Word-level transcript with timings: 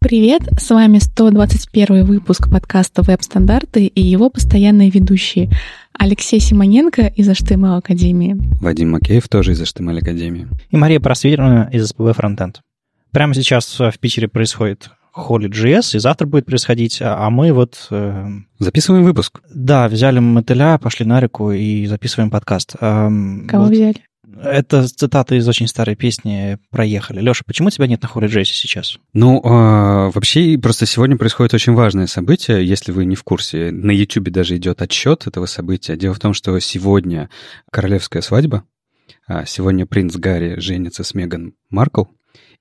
Привет, 0.00 0.42
с 0.56 0.70
вами 0.70 0.98
121 0.98 2.04
выпуск 2.04 2.48
подкаста 2.48 3.02
«Веб-стандарты» 3.02 3.86
и 3.86 4.00
его 4.00 4.30
постоянные 4.30 4.90
ведущие 4.90 5.50
Алексей 5.92 6.38
Симоненко 6.38 7.08
из 7.16 7.28
HTML 7.28 7.78
Академии. 7.78 8.36
Вадим 8.60 8.92
Макеев 8.92 9.28
тоже 9.28 9.52
из 9.52 9.60
HTML 9.60 9.98
Академии. 9.98 10.46
И 10.70 10.76
Мария 10.76 11.00
Просвирина 11.00 11.68
из 11.72 11.90
SPV 11.90 12.14
Frontend. 12.16 12.58
Прямо 13.10 13.34
сейчас 13.34 13.76
в 13.80 13.98
Питере 13.98 14.28
происходит 14.28 14.88
Holy.js, 15.16 15.96
и 15.96 15.98
завтра 15.98 16.28
будет 16.28 16.46
происходить, 16.46 17.00
а 17.02 17.28
мы 17.28 17.52
вот... 17.52 17.88
Э, 17.90 18.28
записываем 18.60 19.02
выпуск. 19.02 19.40
Да, 19.52 19.88
взяли 19.88 20.20
мотыля, 20.20 20.78
пошли 20.78 21.06
на 21.06 21.18
реку 21.18 21.50
и 21.50 21.86
записываем 21.86 22.30
подкаст. 22.30 22.76
Кого 22.78 23.64
вот. 23.64 23.72
взяли? 23.72 24.04
Это 24.36 24.86
цитата 24.86 25.34
из 25.34 25.48
очень 25.48 25.68
старой 25.68 25.96
песни 25.96 26.58
«Проехали». 26.70 27.20
Леша, 27.20 27.42
почему 27.46 27.70
тебя 27.70 27.86
нет 27.86 28.02
на 28.02 28.08
Холли 28.08 28.26
Джесси 28.26 28.54
сейчас? 28.54 28.98
Ну, 29.12 29.40
э, 29.42 30.10
вообще, 30.10 30.58
просто 30.58 30.86
сегодня 30.86 31.16
происходит 31.16 31.54
очень 31.54 31.74
важное 31.74 32.06
событие, 32.06 32.66
если 32.66 32.92
вы 32.92 33.04
не 33.04 33.16
в 33.16 33.24
курсе. 33.24 33.70
На 33.70 33.90
YouTube 33.90 34.30
даже 34.30 34.56
идет 34.56 34.82
отсчет 34.82 35.26
этого 35.26 35.46
события. 35.46 35.96
Дело 35.96 36.14
в 36.14 36.20
том, 36.20 36.34
что 36.34 36.58
сегодня 36.60 37.30
королевская 37.70 38.22
свадьба, 38.22 38.64
а 39.26 39.46
сегодня 39.46 39.86
принц 39.86 40.16
Гарри 40.16 40.60
женится 40.60 41.04
с 41.04 41.14
Меган 41.14 41.54
Маркл, 41.70 42.04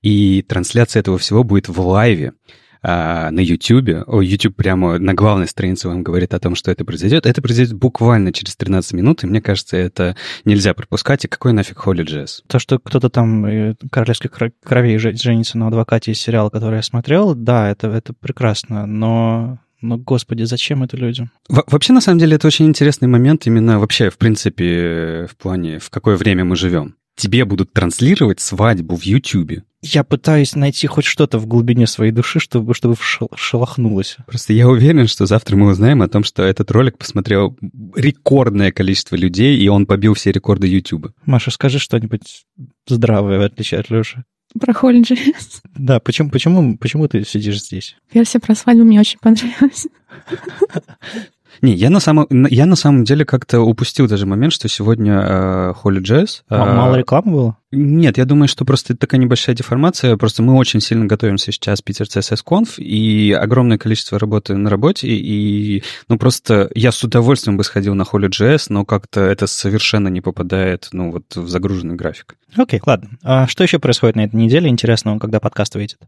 и 0.01 0.41
трансляция 0.43 1.01
этого 1.01 1.17
всего 1.17 1.43
будет 1.43 1.67
в 1.67 1.79
лайве 1.79 2.33
а, 2.81 3.31
на 3.31 3.39
YouTube. 3.39 4.03
О, 4.07 4.21
YouTube 4.21 4.55
прямо 4.55 4.99
на 4.99 5.13
главной 5.13 5.47
странице 5.47 5.87
вам 5.87 6.03
говорит 6.03 6.33
о 6.33 6.39
том, 6.39 6.55
что 6.55 6.71
это 6.71 6.85
произойдет. 6.85 7.25
Это 7.25 7.41
произойдет 7.41 7.73
буквально 7.73 8.33
через 8.33 8.55
13 8.55 8.93
минут, 8.93 9.23
и 9.23 9.27
мне 9.27 9.41
кажется, 9.41 9.77
это 9.77 10.15
нельзя 10.45 10.73
пропускать. 10.73 11.25
И 11.25 11.27
какой 11.27 11.53
нафиг 11.53 11.77
Холли 11.77 12.03
Джесс? 12.03 12.43
То, 12.47 12.59
что 12.59 12.79
кто-то 12.79 13.09
там 13.09 13.45
э, 13.45 13.75
королевских 13.91 14.31
кровей 14.63 14.97
женится 14.97 15.57
на 15.57 15.67
адвокате 15.67 16.11
из 16.11 16.19
сериала, 16.19 16.49
который 16.49 16.77
я 16.77 16.83
смотрел, 16.83 17.35
да, 17.35 17.69
это, 17.69 17.87
это 17.87 18.13
прекрасно, 18.13 18.85
но 18.85 19.59
но, 19.79 19.97
господи, 19.97 20.43
зачем 20.43 20.81
это 20.81 20.97
людям? 20.97 21.31
Во 21.49 21.63
вообще, 21.67 21.93
на 21.93 22.01
самом 22.01 22.17
деле, 22.17 22.35
это 22.35 22.47
очень 22.47 22.65
интересный 22.65 23.07
момент 23.07 23.45
именно 23.45 23.79
вообще, 23.79 24.09
в 24.09 24.17
принципе, 24.17 25.27
в 25.29 25.37
плане, 25.37 25.77
в 25.77 25.91
какое 25.91 26.17
время 26.17 26.43
мы 26.45 26.55
живем 26.55 26.95
тебе 27.17 27.43
будут 27.43 27.73
транслировать 27.73 28.39
свадьбу 28.39 28.95
в 28.95 29.03
Ютубе. 29.03 29.63
Я 29.81 30.03
пытаюсь 30.03 30.55
найти 30.55 30.87
хоть 30.87 31.05
что-то 31.05 31.37
в 31.37 31.45
глубине 31.45 31.85
своей 31.87 32.11
души, 32.11 32.39
чтобы, 32.39 32.73
чтобы 32.73 32.95
шелохнулось. 33.35 34.17
Просто 34.25 34.53
я 34.53 34.67
уверен, 34.67 35.07
что 35.07 35.25
завтра 35.25 35.55
мы 35.55 35.69
узнаем 35.69 36.01
о 36.01 36.07
том, 36.07 36.23
что 36.23 36.43
этот 36.43 36.71
ролик 36.71 36.97
посмотрел 36.97 37.57
рекордное 37.95 38.71
количество 38.71 39.15
людей, 39.15 39.57
и 39.57 39.67
он 39.67 39.85
побил 39.85 40.13
все 40.13 40.31
рекорды 40.31 40.67
Ютуба. 40.67 41.13
Маша, 41.25 41.51
скажи 41.51 41.79
что-нибудь 41.79 42.45
здравое, 42.87 43.39
в 43.39 43.43
отличие 43.43 43.79
от 43.79 43.89
Леши. 43.89 44.23
Про 44.59 44.73
Holy.js. 44.73 45.61
Да, 45.75 45.99
почему, 45.99 46.29
почему, 46.29 46.77
почему 46.77 47.07
ты 47.07 47.23
сидишь 47.25 47.61
здесь? 47.61 47.97
Версия 48.11 48.39
про 48.39 48.55
свадьбу 48.55 48.83
мне 48.83 48.99
очень 48.99 49.19
понравилась. 49.19 49.87
Не, 51.61 51.73
я 51.73 51.89
на 51.89 51.99
самом, 51.99 52.27
я 52.29 52.65
на 52.65 52.75
самом 52.75 53.03
деле 53.03 53.25
как-то 53.25 53.61
упустил 53.61 54.07
даже 54.07 54.25
момент, 54.25 54.53
что 54.53 54.67
сегодня 54.67 55.19
э, 55.19 55.73
Holy 55.83 55.99
Jazz... 55.99 56.41
Э, 56.49 56.57
Мало 56.57 56.95
рекламы 56.95 57.31
было? 57.31 57.57
Нет, 57.71 58.17
я 58.17 58.23
думаю, 58.23 58.47
что 58.47 58.63
просто 58.63 58.95
такая 58.95 59.19
небольшая 59.19 59.55
деформация. 59.55 60.15
Просто 60.15 60.41
мы 60.41 60.55
очень 60.55 60.79
сильно 60.79 61.05
готовимся 61.05 61.51
сейчас 61.51 61.81
Питер 61.81 62.05
CSS 62.05 62.39
Conf, 62.45 62.81
и 62.81 63.33
огромное 63.33 63.77
количество 63.77 64.17
работы 64.17 64.55
на 64.55 64.69
работе, 64.69 65.07
и, 65.09 65.83
ну, 66.07 66.17
просто 66.17 66.69
я 66.75 66.93
с 66.93 67.03
удовольствием 67.03 67.57
бы 67.57 67.65
сходил 67.65 67.93
на 67.93 68.03
Holy 68.03 68.29
Jazz, 68.29 68.67
но 68.69 68.85
как-то 68.85 69.21
это 69.21 69.47
совершенно 69.47 70.07
не 70.07 70.21
попадает, 70.21 70.87
ну, 70.93 71.11
вот 71.11 71.35
в 71.35 71.49
загруженный 71.49 71.95
график. 71.95 72.37
Окей, 72.55 72.79
okay, 72.79 72.83
ладно. 72.85 73.09
А 73.21 73.47
что 73.47 73.63
еще 73.63 73.79
происходит 73.79 74.15
на 74.15 74.25
этой 74.25 74.35
неделе 74.35 74.69
интересного, 74.69 75.19
когда 75.19 75.41
подкаст 75.41 75.75
выйдет? 75.75 75.99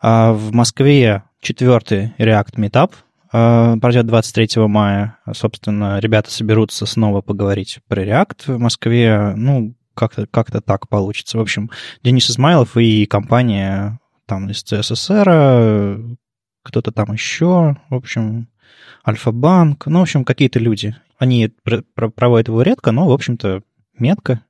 А 0.00 0.32
в 0.32 0.52
Москве 0.52 1.22
четвертый 1.40 2.12
React 2.18 2.56
Meetup, 2.56 2.90
пройдет 3.30 4.06
23 4.06 4.66
мая. 4.66 5.18
Собственно, 5.32 5.98
ребята 5.98 6.30
соберутся 6.30 6.86
снова 6.86 7.20
поговорить 7.20 7.80
про 7.88 8.04
React 8.04 8.56
в 8.56 8.58
Москве. 8.58 9.34
Ну, 9.36 9.74
как-то 9.94 10.26
как 10.26 10.50
так 10.50 10.88
получится. 10.88 11.38
В 11.38 11.40
общем, 11.40 11.70
Денис 12.02 12.30
Измайлов 12.30 12.76
и 12.76 13.06
компания 13.06 13.98
там 14.26 14.50
из 14.50 14.62
ЦССР, 14.62 16.00
кто-то 16.62 16.92
там 16.92 17.12
еще, 17.12 17.76
в 17.88 17.94
общем, 17.94 18.48
Альфа-банк, 19.06 19.86
ну, 19.86 20.00
в 20.00 20.02
общем, 20.02 20.24
какие-то 20.24 20.58
люди. 20.58 20.96
Они 21.18 21.52
проводят 21.94 22.48
его 22.48 22.62
редко, 22.62 22.90
но, 22.90 23.06
в 23.06 23.12
общем-то, 23.12 23.62
метко. 23.98 24.42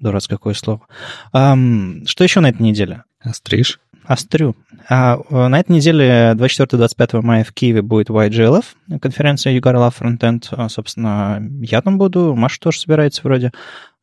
Дурацкое 0.00 0.36
какое 0.36 0.54
слово. 0.54 0.86
Um, 1.32 2.06
что 2.06 2.24
еще 2.24 2.40
на 2.40 2.50
этой 2.50 2.62
неделе? 2.62 3.04
Стриж. 3.32 3.80
Острю. 4.04 4.56
А 4.88 5.18
э, 5.18 5.48
на 5.48 5.60
этой 5.60 5.72
неделе 5.72 6.32
24-25 6.34 7.20
мая 7.22 7.44
в 7.44 7.52
Киеве 7.52 7.82
будет 7.82 8.08
YGLF, 8.08 8.64
конференция 9.00 9.52
Love 9.76 9.94
Frontend. 10.00 10.46
А, 10.52 10.68
собственно, 10.68 11.42
я 11.60 11.82
там 11.82 11.98
буду, 11.98 12.34
Маша 12.34 12.60
тоже 12.60 12.80
собирается 12.80 13.22
вроде. 13.22 13.52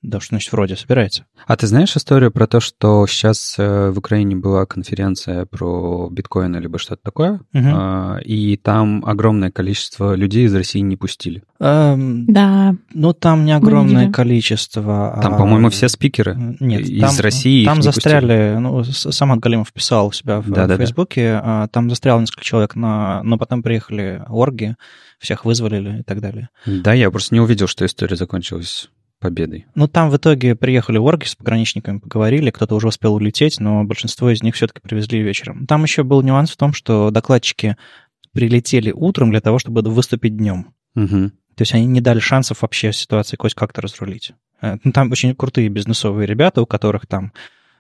Да, 0.06 0.20
что 0.20 0.30
значит 0.30 0.52
вроде 0.52 0.76
собирается. 0.76 1.26
А 1.48 1.58
ты 1.58 1.66
знаешь 1.66 1.96
историю 1.96 2.32
про 2.32 2.46
то, 2.46 2.60
что 2.60 3.08
сейчас 3.08 3.56
э, 3.58 3.90
в 3.90 3.98
Украине 3.98 4.36
была 4.36 4.68
конференция 4.68 5.46
про 5.46 6.10
биткоин 6.12 6.56
либо 6.60 6.78
что-то 6.78 7.02
такое, 7.04 7.42
угу. 7.54 8.20
и 8.24 8.58
там 8.58 9.04
огромное 9.04 9.50
количество 9.50 10.14
людей 10.14 10.46
из 10.46 10.54
России 10.54 10.82
не 10.82 10.96
пустили? 10.96 11.44
Эм, 11.60 12.26
да. 12.28 12.76
Ну, 12.94 13.14
там 13.14 13.46
не 13.46 13.54
огромное 13.54 14.12
количество. 14.12 15.18
Там, 15.24 15.34
а... 15.34 15.38
по-моему, 15.38 15.70
все 15.72 15.88
спикеры 15.88 16.56
Нет, 16.60 16.82
из 16.82 17.02
там, 17.02 17.16
России 17.20 17.66
Там 17.66 17.82
застряли, 17.82 18.58
ну, 18.60 18.84
сам 18.84 19.40
Галимов 19.40 19.74
писал 19.74 20.08
у 20.08 20.12
себя 20.12 20.40
в, 20.40 20.50
да, 20.52 20.66
в 20.66 20.68
да, 20.68 20.78
Фейсбуке, 20.78 21.42
да. 21.44 21.68
там 21.70 21.90
застряло 21.90 22.20
несколько 22.20 22.44
человек, 22.44 22.76
на, 22.76 23.24
но 23.24 23.40
потом 23.40 23.64
приехали 23.64 24.22
орги, 24.28 24.76
всех 25.18 25.46
вызволили 25.46 26.02
и 26.02 26.04
так 26.04 26.22
далее. 26.22 26.50
Да, 26.68 26.94
я 26.94 27.10
просто 27.10 27.34
не 27.34 27.42
увидел, 27.42 27.68
что 27.68 27.86
история 27.86 28.16
закончилась 28.16 28.90
победой. 29.26 29.66
Ну, 29.76 29.88
там 29.88 30.10
в 30.10 30.18
итоге 30.18 30.56
приехали 30.56 30.98
орги 30.98 31.26
с 31.26 31.36
пограничниками, 31.36 31.98
поговорили, 31.98 32.52
кто-то 32.52 32.76
уже 32.76 32.90
успел 32.90 33.16
улететь, 33.16 33.60
но 33.60 33.84
большинство 33.84 34.30
из 34.30 34.44
них 34.44 34.56
все-таки 34.56 34.82
привезли 34.82 35.22
вечером. 35.22 35.66
Там 35.66 35.84
еще 35.84 36.04
был 36.04 36.22
нюанс 36.22 36.52
в 36.52 36.58
том, 36.58 36.74
что 36.74 37.10
докладчики 37.10 37.76
прилетели 38.34 38.92
утром 38.92 39.32
для 39.32 39.42
того, 39.42 39.58
чтобы 39.58 39.82
выступить 39.82 40.38
днем. 40.38 40.74
Угу. 40.96 41.32
То 41.56 41.62
есть 41.62 41.74
они 41.74 41.86
не 41.86 42.02
дали 42.02 42.20
шансов 42.20 42.62
вообще 42.62 42.94
ситуации 42.94 43.38
хоть 43.40 43.54
как-то 43.54 43.82
разрулить. 43.82 44.34
Э, 44.62 44.78
ну, 44.84 44.92
там 44.92 45.12
очень 45.12 45.34
крутые 45.34 45.70
бизнесовые 45.70 46.28
ребята, 46.28 46.62
у 46.62 46.66
которых 46.66 47.08
там 47.08 47.32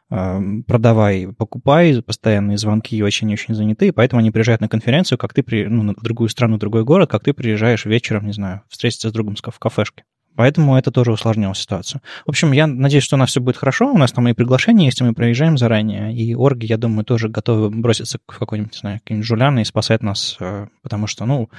э, 0.09 0.39
продавай, 0.65 1.27
покупай, 1.37 2.01
постоянные 2.01 2.57
звонки 2.57 3.03
очень-очень 3.03 3.53
заняты, 3.53 3.91
поэтому 3.91 4.21
они 4.21 4.31
приезжают 4.31 4.61
на 4.61 4.69
конференцию, 4.69 5.17
как 5.17 5.33
ты 5.33 5.43
при, 5.43 5.65
ну, 5.65 5.93
в 5.93 6.03
другую 6.03 6.29
страну, 6.29 6.57
другой 6.57 6.85
город, 6.85 7.11
как 7.11 7.23
ты 7.23 7.33
приезжаешь 7.33 7.85
вечером, 7.85 8.25
не 8.25 8.33
знаю, 8.33 8.63
встретиться 8.69 9.09
с 9.09 9.13
другом 9.13 9.35
в 9.35 9.59
кафешке. 9.59 10.05
Поэтому 10.35 10.77
это 10.77 10.91
тоже 10.91 11.11
усложнило 11.11 11.55
ситуацию. 11.55 12.01
В 12.25 12.29
общем, 12.29 12.51
я 12.51 12.67
надеюсь, 12.67 13.03
что 13.03 13.15
у 13.15 13.19
нас 13.19 13.29
все 13.29 13.39
будет 13.39 13.57
хорошо. 13.57 13.91
У 13.91 13.97
нас 13.97 14.11
там 14.11 14.27
и 14.27 14.33
приглашения 14.33 14.85
есть, 14.85 14.99
и 14.99 15.03
мы 15.03 15.13
проезжаем 15.13 15.57
заранее. 15.57 16.13
И 16.13 16.35
орги, 16.35 16.65
я 16.65 16.77
думаю, 16.77 17.05
тоже 17.05 17.29
готовы 17.29 17.69
броситься 17.69 18.19
в 18.27 18.37
какой-нибудь, 18.37 18.73
не 18.73 18.79
знаю, 18.79 18.99
какие-нибудь 18.99 19.27
жуляны 19.27 19.61
и 19.61 19.65
спасать 19.65 20.03
нас, 20.03 20.35
э, 20.39 20.67
потому 20.81 21.07
что, 21.07 21.25
ну, 21.25 21.49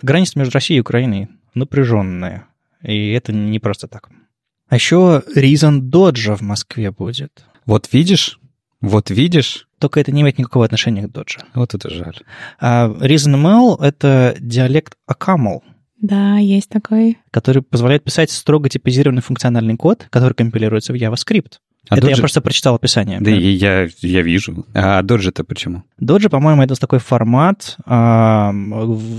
граница 0.00 0.38
между 0.38 0.54
Россией 0.54 0.78
и 0.78 0.80
Украиной 0.80 1.28
напряженная. 1.54 2.46
И 2.82 3.10
это 3.10 3.32
не 3.32 3.58
просто 3.58 3.88
так. 3.88 4.10
А 4.68 4.74
еще 4.76 5.22
Reason 5.36 5.80
Доджа 5.80 6.36
в 6.36 6.40
Москве 6.40 6.90
будет. 6.90 7.44
Вот 7.66 7.92
видишь, 7.92 8.38
вот 8.80 9.10
видишь. 9.10 9.68
Только 9.78 10.00
это 10.00 10.12
не 10.12 10.22
имеет 10.22 10.38
никакого 10.38 10.64
отношения 10.64 11.02
к 11.02 11.10
Доджа. 11.10 11.40
Вот 11.54 11.74
это 11.74 11.90
жаль. 11.90 12.18
А 12.60 12.88
ReasonML— 12.88 13.78
это 13.82 14.36
диалект 14.38 14.96
Акамл. 15.06 15.62
Да, 16.02 16.36
есть 16.36 16.68
такой. 16.68 17.18
Который 17.30 17.62
позволяет 17.62 18.02
писать 18.02 18.30
строго 18.30 18.68
типизированный 18.68 19.22
функциональный 19.22 19.76
код, 19.76 20.08
который 20.10 20.34
компилируется 20.34 20.92
в 20.92 20.96
JavaScript. 20.96 21.54
А 21.88 21.96
это 21.96 22.06
Dodge... 22.06 22.10
я 22.10 22.16
просто 22.16 22.40
прочитал 22.40 22.76
описание. 22.76 23.18
Да, 23.20 23.30
да. 23.30 23.36
я, 23.36 23.88
я 24.00 24.22
вижу. 24.22 24.64
А 24.72 25.02
Доджи-то 25.02 25.44
почему? 25.44 25.82
Доджи, 25.98 26.28
по-моему, 26.28 26.62
это 26.62 26.74
такой 26.76 27.00
формат, 27.00 27.76
а, 27.84 28.54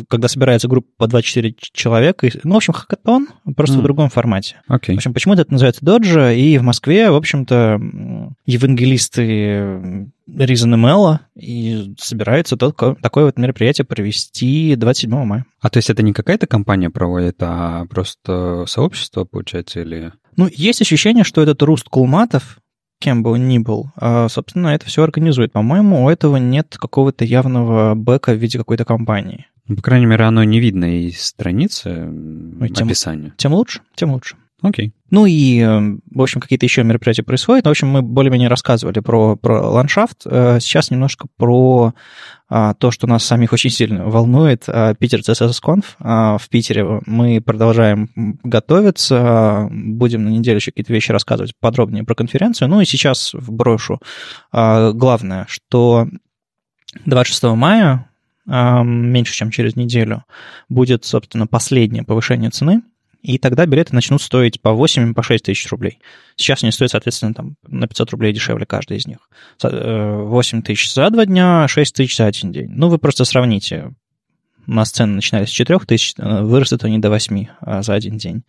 когда 0.07 0.27
собирается 0.27 0.67
группа 0.67 0.88
по 0.97 1.07
24 1.07 1.55
человека. 1.73 2.29
Ну, 2.43 2.53
в 2.53 2.57
общем, 2.57 2.73
хакатон, 2.73 3.27
просто 3.55 3.77
mm. 3.77 3.79
в 3.79 3.83
другом 3.83 4.09
формате. 4.09 4.61
Okay. 4.69 4.93
В 4.93 4.97
общем, 4.97 5.13
почему-то 5.13 5.41
это 5.41 5.51
называется 5.51 5.85
Доджи, 5.85 6.38
и 6.38 6.57
в 6.57 6.63
Москве, 6.63 7.11
в 7.11 7.15
общем-то, 7.15 7.81
евангелисты 8.45 10.09
ReasonML 10.29 11.19
и 11.35 11.93
собираются 11.99 12.55
тот, 12.55 12.77
такое 13.01 13.25
вот 13.25 13.38
мероприятие 13.38 13.85
провести 13.85 14.75
27 14.75 15.23
мая. 15.25 15.45
А 15.59 15.69
то 15.69 15.77
есть 15.77 15.89
это 15.89 16.01
не 16.01 16.13
какая-то 16.13 16.47
компания 16.47 16.89
проводит, 16.89 17.38
а 17.41 17.85
просто 17.85 18.65
сообщество, 18.67 19.25
получается, 19.25 19.81
или... 19.81 20.13
Ну, 20.38 20.47
есть 20.51 20.81
ощущение, 20.81 21.24
что 21.24 21.41
этот 21.41 21.62
Руст 21.62 21.89
Кулматов, 21.89 22.59
кем 23.00 23.24
бы 23.24 23.31
он 23.31 23.47
ни 23.47 23.59
был, 23.59 23.91
а, 23.95 24.27
собственно, 24.30 24.69
это 24.69 24.85
все 24.85 25.03
организует. 25.03 25.51
По-моему, 25.51 26.06
у 26.06 26.09
этого 26.09 26.38
нет 26.38 26.77
какого-то 26.80 27.25
явного 27.25 27.95
бэка 27.95 28.33
в 28.33 28.38
виде 28.38 28.57
какой-то 28.57 28.85
компании. 28.85 29.47
Ну, 29.68 29.77
по 29.77 29.81
крайней 29.81 30.06
мере, 30.06 30.25
оно 30.25 30.44
не 30.44 30.59
видно 30.59 30.85
из 30.85 31.21
страницы 31.21 32.09
Ой, 32.59 32.69
тем, 32.69 32.88
описания. 32.88 33.33
Тем 33.38 33.53
лучше, 33.53 33.81
тем 33.95 34.12
лучше. 34.12 34.35
Окей. 34.63 34.94
Ну 35.10 35.25
и, 35.25 35.60
э, 35.60 35.98
в 36.10 36.21
общем, 36.21 36.39
какие-то 36.39 36.65
еще 36.65 36.83
мероприятия 36.83 37.21
происходят. 37.21 37.68
В 37.68 37.69
общем, 37.69 37.89
мы 37.89 38.01
более-менее 38.01 38.48
рассказывали 38.48 39.01
про, 39.01 39.36
про 39.36 39.62
ландшафт. 39.62 40.21
Э, 40.25 40.60
сейчас 40.62 40.89
немножко 40.89 41.27
про 41.36 41.94
а, 42.48 42.74
то, 42.74 42.89
что 42.89 43.06
нас 43.06 43.25
самих 43.25 43.51
очень 43.51 43.69
сильно 43.69 44.06
волнует. 44.06 44.63
А, 44.68 44.94
Питер 44.94 45.19
CSS 45.19 45.62
Conf. 45.62 45.83
А, 46.00 46.38
в 46.38 46.48
Питере 46.48 47.01
мы 47.06 47.42
продолжаем 47.42 48.10
готовиться. 48.15 49.68
Будем 49.69 50.24
на 50.24 50.30
неделю 50.30 50.57
еще 50.57 50.71
какие-то 50.71 50.94
вещи 50.94 51.12
рассказывать 51.12 51.54
подробнее 51.60 52.06
про 52.06 52.15
конференцию. 52.15 52.69
Ну 52.69 52.80
и 52.80 52.86
сейчас 52.86 53.33
брошу. 53.33 54.00
Главное, 54.54 55.45
что 55.50 56.07
26 57.06 57.44
мая, 57.56 58.10
меньше 58.45 59.33
чем 59.33 59.51
через 59.51 59.75
неделю, 59.75 60.24
будет, 60.69 61.04
собственно, 61.04 61.48
последнее 61.48 62.04
повышение 62.04 62.50
цены 62.50 62.81
и 63.23 63.37
тогда 63.37 63.65
билеты 63.65 63.95
начнут 63.95 64.21
стоить 64.21 64.61
по 64.61 64.73
8, 64.73 65.13
по 65.13 65.23
6 65.23 65.45
тысяч 65.45 65.71
рублей. 65.71 65.99
Сейчас 66.35 66.61
они 66.61 66.73
стоят, 66.73 66.91
соответственно, 66.91 67.33
там, 67.33 67.55
на 67.65 67.87
500 67.87 68.11
рублей 68.11 68.33
дешевле 68.33 68.65
каждый 68.65 68.97
из 68.97 69.07
них. 69.07 69.29
8 69.61 70.59
э, 70.59 70.61
тысяч 70.61 70.93
за 70.93 71.09
два 71.09 71.25
дня, 71.25 71.65
6 71.67 71.95
тысяч 71.95 72.17
за 72.17 72.25
один 72.25 72.51
день. 72.51 72.67
Ну, 72.69 72.89
вы 72.89 72.97
просто 72.97 73.23
сравните. 73.23 73.93
У 74.67 74.71
нас 74.71 74.91
цены 74.91 75.15
начинались 75.15 75.49
с 75.49 75.53
4 75.53 75.79
тысяч, 75.79 76.13
э, 76.17 76.41
вырастут 76.43 76.83
они 76.83 76.99
до 76.99 77.09
8 77.09 77.47
а, 77.61 77.81
за 77.81 77.93
один 77.93 78.17
день. 78.17 78.43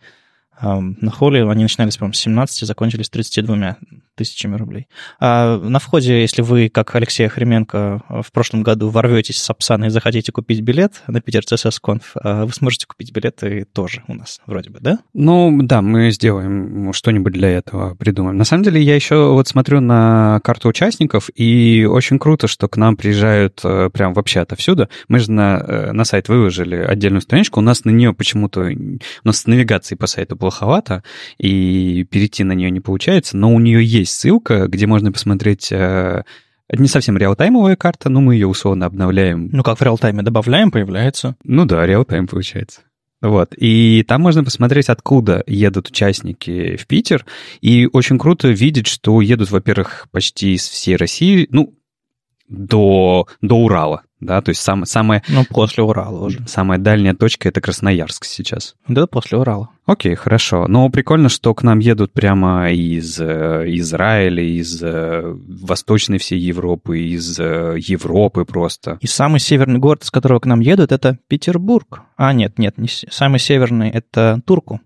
На 0.61 1.11
холле 1.11 1.49
они 1.49 1.63
начинались, 1.63 1.97
по-моему, 1.97 2.13
с 2.13 2.19
17, 2.19 2.67
закончились 2.67 3.09
32 3.09 3.77
тысячами 4.15 4.55
рублей. 4.55 4.87
А 5.19 5.57
на 5.59 5.79
входе, 5.79 6.21
если 6.21 6.41
вы, 6.41 6.69
как 6.69 6.95
Алексей 6.95 7.27
Охременко, 7.27 8.01
в 8.23 8.31
прошлом 8.31 8.63
году 8.63 8.89
ворветесь 8.89 9.41
с 9.41 9.49
Апсана 9.49 9.85
и 9.85 9.89
захотите 9.89 10.31
купить 10.31 10.61
билет 10.61 11.03
на 11.07 11.21
Питер 11.21 11.41
CSS 11.41 11.77
Conf, 11.83 12.03
а 12.15 12.45
вы 12.45 12.53
сможете 12.53 12.87
купить 12.87 13.11
билеты 13.11 13.65
тоже 13.73 14.03
у 14.07 14.13
нас, 14.13 14.41
вроде 14.45 14.69
бы, 14.69 14.79
да? 14.79 14.99
Ну, 15.13 15.61
да, 15.61 15.81
мы 15.81 16.11
сделаем 16.11 16.93
что-нибудь 16.93 17.33
для 17.33 17.49
этого, 17.49 17.95
придумаем. 17.95 18.37
На 18.37 18.45
самом 18.45 18.63
деле, 18.63 18.81
я 18.81 18.95
еще 18.95 19.31
вот 19.31 19.47
смотрю 19.47 19.81
на 19.81 20.39
карту 20.43 20.69
участников, 20.69 21.29
и 21.35 21.85
очень 21.89 22.19
круто, 22.19 22.47
что 22.47 22.67
к 22.67 22.77
нам 22.77 22.95
приезжают 22.95 23.59
э, 23.63 23.89
прям 23.91 24.13
вообще 24.13 24.39
отовсюду. 24.39 24.89
Мы 25.07 25.19
же 25.19 25.31
на, 25.31 25.57
э, 25.57 25.91
на 25.91 26.05
сайт 26.05 26.29
выложили 26.29 26.75
отдельную 26.77 27.21
страничку, 27.21 27.59
у 27.59 27.63
нас 27.63 27.83
на 27.83 27.89
нее 27.89 28.13
почему-то, 28.13 28.61
у 28.61 29.27
нас 29.27 29.39
с 29.39 29.45
навигацией 29.45 29.97
по 29.97 30.07
сайту 30.07 30.37
плоховато, 30.45 31.03
и 31.39 32.05
перейти 32.11 32.43
на 32.43 32.53
нее 32.53 32.69
не 32.69 32.79
получается, 32.79 33.35
но 33.35 33.51
у 33.51 33.59
нее 33.59 33.83
есть 33.83 34.13
ссылка, 34.13 34.67
где 34.67 34.85
можно 34.85 35.11
посмотреть 35.11 35.71
это 36.67 36.81
не 36.81 36.87
совсем 36.87 37.17
реалтаймовая 37.17 37.75
карта, 37.75 38.09
но 38.09 38.21
мы 38.21 38.35
ее 38.35 38.47
условно 38.47 38.87
обновляем. 38.87 39.49
Ну, 39.51 39.61
как 39.61 39.79
в 39.79 39.83
реалтайме 39.83 40.23
добавляем, 40.23 40.71
появляется. 40.71 41.35
Ну 41.43 41.65
да, 41.65 41.85
реалтайм 41.85 42.27
получается. 42.27 42.81
Вот. 43.21 43.53
И 43.55 44.03
там 44.07 44.21
можно 44.21 44.43
посмотреть, 44.43 44.89
откуда 44.89 45.43
едут 45.45 45.89
участники 45.89 46.75
в 46.75 46.87
Питер. 46.87 47.25
И 47.61 47.87
очень 47.91 48.17
круто 48.17 48.47
видеть, 48.47 48.87
что 48.87 49.21
едут, 49.21 49.51
во-первых, 49.51 50.07
почти 50.11 50.55
из 50.55 50.67
всей 50.67 50.95
России, 50.95 51.47
ну, 51.51 51.75
до, 52.47 53.27
до 53.41 53.55
Урала 53.55 54.01
да, 54.25 54.41
то 54.41 54.49
есть 54.49 54.61
сам, 54.61 54.85
самая... 54.85 55.23
Ну, 55.29 55.45
после 55.49 55.83
Урала 55.83 56.25
уже. 56.25 56.45
Самая 56.47 56.79
дальняя 56.79 57.13
точка— 57.13 57.49
это 57.49 57.61
Красноярск 57.61 58.25
сейчас. 58.25 58.75
Да, 58.87 59.07
после 59.07 59.37
Урала. 59.37 59.69
Окей, 59.85 60.15
хорошо. 60.15 60.67
Но 60.67 60.89
прикольно, 60.89 61.29
что 61.29 61.53
к 61.53 61.61
нам 61.61 61.79
едут 61.79 62.11
прямо 62.11 62.71
из 62.71 63.19
э, 63.19 63.65
Израиля, 63.67 64.43
из 64.43 64.81
э, 64.81 65.21
восточной 65.61 66.17
всей 66.17 66.39
Европы, 66.39 66.99
из 66.99 67.39
э, 67.39 67.75
Европы 67.77 68.45
просто. 68.45 68.97
И 69.01 69.07
самый 69.07 69.39
северный 69.39 69.79
город, 69.79 70.03
из 70.03 70.11
которого 70.11 70.39
к 70.39 70.45
нам 70.45 70.59
едут, 70.59 70.91
это 70.91 71.19
Петербург. 71.27 72.01
А, 72.17 72.33
нет, 72.33 72.57
нет, 72.57 72.77
не 72.77 72.87
самый 72.87 73.39
северный— 73.39 73.89
это 73.91 74.41
Турку. 74.45 74.81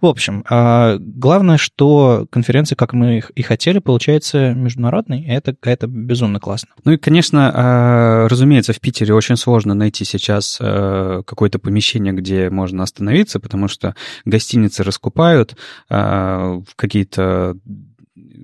В 0.00 0.06
общем, 0.06 0.44
а, 0.48 0.96
главное, 0.98 1.56
что 1.56 2.26
конференция, 2.30 2.76
как 2.76 2.92
мы 2.92 3.22
и 3.34 3.42
хотели, 3.42 3.78
получается 3.78 4.54
международной, 4.54 5.22
и 5.22 5.28
это, 5.28 5.56
это 5.62 5.86
безумно 5.86 6.40
классно. 6.40 6.70
Ну 6.84 6.92
и, 6.92 6.96
конечно, 6.96 7.50
а, 7.54 8.28
разумеется, 8.28 8.72
в 8.72 8.80
Питере 8.80 9.14
очень 9.14 9.36
сложно 9.36 9.74
найти 9.74 10.04
сейчас 10.04 10.58
а, 10.60 11.22
какое-то 11.22 11.58
помещение, 11.58 12.12
где 12.12 12.50
можно 12.50 12.82
остановиться, 12.82 13.40
потому 13.40 13.68
что 13.68 13.94
гостиницы 14.24 14.82
раскупают, 14.82 15.56
какие-то 15.88 17.56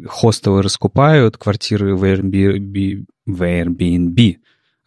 хостелы 0.07 0.63
раскупают, 0.63 1.37
квартиры 1.37 1.97
в 1.97 2.05
Airbnb, 2.05 3.05
в 3.27 3.43
Airbnb 3.43 4.37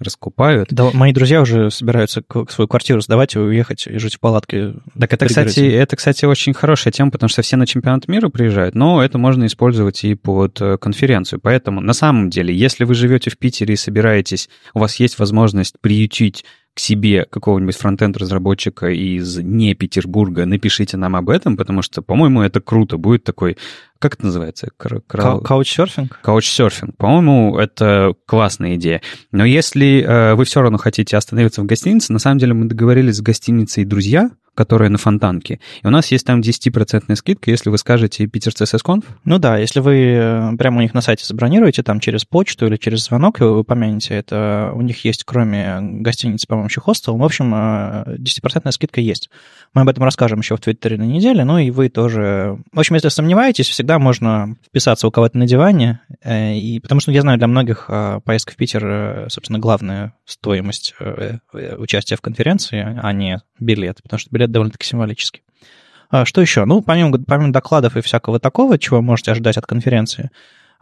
раскупают. 0.04 0.70
Да, 0.72 0.90
мои 0.94 1.14
друзья 1.14 1.42
уже 1.42 1.72
собираются 1.72 2.24
свою 2.50 2.68
квартиру 2.68 3.02
сдавать 3.02 3.36
и 3.36 3.40
уехать 3.40 3.88
и 3.88 3.98
жить 3.98 4.16
в 4.16 4.20
палатке. 4.20 4.74
Так 5.00 5.14
это, 5.14 5.26
кстати, 5.26 5.62
это, 5.62 5.96
кстати, 5.96 6.26
очень 6.26 6.54
хорошая 6.54 6.92
тема, 6.92 7.12
потому 7.12 7.30
что 7.30 7.42
все 7.42 7.58
на 7.58 7.66
чемпионат 7.66 8.08
мира 8.08 8.30
приезжают, 8.30 8.76
но 8.76 9.04
это 9.04 9.18
можно 9.18 9.46
использовать 9.46 10.04
и 10.04 10.16
под 10.16 10.62
э, 10.62 10.78
конференцию. 10.78 11.40
Поэтому, 11.42 11.82
на 11.82 11.94
самом 11.94 12.30
деле, 12.30 12.56
если 12.56 12.84
вы 12.84 12.94
живете 12.94 13.30
в 13.30 13.38
Питере 13.38 13.74
и 13.74 13.78
собираетесь, 13.78 14.50
у 14.74 14.80
вас 14.80 14.96
есть 14.98 15.20
возможность 15.20 15.76
приютить 15.82 16.46
к 16.74 16.80
себе 16.80 17.26
какого-нибудь 17.30 17.78
фронтенд-разработчика 17.78 18.88
из 18.88 19.38
не 19.38 19.76
Петербурга, 19.76 20.46
напишите 20.46 20.98
нам 20.98 21.16
об 21.16 21.30
этом, 21.30 21.56
потому 21.56 21.82
что, 21.82 22.02
по-моему, 22.02 22.42
это 22.42 22.62
круто. 22.62 22.98
Будет 22.98 23.24
такой, 23.24 23.58
как 24.00 24.16
это 24.16 24.26
называется? 24.26 24.70
Каучсерфинг? 25.44 26.20
Каучсерфинг. 26.22 26.98
По-моему, 26.98 27.58
это 27.58 28.14
классная 28.26 28.76
идея. 28.76 29.02
Но 29.32 29.46
если 29.46 30.02
э, 30.02 30.34
вы 30.34 30.46
все 30.46 30.62
равно 30.62 30.78
хотите 30.78 31.16
остановиться 31.16 31.62
в 31.62 31.66
гостинице, 31.66 32.12
на 32.12 32.20
самом 32.20 32.40
деле 32.40 32.54
мы 32.54 32.66
договорились 32.66 33.18
с 33.18 33.22
гостиницей 33.22 33.86
«Друзья», 33.86 34.32
которая 34.56 34.90
на 34.90 34.98
Фонтанке. 34.98 35.60
И 35.82 35.88
у 35.88 35.90
нас 35.90 36.12
есть 36.12 36.26
там 36.26 36.40
10% 36.42 37.16
скидка, 37.16 37.50
если 37.50 37.70
вы 37.70 37.78
скажете 37.78 38.28
Питер 38.28 38.52
CSS 38.52 38.80
Conf. 38.86 39.06
Ну 39.26 39.40
да, 39.40 39.58
если 39.58 39.80
вы 39.80 39.96
э, 39.96 40.56
прямо 40.58 40.78
у 40.78 40.82
них 40.82 40.94
на 40.94 41.02
сайте 41.02 41.26
забронируете, 41.26 41.82
там 41.82 42.00
через 42.00 42.24
почту 42.26 42.68
или 42.68 42.78
через 42.78 43.06
звонок, 43.06 43.42
и 43.42 43.44
вы 43.44 43.60
упомянете 43.60 44.16
это, 44.16 44.72
у 44.76 44.82
них 44.82 45.04
есть, 45.06 45.24
кроме 45.24 45.80
гостиницы, 45.82 46.48
по-моему, 46.48 46.68
еще 46.68 46.82
хостел. 46.82 47.18
В 47.18 47.24
общем, 47.24 47.54
10% 47.54 48.62
э, 48.64 48.72
скидка 48.72 49.02
есть. 49.02 49.30
Мы 49.74 49.82
об 49.82 49.90
этом 49.90 50.04
расскажем 50.04 50.40
еще 50.40 50.56
в 50.56 50.62
Твиттере 50.62 50.98
на 50.98 51.04
неделе, 51.04 51.44
ну 51.44 51.58
и 51.58 51.72
вы 51.72 51.90
тоже... 51.90 52.60
В 52.72 52.80
общем, 52.80 52.96
если 52.96 53.10
сомневаетесь, 53.10 53.68
всегда 53.68 53.98
можно 53.98 54.56
вписаться 54.66 55.08
у 55.08 55.12
кого-то 55.12 55.38
на 55.38 55.48
диване, 55.48 56.02
э, 56.24 56.56
и... 56.56 56.80
потому 56.80 57.02
что 57.02 57.12
я 57.12 57.22
знаю, 57.22 57.40
для 57.40 57.48
многих 57.48 57.90
поездка 58.24 58.54
в 58.54 58.56
Питер, 58.56 59.28
собственно, 59.30 59.60
главная 59.60 60.14
стоимость 60.26 60.94
участия 61.78 62.16
в 62.16 62.22
конференции, 62.22 63.00
а 63.02 63.12
не 63.14 63.42
билет, 63.64 64.02
потому 64.04 64.20
что 64.20 64.30
билет 64.32 64.52
довольно-таки 64.52 64.86
символический. 64.86 65.44
А 66.10 66.26
что 66.26 66.42
еще? 66.42 66.66
Ну, 66.66 66.82
помимо, 66.82 67.18
помимо 67.26 67.52
докладов 67.52 67.98
и 67.98 68.02
всякого 68.02 68.40
такого, 68.40 68.78
чего 68.78 69.02
можете 69.02 69.32
ожидать 69.32 69.58
от 69.58 69.66
конференции, 69.66 70.30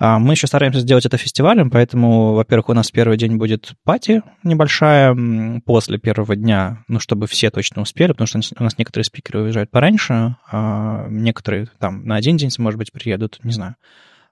а, 0.03 0.17
мы 0.17 0.33
еще 0.33 0.47
стараемся 0.47 0.79
сделать 0.79 1.05
это 1.05 1.17
фестивалем, 1.17 1.69
поэтому, 1.69 2.33
во-первых, 2.33 2.69
у 2.69 2.73
нас 2.73 2.89
первый 2.89 3.17
день 3.17 3.37
будет 3.37 3.73
пати 3.83 4.23
небольшая 4.43 5.15
после 5.63 5.99
первого 5.99 6.35
дня, 6.35 6.83
ну, 6.87 6.99
чтобы 6.99 7.27
все 7.27 7.51
точно 7.51 7.83
успели, 7.83 8.11
потому 8.11 8.25
что 8.25 8.39
у 8.59 8.63
нас 8.63 8.79
некоторые 8.79 9.05
спикеры 9.05 9.43
уезжают 9.43 9.69
пораньше, 9.69 10.37
а 10.51 11.05
некоторые 11.07 11.67
там 11.77 12.03
на 12.03 12.15
один 12.15 12.35
день, 12.35 12.49
может 12.57 12.79
быть, 12.79 12.91
приедут, 12.91 13.39
не 13.43 13.51
знаю. 13.51 13.75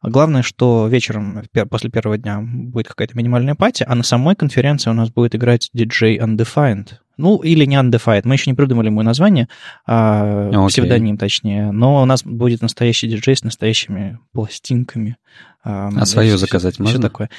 Главное, 0.02 0.44
что 0.44 0.88
вечером 0.88 1.44
после 1.70 1.90
первого 1.90 2.18
дня 2.18 2.40
будет 2.42 2.88
какая-то 2.88 3.18
минимальная 3.18 3.56
пати, 3.56 3.86
а 3.88 3.96
на 3.96 4.04
самой 4.04 4.36
конференции 4.36 4.90
у 4.90 4.94
нас 4.94 5.10
будет 5.10 5.36
играть 5.36 5.70
DJ 5.76 6.18
Undefined. 6.20 6.94
Ну, 7.18 7.38
или 7.40 7.66
не 7.66 7.76
Undefined. 7.76 8.22
Мы 8.24 8.36
еще 8.36 8.50
не 8.50 8.56
придумали 8.56 8.88
ему 8.88 9.02
название, 9.02 9.50
а, 9.86 10.50
okay. 10.52 10.68
псевдоним 10.70 11.18
точнее. 11.18 11.72
Но 11.72 12.02
у 12.02 12.06
нас 12.06 12.24
будет 12.24 12.62
настоящий 12.62 13.10
диджей 13.10 13.36
с 13.36 13.44
настоящими 13.44 14.20
пластинками. 14.32 15.18
А, 15.62 15.90
а 15.90 16.06
свое 16.06 16.38
заказать 16.38 16.76
все, 16.76 16.84
можно? 16.84 16.98
Все 16.98 17.08
такое. 17.08 17.30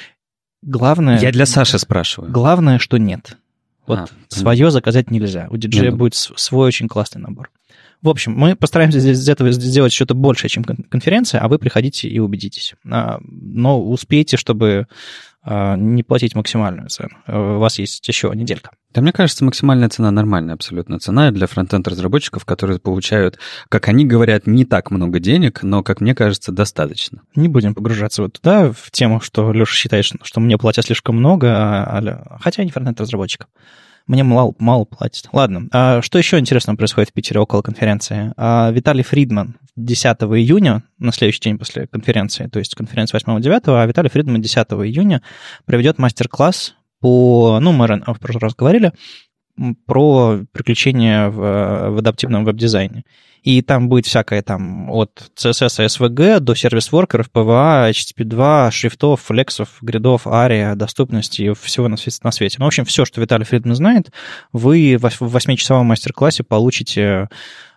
Главное... 0.63 1.19
Я 1.19 1.33
для 1.33 1.47
Саши 1.47 1.79
спрашиваю. 1.79 2.31
Главное, 2.31 2.79
что 2.79 2.99
нет. 2.99 3.39
Вот 3.87 4.01
а, 4.01 4.07
свое 4.29 4.71
заказать 4.71 5.11
нельзя. 5.11 5.49
У 5.51 5.57
диджея 5.57 5.85
нет. 5.85 5.93
Ну. 5.93 5.99
будет 5.99 6.15
свой 6.15 6.69
очень 6.69 6.87
классный 6.87 7.23
набор. 7.23 7.51
В 8.03 8.09
общем, 8.09 8.33
мы 8.33 8.57
постараемся 8.57 8.99
из 8.99 9.29
этого 9.29 9.51
сделать 9.53 9.93
что-то 9.93 10.15
большее, 10.15 10.49
чем 10.49 10.65
конференция, 10.65 11.41
а 11.41 11.49
вы 11.49 11.59
приходите 11.59 12.09
и 12.09 12.19
убедитесь. 12.19 12.75
А, 12.91 13.19
но 13.23 13.83
успейте, 13.83 14.37
чтобы 14.37 14.87
а, 15.43 15.77
не 15.77 16.03
платить 16.03 16.35
максимальную 16.35 16.89
цену. 16.89 17.11
У 17.27 17.59
вас 17.59 17.79
есть 17.79 18.07
еще 18.07 18.31
неделька. 18.35 18.71
Да, 18.93 19.01
мне 19.01 19.13
кажется, 19.13 19.45
максимальная 19.45 19.89
цена 19.89 20.11
нормальная 20.11 20.55
абсолютно 20.55 20.99
цена 20.99 21.31
для 21.31 21.47
фронтенд-разработчиков, 21.47 22.45
которые 22.45 22.79
получают, 22.79 23.39
как 23.69 23.89
они 23.89 24.05
говорят, 24.05 24.47
не 24.47 24.65
так 24.65 24.91
много 24.91 25.19
денег, 25.19 25.63
но, 25.63 25.83
как 25.83 26.01
мне 26.01 26.15
кажется, 26.15 26.53
достаточно. 26.53 27.23
Не 27.37 27.49
будем 27.49 27.75
погружаться 27.75 28.23
вот 28.23 28.35
туда, 28.35 28.73
в 28.73 28.91
тему, 28.91 29.21
что 29.21 29.53
Леша 29.53 29.75
считает, 29.75 30.05
что 30.05 30.41
мне 30.41 30.59
платят 30.59 30.87
слишком 30.87 31.17
много, 31.17 31.49
а, 31.53 32.39
хотя 32.41 32.63
я 32.63 32.67
не 32.67 32.73
фронтенд-разработчик. 32.73 33.47
Мне 34.07 34.25
мало, 34.25 34.55
мало 34.59 34.85
платят. 34.85 35.29
Ладно. 35.33 35.69
А 35.73 36.03
что 36.03 36.19
еще 36.19 36.39
интересного 36.39 36.77
происходит 36.77 37.11
в 37.11 37.13
Питере 37.13 37.41
около 37.41 37.63
конференции? 37.63 38.33
А 38.37 38.71
Виталий 38.71 39.05
Фридман 39.05 39.57
10 39.77 40.05
июня, 40.05 40.83
на 40.99 41.13
следующий 41.13 41.41
день 41.41 41.59
после 41.59 41.87
конференции, 41.87 42.47
то 42.47 42.59
есть 42.59 42.75
конференция 42.75 43.21
8-9, 43.21 43.63
а 43.67 43.87
Виталий 43.87 44.11
Фридман 44.11 44.41
10 44.41 44.57
июня 44.57 45.23
проведет 45.65 45.99
мастер-класс 45.99 46.75
по, 47.01 47.59
ну, 47.61 47.73
мы 47.73 47.87
в 47.87 48.19
прошлый 48.19 48.41
раз 48.41 48.55
говорили, 48.55 48.93
про 49.87 50.41
приключения 50.53 51.29
в, 51.29 51.91
в 51.91 51.99
адаптивном 51.99 52.45
веб-дизайне. 52.45 53.05
И 53.43 53.63
там 53.63 53.89
будет 53.89 54.07
всякое 54.07 54.43
там 54.43 54.91
от 54.91 55.31
CSS 55.37 55.83
и 55.83 55.87
SVG 55.87 56.41
до 56.41 56.55
сервис-воркеров, 56.55 57.31
PWA, 57.33 57.91
HTTP2, 57.91 58.71
шрифтов, 58.71 59.23
флексов, 59.23 59.79
гридов, 59.81 60.27
ARIA, 60.27 60.75
доступности 60.75 61.43
и 61.43 61.55
всего 61.55 61.89
на 61.89 61.97
свете, 61.97 62.19
на 62.23 62.33
свете. 62.33 62.57
Ну, 62.59 62.67
в 62.67 62.69
общем, 62.69 62.85
все, 62.85 63.05
что 63.05 63.21
Виталий 63.21 63.47
Фридман 63.47 63.75
знает, 63.75 64.13
вы 64.53 64.99
в 64.99 65.37
8-часовом 65.37 65.85
мастер-классе 65.85 66.43
получите 66.43 67.29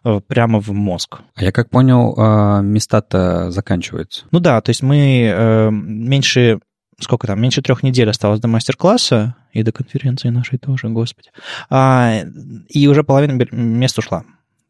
э, 0.04 0.20
прямо 0.28 0.60
в 0.60 0.72
мозг. 0.74 1.22
А 1.36 1.44
я 1.44 1.54
как 1.54 1.70
понял, 1.70 2.14
а, 2.18 2.62
места-то 2.62 3.50
заканчиваются. 3.52 4.26
Ну 4.32 4.40
да, 4.40 4.60
то 4.60 4.70
есть 4.70 4.84
мы 4.84 5.32
э, 5.34 5.70
меньше 5.72 6.60
сколько 7.04 7.28
там, 7.28 7.42
меньше 7.42 7.62
трех 7.62 7.84
недель 7.84 8.10
осталось 8.10 8.40
до 8.40 8.48
мастер-класса 8.48 9.36
и 9.52 9.64
до 9.64 9.72
конференции 9.72 10.30
нашей 10.30 10.58
тоже, 10.58 10.90
господи. 10.90 11.30
А, 11.70 12.22
и 12.70 12.88
уже 12.88 13.04
половина 13.04 13.46
мест 13.52 13.98
ушла. 13.98 14.24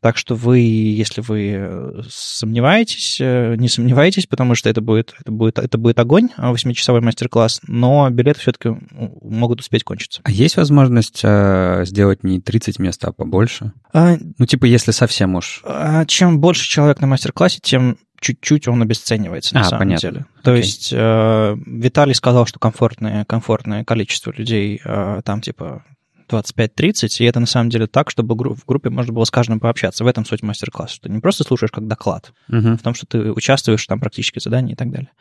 Так 0.04 0.18
что 0.18 0.36
вы, 0.36 0.60
если 0.60 1.22
вы 1.22 1.54
э, 1.56 2.02
сомневаетесь, 2.10 3.20
э, 3.22 3.56
не 3.56 3.70
сомневайтесь, 3.70 4.26
потому 4.26 4.54
что 4.54 4.70
это 4.70 4.82
будет, 4.82 5.16
это 5.18 5.32
будет, 5.32 5.58
это 5.58 5.78
будет 5.78 5.98
огонь, 5.98 6.28
8-часовой 6.38 7.00
а, 7.00 7.04
мастер-класс, 7.06 7.62
но 7.68 8.10
билеты 8.10 8.42
все-таки 8.42 8.76
могут 8.92 9.62
успеть 9.62 9.86
кончиться. 9.86 10.20
А 10.26 10.30
есть 10.30 10.58
возможность 10.58 11.22
э, 11.24 11.84
сделать 11.86 12.22
не 12.26 12.42
30 12.42 12.80
мест, 12.80 13.06
а 13.06 13.14
побольше? 13.14 13.72
А, 13.94 14.18
ну, 14.38 14.46
типа, 14.46 14.66
если 14.66 14.92
совсем 14.92 15.36
уж. 15.36 15.62
А, 15.64 16.06
чем 16.06 16.42
больше 16.42 16.68
человек 16.68 17.00
на 17.00 17.08
мастер-классе, 17.08 17.60
тем 17.64 17.98
чуть-чуть 18.24 18.68
он 18.68 18.82
обесценивается 18.82 19.54
на 19.54 19.62
а, 19.62 19.64
самом 19.66 19.80
понятно. 19.80 20.10
деле. 20.10 20.26
То 20.44 20.54
okay. 20.54 20.58
есть 20.58 20.90
э, 20.92 21.58
Виталий 21.66 22.16
сказал, 22.16 22.46
что 22.46 22.58
комфортное, 22.58 23.26
комфортное 23.26 23.84
количество 23.84 24.32
людей 24.32 24.82
э, 24.84 25.22
там 25.24 25.42
типа 25.42 25.84
25-30, 26.30 27.08
и 27.20 27.26
это 27.26 27.40
на 27.40 27.46
самом 27.46 27.70
деле 27.70 27.86
так, 27.86 28.10
чтобы 28.10 28.36
в 28.36 28.66
группе 28.66 28.90
можно 28.90 29.14
было 29.14 29.26
с 29.26 29.32
каждым 29.32 29.60
пообщаться. 29.60 30.04
В 30.04 30.08
этом 30.08 30.26
суть 30.26 30.42
мастер-класса, 30.42 30.96
что 30.96 31.08
ты 31.08 31.14
не 31.14 31.20
просто 31.20 31.44
слушаешь 31.44 31.72
как 31.72 31.88
доклад, 31.88 32.34
uh-huh. 32.50 32.78
в 32.78 32.82
том, 32.82 32.94
что 32.94 33.06
ты 33.06 33.32
участвуешь 33.32 33.86
там 33.86 34.00
практически 34.00 34.40
задания 34.40 34.74
и 34.74 34.78
так 34.78 34.90
далее. 34.90 35.12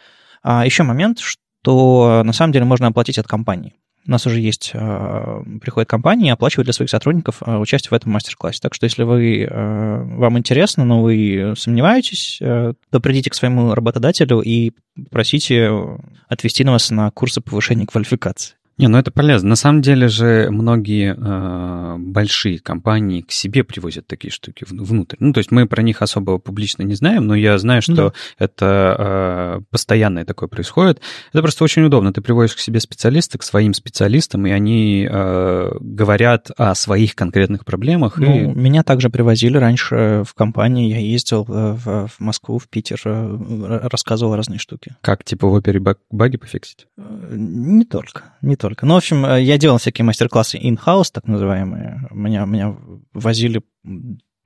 А 0.42 0.64
еще 0.64 0.84
момент, 0.84 1.18
что 1.18 2.22
на 2.24 2.32
самом 2.32 2.52
деле 2.52 2.64
можно 2.64 2.86
оплатить 2.86 3.18
от 3.18 3.26
компании. 3.26 3.74
У 4.06 4.10
нас 4.10 4.26
уже 4.26 4.40
есть, 4.40 4.72
э, 4.74 5.42
приходят 5.60 5.88
компании 5.88 6.28
и 6.28 6.32
оплачивают 6.32 6.66
для 6.66 6.72
своих 6.72 6.90
сотрудников 6.90 7.42
э, 7.46 7.56
участие 7.56 7.90
в 7.90 7.94
этом 7.94 8.12
мастер-классе. 8.12 8.58
Так 8.60 8.74
что 8.74 8.84
если 8.84 9.04
вы, 9.04 9.42
э, 9.42 10.02
вам 10.02 10.38
интересно, 10.38 10.84
но 10.84 11.02
вы 11.02 11.54
сомневаетесь, 11.56 12.38
то 12.40 13.00
придите 13.00 13.30
к 13.30 13.34
своему 13.34 13.74
работодателю 13.74 14.40
и 14.40 14.72
просите 15.10 15.70
отвести 16.28 16.64
на 16.64 16.72
вас 16.72 16.90
на 16.90 17.10
курсы 17.10 17.40
повышения 17.40 17.86
квалификации. 17.86 18.56
Не, 18.78 18.88
ну 18.88 18.98
это 18.98 19.10
полезно. 19.10 19.50
На 19.50 19.56
самом 19.56 19.82
деле 19.82 20.08
же 20.08 20.48
многие 20.50 21.14
э, 21.16 21.98
большие 21.98 22.58
компании 22.58 23.20
к 23.20 23.30
себе 23.30 23.64
привозят 23.64 24.06
такие 24.06 24.30
штуки 24.30 24.64
внутрь. 24.68 25.16
Ну, 25.20 25.32
то 25.32 25.38
есть 25.38 25.50
мы 25.50 25.66
про 25.66 25.82
них 25.82 26.00
особо 26.02 26.38
публично 26.38 26.82
не 26.82 26.94
знаем, 26.94 27.26
но 27.26 27.34
я 27.34 27.58
знаю, 27.58 27.82
что 27.82 27.94
да. 27.94 28.12
это 28.38 28.96
э, 28.98 29.60
постоянное 29.70 30.24
такое 30.24 30.48
происходит. 30.48 31.00
Это 31.32 31.42
просто 31.42 31.64
очень 31.64 31.82
удобно. 31.82 32.12
Ты 32.12 32.22
приводишь 32.22 32.54
к 32.54 32.60
себе 32.60 32.80
специалиста, 32.80 33.38
к 33.38 33.42
своим 33.42 33.74
специалистам, 33.74 34.46
и 34.46 34.50
они 34.50 35.06
э, 35.08 35.70
говорят 35.80 36.50
о 36.56 36.74
своих 36.74 37.14
конкретных 37.14 37.64
проблемах. 37.64 38.16
Ну, 38.16 38.52
и... 38.52 38.54
Меня 38.54 38.82
также 38.82 39.10
привозили 39.10 39.58
раньше 39.58 40.22
в 40.26 40.34
компании. 40.34 40.90
Я 40.90 40.98
ездил 40.98 41.44
в, 41.44 42.08
в 42.08 42.20
Москву, 42.20 42.58
в 42.58 42.68
Питер, 42.68 43.00
э, 43.04 43.88
рассказывал 43.90 44.34
разные 44.34 44.58
штуки. 44.58 44.96
Как, 45.02 45.24
типа, 45.24 45.46
в 45.46 45.52
опере 45.52 45.80
баги 46.10 46.36
пофиксить? 46.36 46.86
Э, 46.96 47.02
не 47.32 47.84
только, 47.84 48.34
не 48.40 48.56
только. 48.62 48.86
Ну, 48.86 48.94
в 48.94 48.96
общем, 48.98 49.26
э, 49.26 49.42
я 49.42 49.58
делал 49.58 49.78
всякие 49.78 50.04
мастер-классы 50.04 50.56
in-house, 50.56 51.10
так 51.12 51.26
называемые. 51.26 52.08
Меня, 52.10 52.46
меня 52.46 52.76
возили, 53.12 53.60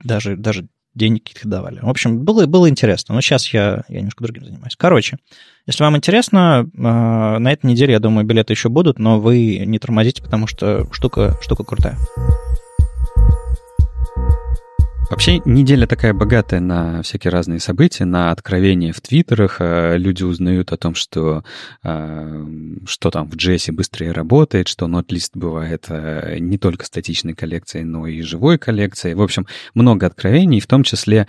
даже, 0.03 0.35
даже 0.35 0.67
денег 0.95 1.23
каких-то 1.23 1.47
давали. 1.47 1.79
В 1.79 1.87
общем, 1.89 2.25
было, 2.25 2.45
было 2.47 2.67
интересно, 2.67 3.15
но 3.15 3.21
сейчас 3.21 3.47
я, 3.53 3.83
я 3.87 3.97
немножко 3.99 4.23
другим 4.23 4.43
занимаюсь. 4.43 4.75
Короче, 4.75 5.17
если 5.67 5.83
вам 5.83 5.95
интересно, 5.95 6.67
э, 6.73 6.77
на 6.79 7.51
этой 7.51 7.67
неделе, 7.67 7.93
я 7.93 7.99
думаю, 7.99 8.25
билеты 8.25 8.53
еще 8.53 8.69
будут, 8.69 8.99
но 8.99 9.19
вы 9.19 9.59
не 9.59 9.79
тормозите, 9.79 10.23
потому 10.23 10.47
что 10.47 10.91
штука, 10.91 11.37
штука 11.41 11.63
крутая. 11.63 11.97
Вообще 15.09 15.39
неделя 15.45 15.87
такая 15.87 16.13
богатая 16.13 16.59
на 16.59 17.01
всякие 17.01 17.31
разные 17.31 17.59
события, 17.59 18.03
на 18.03 18.31
откровения 18.31 18.91
в 18.91 18.99
твиттерах. 18.99 19.57
Э, 19.61 19.97
люди 19.97 20.23
узнают 20.23 20.73
о 20.73 20.77
том, 20.77 20.95
что, 20.95 21.45
э, 21.83 22.45
что 22.85 23.09
там 23.09 23.29
в 23.29 23.35
Джессе 23.37 23.71
быстрее 23.71 24.11
работает, 24.11 24.67
что 24.67 24.85
нотлист 24.87 25.37
бывает 25.37 25.85
э, 25.87 26.37
не 26.39 26.57
только 26.57 26.85
статичной 26.85 27.33
коллекцией, 27.35 27.85
но 27.85 28.05
и 28.05 28.21
живой 28.21 28.57
коллекцией. 28.57 29.15
В 29.15 29.21
общем, 29.21 29.47
много 29.73 30.07
откровений, 30.07 30.59
в 30.59 30.67
том 30.67 30.83
числе 30.83 31.27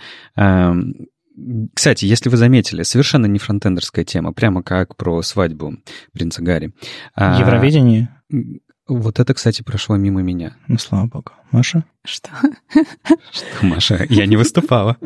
кстати, 1.73 2.03
если 2.03 2.27
вы 2.29 2.35
заметили, 2.35 2.83
совершенно 2.83 3.25
не 3.25 3.39
фронтендерская 3.39 4.03
тема, 4.03 4.33
прямо 4.33 4.61
как 4.61 4.97
про 4.97 5.21
свадьбу 5.21 5.77
принца 6.11 6.41
Гарри. 6.41 6.73
А, 7.15 7.39
Евровидение? 7.39 8.09
Вот 8.89 9.19
это, 9.19 9.35
кстати, 9.35 9.61
прошло 9.61 9.97
мимо 9.97 10.23
меня. 10.23 10.57
Ну, 10.67 10.79
слава 10.79 11.05
богу. 11.05 11.31
Маша? 11.51 11.83
Что? 12.03 12.29
Что, 13.31 13.65
Маша? 13.65 14.05
Я 14.09 14.25
не 14.25 14.35
выступала. 14.35 14.97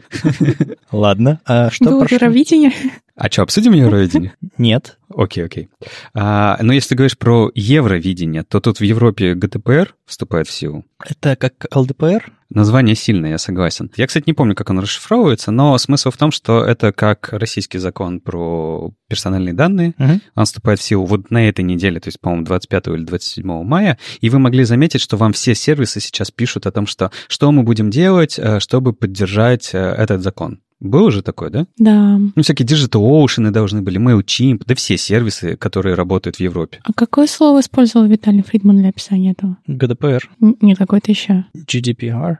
Ладно. 0.92 1.42
А 1.46 1.70
что 1.70 1.86
Было 1.86 2.00
прошло? 2.00 2.16
Евровидение. 2.16 2.72
А 3.16 3.30
что, 3.30 3.42
обсудим 3.44 3.74
Евровидение? 3.74 4.34
Нет. 4.58 4.98
Окей, 5.14 5.44
окей. 5.44 5.70
А, 6.14 6.58
но 6.62 6.72
если 6.72 6.90
ты 6.90 6.96
говоришь 6.96 7.18
про 7.18 7.52
Евровидение, 7.54 8.44
то 8.44 8.62
тут 8.62 8.80
в 8.80 8.84
Европе 8.84 9.36
ГТПР 9.36 9.96
вступает 10.06 10.48
в 10.48 10.52
силу. 10.52 10.86
Это 11.06 11.36
как 11.36 11.66
ЛДПР? 11.76 12.32
Название 12.54 12.96
сильное, 12.96 13.32
я 13.32 13.38
согласен. 13.38 13.92
Я, 13.96 14.08
кстати, 14.08 14.26
не 14.28 14.34
помню, 14.34 14.56
как 14.56 14.70
он 14.70 14.80
расшифровывается, 14.80 15.52
но 15.52 15.78
смысл 15.78 16.12
в 16.12 16.18
том, 16.18 16.32
что 16.32 16.64
это 16.64 16.92
как 16.92 17.30
российский 17.32 17.80
закон 17.80 18.20
про 18.20 18.92
персональные 19.10 19.54
данные. 19.54 19.94
Угу. 19.98 20.20
Он 20.36 20.46
вступает 20.46 20.80
в 20.80 20.84
силу 20.84 21.06
вот 21.06 21.32
на 21.32 21.50
этой 21.50 21.64
неделе, 21.64 22.00
то 22.00 22.10
есть, 22.10 22.20
по-моему, 22.20 22.46
25 22.46 22.88
или 22.88 23.04
27 23.04 23.64
мая. 23.64 23.98
И 24.22 24.30
вы 24.30 24.40
могли 24.40 24.64
заметить, 24.64 25.02
что 25.02 25.18
вам 25.18 25.34
все 25.34 25.56
сервисы 25.56 26.00
сейчас 26.00 26.32
пишут 26.32 26.68
о 26.68 26.72
том, 26.72 26.86
что 26.86 27.12
что 27.28 27.52
мы 27.52 27.64
будем 27.64 27.90
делать, 27.90 28.38
э, 28.38 28.60
чтобы 28.60 28.94
поддержать 28.94 29.72
э, 29.74 29.78
этот 29.78 30.22
закон. 30.22 30.60
Было 30.84 31.12
же 31.12 31.22
такое, 31.22 31.50
да? 31.50 31.66
Да. 31.78 32.20
Ну, 32.36 32.44
всякие 32.44 32.68
Digital 32.68 33.02
Ocean 33.02 33.50
должны 33.52 33.82
были, 33.82 34.00
MailChimp, 34.00 34.64
да 34.68 34.76
все 34.76 34.98
сервисы, 34.98 35.56
которые 35.56 35.96
работают 35.96 36.36
в 36.36 36.40
Европе. 36.42 36.80
А 36.84 36.92
какое 36.92 37.26
слово 37.26 37.62
использовал 37.62 38.06
Виталий 38.06 38.44
Фридман 38.44 38.78
для 38.78 38.90
описания 38.90 39.32
этого? 39.32 39.58
ГДПР. 39.66 40.30
Нет, 40.62 40.78
какое-то 40.78 41.10
еще. 41.10 41.46
GDPR. 41.56 42.40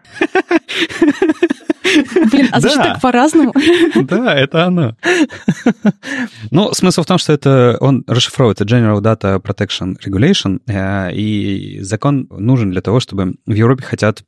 Блин, 2.32 2.50
а 2.52 2.60
звучит 2.60 2.80
так 2.80 3.02
по-разному. 3.02 3.54
Да, 4.04 4.36
это 4.36 4.66
оно. 4.66 4.96
Ну, 6.52 6.74
смысл 6.74 7.04
в 7.04 7.06
том, 7.06 7.18
что 7.18 7.34
это 7.34 7.78
он 7.80 8.04
расшифровывается 8.08 8.66
General 8.66 9.00
Data 9.02 9.42
Protection 9.42 9.96
Regulation, 10.06 10.60
э, 10.68 11.14
и 11.14 11.80
закон 11.82 12.28
нужен 12.30 12.72
для 12.72 12.82
того, 12.82 13.00
чтобы 13.00 13.36
в 13.46 13.54
Европе 13.54 13.84
хотят 13.84 14.24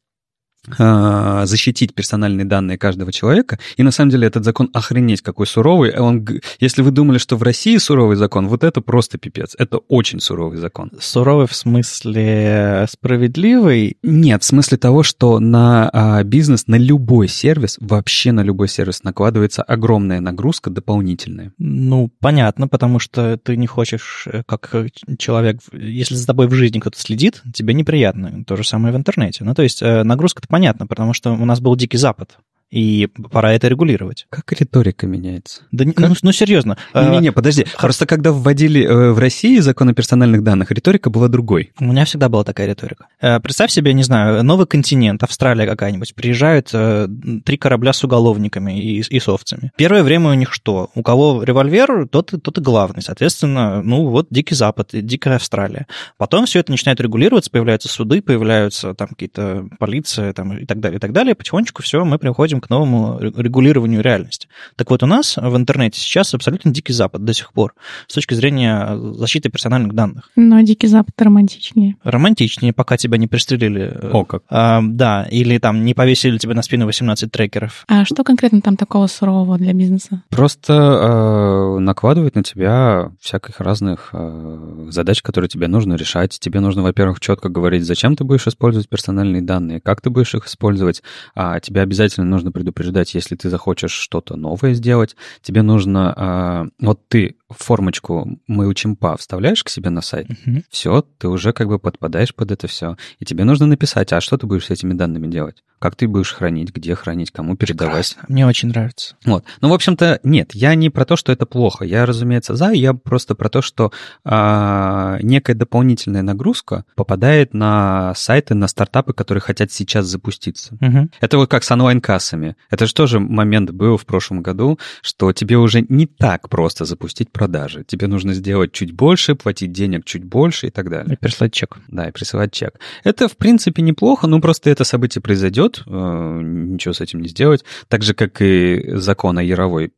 защитить 0.77 1.93
персональные 1.93 2.45
данные 2.45 2.77
каждого 2.77 3.11
человека. 3.11 3.59
И 3.77 3.83
на 3.83 3.91
самом 3.91 4.11
деле 4.11 4.27
этот 4.27 4.43
закон 4.43 4.69
охренеть 4.73 5.21
какой 5.21 5.47
суровый. 5.47 5.95
Он, 5.97 6.25
если 6.59 6.81
вы 6.81 6.91
думали, 6.91 7.17
что 7.17 7.35
в 7.35 7.43
России 7.43 7.77
суровый 7.77 8.15
закон, 8.15 8.47
вот 8.47 8.63
это 8.63 8.81
просто 8.81 9.17
пипец. 9.17 9.55
Это 9.57 9.77
очень 9.77 10.19
суровый 10.19 10.57
закон. 10.57 10.91
Суровый 10.99 11.47
в 11.47 11.55
смысле 11.55 12.85
справедливый? 12.89 13.97
Нет, 14.03 14.43
в 14.43 14.45
смысле 14.45 14.77
того, 14.77 15.03
что 15.03 15.39
на 15.39 15.89
а, 15.91 16.23
бизнес, 16.23 16.67
на 16.67 16.75
любой 16.75 17.27
сервис, 17.27 17.77
вообще 17.79 18.31
на 18.31 18.41
любой 18.41 18.67
сервис 18.67 19.03
накладывается 19.03 19.63
огромная 19.63 20.19
нагрузка 20.19 20.69
дополнительная. 20.69 21.53
Ну, 21.57 22.11
понятно, 22.19 22.67
потому 22.67 22.99
что 22.99 23.37
ты 23.37 23.57
не 23.57 23.67
хочешь, 23.67 24.27
э, 24.31 24.43
как 24.45 24.75
человек, 25.17 25.59
если 25.71 26.15
за 26.15 26.25
тобой 26.27 26.47
в 26.47 26.53
жизни 26.53 26.79
кто-то 26.79 26.99
следит, 26.99 27.41
тебе 27.53 27.73
неприятно. 27.73 28.43
То 28.45 28.55
же 28.55 28.63
самое 28.63 28.93
в 28.93 28.97
интернете. 28.97 29.43
Ну, 29.43 29.53
то 29.53 29.63
есть 29.63 29.81
э, 29.81 30.03
нагрузка 30.03 30.41
понятно, 30.55 30.87
потому 30.87 31.11
что 31.11 31.33
у 31.33 31.43
нас 31.43 31.59
был 31.59 31.75
Дикий 31.75 31.97
Запад, 31.97 32.37
и 32.71 33.07
пора 33.31 33.53
это 33.53 33.67
регулировать. 33.67 34.25
Как 34.29 34.51
риторика 34.51 35.07
меняется? 35.07 35.61
Да, 35.71 35.85
как? 35.85 36.09
Ну, 36.09 36.15
ну 36.21 36.31
серьезно. 36.31 36.77
Не-не, 36.93 37.31
подожди. 37.31 37.63
Х... 37.63 37.79
Просто 37.79 38.05
когда 38.05 38.31
вводили 38.31 38.83
э, 38.83 39.11
в 39.11 39.19
России 39.19 39.59
закон 39.59 39.89
о 39.89 39.93
персональных 39.93 40.43
данных, 40.43 40.71
риторика 40.71 41.09
была 41.09 41.27
другой. 41.27 41.71
У 41.79 41.85
меня 41.85 42.05
всегда 42.05 42.27
была 42.27 42.43
такая 42.43 42.67
риторика. 42.67 43.07
Э, 43.21 43.39
представь 43.39 43.71
себе, 43.71 43.93
не 43.93 44.03
знаю, 44.03 44.43
новый 44.43 44.67
континент, 44.67 45.23
Австралия 45.23 45.65
какая-нибудь, 45.65 46.15
приезжают 46.15 46.69
э, 46.73 47.07
три 47.45 47.57
корабля 47.57 47.93
с 47.93 48.03
уголовниками 48.03 48.79
и, 48.79 48.99
и 48.99 49.19
с 49.19 49.27
овцами. 49.27 49.71
Первое 49.77 50.03
время 50.03 50.31
у 50.31 50.33
них 50.33 50.51
что? 50.51 50.89
У 50.95 51.01
кого 51.01 51.43
револьвер, 51.43 52.07
тот, 52.07 52.33
тот 52.41 52.57
и 52.57 52.61
главный. 52.61 53.01
Соответственно, 53.01 53.81
ну 53.83 54.07
вот 54.07 54.27
Дикий 54.29 54.55
Запад, 54.55 54.89
Дикая 54.91 55.35
Австралия. 55.35 55.87
Потом 56.17 56.45
все 56.45 56.59
это 56.59 56.71
начинает 56.71 56.99
регулироваться, 56.99 57.51
появляются 57.51 57.87
суды, 57.87 58.21
появляются 58.21 58.93
там 58.95 59.09
какие-то 59.09 59.67
полиция 59.79 60.33
там, 60.33 60.57
и 60.57 60.65
так 60.65 60.79
далее, 60.79 60.97
и 60.97 60.99
так 60.99 61.13
далее. 61.13 61.35
Потихонечку 61.35 61.83
все, 61.83 62.03
мы 62.03 62.17
приходим 62.17 62.54
переходим 62.55 62.61
к 62.61 62.69
новому 62.69 63.19
регулированию 63.19 64.01
реальности. 64.01 64.47
Так 64.75 64.89
вот, 64.89 65.03
у 65.03 65.05
нас 65.05 65.37
в 65.37 65.55
интернете 65.55 65.99
сейчас 65.99 66.33
абсолютно 66.33 66.71
дикий 66.71 66.93
запад 66.93 67.23
до 67.23 67.33
сих 67.33 67.53
пор 67.53 67.73
с 68.07 68.13
точки 68.13 68.33
зрения 68.33 68.97
защиты 69.13 69.49
персональных 69.49 69.93
данных. 69.93 70.29
Но 70.35 70.61
дикий 70.61 70.87
запад 70.87 71.13
романтичнее. 71.21 71.95
Романтичнее, 72.03 72.73
пока 72.73 72.97
тебя 72.97 73.17
не 73.17 73.27
пристрелили. 73.27 73.97
О, 74.11 74.25
как. 74.25 74.43
А, 74.49 74.81
да, 74.83 75.27
или 75.31 75.57
там 75.57 75.85
не 75.85 75.93
повесили 75.93 76.37
тебе 76.37 76.53
на 76.53 76.61
спину 76.61 76.85
18 76.85 77.31
трекеров. 77.31 77.85
А 77.87 78.05
что 78.05 78.23
конкретно 78.23 78.61
там 78.61 78.77
такого 78.77 79.07
сурового 79.07 79.57
для 79.57 79.73
бизнеса? 79.73 80.23
Просто 80.29 80.73
э, 80.73 81.79
накладывать 81.79 82.35
на 82.35 82.43
тебя 82.43 83.11
всяких 83.19 83.59
разных 83.59 84.09
э, 84.13 84.87
задач, 84.89 85.21
которые 85.21 85.49
тебе 85.49 85.67
нужно 85.67 85.95
решать. 85.95 86.37
Тебе 86.39 86.59
нужно, 86.59 86.83
во-первых, 86.83 87.19
четко 87.19 87.49
говорить, 87.49 87.83
зачем 87.85 88.15
ты 88.15 88.23
будешь 88.23 88.47
использовать 88.47 88.89
персональные 88.89 89.41
данные, 89.41 89.81
как 89.81 90.01
ты 90.01 90.09
будешь 90.09 90.33
их 90.35 90.45
использовать. 90.47 91.03
А 91.35 91.59
тебе 91.59 91.81
обязательно 91.81 92.25
нужно 92.25 92.44
предупреждать, 92.51 93.13
если 93.13 93.35
ты 93.35 93.49
захочешь 93.49 93.91
что-то 93.91 94.35
новое 94.35 94.73
сделать. 94.73 95.15
Тебе 95.41 95.61
нужно... 95.61 96.69
Э, 96.79 96.85
вот 96.85 97.07
ты 97.07 97.35
формочку 97.49 98.39
мы 98.47 98.67
учим 98.67 98.95
по 98.95 99.15
вставляешь 99.17 99.63
к 99.63 99.69
себе 99.69 99.89
на 99.89 100.01
сайт, 100.01 100.27
Мгм. 100.45 100.63
все, 100.69 101.01
ты 101.17 101.27
уже 101.27 101.53
как 101.53 101.67
бы 101.67 101.79
подпадаешь 101.79 102.33
под 102.33 102.51
это 102.51 102.67
все. 102.67 102.97
И 103.19 103.25
тебе 103.25 103.43
нужно 103.43 103.65
написать, 103.67 104.11
а 104.13 104.21
что 104.21 104.37
ты 104.37 104.47
будешь 104.47 104.65
с 104.65 104.69
этими 104.71 104.93
данными 104.93 105.27
делать? 105.27 105.63
Как 105.79 105.95
ты 105.95 106.07
будешь 106.07 106.33
хранить, 106.33 106.73
где 106.73 106.95
хранить, 106.95 107.31
кому 107.31 107.55
передавать. 107.57 108.13
Прекрасно. 108.13 108.33
Мне 108.33 108.47
очень 108.47 108.69
нравится. 108.69 109.15
Вот. 109.25 109.43
Ну, 109.61 109.69
в 109.69 109.73
общем-то, 109.73 110.19
нет, 110.23 110.55
я 110.55 110.73
не 110.73 110.89
про 110.89 111.05
то, 111.05 111.15
что 111.15 111.31
это 111.31 111.45
плохо. 111.45 111.83
Я, 111.85 112.05
разумеется, 112.05 112.55
за, 112.55 112.71
я 112.71 112.93
просто 112.93 113.35
про 113.35 113.49
то, 113.49 113.61
что 113.61 113.91
а, 114.23 115.19
некая 115.21 115.53
дополнительная 115.53 116.23
нагрузка 116.23 116.85
попадает 116.95 117.53
на 117.53 118.13
сайты, 118.15 118.55
на 118.55 118.67
стартапы, 118.67 119.13
которые 119.13 119.41
хотят 119.41 119.71
сейчас 119.71 120.05
запуститься. 120.07 120.75
Мгм. 120.79 121.11
Это 121.21 121.37
вот 121.37 121.49
как 121.49 121.63
с 121.63 121.71
онлайн-кассами. 121.71 122.55
Это 122.71 122.87
же 122.87 122.93
тоже 122.93 123.19
момент 123.19 123.71
был 123.71 123.97
в 123.97 124.05
прошлом 124.05 124.41
году, 124.41 124.79
что 125.01 125.31
тебе 125.33 125.57
уже 125.57 125.85
не 125.87 126.07
так 126.07 126.49
просто 126.49 126.85
запустить 126.85 127.31
продажи. 127.35 127.83
Тебе 127.83 128.07
нужно 128.07 128.33
сделать 128.33 128.71
чуть 128.71 128.93
больше, 128.93 129.35
платить 129.35 129.73
денег 129.73 130.05
чуть 130.05 130.23
больше 130.23 130.67
и 130.67 130.69
так 130.71 130.89
далее. 130.89 131.15
И 131.15 131.17
прислать 131.17 131.51
чек. 131.53 131.77
Да, 131.89 132.07
и 132.07 132.11
присылать 132.11 132.53
чек. 132.53 132.79
Это, 133.03 133.27
в 133.27 133.35
принципе, 133.35 133.81
неплохо, 133.81 134.25
но 134.25 134.39
просто 134.39 134.69
это 134.69 134.85
событие 134.85 135.21
произойдет, 135.21 135.83
э, 135.85 135.89
ничего 135.91 136.93
с 136.93 137.01
этим 137.01 137.21
не 137.21 137.27
сделать. 137.27 137.65
Так 137.89 138.03
же, 138.03 138.13
как 138.13 138.41
и 138.41 138.95
закон 138.95 139.37
о 139.37 139.43
Яровой 139.43 139.91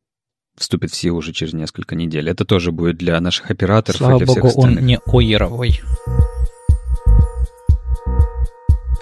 вступит 0.57 0.89
в 0.91 0.95
силу 0.95 1.19
уже 1.19 1.31
через 1.31 1.53
несколько 1.53 1.95
недель. 1.95 2.27
Это 2.27 2.43
тоже 2.43 2.71
будет 2.71 2.97
для 2.97 3.21
наших 3.21 3.51
операторов 3.51 4.01
и 4.01 4.03
Слава 4.03 4.17
для 4.17 4.25
всех 4.25 4.43
богу, 4.43 4.61
он 4.61 4.69
остальных. 4.69 4.83
не 4.83 4.99
о 5.05 5.21
Яровой. 5.21 5.79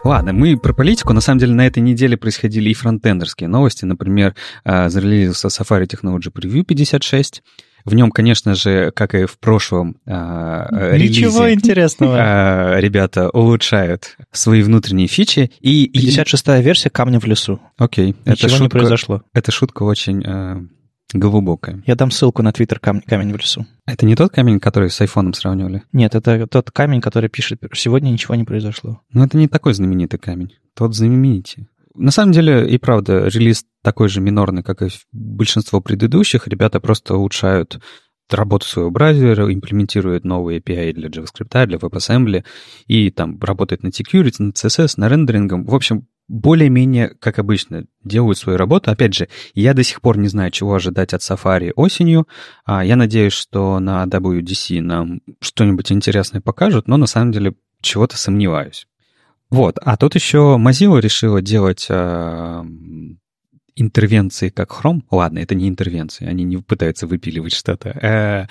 Ладно, 0.06 0.34
мы 0.34 0.56
про 0.56 0.72
политику. 0.72 1.14
На 1.14 1.22
самом 1.22 1.40
деле 1.40 1.54
на 1.54 1.66
этой 1.66 1.80
неделе 1.80 2.16
происходили 2.16 2.70
и 2.70 2.74
фронтендерские 2.74 3.50
новости. 3.50 3.86
Например, 3.86 4.36
э, 4.64 4.88
зарелизился 4.90 5.48
Safari 5.48 5.88
Technology 5.88 6.32
Preview 6.32 6.64
56. 6.64 7.42
В 7.86 7.94
нем, 7.94 8.12
конечно 8.12 8.56
же, 8.56 8.92
как 8.96 9.14
и 9.16 9.26
в 9.26 9.38
прошлом 9.40 9.98
э, 10.06 10.98
Ничего 10.98 11.46
релизе, 11.46 11.54
интересного. 11.54 12.18
э, 12.78 12.82
ребята 12.82 13.30
улучшают 13.30 14.18
свои 14.32 14.62
внутренние 14.62 15.08
фичи. 15.08 15.52
И, 15.60 15.86
и- 15.86 16.10
56-я 16.10 16.62
версия 16.62 16.90
«Камня 16.90 17.20
в 17.20 17.26
лесу». 17.26 17.60
Окей, 17.78 18.16
это 18.26 18.32
Ничего 18.32 18.50
не 18.52 18.58
шутка, 18.58 18.78
произошло. 18.78 19.22
это 19.34 19.52
шутка 19.52 19.84
очень 19.84 20.24
э, 20.26 20.62
глубокая. 21.14 21.84
Я 21.86 21.96
дам 21.96 22.12
ссылку 22.12 22.42
на 22.44 22.52
твиттер 22.52 22.80
«Камень, 22.80 23.02
«Камень 23.02 23.34
в 23.34 23.38
лесу». 23.38 23.66
Это 23.86 24.06
не 24.06 24.16
тот 24.16 24.32
камень, 24.32 24.60
который 24.60 24.90
с 24.90 25.00
айфоном 25.02 25.34
сравнивали? 25.34 25.84
Нет, 25.94 26.16
это 26.16 26.48
тот 26.48 26.72
камень, 26.72 27.02
который 27.02 27.30
пишет 27.30 27.62
«Сегодня 27.74 28.10
ничего 28.10 28.36
не 28.36 28.44
произошло». 28.44 29.02
Ну, 29.12 29.24
это 29.24 29.38
не 29.38 29.48
такой 29.48 29.74
знаменитый 29.74 30.20
камень. 30.20 30.54
Тот 30.74 30.96
знаменитый. 30.96 31.68
На 31.96 32.12
самом 32.12 32.34
деле, 32.34 32.70
и 32.70 32.78
правда, 32.78 33.28
релиз 33.28 33.64
такой 33.82 34.10
же 34.10 34.20
минорный, 34.20 34.64
как 34.64 34.82
и 34.82 34.90
большинство 35.14 35.80
предыдущих. 35.80 36.48
Ребята 36.48 36.82
просто 36.82 37.16
улучшают 37.16 37.80
работу 38.30 38.66
своего 38.66 38.92
браузера, 38.92 39.54
имплементируют 39.54 40.26
новые 40.26 40.60
API 40.60 40.94
для 40.94 41.10
JavaScript, 41.10 41.66
для 41.66 41.78
WebAssembly, 41.78 42.44
и 42.88 43.12
там 43.12 43.40
работает 43.40 43.84
на 43.84 43.88
security, 43.88 44.36
на 44.40 44.52
CSS, 44.52 44.94
на 44.98 45.10
рендерингом. 45.10 45.66
В 45.66 45.76
общем, 45.76 46.08
более-менее, 46.28 47.10
как 47.20 47.38
обычно, 47.40 47.86
делают 48.04 48.38
свою 48.38 48.58
работу. 48.58 48.90
Опять 48.90 49.14
же, 49.14 49.28
я 49.54 49.74
до 49.74 49.84
сих 49.84 50.02
пор 50.02 50.18
не 50.18 50.28
знаю, 50.28 50.52
чего 50.52 50.74
ожидать 50.74 51.14
от 51.14 51.22
Safari 51.22 51.72
осенью. 51.76 52.28
А 52.66 52.84
Я 52.84 52.96
надеюсь, 52.96 53.34
что 53.34 53.80
на 53.80 54.04
WDC 54.06 54.82
нам 54.82 55.22
что-нибудь 55.40 55.92
интересное 55.92 56.42
покажут, 56.42 56.88
но 56.88 56.98
на 56.98 57.06
самом 57.06 57.32
деле 57.32 57.54
чего-то 57.82 58.18
сомневаюсь. 58.18 58.88
Вот, 59.52 59.78
а 59.82 59.96
тут 59.96 60.16
еще 60.16 60.58
Mozilla 60.60 61.00
решила 61.00 61.42
делать 61.42 61.86
э, 61.90 62.64
интервенции 63.76 64.50
как 64.50 64.72
Chrome. 64.72 65.02
Ладно, 65.12 65.40
это 65.40 65.56
не 65.56 65.68
интервенции, 65.68 66.26
они 66.26 66.44
не 66.44 66.58
пытаются 66.58 67.08
выпиливать 67.08 67.54
что-то. 67.54 68.48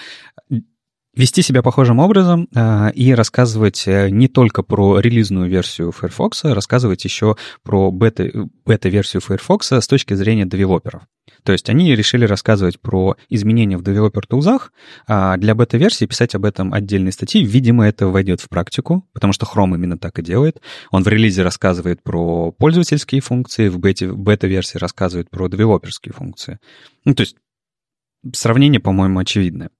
Вести 1.16 1.42
себя 1.42 1.62
похожим 1.62 2.00
образом 2.00 2.48
э, 2.54 2.92
и 2.92 3.14
рассказывать 3.14 3.84
э, 3.86 4.10
не 4.10 4.26
только 4.26 4.64
про 4.64 4.98
релизную 4.98 5.48
версию 5.48 5.92
Firefox, 5.92 6.44
а 6.44 6.54
рассказывать 6.54 7.04
еще 7.04 7.36
про 7.62 7.92
бета, 7.92 8.48
бета-версию 8.66 9.22
Firefox 9.22 9.70
с 9.70 9.86
точки 9.86 10.14
зрения 10.14 10.44
девелоперов. 10.44 11.02
То 11.44 11.52
есть 11.52 11.70
они 11.70 11.94
решили 11.94 12.24
рассказывать 12.24 12.80
про 12.80 13.16
изменения 13.28 13.76
в 13.76 13.84
девелопер 13.84 14.26
тулзах, 14.26 14.72
а 15.06 15.36
для 15.36 15.54
бета-версии 15.54 16.06
писать 16.06 16.34
об 16.34 16.44
этом 16.44 16.74
отдельные 16.74 17.12
статьи. 17.12 17.44
Видимо, 17.44 17.86
это 17.86 18.08
войдет 18.08 18.40
в 18.40 18.48
практику, 18.48 19.06
потому 19.12 19.32
что 19.32 19.46
Chrome 19.46 19.74
именно 19.76 19.98
так 19.98 20.18
и 20.18 20.22
делает. 20.22 20.60
Он 20.90 21.04
в 21.04 21.08
релизе 21.08 21.42
рассказывает 21.42 22.02
про 22.02 22.50
пользовательские 22.50 23.20
функции, 23.20 23.68
в 23.68 23.78
бета-версии 23.78 24.78
рассказывает 24.78 25.30
про 25.30 25.48
девелоперские 25.48 26.12
функции. 26.12 26.58
Ну, 27.04 27.14
то 27.14 27.20
есть 27.20 27.36
сравнение, 28.32 28.80
по-моему, 28.80 29.20
очевидное. 29.20 29.70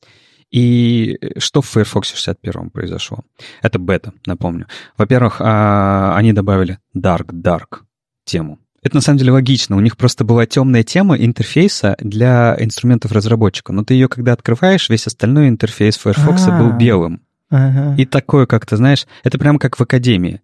И 0.50 1.18
что 1.38 1.62
в 1.62 1.66
Firefox 1.66 2.10
61 2.10 2.70
произошло? 2.70 3.20
Это 3.62 3.78
бета, 3.78 4.12
напомню. 4.26 4.66
Во-первых, 4.96 5.36
а, 5.40 6.14
они 6.16 6.32
добавили 6.32 6.78
dark-dark 6.96 7.80
тему. 8.24 8.58
Это 8.82 8.96
на 8.96 9.00
самом 9.00 9.18
деле 9.18 9.32
логично. 9.32 9.76
У 9.76 9.80
них 9.80 9.96
просто 9.96 10.24
была 10.24 10.44
темная 10.46 10.82
тема 10.82 11.16
интерфейса 11.16 11.96
для 12.00 12.54
инструментов 12.58 13.12
разработчика. 13.12 13.72
Но 13.72 13.82
ты 13.82 13.94
ее, 13.94 14.08
когда 14.08 14.34
открываешь, 14.34 14.90
весь 14.90 15.06
остальной 15.06 15.48
интерфейс 15.48 15.96
Firefox 15.96 16.46
был 16.46 16.68
А. 16.68 16.76
белым. 16.76 17.22
Ага. 17.50 17.94
И 17.96 18.04
такое 18.04 18.46
как-то, 18.46 18.76
знаешь, 18.76 19.06
это 19.22 19.38
прямо 19.38 19.58
как 19.58 19.78
в 19.78 19.80
Академии. 19.80 20.42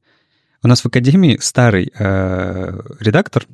У 0.62 0.68
нас 0.68 0.80
в 0.82 0.86
Академии 0.86 1.38
старый 1.40 1.92
э, 1.98 2.80
редактор, 3.00 3.46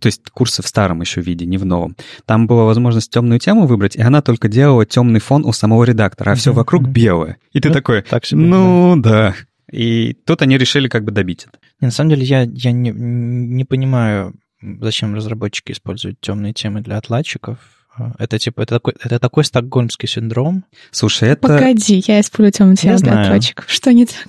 то 0.00 0.06
есть 0.06 0.30
курсы 0.30 0.62
в 0.62 0.66
старом 0.66 1.00
еще 1.00 1.20
виде, 1.20 1.46
не 1.46 1.58
в 1.58 1.64
новом. 1.64 1.96
Там 2.24 2.46
была 2.46 2.64
возможность 2.64 3.10
темную 3.12 3.38
тему 3.40 3.66
выбрать, 3.66 3.96
и 3.96 4.02
она 4.02 4.22
только 4.22 4.48
делала 4.48 4.86
темный 4.86 5.20
фон 5.20 5.44
у 5.44 5.52
самого 5.52 5.84
редактора, 5.84 6.32
а 6.32 6.34
все 6.34 6.52
вокруг 6.52 6.88
белое. 6.88 7.36
И 7.52 7.60
ты 7.60 7.68
Ну, 7.68 7.74
такой, 7.74 8.02
так 8.02 8.24
себе, 8.24 8.40
ну 8.42 8.94
да. 8.96 9.34
И 9.70 10.14
тут 10.24 10.42
они 10.42 10.56
решили 10.58 10.88
как 10.88 11.04
бы 11.04 11.12
добить 11.12 11.44
это. 11.48 11.58
Не, 11.80 11.86
На 11.86 11.92
самом 11.92 12.10
деле 12.10 12.24
я, 12.24 12.42
я 12.42 12.72
не, 12.72 12.90
не 12.90 13.64
понимаю, 13.64 14.34
зачем 14.80 15.14
разработчики 15.14 15.72
используют 15.72 16.20
темные 16.20 16.52
темы 16.52 16.80
для 16.80 16.96
отладчиков. 16.98 17.58
А, 17.98 18.12
Это 18.18 18.38
типа 18.38 18.62
это 18.62 18.76
такой, 18.76 18.94
это 19.02 19.18
такой 19.18 19.44
стокгольмский 19.44 20.08
синдром. 20.08 20.64
Слушай, 20.92 21.30
это... 21.30 21.48
Погоди, 21.48 22.02
я 22.06 22.20
использую 22.20 22.70
Я 22.70 22.76
цвет 22.76 22.96
для 23.00 23.10
знаю. 23.12 23.26
отладчиков. 23.26 23.64
Что 23.68 23.92
не 23.92 24.06
так? 24.06 24.28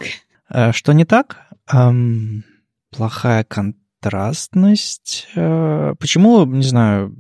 А, 0.50 0.74
Что 0.74 0.92
не 0.94 1.06
так? 1.06 1.38
Плохая 2.96 3.44
контрастность. 3.44 3.84
А, 5.36 5.94
Почему, 5.96 6.46
не 6.46 6.64
знаю. 6.64 7.14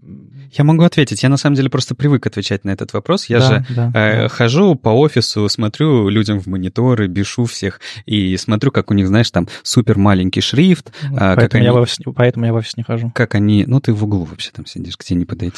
Я 0.53 0.63
могу 0.63 0.83
ответить. 0.83 1.23
Я 1.23 1.29
на 1.29 1.35
самом 1.37 1.55
деле 1.57 1.69
просто 1.69 1.93
привык 1.93 2.25
отвечать 2.25 2.63
на 2.63 2.69
этот 2.71 2.93
вопрос. 2.93 3.25
Я 3.25 3.39
да, 3.39 3.45
же 3.47 3.65
да, 3.75 3.91
Э, 3.93 4.21
да. 4.23 4.29
Хожу 4.29 4.75
по 4.75 4.89
офису, 4.89 5.47
смотрю 5.49 6.07
людям 6.07 6.39
в 6.39 6.47
мониторы, 6.47 7.07
бешу 7.07 7.43
всех 7.45 7.81
и 8.05 8.37
смотрю, 8.37 8.71
как 8.71 8.89
у 8.89 8.93
них, 8.93 9.07
знаешь, 9.07 9.29
там 9.29 9.47
супер 9.63 9.97
маленький 9.97 10.39
шрифт, 10.41 10.91
а, 11.17 11.35
поэтому, 11.35 11.63
я 11.63 11.69
они- 11.71 11.77
в 11.79 11.81
офис, 11.81 11.97
поэтому 12.15 12.45
я 12.45 12.53
в 12.53 12.55
офис 12.55 12.77
не 12.77 12.83
хожу. 12.83 13.11
как 13.13 13.35
они, 13.35 13.65
ну 13.67 13.81
ты 13.81 13.91
в 13.93 14.03
углу 14.05 14.23
вообще 14.23 14.51
там 14.53 14.65
сидишь, 14.65 14.95
тебе 14.97 15.19
не 15.19 15.25
подойти, 15.25 15.57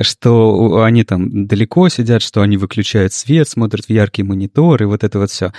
что 0.00 0.56
у- 0.56 0.80
они 0.80 1.04
там 1.04 1.46
далеко 1.46 1.88
сидят, 1.90 2.22
что 2.22 2.40
они 2.40 2.56
выключают 2.56 3.12
свет, 3.12 3.48
смотрят 3.48 3.84
в 3.84 3.90
яркий 3.90 4.22
монитор 4.22 4.82
и 4.82 4.86
вот 4.86 5.04
это 5.04 5.18
вот 5.18 5.30
все. 5.30 5.52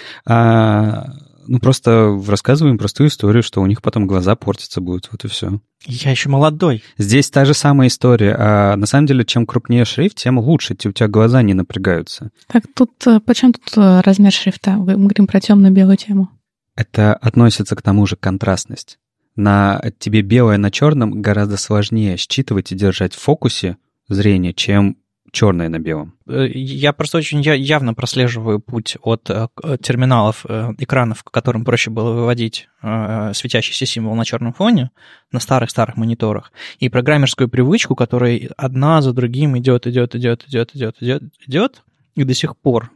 Ну 1.48 1.60
просто 1.60 2.20
рассказываем 2.28 2.78
простую 2.78 3.10
историю, 3.10 3.44
что 3.44 3.62
у 3.62 3.66
них 3.66 3.82
потом 3.82 4.08
глаза 4.08 4.36
портятся 4.36 4.82
будут, 4.82 5.10
вот 5.12 5.26
и 5.26 5.28
все. 5.28 5.60
Я 5.86 6.12
еще 6.12 6.30
молодой. 6.30 6.84
Здесь 6.98 7.30
та 7.30 7.46
же 7.46 7.54
самая 7.54 7.88
история. 7.88 8.36
А 8.38 8.76
на 8.76 8.86
самом 8.86 9.08
деле, 9.08 9.26
чем 9.26 9.46
крупнее 9.46 9.86
шрифт, 9.86 10.18
тем 10.18 10.38
лучше. 10.38 10.74
У 10.74 10.92
тебя 10.92 11.08
глаза 11.08 11.42
не 11.42 11.54
напрягаются. 11.54 12.30
Так, 12.48 12.64
тут 12.76 12.92
э, 13.08 13.20
почем 13.20 13.54
тут 13.54 13.78
э, 13.78 14.02
размер 14.02 14.32
шрифта? 14.32 14.72
Мы 14.72 14.96
говорим 14.96 15.26
про 15.26 15.42
темно-белую 15.42 15.98
тему. 15.98 16.30
Это 16.76 17.16
относится 17.16 17.76
к 17.76 17.82
тому 17.82 18.06
же 18.06 18.16
контрастность. 18.16 19.00
На 19.36 19.82
тебе 19.98 20.22
белое 20.22 20.58
на 20.58 20.72
черном 20.72 21.22
гораздо 21.22 21.58
сложнее 21.58 22.18
считывать 22.18 22.72
и 22.72 22.76
держать 22.76 23.14
в 23.14 23.20
фокусе 23.20 23.78
зрение, 24.08 24.54
чем 24.54 24.98
черное 25.32 25.70
на 25.70 25.80
белом. 25.80 26.14
Э, 26.28 26.48
я 26.54 26.94
просто 26.94 27.18
очень 27.18 27.42
явно 27.42 27.94
прослеживаю 27.94 28.60
путь 28.60 28.98
от 29.02 29.30
э, 29.30 29.48
терминалов, 29.82 30.46
э, 30.48 30.74
экранов, 30.78 31.24
к 31.24 31.32
которым 31.32 31.66
проще 31.66 31.90
было 31.90 32.12
выводить 32.12 32.68
светящийся 32.82 33.86
символ 33.86 34.16
на 34.16 34.26
черном 34.26 34.54
фоне 34.54 34.90
на 35.32 35.40
старых-старых 35.40 35.98
мониторах, 35.98 36.52
и 36.80 36.90
программерскую 36.90 37.48
привычку, 37.48 37.96
которая 37.96 38.50
одна 38.58 39.04
за 39.04 39.14
другим 39.14 39.56
идет, 39.56 39.86
идет, 39.86 40.16
идет, 40.16 40.46
идет, 40.48 40.72
идет, 40.74 40.98
идет, 41.00 41.24
идет, 41.46 41.84
и 42.16 42.24
до 42.24 42.34
сих 42.34 42.58
пор 42.58 42.90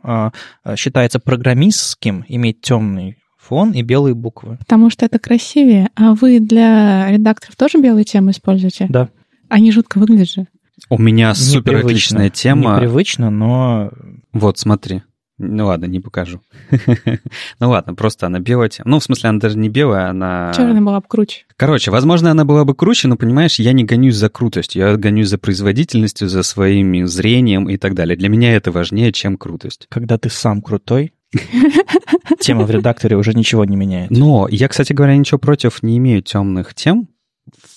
считается 0.76 1.20
программистским 1.20 2.26
иметь 2.28 2.62
темный 2.62 3.18
фон 3.38 3.74
и 3.74 3.84
белые 3.84 4.16
буквы. 4.16 4.58
Потому 4.58 4.90
что 4.90 5.06
это 5.06 5.20
красивее. 5.20 5.90
А 5.96 6.16
вы 6.16 6.40
для 6.40 7.12
редакторов 7.12 7.56
тоже 7.56 7.80
белые 7.80 8.06
темы 8.06 8.32
используете? 8.32 8.88
Да. 8.90 9.10
Они 9.50 9.72
жутко 9.72 10.00
выглядят 10.00 10.32
же. 10.32 10.48
У 10.90 10.98
меня 10.98 11.34
супер 11.34 11.78
отличная 11.78 12.30
тема. 12.30 12.76
Непривычно, 12.76 13.30
но... 13.30 13.92
Вот, 14.34 14.58
смотри. 14.60 15.04
Ну 15.38 15.66
ладно, 15.66 15.86
не 15.86 16.00
покажу. 16.00 16.40
ну 17.60 17.70
ладно, 17.70 17.94
просто 17.94 18.26
она 18.26 18.40
белая 18.40 18.70
тема. 18.70 18.90
Ну, 18.90 19.00
в 19.00 19.04
смысле, 19.04 19.32
она 19.32 19.40
даже 19.40 19.58
не 19.58 19.68
белая, 19.68 20.10
она... 20.10 20.54
Черная 20.56 20.80
была 20.80 21.02
бы 21.02 21.08
круче. 21.10 21.46
Короче, 21.58 21.92
возможно, 21.92 22.32
она 22.32 22.46
была 22.46 22.64
бы 22.64 22.74
круче, 22.74 23.10
но, 23.10 23.18
понимаешь, 23.18 23.60
я 23.60 23.74
не 23.74 23.84
гонюсь 23.84 24.16
за 24.16 24.30
крутостью, 24.30 24.88
я 24.88 24.96
гонюсь 24.96 25.28
за 25.28 25.38
производительностью, 25.38 26.30
за 26.30 26.42
своим 26.42 27.06
зрением 27.08 27.68
и 27.68 27.76
так 27.76 27.96
далее. 27.96 28.16
Для 28.16 28.30
меня 28.30 28.56
это 28.56 28.72
важнее, 28.72 29.12
чем 29.12 29.38
крутость. 29.38 29.88
Когда 29.90 30.18
ты 30.18 30.30
сам 30.30 30.62
крутой, 30.62 31.14
тема 32.40 32.64
в 32.64 32.72
редакторе 32.72 33.18
уже 33.18 33.34
ничего 33.34 33.66
не 33.66 33.76
меняет. 33.76 34.12
Но 34.12 34.48
я, 34.50 34.70
кстати 34.70 34.94
говоря, 34.94 35.18
ничего 35.18 35.38
против 35.38 35.84
не 35.84 35.98
имею 35.98 36.22
темных 36.22 36.74
тем, 36.74 37.10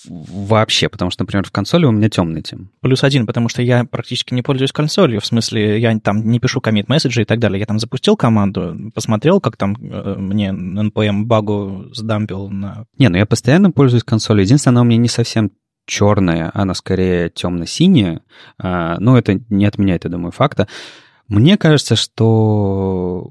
вообще, 0.05 0.89
потому 0.89 1.11
что, 1.11 1.23
например, 1.23 1.45
в 1.45 1.51
консоли 1.51 1.85
у 1.85 1.91
меня 1.91 2.09
темный 2.09 2.41
тем. 2.41 2.71
Плюс 2.81 3.03
один, 3.03 3.25
потому 3.25 3.49
что 3.49 3.61
я 3.61 3.83
практически 3.85 4.33
не 4.33 4.41
пользуюсь 4.41 4.71
консолью, 4.71 5.21
в 5.21 5.25
смысле, 5.25 5.79
я 5.79 5.97
там 5.99 6.29
не 6.29 6.39
пишу 6.39 6.61
комит 6.61 6.89
месседжи 6.89 7.21
и 7.21 7.25
так 7.25 7.39
далее. 7.39 7.59
Я 7.59 7.65
там 7.65 7.79
запустил 7.79 8.15
команду, 8.15 8.91
посмотрел, 8.93 9.39
как 9.39 9.57
там 9.57 9.75
э, 9.81 10.15
мне 10.17 10.49
NPM 10.49 11.23
багу 11.23 11.89
сдампил 11.93 12.49
на... 12.49 12.85
Не, 12.97 13.09
ну 13.09 13.17
я 13.17 13.25
постоянно 13.25 13.71
пользуюсь 13.71 14.03
консолью. 14.03 14.43
Единственное, 14.43 14.73
она 14.73 14.81
у 14.81 14.85
меня 14.85 14.97
не 14.97 15.09
совсем 15.09 15.51
черная, 15.85 16.51
она 16.53 16.73
скорее 16.73 17.29
темно-синяя. 17.29 18.21
А, 18.57 18.97
но 18.99 19.17
это 19.17 19.41
не 19.49 19.65
отменяет, 19.65 20.05
я 20.05 20.09
думаю, 20.09 20.31
факта. 20.31 20.67
Мне 21.27 21.57
кажется, 21.57 21.95
что 21.95 23.29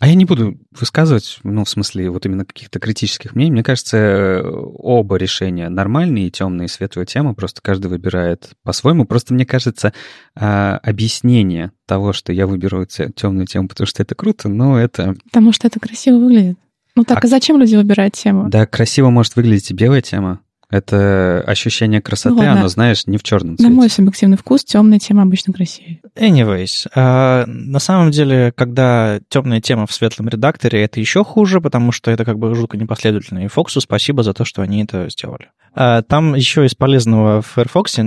а 0.00 0.06
я 0.06 0.14
не 0.14 0.24
буду 0.24 0.56
высказывать, 0.72 1.40
ну, 1.42 1.62
в 1.66 1.68
смысле, 1.68 2.08
вот 2.08 2.24
именно 2.24 2.46
каких-то 2.46 2.78
критических 2.78 3.34
мнений. 3.34 3.52
Мне 3.52 3.62
кажется, 3.62 4.42
оба 4.42 5.16
решения 5.16 5.68
нормальные, 5.68 6.30
темные 6.30 6.66
и 6.66 6.68
светлые 6.70 7.04
темы, 7.04 7.34
просто 7.34 7.60
каждый 7.60 7.88
выбирает 7.88 8.52
по-своему. 8.62 9.04
Просто 9.04 9.34
мне 9.34 9.44
кажется, 9.44 9.92
а, 10.34 10.80
объяснение 10.82 11.72
того, 11.86 12.14
что 12.14 12.32
я 12.32 12.46
выберу 12.46 12.86
темную 12.86 13.46
тему, 13.46 13.68
потому 13.68 13.86
что 13.86 14.02
это 14.02 14.14
круто, 14.14 14.48
но 14.48 14.80
это... 14.80 15.16
Потому 15.24 15.52
что 15.52 15.66
это 15.66 15.78
красиво 15.78 16.16
выглядит. 16.16 16.58
Ну 16.96 17.04
так, 17.04 17.18
а, 17.18 17.26
а 17.26 17.28
зачем 17.28 17.60
люди 17.60 17.76
выбирают 17.76 18.14
тему? 18.14 18.48
Да, 18.48 18.66
красиво 18.66 19.10
может 19.10 19.36
выглядеть 19.36 19.70
и 19.70 19.74
белая 19.74 20.00
тема. 20.00 20.40
Это 20.70 21.42
ощущение 21.46 22.00
красоты, 22.00 22.36
ну, 22.36 22.50
оно, 22.50 22.68
знаешь, 22.68 23.06
не 23.06 23.18
в 23.18 23.22
черном 23.24 23.56
цвете. 23.56 23.68
На 23.68 23.74
мой 23.74 23.90
субъективный 23.90 24.36
вкус 24.36 24.64
темная 24.64 25.00
тема 25.00 25.22
обычно 25.22 25.52
красивее. 25.52 26.00
Anyways, 26.16 26.86
uh, 26.94 27.44
на 27.46 27.78
самом 27.80 28.12
деле, 28.12 28.52
когда 28.56 29.20
темная 29.28 29.60
тема 29.60 29.86
в 29.86 29.92
светлом 29.92 30.28
редакторе, 30.28 30.82
это 30.82 31.00
еще 31.00 31.24
хуже, 31.24 31.60
потому 31.60 31.90
что 31.90 32.10
это 32.10 32.24
как 32.24 32.38
бы 32.38 32.54
жутко 32.54 32.76
непоследовательно. 32.76 33.44
И 33.44 33.48
Фоксу 33.48 33.80
спасибо 33.80 34.22
за 34.22 34.32
то, 34.32 34.44
что 34.44 34.62
они 34.62 34.84
это 34.84 35.08
сделали. 35.10 35.48
Uh, 35.76 36.02
там 36.02 36.34
еще 36.34 36.66
из 36.66 36.74
полезного 36.74 37.42
в 37.42 37.46
Firefox, 37.46 37.98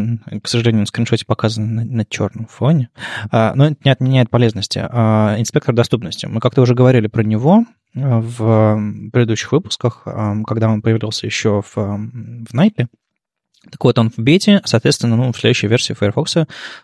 к 0.42 0.48
сожалению, 0.48 0.82
на 0.82 0.86
скриншоте 0.86 1.26
показано 1.26 1.68
на, 1.68 1.86
на 1.86 2.06
черном 2.06 2.48
фоне, 2.48 2.90
uh, 3.32 3.54
но 3.56 3.68
это 3.68 3.78
не 3.84 3.90
отменяет 3.90 4.30
полезности. 4.30 4.80
Инспектор 4.80 5.74
доступности. 5.74 6.26
Мы 6.26 6.40
как-то 6.40 6.62
уже 6.62 6.76
говорили 6.76 7.08
про 7.08 7.24
него, 7.24 7.66
в 7.96 8.80
предыдущих 9.12 9.52
выпусках, 9.52 10.02
когда 10.48 10.70
он 10.70 10.82
появился 10.82 11.28
еще 11.28 11.62
в, 11.62 11.76
в 11.76 12.54
Nightly. 12.54 12.88
Так 13.72 13.84
вот, 13.84 13.98
он 13.98 14.10
в 14.10 14.18
бете, 14.18 14.62
соответственно, 14.66 15.16
ну, 15.16 15.32
в 15.32 15.38
следующей 15.38 15.68
версии 15.68 15.94
Firefox, 15.94 16.38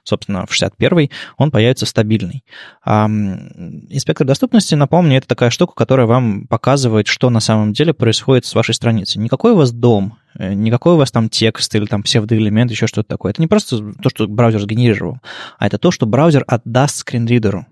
собственно, 0.04 0.46
в 0.46 0.52
61-й, 0.52 1.12
он 1.38 1.52
появится 1.52 1.86
стабильный. 1.86 2.44
Инспектор 2.86 4.26
доступности, 4.26 4.76
напомню, 4.76 5.18
это 5.18 5.28
такая 5.28 5.50
штука, 5.50 5.74
которая 5.76 6.08
вам 6.08 6.48
показывает, 6.48 7.08
что 7.08 7.30
на 7.30 7.42
самом 7.42 7.74
деле 7.74 7.94
происходит 7.94 8.46
с 8.46 8.56
вашей 8.56 8.74
страницей. 8.74 9.22
Никакой 9.22 9.52
у 9.52 9.56
вас 9.56 9.72
дом, 9.72 10.18
э, 10.38 10.54
никакой 10.54 10.94
у 10.94 10.98
вас 10.98 11.12
там 11.12 11.30
текст 11.30 11.76
или 11.76 11.86
там 11.86 12.04
псевдоэлемент, 12.04 12.72
еще 12.72 12.88
что-то 12.88 13.10
такое. 13.10 13.32
Это 13.32 13.42
не 13.42 13.48
просто 13.48 13.94
то, 14.02 14.10
что 14.10 14.28
браузер 14.28 14.62
сгенерировал, 14.62 15.20
а 15.58 15.68
это 15.68 15.78
то, 15.78 15.92
что 15.92 16.06
браузер 16.06 16.46
отдаст 16.48 16.98
скринридеру 16.98 17.66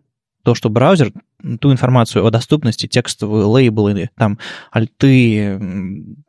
то, 0.48 0.56
что 0.56 0.70
браузер 0.70 1.12
ту 1.60 1.72
информацию 1.72 2.26
о 2.26 2.32
доступности, 2.32 2.88
текстовые 2.88 3.46
лейблы, 3.46 4.10
там, 4.18 4.40
альты, 4.72 5.60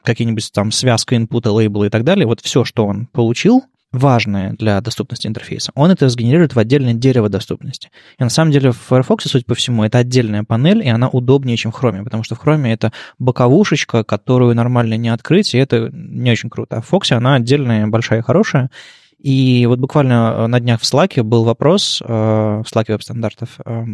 какие-нибудь 0.03 0.51
там 0.53 0.73
связка 0.73 1.17
инпута, 1.17 1.53
лейблы 1.53 1.87
и 1.87 1.91
так 1.91 2.05
далее, 2.05 2.27
вот 2.27 2.41
все, 2.41 2.65
что 2.65 2.87
он 2.87 3.07
получил, 3.07 3.65
важное 3.93 4.53
для 4.53 4.81
доступности 4.81 5.27
интерфейса, 5.27 5.73
он 5.75 5.91
это 5.91 6.09
сгенерирует 6.09 6.55
в 6.55 6.59
отдельное 6.59 6.95
дерево 6.95 7.29
доступности. 7.29 7.91
И 8.19 8.23
на 8.23 8.29
самом 8.29 8.53
деле 8.53 8.71
в 8.73 8.77
Firefox, 8.77 9.25
судя 9.25 9.45
по 9.45 9.55
всему, 9.55 9.85
это 9.85 9.99
отдельная 9.99 10.45
панель, 10.45 10.85
и 10.85 10.89
она 10.89 11.09
удобнее, 11.09 11.57
чем 11.57 11.73
в 11.73 11.83
Chrome, 11.83 12.05
потому 12.05 12.23
что 12.23 12.35
в 12.35 12.45
Chrome 12.45 12.69
это 12.69 12.93
боковушечка, 13.19 14.05
которую 14.05 14.55
нормально 14.55 14.95
не 14.95 15.09
открыть, 15.09 15.55
и 15.55 15.59
это 15.59 15.91
не 15.93 16.31
очень 16.31 16.51
круто. 16.51 16.77
А 16.77 16.81
в 16.83 16.93
Fox 16.93 17.13
она 17.13 17.37
отдельная, 17.37 17.87
большая 17.87 18.21
и 18.21 18.23
хорошая, 18.23 18.71
и 19.19 19.67
вот 19.67 19.79
буквально 19.79 20.35
э, 20.37 20.47
на 20.47 20.61
днях 20.61 20.81
в 20.81 20.85
Slack 20.85 21.23
был 21.23 21.45
вопрос, 21.45 22.01
э, 22.03 22.07
в 22.07 22.65
Slack 22.65 22.87
веб-стандартов, 22.89 23.59
э, 23.65 23.85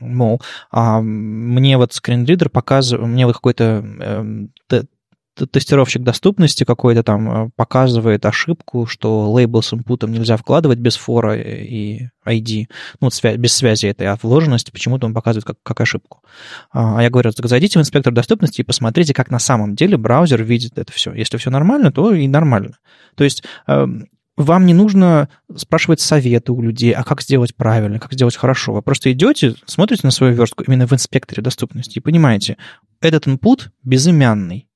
мол, 0.00 0.42
а 0.70 1.00
мне 1.00 1.76
вот 1.78 1.92
скринридер 1.92 2.50
показывает, 2.50 3.08
мне 3.08 3.26
вот 3.26 3.34
какой-то 3.36 3.84
тестировщик 5.50 6.02
доступности 6.02 6.62
какой-то 6.62 7.02
там 7.02 7.50
показывает 7.56 8.24
ошибку, 8.24 8.86
что 8.86 9.32
лейбл 9.32 9.62
с 9.62 9.72
инпутом 9.74 10.12
нельзя 10.12 10.36
вкладывать 10.36 10.78
без 10.78 10.94
фора 10.94 11.36
и 11.36 12.08
ID, 12.24 12.66
ну, 13.00 13.08
без 13.36 13.52
связи 13.52 13.86
этой, 13.86 14.06
а 14.06 14.16
вложенности 14.22 14.70
почему-то 14.70 15.06
он 15.06 15.14
показывает 15.14 15.44
как, 15.44 15.56
как 15.64 15.80
ошибку. 15.80 16.22
А 16.70 17.02
я 17.02 17.10
говорю, 17.10 17.32
так 17.32 17.46
зайдите 17.46 17.80
в 17.80 17.82
инспектор 17.82 18.12
доступности 18.12 18.60
и 18.60 18.64
посмотрите, 18.64 19.12
как 19.12 19.30
на 19.30 19.40
самом 19.40 19.74
деле 19.74 19.96
браузер 19.96 20.40
видит 20.44 20.78
это 20.78 20.92
все. 20.92 21.12
Если 21.12 21.36
все 21.36 21.50
нормально, 21.50 21.90
то 21.90 22.14
и 22.14 22.28
нормально. 22.28 22.78
То 23.16 23.24
есть 23.24 23.42
эм, 23.66 24.06
вам 24.36 24.66
не 24.66 24.74
нужно 24.74 25.28
спрашивать 25.56 26.00
советы 26.00 26.52
у 26.52 26.60
людей, 26.60 26.92
а 26.92 27.04
как 27.04 27.22
сделать 27.22 27.54
правильно, 27.54 27.98
как 27.98 28.12
сделать 28.12 28.36
хорошо. 28.36 28.72
Вы 28.72 28.82
просто 28.82 29.12
идете, 29.12 29.54
смотрите 29.66 30.02
на 30.04 30.10
свою 30.10 30.34
верстку 30.34 30.64
именно 30.64 30.86
в 30.86 30.92
инспекторе 30.92 31.42
доступности 31.42 31.98
и 31.98 32.02
понимаете, 32.02 32.56
этот 33.00 33.26
input 33.26 33.68
безымянный, 33.82 34.68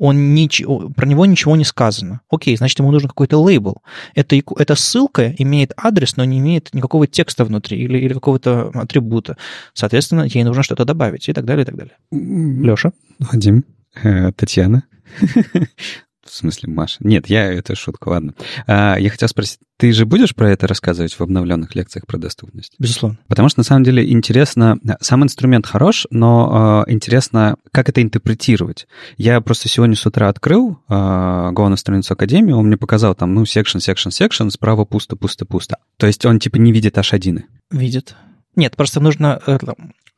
он 0.00 0.32
ничего, 0.34 0.88
про 0.88 1.06
него 1.06 1.26
ничего 1.26 1.56
не 1.56 1.64
сказано. 1.64 2.22
Окей, 2.30 2.56
значит, 2.56 2.78
ему 2.78 2.90
нужен 2.90 3.08
какой-то 3.08 3.36
лейбл. 3.36 3.82
Это, 4.14 4.34
эта 4.56 4.74
ссылка 4.74 5.34
имеет 5.36 5.72
адрес, 5.76 6.16
но 6.16 6.24
не 6.24 6.38
имеет 6.38 6.72
никакого 6.72 7.06
текста 7.06 7.44
внутри 7.44 7.78
или, 7.78 7.98
или 7.98 8.14
какого-то 8.14 8.70
атрибута. 8.72 9.36
Соответственно, 9.74 10.22
ей 10.22 10.42
нужно 10.42 10.62
что-то 10.62 10.86
добавить 10.86 11.28
и 11.28 11.34
так 11.34 11.44
далее, 11.44 11.64
и 11.64 11.66
так 11.66 11.76
далее. 11.76 11.96
Леша? 12.10 12.92
Вадим, 13.18 13.64
э, 14.02 14.32
Татьяна. 14.32 14.84
В 16.30 16.36
смысле, 16.36 16.72
Маша? 16.72 16.98
Нет, 17.00 17.26
я 17.28 17.52
это 17.52 17.74
шутка, 17.74 18.08
ладно. 18.08 18.34
А, 18.66 18.96
я 18.98 19.10
хотел 19.10 19.28
спросить, 19.28 19.58
ты 19.76 19.92
же 19.92 20.06
будешь 20.06 20.34
про 20.34 20.50
это 20.50 20.68
рассказывать 20.68 21.12
в 21.12 21.20
обновленных 21.20 21.74
лекциях 21.74 22.06
про 22.06 22.18
доступность? 22.18 22.74
Безусловно. 22.78 23.18
Потому 23.26 23.48
что 23.48 23.60
на 23.60 23.64
самом 23.64 23.82
деле 23.82 24.08
интересно, 24.12 24.78
сам 25.00 25.24
инструмент 25.24 25.66
хорош, 25.66 26.06
но 26.10 26.84
э, 26.86 26.92
интересно, 26.92 27.56
как 27.72 27.88
это 27.88 28.00
интерпретировать. 28.00 28.86
Я 29.16 29.40
просто 29.40 29.68
сегодня 29.68 29.96
с 29.96 30.06
утра 30.06 30.28
открыл 30.28 30.78
э, 30.88 30.92
Go 30.92 31.76
страницу 31.76 32.12
Академии, 32.12 32.52
он 32.52 32.66
мне 32.66 32.76
показал 32.76 33.14
там, 33.16 33.34
ну, 33.34 33.42
section, 33.42 33.78
section, 33.78 34.10
section, 34.10 34.50
справа 34.50 34.84
пусто, 34.84 35.16
пусто, 35.16 35.46
пусто. 35.46 35.78
То 35.96 36.06
есть 36.06 36.24
он 36.24 36.38
типа 36.38 36.56
не 36.56 36.70
видит 36.72 36.96
H1. 36.96 37.42
Видит. 37.72 38.14
Нет, 38.54 38.76
просто 38.76 39.00
нужно... 39.00 39.40
Э, 39.46 39.58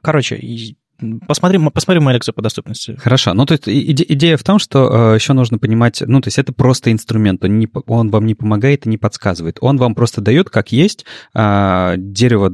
короче, 0.03 0.37
Посмотрим, 1.27 1.71
посмотрим 1.71 2.05
мою 2.05 2.15
лекцию 2.15 2.35
по 2.35 2.43
доступности. 2.43 2.97
Хорошо. 2.99 3.35
Ну, 3.35 3.47
то 3.47 3.53
есть 3.53 3.69
иде, 3.69 4.05
идея 4.09 4.37
в 4.37 4.45
том, 4.45 4.59
что 4.59 5.13
э, 5.13 5.15
еще 5.17 5.33
нужно 5.33 5.59
понимать, 5.59 6.03
ну, 6.07 6.21
то 6.21 6.29
есть 6.29 6.39
это 6.39 6.53
просто 6.53 6.93
инструмент, 6.93 7.45
он, 7.45 7.59
не, 7.59 7.69
он 7.87 8.11
вам 8.11 8.27
не 8.27 8.35
помогает 8.35 8.87
и 8.87 8.89
не 8.89 8.99
подсказывает. 8.99 9.59
Он 9.61 9.77
вам 9.77 9.95
просто 9.95 10.21
дает, 10.21 10.51
как 10.51 10.73
есть, 10.73 11.05
э, 11.35 11.95
дерево 11.99 12.51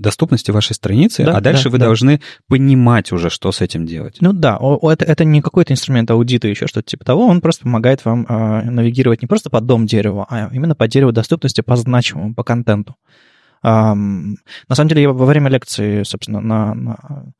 доступности 0.00 0.50
вашей 0.50 0.74
страницы, 0.74 1.24
да, 1.24 1.36
а 1.36 1.40
дальше 1.40 1.64
да, 1.64 1.70
вы 1.70 1.78
да. 1.78 1.86
должны 1.86 2.20
понимать 2.48 3.12
уже, 3.12 3.30
что 3.30 3.52
с 3.52 3.60
этим 3.60 3.86
делать. 3.86 4.16
Ну 4.20 4.32
да, 4.32 4.58
это, 4.82 5.04
это 5.04 5.24
не 5.24 5.40
какой-то 5.40 5.72
инструмент 5.72 6.10
аудита, 6.10 6.48
еще 6.48 6.66
что-то 6.66 6.90
типа 6.90 7.04
того, 7.04 7.26
он 7.26 7.40
просто 7.40 7.64
помогает 7.64 8.04
вам 8.04 8.26
э, 8.28 8.70
навигировать 8.70 9.22
не 9.22 9.28
просто 9.28 9.50
по 9.50 9.60
дом 9.60 9.86
дерева, 9.86 10.26
а 10.28 10.50
именно 10.52 10.74
по 10.74 10.88
дереву 10.88 11.12
доступности, 11.12 11.60
по 11.60 11.76
значимому, 11.76 12.34
по 12.34 12.42
контенту. 12.42 12.96
Эм, 13.62 14.36
на 14.68 14.74
самом 14.74 14.88
деле, 14.88 15.02
я 15.02 15.10
во 15.10 15.26
время 15.26 15.48
лекции, 15.48 16.02
собственно, 16.02 16.40
на, 16.40 16.74
на 16.74 17.32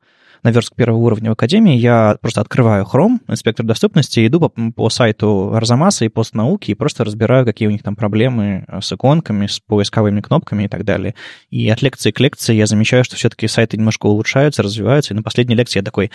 на 0.45 0.51
верстку 0.51 0.75
первого 0.75 0.99
уровня 0.99 1.31
в 1.31 1.33
Академии, 1.33 1.75
я 1.75 2.17
просто 2.21 2.39
открываю 2.39 2.85
Chrome, 2.85 3.17
инспектор 3.27 3.65
доступности, 3.65 4.25
иду 4.25 4.39
по, 4.39 4.49
по 4.49 4.89
сайту 4.91 5.51
Арзамаса 5.55 6.05
и 6.05 6.07
постнауки 6.07 6.69
и 6.69 6.75
просто 6.75 7.03
разбираю, 7.03 7.45
какие 7.45 7.67
у 7.67 7.71
них 7.71 7.81
там 7.81 7.95
проблемы 7.95 8.63
с 8.79 8.93
иконками, 8.93 9.47
с 9.47 9.59
поисковыми 9.59 10.21
кнопками 10.21 10.65
и 10.65 10.67
так 10.67 10.85
далее. 10.85 11.15
И 11.49 11.67
от 11.67 11.81
лекции 11.81 12.11
к 12.11 12.19
лекции 12.19 12.53
я 12.53 12.67
замечаю, 12.67 13.03
что 13.03 13.15
все-таки 13.15 13.47
сайты 13.47 13.77
немножко 13.77 14.05
улучшаются, 14.05 14.61
развиваются, 14.61 15.15
и 15.15 15.17
на 15.17 15.23
последней 15.23 15.55
лекции 15.55 15.79
я 15.79 15.83
такой 15.83 16.11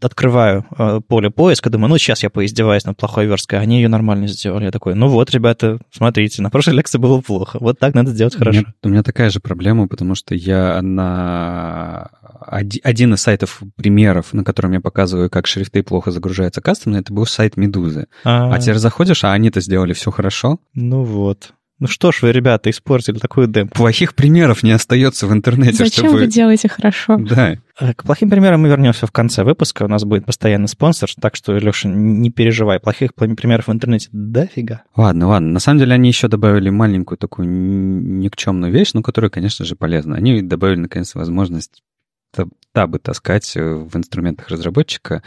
открываю 0.00 0.64
э, 0.78 1.00
поле 1.06 1.30
поиска, 1.30 1.68
думаю, 1.68 1.90
ну, 1.90 1.98
сейчас 1.98 2.22
я 2.22 2.30
поиздеваюсь 2.30 2.86
над 2.86 2.96
плохой 2.96 3.26
версткой, 3.26 3.60
они 3.60 3.76
ее 3.76 3.88
нормально 3.88 4.26
сделали. 4.26 4.64
Я 4.64 4.70
такой, 4.70 4.94
ну 4.94 5.08
вот, 5.08 5.30
ребята, 5.32 5.78
смотрите, 5.92 6.40
на 6.40 6.48
прошлой 6.48 6.76
лекции 6.76 6.96
было 6.96 7.20
плохо, 7.20 7.58
вот 7.60 7.78
так 7.78 7.92
надо 7.94 8.10
сделать 8.10 8.36
хорошо. 8.36 8.60
У 8.60 8.62
меня, 8.62 8.74
у 8.84 8.88
меня 8.88 9.02
такая 9.02 9.28
же 9.28 9.40
проблема, 9.40 9.86
потому 9.86 10.14
что 10.14 10.34
я 10.34 10.80
на 10.80 12.10
один 12.40 13.14
из 13.14 13.20
сайтов 13.20 13.62
примеров, 13.76 14.32
на 14.32 14.44
котором 14.44 14.72
я 14.72 14.80
показываю, 14.80 15.30
как 15.30 15.46
шрифты 15.46 15.82
плохо 15.82 16.10
загружаются 16.10 16.60
кастомно, 16.60 16.98
это 16.98 17.12
был 17.12 17.26
сайт 17.26 17.56
Медузы. 17.56 18.06
А, 18.24 18.54
а 18.54 18.58
теперь 18.58 18.76
заходишь, 18.76 19.24
а 19.24 19.32
они-то 19.32 19.60
сделали 19.60 19.92
все 19.92 20.10
хорошо. 20.10 20.60
Ну 20.74 21.02
вот. 21.02 21.52
Ну 21.78 21.88
что 21.88 22.10
ж 22.10 22.22
вы, 22.22 22.32
ребята, 22.32 22.70
испортили 22.70 23.18
такую 23.18 23.48
демку. 23.48 23.74
Плохих 23.74 24.14
примеров 24.14 24.62
не 24.62 24.70
остается 24.70 25.26
в 25.26 25.32
интернете. 25.32 25.84
Зачем 25.84 26.06
чтобы... 26.06 26.20
вы 26.20 26.26
делаете 26.26 26.68
хорошо? 26.68 27.18
Да. 27.18 27.56
Э, 27.78 27.92
к 27.92 28.04
плохим 28.04 28.30
примерам 28.30 28.62
мы 28.62 28.68
вернемся 28.68 29.06
в 29.06 29.12
конце 29.12 29.44
выпуска. 29.44 29.82
У 29.82 29.88
нас 29.88 30.04
будет 30.04 30.24
постоянный 30.24 30.68
спонсор, 30.68 31.10
так 31.20 31.36
что, 31.36 31.52
Леша, 31.52 31.90
не 31.90 32.30
переживай. 32.30 32.80
Плохих 32.80 33.14
примеров 33.14 33.66
в 33.66 33.72
интернете 33.72 34.08
дофига. 34.10 34.84
Ладно, 34.96 35.28
ладно. 35.28 35.50
На 35.50 35.60
самом 35.60 35.80
деле 35.80 35.92
они 35.92 36.08
еще 36.08 36.28
добавили 36.28 36.70
маленькую 36.70 37.18
такую 37.18 37.46
никчемную 37.46 38.72
вещь, 38.72 38.94
но 38.94 39.02
которая, 39.02 39.30
конечно 39.30 39.66
же, 39.66 39.76
полезна. 39.76 40.16
Они 40.16 40.40
добавили, 40.40 40.80
наконец, 40.80 41.14
возможность 41.14 41.82
табы 42.72 42.98
таскать 42.98 43.56
э, 43.56 43.74
в 43.74 43.96
инструментах 43.96 44.48
разработчика 44.48 45.22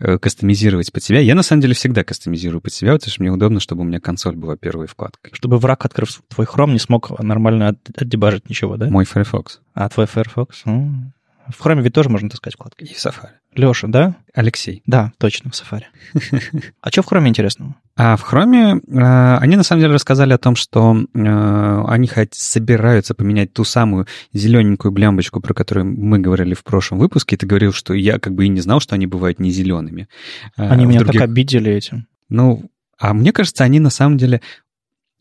Э, 0.00 0.16
кастомизировать 0.16 0.92
под 0.92 1.02
себя. 1.02 1.18
Я, 1.18 1.34
на 1.34 1.42
самом 1.42 1.60
деле, 1.60 1.74
всегда 1.74 2.04
кастомизирую 2.04 2.60
под 2.60 2.72
себя, 2.72 2.92
потому 2.92 3.10
что 3.10 3.20
мне 3.20 3.32
удобно, 3.32 3.58
чтобы 3.58 3.80
у 3.80 3.84
меня 3.84 3.98
консоль 3.98 4.36
была 4.36 4.56
первой 4.56 4.86
вкладкой. 4.86 5.32
Чтобы 5.34 5.58
враг, 5.58 5.84
открыв 5.84 6.22
твой 6.28 6.46
Chrome, 6.46 6.70
не 6.70 6.78
смог 6.78 7.18
нормально 7.18 7.76
отдебажить 7.96 8.48
ничего, 8.48 8.76
да? 8.76 8.88
Мой 8.88 9.04
Firefox. 9.04 9.60
А, 9.74 9.88
твой 9.88 10.06
Firefox? 10.06 10.62
Ну, 10.66 11.12
в 11.48 11.60
Chrome 11.60 11.82
ведь 11.82 11.94
тоже 11.94 12.10
можно 12.10 12.30
таскать 12.30 12.54
вкладки. 12.54 12.84
И 12.84 12.94
в 12.94 12.96
Safari. 12.96 13.37
Леша, 13.54 13.88
да? 13.88 14.16
Алексей. 14.34 14.82
Да, 14.86 15.12
точно, 15.18 15.50
в 15.50 15.54
Safari. 15.54 15.84
А 16.80 16.90
что 16.90 17.02
в 17.02 17.10
Chrome 17.10 17.28
интересного? 17.28 17.74
А 17.96 18.16
в 18.16 18.32
Chrome 18.32 18.80
э, 18.86 19.38
они 19.38 19.56
на 19.56 19.64
самом 19.64 19.82
деле 19.82 19.94
рассказали 19.94 20.32
о 20.32 20.38
том, 20.38 20.54
что 20.54 20.96
э, 20.96 21.84
они 21.88 22.06
хоть 22.06 22.34
собираются 22.34 23.14
поменять 23.14 23.52
ту 23.52 23.64
самую 23.64 24.06
зелененькую 24.32 24.92
блямбочку, 24.92 25.40
про 25.40 25.54
которую 25.54 25.86
мы 25.86 26.20
говорили 26.20 26.54
в 26.54 26.62
прошлом 26.62 26.98
выпуске. 26.98 27.36
Ты 27.36 27.46
говорил, 27.46 27.72
что 27.72 27.94
я 27.94 28.18
как 28.18 28.34
бы 28.34 28.44
и 28.44 28.48
не 28.48 28.60
знал, 28.60 28.80
что 28.80 28.94
они 28.94 29.06
бывают 29.06 29.40
не 29.40 29.50
зелеными. 29.50 30.08
Э, 30.56 30.68
они 30.68 30.86
меня 30.86 31.00
других... 31.00 31.20
так 31.20 31.28
обидели 31.28 31.72
этим. 31.72 32.06
Ну, 32.28 32.70
а 32.98 33.14
мне 33.14 33.32
кажется, 33.32 33.64
они 33.64 33.80
на 33.80 33.90
самом 33.90 34.18
деле 34.18 34.40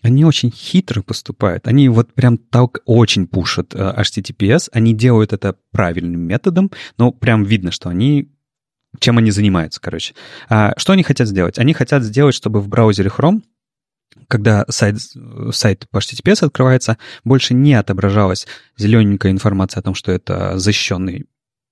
они 0.02 0.26
очень 0.26 0.52
хитро 0.52 1.02
поступают. 1.02 1.68
Они 1.68 1.90
вот 1.90 2.14
прям 2.14 2.38
так 2.38 2.80
очень 2.86 3.28
пушат 3.28 3.74
HTTPS. 3.74 4.70
Они 4.72 4.94
делают 4.94 5.34
это 5.34 5.56
правильным 5.72 6.22
методом, 6.22 6.72
но 6.98 7.12
прям 7.12 7.44
видно, 7.44 7.72
что 7.72 7.90
они 7.90 8.32
чем 9.00 9.18
они 9.18 9.32
занимаются, 9.32 9.80
короче. 9.82 10.16
А, 10.50 10.74
что 10.78 10.94
они 10.94 11.04
хотят 11.04 11.28
сделать? 11.28 11.60
Они 11.60 11.74
хотят 11.74 12.04
сделать, 12.04 12.34
чтобы 12.34 12.62
в 12.62 12.68
браузере 12.68 13.12
Chrome 13.16 13.42
когда 14.28 14.66
сайт, 14.70 14.98
сайт 15.52 15.88
по 15.90 15.98
HTTPS 16.00 16.46
открывается, 16.46 16.98
больше 17.24 17.54
не 17.54 17.74
отображалась 17.74 18.48
зелененькая 18.76 19.32
информация 19.32 19.80
о 19.80 19.84
том, 19.84 19.96
что 19.96 20.12
это 20.12 20.58
защищенный 20.58 21.28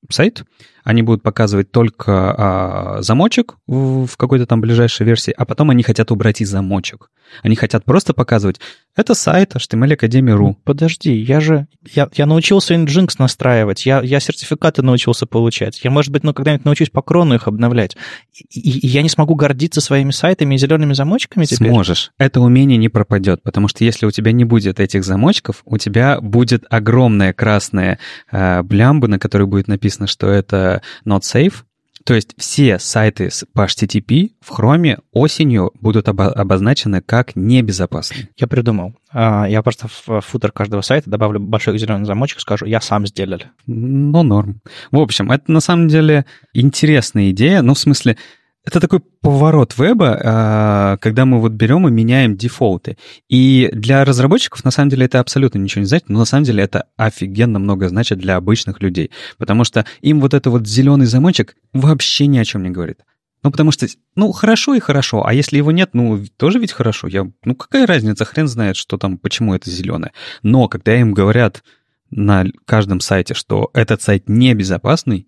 сайт, 0.10 0.44
они 0.86 1.02
будут 1.02 1.24
показывать 1.24 1.71
только 1.71 2.36
а, 2.38 3.02
замочек 3.02 3.56
в, 3.65 4.06
в 4.06 4.17
какой-то 4.17 4.45
там 4.45 4.62
ближайшей 4.62 5.06
версии, 5.06 5.34
а 5.36 5.43
потом 5.43 5.71
они 5.71 5.82
хотят 5.82 6.12
убрать 6.12 6.41
и 6.41 6.45
замочек. 6.45 7.10
Они 7.41 7.56
хотят 7.56 7.84
просто 7.84 8.13
показывать, 8.13 8.62
это 8.95 9.15
сайт 9.15 9.56
HTML 9.56 9.98
Academy.ru. 9.98 10.56
Подожди, 10.63 11.13
я 11.13 11.41
же, 11.41 11.67
я, 11.93 12.08
я 12.13 12.26
научился 12.28 12.76
Nginx 12.76 13.15
настраивать, 13.17 13.86
я, 13.86 14.00
я 14.02 14.19
сертификаты 14.19 14.84
научился 14.84 15.26
получать. 15.26 15.82
Я, 15.84 15.89
может 15.89 16.12
быть, 16.12 16.24
ну, 16.24 16.34
когда-нибудь 16.34 16.65
научусь 16.65 16.91
по 16.91 17.02
крону 17.02 17.34
их 17.34 17.48
обновлять. 17.48 17.98
И, 18.32 18.60
и, 18.60 18.80
и 18.80 18.88
я 18.88 19.02
не 19.02 19.10
смогу 19.10 19.34
гордиться 19.34 19.82
своими 19.82 20.12
сайтами 20.12 20.54
и 20.54 20.58
зелеными 20.60 20.93
замочками 20.93 21.45
теперь? 21.45 21.69
Сможешь. 21.71 22.12
Это 22.19 22.39
умение 22.39 22.78
не 22.78 22.89
пропадет, 22.89 23.41
потому 23.41 23.67
что 23.67 23.84
если 23.84 24.06
у 24.06 24.12
тебя 24.12 24.32
не 24.32 24.45
будет 24.45 24.80
этих 24.80 25.04
замочков, 25.04 25.63
у 25.65 25.80
тебя 25.80 26.21
будет 26.21 26.63
огромная 26.69 27.34
красная 27.34 27.98
э, 28.32 28.62
блямба, 28.62 29.08
на 29.08 29.17
которой 29.17 29.48
будет 29.48 29.67
написано, 29.67 30.06
что 30.08 30.30
это 30.30 30.75
not 31.06 31.22
safe, 31.22 31.64
то 32.06 32.14
есть 32.14 32.36
все 32.38 32.78
сайты 32.78 33.30
по 33.54 33.66
HTTP 33.66 34.34
в 34.40 34.52
Chrome 34.52 35.00
осенью 35.12 35.72
будут 35.82 36.08
обозначены 36.08 37.02
как 37.02 37.36
небезопасные. 37.36 38.30
Я 38.38 38.46
придумал. 38.46 38.94
А, 39.12 39.46
я 39.50 39.64
просто 39.64 39.88
в 39.88 40.22
футер 40.22 40.52
каждого 40.52 40.82
сайта 40.82 41.10
добавлю 41.10 41.40
большой 41.40 41.80
зеленый 41.80 42.06
замочек, 42.06 42.40
скажу, 42.42 42.66
я 42.66 42.80
сам 42.80 43.08
сделал. 43.08 43.40
Ну, 43.66 44.22
норм. 44.22 44.62
В 44.92 45.00
общем, 45.00 45.32
это 45.32 45.52
на 45.52 45.62
самом 45.62 45.88
деле 45.88 46.26
интересная 46.54 47.32
идея. 47.32 47.64
Ну, 47.64 47.74
в 47.74 47.80
смысле, 47.80 48.18
это 48.65 48.80
такой 48.80 48.99
поворот 48.99 49.78
веба, 49.78 50.19
а, 50.23 50.97
когда 50.97 51.25
мы 51.25 51.39
вот 51.39 51.51
берем 51.51 51.88
и 51.88 51.91
меняем 51.91 52.36
дефолты. 52.36 52.97
И 53.30 53.69
для 53.71 54.04
разработчиков, 54.04 54.63
на 54.63 54.71
самом 54.71 54.89
деле, 54.89 55.06
это 55.06 55.19
абсолютно 55.19 55.60
ничего 55.60 55.82
не 55.82 55.88
значит, 55.88 56.10
но 56.10 56.19
на 56.19 56.25
самом 56.25 56.45
деле 56.45 56.63
это 56.63 56.86
офигенно 56.97 57.60
много 57.60 57.88
значит 57.89 58.17
для 58.17 58.36
обычных 58.36 58.82
людей. 58.82 59.12
Потому 59.38 59.63
что 59.63 59.86
им 60.01 60.19
вот 60.19 60.34
это 60.34 60.49
вот 60.49 60.67
зеленый 60.67 61.06
замочек 61.06 61.56
вообще 61.73 62.25
ни 62.25 62.39
о 62.39 62.45
чем 62.45 62.63
не 62.63 62.71
говорит. 62.71 63.01
Ну, 63.43 63.51
потому 63.51 63.71
что, 63.71 63.86
ну, 64.15 64.32
хорошо 64.32 64.73
и 64.73 64.80
хорошо, 64.80 65.23
а 65.23 65.32
если 65.32 65.58
его 65.58 65.71
нет, 65.71 65.91
ну, 65.93 66.25
тоже 66.38 66.58
ведь 66.58 66.71
хорошо. 66.71 67.08
Я, 67.08 67.30
ну, 67.43 67.54
какая 67.54 67.86
разница, 67.86 68.25
хрен 68.25 68.47
знает, 68.47 68.75
что 68.75 68.97
там, 68.97 69.19
почему 69.19 69.54
это 69.54 69.69
зеленое. 69.69 70.13
Но 70.41 70.67
когда 70.67 70.99
им 70.99 71.13
говорят 71.13 71.63
на 72.10 72.45
каждом 72.65 72.99
сайте, 72.99 73.36
что 73.36 73.69
этот 73.75 74.01
сайт 74.01 74.28
небезопасный, 74.28 75.28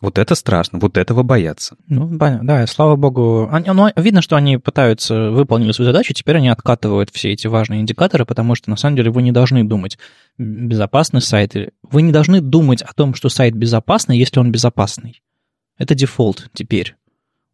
вот 0.00 0.18
это 0.18 0.34
страшно, 0.34 0.78
вот 0.78 0.96
этого 0.96 1.22
боятся. 1.22 1.76
Ну, 1.86 2.08
да, 2.10 2.66
слава 2.66 2.96
богу. 2.96 3.48
Они, 3.52 3.70
ну, 3.70 3.90
видно, 3.96 4.22
что 4.22 4.36
они 4.36 4.56
пытаются 4.56 5.30
выполнить 5.30 5.74
свою 5.74 5.90
задачу, 5.90 6.14
теперь 6.14 6.36
они 6.36 6.48
откатывают 6.48 7.10
все 7.10 7.32
эти 7.32 7.46
важные 7.46 7.80
индикаторы, 7.80 8.24
потому 8.24 8.54
что, 8.54 8.70
на 8.70 8.76
самом 8.76 8.96
деле, 8.96 9.10
вы 9.10 9.22
не 9.22 9.32
должны 9.32 9.62
думать, 9.64 9.98
безопасный 10.38 11.20
сайт. 11.20 11.54
Вы 11.82 12.02
не 12.02 12.12
должны 12.12 12.40
думать 12.40 12.82
о 12.82 12.92
том, 12.94 13.14
что 13.14 13.28
сайт 13.28 13.54
безопасный, 13.54 14.18
если 14.18 14.40
он 14.40 14.50
безопасный. 14.50 15.22
Это 15.78 15.94
дефолт 15.94 16.48
теперь 16.54 16.94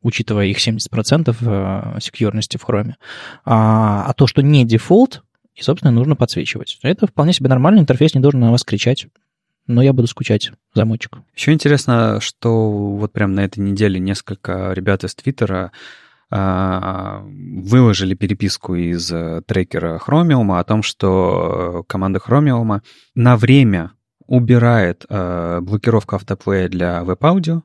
учитывая 0.02 0.46
их 0.46 0.58
70% 0.58 2.00
секьюрности 2.00 2.58
в 2.58 2.62
хроме. 2.62 2.96
А, 3.44 4.04
а 4.06 4.12
то, 4.12 4.28
что 4.28 4.40
не 4.40 4.64
дефолт, 4.64 5.24
и, 5.56 5.62
собственно, 5.62 5.90
нужно 5.90 6.14
подсвечивать. 6.14 6.78
Это 6.82 7.08
вполне 7.08 7.32
себе 7.32 7.48
нормальный 7.48 7.80
интерфейс, 7.80 8.14
не 8.14 8.20
должен 8.20 8.40
на 8.40 8.52
вас 8.52 8.62
кричать 8.62 9.08
но 9.66 9.82
я 9.82 9.92
буду 9.92 10.08
скучать 10.08 10.52
замочек. 10.74 11.18
Еще 11.34 11.52
интересно, 11.52 12.20
что 12.20 12.70
вот 12.70 13.12
прям 13.12 13.34
на 13.34 13.44
этой 13.44 13.60
неделе 13.60 14.00
несколько 14.00 14.72
ребят 14.72 15.04
из 15.04 15.14
Твиттера 15.14 15.72
а, 16.28 17.22
выложили 17.24 18.14
переписку 18.14 18.74
из 18.74 19.12
э, 19.12 19.42
трекера 19.46 20.00
Chromium 20.04 20.58
о 20.58 20.64
том, 20.64 20.82
что 20.82 21.84
команда 21.86 22.18
Chromium 22.18 22.80
на 23.14 23.36
время 23.36 23.92
убирает 24.26 25.06
э, 25.08 25.60
блокировку 25.60 26.16
autoplay 26.16 26.58
я 26.58 26.68
для 26.68 27.04
Web 27.04 27.24
Audio, 27.24 27.62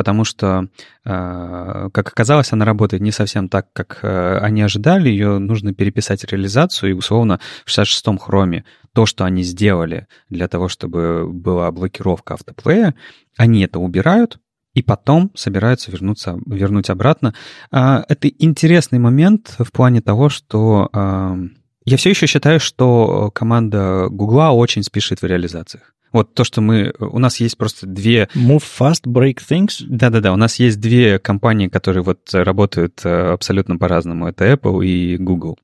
потому 0.00 0.24
что, 0.24 0.68
э, 1.04 1.88
как 1.92 2.08
оказалось, 2.08 2.54
она 2.54 2.64
работает 2.64 3.02
не 3.02 3.12
совсем 3.12 3.50
так, 3.50 3.70
как 3.74 4.00
они 4.02 4.62
ожидали. 4.62 5.10
Ее 5.10 5.38
нужно 5.38 5.74
переписать 5.74 6.24
реализацию, 6.24 6.92
и 6.92 6.94
условно 6.94 7.38
в 7.66 7.68
66-м 7.68 8.16
хроме 8.16 8.64
то, 8.94 9.04
что 9.04 9.26
они 9.26 9.42
сделали 9.42 10.06
для 10.30 10.48
того, 10.48 10.68
чтобы 10.68 11.30
была 11.30 11.70
блокировка 11.70 12.32
автоплея, 12.32 12.94
они 13.36 13.62
это 13.62 13.78
убирают, 13.78 14.38
и 14.72 14.82
потом 14.82 15.30
собираются 15.34 15.90
вернуться, 15.90 16.38
вернуть 16.46 16.88
обратно. 16.88 17.34
А, 17.70 18.02
это 18.08 18.28
интересный 18.28 18.98
момент 18.98 19.54
в 19.58 19.70
плане 19.70 20.00
того, 20.00 20.30
что 20.30 20.88
а, 20.94 21.36
я 21.84 21.96
все 21.98 22.10
еще 22.10 22.26
считаю, 22.26 22.58
что 22.58 23.30
команда 23.34 24.08
Гугла 24.08 24.52
очень 24.52 24.82
спешит 24.82 25.20
в 25.20 25.26
реализациях. 25.26 25.94
Вот 26.12 26.34
то, 26.34 26.44
что 26.44 26.60
мы... 26.60 26.92
У 26.98 27.18
нас 27.18 27.38
есть 27.40 27.56
просто 27.56 27.86
две... 27.86 28.28
Move 28.34 28.62
fast, 28.78 29.04
break 29.06 29.38
things? 29.48 29.84
Да-да-да, 29.86 30.32
у 30.32 30.36
нас 30.36 30.58
есть 30.58 30.80
две 30.80 31.18
компании, 31.18 31.68
которые 31.68 32.02
вот 32.02 32.20
работают 32.32 33.00
э, 33.04 33.32
абсолютно 33.32 33.76
по-разному. 33.76 34.28
Это 34.28 34.50
Apple 34.52 34.84
и 34.84 35.16
Google. 35.16 35.58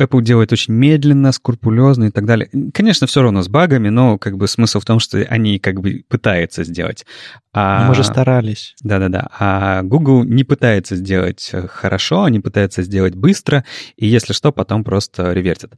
Apple 0.00 0.22
делает 0.22 0.52
очень 0.52 0.74
медленно, 0.74 1.30
скрупулезно 1.32 2.04
и 2.04 2.10
так 2.10 2.24
далее. 2.24 2.48
Конечно, 2.72 3.06
все 3.06 3.22
равно 3.22 3.42
с 3.42 3.48
багами, 3.48 3.90
но 3.90 4.18
как 4.18 4.36
бы 4.36 4.48
смысл 4.48 4.80
в 4.80 4.84
том, 4.84 4.98
что 4.98 5.18
они 5.18 5.58
как 5.58 5.80
бы 5.80 6.04
пытаются 6.08 6.64
сделать. 6.64 7.04
А... 7.52 7.86
Мы 7.86 7.94
же 7.94 8.04
старались. 8.04 8.74
Да-да-да. 8.82 9.28
А 9.38 9.82
Google 9.82 10.24
не 10.24 10.44
пытается 10.44 10.96
сделать 10.96 11.52
хорошо, 11.68 12.24
они 12.24 12.40
пытаются 12.40 12.82
сделать 12.82 13.14
быстро, 13.14 13.64
и 13.96 14.06
если 14.06 14.32
что, 14.32 14.52
потом 14.52 14.84
просто 14.84 15.32
ревертят. 15.32 15.72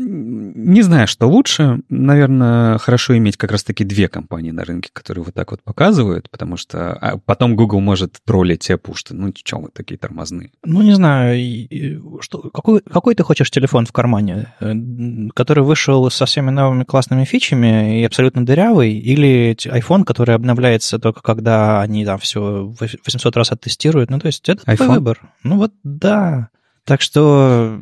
Не 0.00 0.82
знаю, 0.82 1.08
что 1.08 1.26
лучше. 1.26 1.80
Наверное, 1.88 2.78
хорошо 2.78 3.18
иметь 3.18 3.36
как 3.36 3.50
раз-таки 3.50 3.82
две 3.82 4.08
компании 4.08 4.52
на 4.52 4.64
рынке, 4.64 4.90
которые 4.92 5.24
вот 5.24 5.34
так 5.34 5.50
вот 5.50 5.60
показывают, 5.62 6.30
потому 6.30 6.56
что 6.56 6.92
а 6.92 7.18
потом 7.18 7.56
Google 7.56 7.80
может 7.80 8.18
троллить 8.24 8.60
тебе, 8.60 8.78
что 8.94 9.14
ну 9.14 9.32
что 9.34 9.58
вы 9.58 9.70
такие 9.72 9.98
тормозные. 9.98 10.52
Ну, 10.64 10.82
не 10.82 10.94
знаю, 10.94 11.36
что, 12.20 12.38
какой, 12.50 12.80
какой 12.80 13.16
ты 13.16 13.24
хочешь 13.24 13.50
телефон 13.50 13.86
в 13.86 13.92
кармане, 13.92 14.54
э, 14.60 14.72
который 15.34 15.64
вышел 15.64 16.08
со 16.10 16.26
всеми 16.26 16.50
новыми 16.50 16.84
классными 16.84 17.24
фичами 17.24 18.00
и 18.00 18.04
абсолютно 18.04 18.46
дырявый, 18.46 18.92
или 18.92 19.56
iPhone, 19.66 20.04
который 20.04 20.36
обновляется 20.36 21.00
только 21.00 21.22
когда 21.22 21.80
они 21.80 22.04
там 22.04 22.18
все 22.20 22.72
800 22.78 23.36
раз 23.36 23.50
оттестируют? 23.50 24.10
Ну, 24.10 24.20
то 24.20 24.26
есть 24.26 24.48
это 24.48 24.62
iPhone? 24.62 24.76
твой 24.76 24.88
выбор. 24.88 25.20
Ну 25.42 25.56
вот 25.56 25.72
да. 25.82 26.50
Так 26.84 27.02
что 27.02 27.78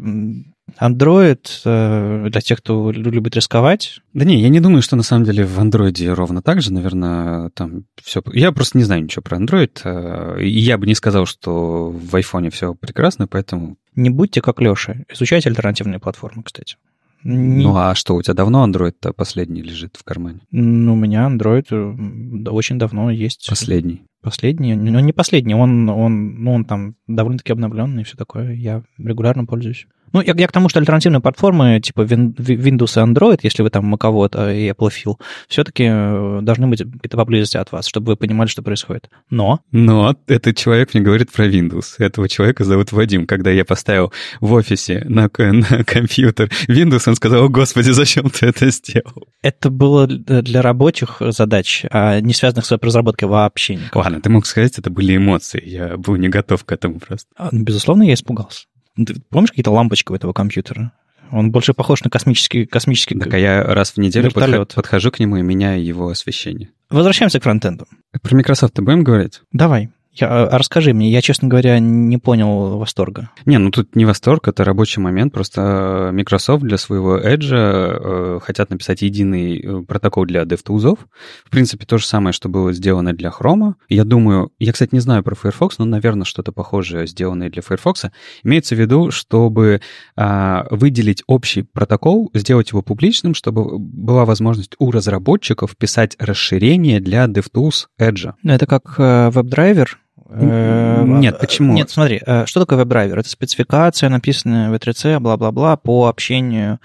Android, 0.81 1.47
э, 1.65 2.29
для 2.29 2.41
тех, 2.41 2.59
кто 2.59 2.91
любит 2.91 3.37
рисковать. 3.37 4.01
Да 4.13 4.25
не, 4.25 4.41
я 4.41 4.49
не 4.49 4.61
думаю, 4.61 4.83
что 4.83 4.97
на 4.97 5.03
самом 5.03 5.25
деле 5.25 5.45
в 5.45 5.59
Android 5.59 6.13
ровно 6.13 6.43
так 6.43 6.61
же, 6.61 6.73
наверное, 6.73 7.51
там 7.51 7.85
все... 8.03 8.23
Я 8.33 8.53
просто 8.53 8.77
не 8.79 8.85
знаю 8.85 9.05
ничего 9.05 9.23
про 9.23 9.39
Android, 9.39 9.81
э, 9.85 10.43
и 10.43 10.59
я 10.59 10.77
бы 10.77 10.87
не 10.87 10.95
сказал, 10.95 11.27
что 11.27 11.91
в 11.91 12.15
iPhone 12.15 12.51
все 12.51 12.75
прекрасно, 12.75 13.27
поэтому... 13.27 13.77
Не 13.95 14.11
будьте 14.11 14.43
как 14.43 14.61
Леша, 14.61 14.97
изучайте 15.13 15.49
альтернативные 15.49 16.01
платформы, 16.01 16.43
кстати. 16.43 16.77
Не... 17.23 17.65
Ну 17.65 17.77
а 17.77 17.95
что, 17.95 18.15
у 18.15 18.23
тебя 18.23 18.35
давно 18.35 18.67
Android-то 18.67 19.13
последний 19.13 19.63
лежит 19.63 19.97
в 19.97 20.05
кармане? 20.05 20.41
Ну, 20.51 20.93
у 20.93 20.97
меня 20.97 21.29
Android 21.29 21.67
э, 21.71 22.51
очень 22.51 22.79
давно 22.79 23.11
есть. 23.11 23.49
Последний? 23.49 24.05
Последний, 24.21 24.75
ну 24.75 24.99
не 24.99 25.13
последний, 25.13 25.55
он, 25.55 25.89
он, 25.89 26.43
ну, 26.43 26.53
он 26.53 26.65
там 26.65 26.97
довольно-таки 27.07 27.53
обновленный 27.53 28.03
и 28.03 28.05
все 28.05 28.17
такое, 28.17 28.55
я 28.55 28.83
регулярно 28.99 29.47
пользуюсь. 29.47 29.87
Ну, 30.13 30.21
я, 30.21 30.35
я 30.37 30.47
к 30.47 30.53
тому, 30.53 30.69
что 30.69 30.81
альтернативные 30.81 31.21
платформы, 31.21 31.81
типа 31.81 32.03
Windows 32.03 33.01
и 33.01 33.13
Android, 33.13 33.41
если 33.43 33.63
вы 33.63 33.71
там 33.71 33.87
маковод 33.87 34.35
и 34.35 34.71
Applefield, 34.71 35.21
все-таки 35.49 35.85
э, 35.89 36.41
должны 36.43 36.69
быть 36.69 36.83
где-то 36.83 37.17
поблизости 37.17 37.57
от 37.57 37.73
вас, 37.73 37.87
чтобы 37.87 38.13
вы 38.13 38.17
понимали, 38.17 38.49
что 38.49 38.63
происходит. 38.63 39.11
Но... 39.31 39.61
Но 39.73 40.17
этот 40.27 40.57
человек 40.57 40.95
мне 40.95 41.03
говорит 41.03 41.33
про 41.33 41.47
Windows. 41.47 41.95
Этого 41.99 42.29
человека 42.29 42.65
зовут 42.65 42.93
Вадим. 42.93 43.27
Когда 43.27 43.51
я 43.51 43.65
поставил 43.65 44.13
в 44.41 44.53
офисе 44.53 45.05
на, 45.07 45.31
на 45.39 45.85
компьютер 45.85 46.51
Windows, 46.69 47.03
он 47.07 47.17
сказал, 47.17 47.45
о, 47.45 47.49
господи, 47.49 47.91
зачем 47.91 48.31
ты 48.31 48.47
это 48.47 48.71
сделал? 48.71 49.29
Это 49.43 49.71
было 49.71 50.07
для 50.07 50.63
рабочих 50.63 51.21
задач, 51.21 51.85
а 51.91 52.21
не 52.21 52.33
связанных 52.33 52.67
с 52.67 52.73
разработкой 52.73 53.29
вообще 53.29 53.77
никак. 53.77 53.97
Ладно, 53.97 54.21
ты 54.21 54.31
мог 54.31 54.47
сказать, 54.47 54.79
это 54.79 54.91
были 54.91 55.17
эмоции. 55.17 55.63
Я 55.65 55.97
был 55.97 56.17
не 56.17 56.29
готов 56.29 56.65
к 56.65 56.73
этому 56.73 57.01
просто. 57.01 57.29
А, 57.37 57.49
ну, 57.53 57.63
безусловно, 57.63 58.03
я 58.05 58.15
испугался. 58.15 58.67
Ну, 58.97 59.05
ты 59.05 59.15
помнишь 59.31 59.51
какие-то 59.51 59.71
лампочки 59.71 60.11
у 60.13 60.15
этого 60.15 60.33
компьютера? 60.33 60.93
Он 61.31 61.51
больше 61.51 61.75
похож 61.75 62.05
на 62.05 62.11
космический... 62.11 62.67
космический 62.67 63.19
так, 63.19 63.35
а 63.35 63.39
я 63.39 63.63
раз 63.63 63.93
в 63.93 63.99
неделю 63.99 64.31
подхожу, 64.31 64.67
подхожу 64.67 65.11
к 65.11 65.19
нему 65.19 65.37
и 65.37 65.43
меняю 65.43 65.85
его 65.85 66.09
освещение. 66.09 66.71
Возвращаемся 66.89 67.41
к 67.41 67.43
фронтенду. 67.43 67.87
Про 68.23 68.37
Microsoft 68.37 68.79
будем 68.81 69.03
говорить? 69.03 69.43
Давай. 69.53 69.91
Я, 70.17 70.29
а, 70.29 70.47
а 70.47 70.59
расскажи 70.59 70.95
мне, 70.95 71.11
я, 71.11 71.21
честно 71.21 71.49
говоря, 71.49 71.79
не 71.79 72.17
понял 72.17 72.79
восторга. 72.79 73.31
Не, 73.45 73.59
ну 73.59 73.71
тут 73.71 73.95
не 73.95 74.07
восторг, 74.07 74.49
это 74.49 74.65
рабочий 74.65 75.01
момент. 75.01 75.33
Просто 75.33 76.11
Microsoft 76.13 76.65
для 76.65 76.79
своего 76.79 77.19
Edge 77.19 77.53
э, 77.53 78.41
хотят 78.43 78.71
написать 78.71 79.03
единый 79.03 79.61
э, 79.61 79.83
протокол 79.83 80.25
для 80.25 80.43
DevTools. 80.45 80.99
В 81.45 81.51
принципе, 81.51 81.85
то 81.85 81.99
же 81.99 82.07
самое, 82.07 82.33
что 82.33 82.49
было 82.49 82.73
сделано 82.73 83.13
для 83.13 83.31
Chrome. 83.31 83.75
Я 83.89 84.05
думаю, 84.05 84.53
я, 84.59 84.73
кстати, 84.73 84.95
не 84.95 85.01
знаю 85.01 85.23
про 85.23 85.35
Firefox, 85.35 85.79
но, 85.79 85.85
наверное, 85.85 86.25
что-то 86.25 86.51
похожее 86.51 87.07
сделанное 87.07 87.51
для 87.51 87.61
Firefox. 87.61 88.07
Имеется 88.43 88.75
в 88.75 88.79
виду, 88.79 89.11
чтобы 89.11 89.83
э, 90.17 90.63
выделить 90.71 91.23
общий 91.27 91.63
протокол, 91.63 92.31
сделать 92.33 92.71
его 92.71 92.81
публичным, 92.81 93.35
чтобы 93.35 93.79
была 93.79 94.25
возможность 94.25 94.77
у 94.79 94.91
разработчиков 94.91 95.77
писать 95.77 96.17
расширение 96.19 97.01
для 97.01 97.27
DevTools 97.27 97.87
Edge. 98.01 98.33
Ну, 98.43 98.53
это 98.53 98.67
как 98.67 98.95
э, 98.99 99.31
веб-драйвер, 99.31 99.99
Э, 99.99 100.06
нет, 100.29 101.39
почему? 101.39 101.75
Нет, 101.75 101.91
смотри, 101.91 102.21
э, 102.25 102.47
что 102.47 102.61
такое 102.61 102.79
веб-драйвер? 102.79 103.19
Это 103.19 103.29
спецификация, 103.29 104.09
написанная 104.09 104.71
в 104.71 104.75
V3C, 104.75 105.19
бла-бла-бла, 105.21 105.77
по 105.77 106.07
общению 106.07 106.81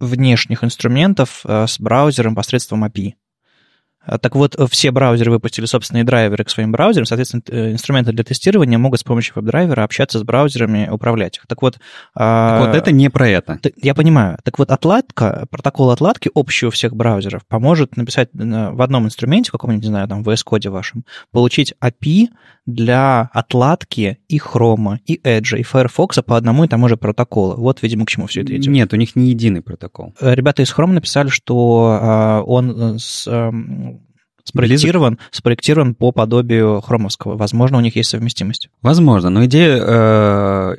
внешних 0.00 0.64
инструментов 0.64 1.42
э, 1.44 1.66
с 1.66 1.78
браузером 1.80 2.34
посредством 2.34 2.84
API. 2.84 3.14
Так 4.22 4.34
вот, 4.36 4.56
все 4.70 4.90
браузеры 4.90 5.30
выпустили 5.30 5.66
собственные 5.66 6.04
драйверы 6.04 6.42
к 6.42 6.48
своим 6.48 6.72
браузерам, 6.72 7.04
соответственно, 7.04 7.42
э, 7.48 7.72
инструменты 7.72 8.12
для 8.12 8.24
тестирования 8.24 8.78
могут 8.78 9.00
с 9.00 9.04
помощью 9.04 9.34
веб-драйвера 9.36 9.82
общаться 9.82 10.18
с 10.18 10.22
браузерами, 10.22 10.88
управлять 10.90 11.36
их. 11.36 11.46
Так 11.46 11.60
вот... 11.60 11.78
А, 12.14 12.58
так 12.58 12.68
вот, 12.68 12.76
это 12.76 12.90
не 12.90 13.10
про 13.10 13.28
это. 13.28 13.60
Я 13.82 13.94
понимаю. 13.94 14.38
Так 14.44 14.58
вот, 14.58 14.70
отладка, 14.70 15.46
протокол 15.50 15.90
отладки 15.90 16.30
общий 16.32 16.66
у 16.66 16.70
всех 16.70 16.96
браузеров 16.96 17.42
поможет 17.46 17.96
написать 17.98 18.30
в 18.32 18.80
одном 18.80 19.04
инструменте, 19.04 19.50
каком-нибудь, 19.50 19.84
не 19.84 19.90
знаю, 19.90 20.08
там, 20.08 20.22
VS 20.22 20.42
Code 20.46 20.70
вашем, 20.70 21.04
получить 21.30 21.74
API 21.82 22.28
для 22.68 23.30
отладки 23.32 24.18
и 24.28 24.38
Chrome, 24.38 24.98
и 25.06 25.18
Edge, 25.24 25.58
и 25.58 25.62
Firefox 25.62 26.18
по 26.24 26.36
одному 26.36 26.64
и 26.64 26.68
тому 26.68 26.88
же 26.88 26.98
протоколу. 26.98 27.56
Вот, 27.56 27.82
видимо, 27.82 28.04
к 28.04 28.10
чему 28.10 28.26
все 28.26 28.42
это 28.42 28.54
идет. 28.54 28.70
Нет, 28.70 28.92
у 28.92 28.96
них 28.96 29.16
не 29.16 29.30
единый 29.30 29.62
протокол. 29.62 30.14
Э, 30.20 30.34
ребята 30.34 30.62
из 30.62 30.72
Chrome 30.72 30.92
написали, 30.92 31.28
что 31.28 31.98
а, 32.00 32.42
он 32.42 32.96
э, 32.96 32.98
с 32.98 33.26
эм, 33.26 34.02
спроектирован, 34.44 35.18
спроектирован 35.30 35.94
по 35.94 36.12
подобию 36.12 36.82
хромовского. 36.82 37.38
Возможно, 37.38 37.78
у 37.78 37.80
них 37.80 37.96
есть 37.96 38.10
совместимость. 38.10 38.68
Возможно, 38.82 39.30
но 39.30 39.46
идея 39.46 39.78
э, 39.80 40.76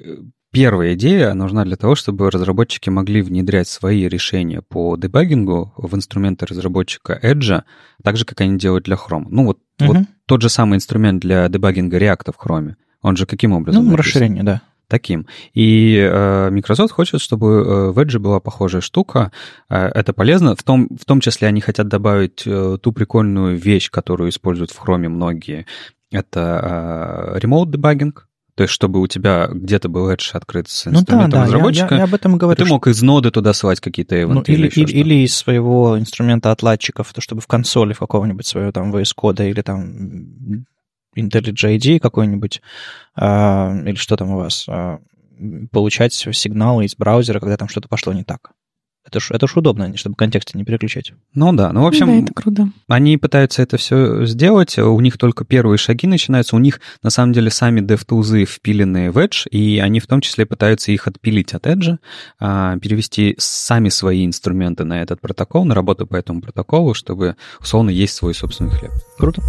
Первая 0.52 0.96
идея 0.96 1.34
нужна 1.34 1.64
для 1.64 1.76
того, 1.76 1.94
чтобы 1.94 2.32
разработчики 2.32 2.90
могли 2.90 3.22
внедрять 3.22 3.68
свои 3.68 4.08
решения 4.08 4.62
по 4.62 4.98
дебагингу 4.98 5.74
в 5.78 5.96
инструменты 5.96 6.46
разработчика 6.48 7.20
Edge, 7.22 7.64
так 8.04 8.18
же, 8.18 8.26
как 8.26 8.42
они 8.42 8.58
делают 8.58 8.86
для 8.86 8.96
Chrome. 8.96 9.28
Ну, 9.30 9.46
вот, 9.46 9.60
uh-huh. 9.80 9.88
вот 9.88 9.98
тот 10.26 10.42
же 10.42 10.50
самый 10.50 10.78
инструмент 10.78 11.22
для 11.22 11.48
дебагинга 11.50 11.98
React 11.98 12.34
в 12.36 12.44
Chrome. 12.44 12.74
Он 13.02 13.16
же 13.16 13.26
каким 13.26 13.54
образом? 13.54 13.86
Ну, 13.86 13.92
написан? 13.92 14.06
расширение, 14.06 14.44
да 14.44 14.62
таким. 14.90 15.28
И 15.54 15.96
э, 15.96 16.50
Microsoft 16.50 16.94
хочет, 16.94 17.22
чтобы 17.22 17.48
э, 17.48 17.92
в 17.92 18.00
Edge 18.00 18.18
была 18.18 18.40
похожая 18.40 18.82
штука. 18.82 19.32
Э, 19.70 19.86
это 19.86 20.12
полезно. 20.14 20.56
В 20.56 20.64
том, 20.64 20.90
в 21.00 21.06
том 21.06 21.22
числе 21.22 21.48
они 21.48 21.62
хотят 21.62 21.88
добавить 21.88 22.42
э, 22.46 22.78
ту 22.82 22.92
прикольную 22.92 23.56
вещь, 23.56 23.90
которую 23.90 24.32
используют 24.32 24.72
в 24.72 24.84
Chrome 24.84 25.08
многие. 25.08 25.68
Это 26.12 27.36
э, 27.36 27.40
remote 27.40 27.68
debugging. 27.68 28.14
То 28.60 28.64
есть, 28.64 28.74
чтобы 28.74 29.00
у 29.00 29.08
тебя 29.08 29.48
где-то 29.50 29.88
был 29.88 30.12
Edge 30.12 30.32
открыт 30.34 30.68
с 30.68 30.86
инструментом 30.86 31.18
ну, 31.18 31.30
да, 31.30 31.38
да, 31.38 31.44
разработчика, 31.46 31.88
я, 31.92 31.96
я, 31.96 31.98
я 32.00 32.04
об 32.04 32.14
этом 32.14 32.38
говорю, 32.38 32.58
ты 32.58 32.66
мог 32.66 32.88
из 32.88 33.02
ноды 33.02 33.32
туда 33.32 33.54
свать 33.54 33.80
какие-то 33.80 34.18
ивенты 34.18 34.52
ну, 34.52 34.58
или, 34.58 34.68
или, 34.68 34.92
или 34.92 35.14
из 35.24 35.34
своего 35.34 35.98
инструмента 35.98 36.52
отладчиков, 36.52 37.14
то 37.14 37.22
чтобы 37.22 37.40
в 37.40 37.48
консоли 37.48 37.94
в 37.94 38.00
какого-нибудь 38.00 38.46
своего 38.46 38.74
там 38.74 38.94
VS 38.94 39.14
Code 39.18 39.50
или 39.50 39.62
там 39.62 40.66
IntelliJ 41.16 42.02
какой-нибудь, 42.02 42.62
а, 43.16 43.74
или 43.86 43.96
что 43.96 44.18
там 44.18 44.32
у 44.32 44.36
вас, 44.36 44.66
а, 44.68 45.00
получать 45.72 46.12
сигналы 46.12 46.84
из 46.84 46.98
браузера, 46.98 47.40
когда 47.40 47.56
там 47.56 47.70
что-то 47.70 47.88
пошло 47.88 48.12
не 48.12 48.26
так. 48.26 48.52
Это 49.06 49.20
ж, 49.20 49.32
это 49.32 49.48
ж 49.48 49.56
удобно, 49.56 49.96
чтобы 49.98 50.16
контексты 50.16 50.58
не 50.58 50.64
переключать. 50.64 51.14
Ну 51.34 51.54
да, 51.54 51.72
ну 51.72 51.84
в 51.84 51.88
общем, 51.88 52.08
да, 52.08 52.16
это 52.18 52.34
круто. 52.34 52.70
они 52.88 53.18
пытаются 53.18 53.62
это 53.62 53.78
все 53.78 54.26
сделать, 54.26 54.78
у 54.78 55.00
них 55.00 55.18
только 55.18 55.46
первые 55.46 55.78
шаги 55.78 56.06
начинаются, 56.06 56.56
у 56.56 56.60
них 56.60 56.80
на 57.02 57.10
самом 57.10 57.34
деле 57.34 57.50
сами 57.50 57.82
DevTools 57.82 58.46
впилены 58.46 59.12
в 59.12 59.18
Edge, 59.18 59.48
и 59.50 59.80
они 59.80 60.00
в 60.00 60.08
том 60.08 60.22
числе 60.22 60.46
пытаются 60.46 60.92
их 60.92 61.08
отпилить 61.08 61.54
от 61.54 61.66
Edge, 61.66 61.98
а, 62.40 62.78
перевести 62.78 63.36
сами 63.38 63.90
свои 63.90 64.26
инструменты 64.26 64.84
на 64.84 65.02
этот 65.02 65.22
протокол, 65.22 65.66
на 65.66 65.74
работу 65.74 66.06
по 66.06 66.16
этому 66.16 66.42
протоколу, 66.42 66.94
чтобы 66.94 67.36
условно 67.60 67.90
есть 67.90 68.16
свой 68.16 68.36
собственный 68.36 68.72
хлеб. 68.72 68.92
Круто. 69.18 69.42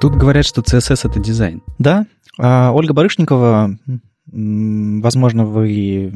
Тут 0.00 0.14
говорят, 0.14 0.44
что 0.44 0.60
CSS— 0.60 1.00
это 1.08 1.18
дизайн. 1.18 1.62
Да. 1.78 2.06
А 2.38 2.72
Ольга 2.72 2.92
Барышникова, 2.92 3.78
возможно, 4.26 5.44
вы 5.44 6.12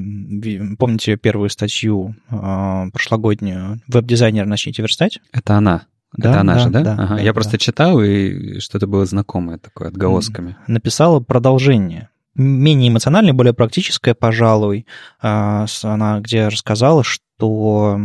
помните 0.79 1.17
первую 1.17 1.51
статью 1.51 2.15
а, 2.31 2.89
прошлогоднюю 2.91 3.81
«Веб-дизайнер 3.87 4.47
начните 4.47 4.83
верстать». 4.83 5.21
Это 5.33 5.57
она. 5.57 5.87
Да, 6.17 6.31
это 6.31 6.41
она 6.41 6.55
да, 6.55 6.61
же, 6.61 6.71
да? 6.71 6.83
да, 6.83 6.93
ага. 6.95 7.17
да 7.17 7.21
Я 7.21 7.27
да. 7.27 7.35
просто 7.35 7.59
читал, 7.59 8.03
и 8.03 8.61
что-то 8.61 8.87
было 8.87 9.05
знакомое 9.05 9.59
такое, 9.59 9.89
отголосками. 9.89 10.57
Написала 10.67 11.21
продолжение 11.21 12.09
менее 12.35 12.91
эмоциональное, 12.91 13.33
более 13.33 13.53
практическое, 13.53 14.15
пожалуй. 14.15 14.87
А, 15.21 15.67
она 15.83 16.21
где 16.21 16.49
рассказала, 16.49 17.03
что... 17.05 18.01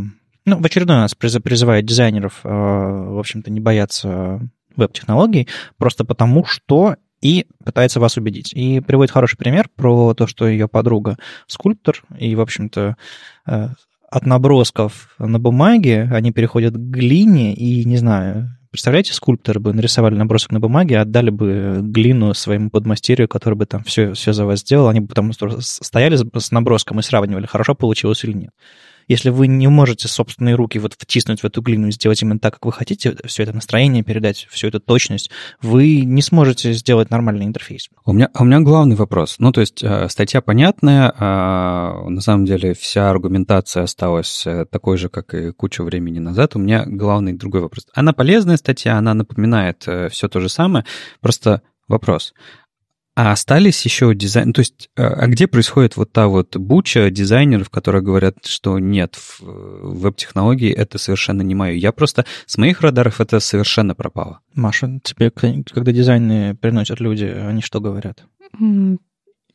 Ну, 0.45 0.59
в 0.59 0.65
очередной 0.65 0.97
раз 0.97 1.15
призывает 1.15 1.85
дизайнеров, 1.85 2.41
в 2.43 3.17
общем-то, 3.19 3.49
не 3.49 3.61
бояться 3.61 4.41
веб-технологий, 4.75 5.47
просто 5.77 6.03
потому 6.03 6.43
что 6.45 6.97
и 7.23 7.47
пытается 7.63 7.99
вас 7.99 8.17
убедить. 8.17 8.53
И 8.53 8.81
приводит 8.81 9.12
хороший 9.12 9.38
пример 9.38 9.69
про 9.75 10.13
то, 10.13 10.27
что 10.27 10.47
ее 10.47 10.67
подруга 10.67 11.17
скульптор, 11.47 12.03
и, 12.19 12.36
в 12.36 12.41
общем-то, 12.41 12.97
э, 13.47 13.69
от 14.12 14.25
набросков 14.25 15.15
на 15.17 15.39
бумаге 15.39 16.09
они 16.12 16.31
переходят 16.31 16.73
к 16.73 16.77
глине 16.77 17.55
и, 17.55 17.86
не 17.86 17.97
знаю, 17.97 18.49
представляете, 18.71 19.13
скульпторы 19.13 19.59
бы 19.62 19.73
нарисовали 19.73 20.15
набросок 20.15 20.51
на 20.51 20.59
бумаге, 20.59 20.99
отдали 20.99 21.29
бы 21.29 21.79
глину 21.81 22.33
своему 22.33 22.69
подмастерью, 22.69 23.29
который 23.29 23.55
бы 23.55 23.65
там 23.65 23.83
все, 23.83 24.13
все 24.13 24.33
за 24.33 24.45
вас 24.45 24.59
сделал, 24.59 24.89
они 24.89 24.99
бы 24.99 25.13
там 25.13 25.32
стояли 25.32 26.17
с 26.17 26.51
наброском 26.51 26.99
и 26.99 27.03
сравнивали, 27.03 27.45
хорошо 27.45 27.74
получилось 27.74 28.24
или 28.26 28.34
нет. 28.34 28.51
Если 29.08 29.30
вы 29.30 29.47
не 29.47 29.68
можете 29.68 30.08
собственные 30.08 30.56
руки 30.56 30.80
вот 30.80 30.93
втиснуть 30.97 31.41
в 31.41 31.45
эту 31.45 31.62
глину 31.62 31.88
и 31.88 31.91
сделать 31.91 32.22
именно 32.22 32.39
так, 32.39 32.54
как 32.56 32.66
вы 32.66 32.72
хотите, 32.72 33.16
все 33.26 33.43
это 33.43 33.54
настроение 33.54 34.04
передать, 34.04 34.47
всю 34.49 34.68
эту 34.68 34.80
точность, 34.80 35.30
вы 35.62 36.01
не 36.01 36.22
сможете 36.22 36.74
сделать 36.74 37.10
нормальный 37.10 37.45
интерфейс. 37.45 37.89
У 38.06 38.14
меня, 38.14 38.30
у 38.38 38.43
меня 38.43 38.62
главный 38.62 38.95
вопрос. 38.95 39.36
Ну, 39.39 39.51
то 39.51 39.62
есть 39.62 39.84
э, 39.84 40.08
статья 40.10 40.41
понятная, 40.41 41.14
а 41.18 42.10
на 42.10 42.22
самом 42.22 42.45
деле 42.45 42.74
вся 42.74 43.10
аргументация 43.10 43.84
осталась 43.84 44.45
э, 44.45 44.66
такой 44.66 44.97
же, 44.97 45.10
как 45.10 45.34
и 45.34 45.51
кучу 45.51 45.84
времени 45.84 46.20
назад. 46.20 46.56
У 46.56 46.60
меня 46.60 46.86
главный 46.86 47.34
другой 47.34 47.62
вопрос. 47.62 47.88
Она 47.93 48.14
полезная 48.14 48.58
статья, 48.58 48.97
она 48.97 49.14
напоминает 49.14 49.84
э, 49.88 50.10
все 50.10 50.28
то 50.28 50.39
же 50.39 50.49
самое, 50.49 50.86
просто 51.22 51.62
вопрос. 51.88 52.34
А 53.16 53.32
остались 53.32 53.86
еще 53.86 54.16
дизайн... 54.16 54.53
То 54.53 54.59
есть, 54.59 54.89
а, 54.97 55.07
а 55.07 55.28
где 55.28 55.47
происходит 55.47 55.97
вот 55.97 56.11
та 56.11 56.28
вот 56.28 56.57
буча 56.57 57.11
дизайнеров, 57.11 57.70
которые 57.70 58.01
говорят, 58.01 58.45
что 58.45 58.80
нет, 58.80 59.16
в 59.16 59.41
веб-технологии 59.41 60.72
это 60.72 60.97
совершенно 60.97 61.41
не 61.43 61.53
мое. 61.53 61.74
Я 61.74 61.91
просто... 61.91 62.26
С 62.47 62.57
моих 62.57 62.82
радаров 62.82 63.22
это 63.22 63.39
совершенно 63.39 63.93
пропало. 63.93 64.39
Маша, 64.55 64.99
тебе, 65.03 65.30
когда 65.30 65.91
дизайны 65.91 66.55
приносят 66.55 66.99
люди, 66.99 67.26
они 67.26 67.61
что 67.61 67.80
говорят? 67.80 68.26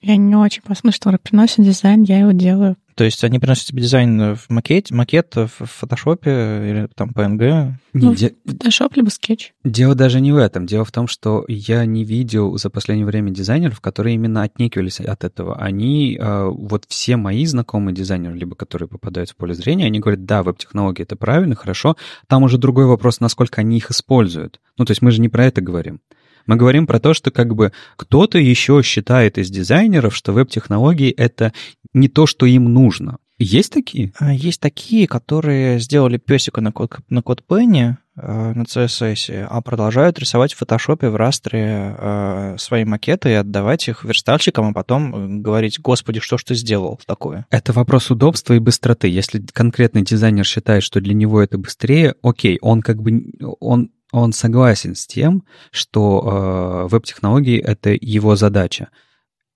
Я 0.01 0.17
не 0.17 0.37
очень 0.37 0.63
посмотрю, 0.63 0.93
что 0.93 1.19
приносит 1.19 1.65
дизайн, 1.65 2.03
я 2.03 2.21
его 2.21 2.33
делаю. 2.33 2.77
То 2.99 3.05
есть 3.05 3.23
они 3.23 3.39
приносят 3.39 3.67
тебе 3.67 3.83
дизайн 3.83 4.35
в 4.35 4.51
макет, 4.51 4.91
макет 4.91 5.33
в 5.37 5.49
фотошопе 5.49 6.31
или 6.31 6.89
там 6.97 7.11
PNG? 7.11 7.75
Ну, 7.93 8.15
Де... 8.15 8.35
фотошоп 8.45 8.97
либо 8.97 9.09
скетч. 9.09 9.53
Дело 9.65 9.95
даже 9.95 10.21
не 10.21 10.33
в 10.33 10.37
этом. 10.37 10.67
Дело 10.67 10.85
в 10.85 10.91
том, 10.91 11.07
что 11.07 11.45
я 11.47 11.85
не 11.87 12.03
видел 12.03 12.59
за 12.59 12.71
последнее 12.71 13.07
время 13.07 13.31
дизайнеров, 13.31 13.81
которые 13.81 14.17
именно 14.17 14.43
отнекивались 14.43 14.99
от 14.99 15.23
этого. 15.23 15.57
Они, 15.57 16.19
э, 16.21 16.49
вот 16.49 16.87
все 16.89 17.17
мои 17.17 17.47
знакомые 17.47 17.95
дизайнеры, 17.95 18.37
либо 18.37 18.57
которые 18.57 18.89
попадают 18.89 19.31
в 19.31 19.37
поле 19.37 19.55
зрения, 19.55 19.87
они 19.87 20.01
говорят, 20.01 20.25
да, 20.25 20.43
веб-технологии 20.43 21.03
это 21.05 21.15
правильно, 21.15 21.55
хорошо. 21.55 21.97
Там 22.27 22.43
уже 22.43 22.59
другой 22.59 22.87
вопрос, 22.87 23.21
насколько 23.21 23.61
они 23.61 23.77
их 23.77 23.93
используют. 23.93 24.61
Ну, 24.77 24.85
то 24.85 24.91
есть 24.91 25.03
мы 25.03 25.13
же 25.13 25.21
не 25.21 25.29
про 25.29 25.47
это 25.47 25.61
говорим. 25.61 26.01
Мы 26.49 26.57
говорим 26.57 26.87
про 26.87 26.99
то, 26.99 27.13
что 27.13 27.31
как 27.31 27.55
бы 27.55 27.73
кто-то 27.97 28.39
еще 28.39 28.83
считает 28.83 29.37
из 29.37 29.51
дизайнеров, 29.51 30.17
что 30.17 30.33
веб-технологии— 30.33 31.11
это 31.17 31.53
не 31.93 32.09
то, 32.09 32.27
что 32.27 32.47
им 32.47 32.65
нужно. 32.73 33.19
Есть 33.39 33.73
такие? 33.73 34.13
А, 34.19 34.33
есть 34.33 34.61
такие, 34.61 35.07
которые 35.07 35.79
сделали 35.79 36.17
песика 36.17 36.63
на 36.63 36.73
код, 36.73 36.97
на 37.11 37.23
код 37.23 37.45
Penny, 37.47 37.97
э, 38.17 38.53
на 38.55 38.63
CSS, 38.63 39.47
а 39.49 39.61
продолжают 39.61 40.19
рисовать 40.19 40.55
в 40.55 40.57
фотошопе, 40.57 41.11
в 41.11 41.17
растре 41.17 41.95
э, 41.97 42.57
свои 42.59 42.85
макеты 42.85 43.29
и 43.29 43.35
отдавать 43.35 43.87
их 43.87 44.03
верстальщикам, 44.03 44.71
а 44.71 44.73
потом 44.73 45.15
э, 45.15 45.41
говорить, 45.41 45.79
господи, 45.81 46.19
что 46.19 46.39
ж 46.39 46.45
ты 46.45 46.55
сделал 46.55 46.99
такое? 47.07 47.47
Это 47.51 47.75
вопрос 47.75 48.11
удобства 48.11 48.55
и 48.55 48.59
быстроты. 48.59 49.07
Если 49.07 49.41
конкретный 49.53 50.03
дизайнер 50.03 50.47
считает, 50.47 50.83
что 50.83 51.01
для 51.01 51.15
него 51.15 51.43
это 51.43 51.59
быстрее, 51.59 52.15
окей, 52.23 52.59
он 52.63 52.81
как 52.81 53.03
бы, 53.03 53.33
он 53.61 53.91
он 54.13 54.33
согласен 54.33 54.95
с 54.95 55.07
тем, 55.07 55.45
что 55.71 56.87
э, 56.87 56.89
веб-технологии— 56.91 57.59
это 57.65 57.91
его 57.91 58.37
задача. 58.37 58.89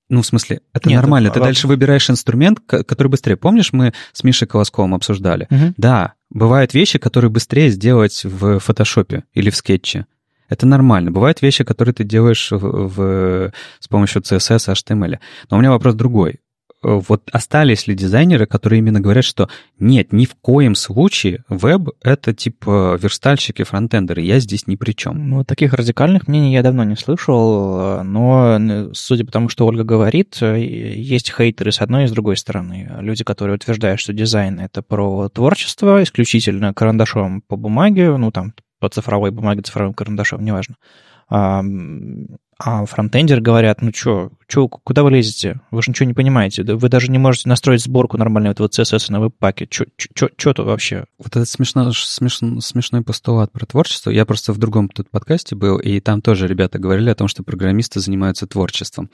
Ну, 0.09 0.21
в 0.21 0.27
смысле, 0.27 0.61
это 0.75 0.91
Нет, 0.91 1.01
нормально. 1.01 1.29
Это, 1.29 1.35
Ты 1.35 1.41
дальше 1.41 1.67
выбираешь 1.67 2.11
инструмент, 2.11 2.61
который 2.67 3.09
быстрее. 3.09 3.37
Помнишь, 3.37 3.73
мы 3.73 3.95
с 4.13 4.23
Мишей 4.25 4.47
Колосковым 4.47 4.95
обсуждали? 4.95 5.47
Угу. 5.51 5.75
Да, 5.79 6.15
бывают 6.29 6.75
вещи, 6.75 6.99
которые 6.99 7.31
быстрее 7.31 7.71
сделать 7.71 8.23
в 8.23 8.59
фотошопе 8.59 9.25
или 9.33 9.49
в 9.49 9.57
скетче. 9.57 10.07
Это 10.51 10.67
нормально. 10.67 11.11
Бывают 11.11 11.41
вещи, 11.41 11.65
которые 11.65 11.95
ты 11.95 12.05
делаешь 12.05 12.51
в, 12.51 12.59
в, 12.59 13.53
с 13.81 13.89
помощью 13.89 14.21
CSS, 14.21 14.71
HTML. 14.71 15.19
Но 15.51 15.57
у 15.57 15.61
меня 15.61 15.71
вопрос 15.71 15.95
другой. 15.95 16.41
Вот 16.83 17.29
остались 17.33 17.87
ли 17.87 17.95
дизайнеры, 17.95 18.47
которые 18.47 18.79
именно 18.79 19.01
говорят, 19.01 19.25
что 19.25 19.49
нет, 19.79 20.13
ни 20.13 20.25
в 20.25 20.35
коем 20.35 20.75
случае 20.75 21.45
веб— 21.49 21.91
это 22.03 22.35
типа 22.35 22.99
верстальщики, 23.01 23.63
фронтендеры, 23.63 24.23
я 24.23 24.41
здесь 24.41 24.67
ни 24.67 24.77
при 24.77 24.93
чем. 24.93 25.31
Ну, 25.31 25.45
таких 25.45 25.75
радикальных 25.75 26.27
мнений 26.27 26.53
я 26.53 26.63
давно 26.63 26.85
не 26.85 26.97
слышал, 26.97 28.03
но, 28.03 28.91
судя 28.93 29.25
по 29.25 29.33
тому, 29.33 29.49
что 29.49 29.67
Ольга 29.67 29.85
говорит, 29.85 30.39
э, 30.41 30.61
есть 30.61 31.33
хейтеры 31.33 31.73
с 31.73 31.81
одной 31.81 32.05
и 32.05 32.07
с 32.07 32.11
другой 32.11 32.37
стороны. 32.37 32.91
Люди, 33.01 33.25
которые 33.25 33.57
утверждают, 33.57 34.01
что 34.01 34.13
дизайн— 34.13 34.59
это 34.61 34.83
про 34.83 35.29
творчество, 35.29 36.03
исключительно 36.03 36.75
карандашом 36.75 37.43
по 37.43 37.57
бумаге, 37.57 38.17
ну, 38.17 38.31
там, 38.31 38.55
по 38.81 38.89
цифровой 38.89 39.31
бумаге, 39.31 39.63
цифровым 39.63 39.95
карандашом, 39.95 40.45
неважно. 40.45 40.75
А 41.35 42.87
фронтендер 42.87 43.41
говорят, 43.41 43.83
ну 43.83 43.91
что, 43.93 44.31
чё, 44.47 44.69
куда 44.69 45.03
вы 45.03 45.11
лезете? 45.11 45.61
Вы 45.71 45.83
же 45.83 45.91
ничего 45.91 46.07
не 46.07 46.15
понимаете. 46.15 46.63
Вы 46.63 46.89
даже 46.89 47.11
не 47.11 47.19
можете 47.19 47.49
настроить 47.49 47.83
сборку 47.83 48.19
нормального 48.19 48.53
этого 48.53 48.69
CSS 48.69 49.11
на 49.11 49.19
веб-паке. 49.19 49.67
Что 49.69 50.29
тут 50.55 50.67
вообще? 50.67 51.07
Вот 51.19 51.29
этот 51.29 51.49
смешно, 51.49 51.91
смешно, 51.93 52.61
смешной 52.61 53.03
постулат 53.03 53.51
про 53.51 53.67
творчество. 53.67 54.11
Я 54.11 54.27
просто 54.27 54.53
в 54.53 54.59
другом 54.59 54.89
тут 54.89 55.11
подкасте 55.11 55.57
был, 55.57 55.79
и 55.79 55.99
там 56.01 56.23
тоже 56.23 56.47
ребята 56.47 56.79
говорили 56.79 57.11
о 57.11 57.17
том, 57.17 57.27
что 57.27 57.43
программисты 57.43 57.99
занимаются 57.99 58.47
творчеством. 58.47 59.11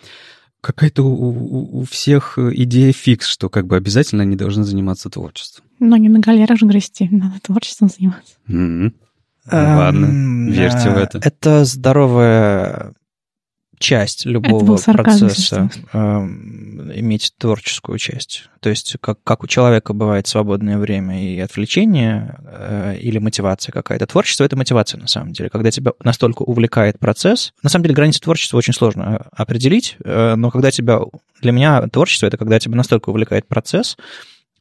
Какая-то 0.60 1.04
у, 1.04 1.08
у, 1.08 1.80
у 1.80 1.84
всех 1.84 2.36
идея 2.36 2.92
фикс, 2.92 3.28
что 3.28 3.48
как 3.48 3.66
бы 3.66 3.76
обязательно 3.76 4.24
они 4.24 4.34
должны 4.34 4.64
заниматься 4.64 5.08
творчеством. 5.08 5.64
Но 5.78 5.96
не 5.96 6.08
на 6.08 6.18
галерах 6.18 6.58
же 6.58 6.66
грести, 6.66 7.08
надо 7.10 7.40
творчеством 7.40 7.88
заниматься. 7.88 8.34
Mm-hmm. 8.48 8.92
Ладно, 9.50 10.50
верьте 10.50 10.90
в 10.90 10.96
это. 10.96 11.18
Это 11.22 11.64
здоровая 11.64 12.94
часть 13.78 14.26
любого 14.26 14.76
процесса 14.76 15.70
э, 15.92 15.98
иметь 15.98 17.32
творческую 17.38 17.98
часть. 17.98 18.48
То 18.60 18.70
есть 18.70 18.96
как, 19.00 19.22
как 19.22 19.44
у 19.44 19.46
человека 19.46 19.92
бывает 19.92 20.26
свободное 20.26 20.78
время 20.78 21.22
и 21.22 21.38
отвлечение 21.38 22.36
э, 22.44 22.96
или 23.00 23.18
мотивация 23.18 23.72
какая-то. 23.72 24.06
Творчество— 24.06 24.44
это 24.44 24.56
мотивация 24.56 25.00
на 25.00 25.06
самом 25.06 25.32
деле. 25.32 25.50
Когда 25.50 25.70
тебя 25.70 25.92
настолько 26.02 26.42
увлекает 26.42 26.98
процесс, 26.98 27.52
на 27.62 27.70
самом 27.70 27.84
деле 27.84 27.94
границы 27.94 28.20
творчества 28.20 28.58
очень 28.58 28.74
сложно 28.74 29.26
определить, 29.32 29.96
э, 30.04 30.34
но 30.34 30.50
когда 30.50 30.70
тебя... 30.70 31.00
Для 31.40 31.52
меня 31.52 31.82
творчество— 31.88 32.26
это 32.28 32.36
когда 32.36 32.58
тебя 32.58 32.74
настолько 32.74 33.10
увлекает 33.10 33.46
процесс 33.46 33.96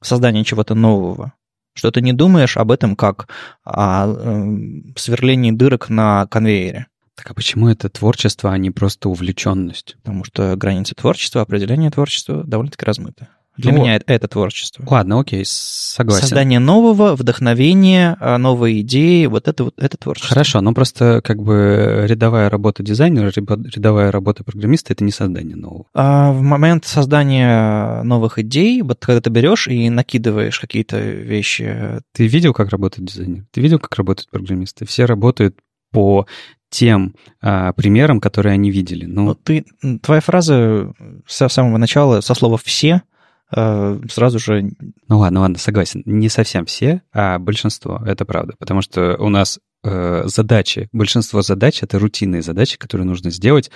создания 0.01 0.43
чего-то 0.43 0.75
нового, 0.75 1.33
что 1.77 1.91
ты 1.91 2.01
не 2.01 2.13
думаешь 2.13 2.57
об 2.57 2.71
этом 2.71 2.95
как 2.95 3.29
о 3.63 4.07
э, 4.07 4.57
сверлении 4.97 5.51
дырок 5.51 5.89
на 5.89 6.27
конвейере. 6.27 6.87
Так 7.15 7.31
а 7.31 7.33
почему 7.33 7.67
это 7.67 7.89
творчество, 7.89 8.51
а 8.51 8.57
не 8.57 8.69
просто 8.69 9.09
увлеченность? 9.09 9.95
Потому 10.03 10.23
что 10.23 10.55
границы 10.55 10.93
творчества, 10.93 11.41
определение 11.41 11.89
творчества 11.89 12.43
довольно-таки 12.43 12.85
размыты. 12.85 13.27
Для 13.57 13.71
ну, 13.71 13.79
меня 13.79 13.95
это, 13.95 14.13
это 14.13 14.27
творчество. 14.27 14.85
Ладно, 14.87 15.19
окей, 15.19 15.43
согласен. 15.45 16.21
Создание 16.21 16.59
нового, 16.59 17.15
вдохновение, 17.15 18.15
а, 18.19 18.37
новые 18.37 18.81
идеи, 18.81 19.25
вот 19.25 19.47
это 19.47 19.65
вот 19.65 19.73
это 19.77 19.97
творчество. 19.97 20.29
Хорошо, 20.29 20.61
но 20.61 20.73
просто 20.73 21.21
как 21.23 21.41
бы 21.41 22.05
рядовая 22.07 22.49
работа 22.49 22.83
дизайнера, 22.83 23.31
рядовая 23.35 24.11
работа 24.11 24.43
программиста— 24.43 24.93
это 24.93 25.03
не 25.03 25.11
создание 25.11 25.55
нового. 25.55 25.85
А 25.95 26.31
в 26.31 26.41
момент 26.41 26.85
создания 26.85 28.03
новых 28.03 28.37
идей, 28.37 28.81
вот 28.83 28.99
когда 28.99 29.21
ты 29.21 29.29
берешь 29.31 29.67
и 29.67 29.89
накидываешь 29.89 30.59
какие-то 30.59 30.99
вещи... 30.99 32.01
Ты 32.13 32.27
видел, 32.27 32.53
как 32.53 32.69
работает 32.69 33.09
дизайнер? 33.09 33.45
Ты 33.51 33.61
видел, 33.61 33.79
как 33.79 33.95
работают 33.95 34.29
программисты? 34.29 34.85
Все 34.85 35.05
работают 35.05 35.57
по 35.91 36.27
тем 36.69 37.15
а, 37.41 37.71
примерам, 37.73 38.19
которые 38.19 38.53
они 38.53 38.71
видели. 38.71 39.05
Ну, 39.05 39.25
Но 39.25 39.33
ты, 39.33 39.65
твоя 40.01 40.21
фраза 40.21 40.93
с 41.25 41.47
самого 41.47 41.77
начала, 41.77 42.21
со 42.21 42.33
слова 42.33 42.57
«все», 42.61 43.03
сразу 43.51 44.39
же... 44.39 44.71
Ну 45.07 45.19
ладно, 45.19 45.41
ладно, 45.41 45.57
согласен. 45.57 46.03
Не 46.05 46.29
совсем 46.29 46.65
все, 46.65 47.01
а 47.13 47.39
большинство, 47.39 48.01
это 48.05 48.25
правда. 48.25 48.53
Потому 48.59 48.81
что 48.81 49.15
у 49.17 49.29
нас 49.29 49.59
э, 49.83 50.23
задачи, 50.25 50.89
большинство 50.91 51.41
задач— 51.41 51.79
это 51.81 51.97
рутинные 51.99 52.41
задачи, 52.41 52.77
которые 52.77 53.07
нужно 53.07 53.29
сделать 53.31 53.71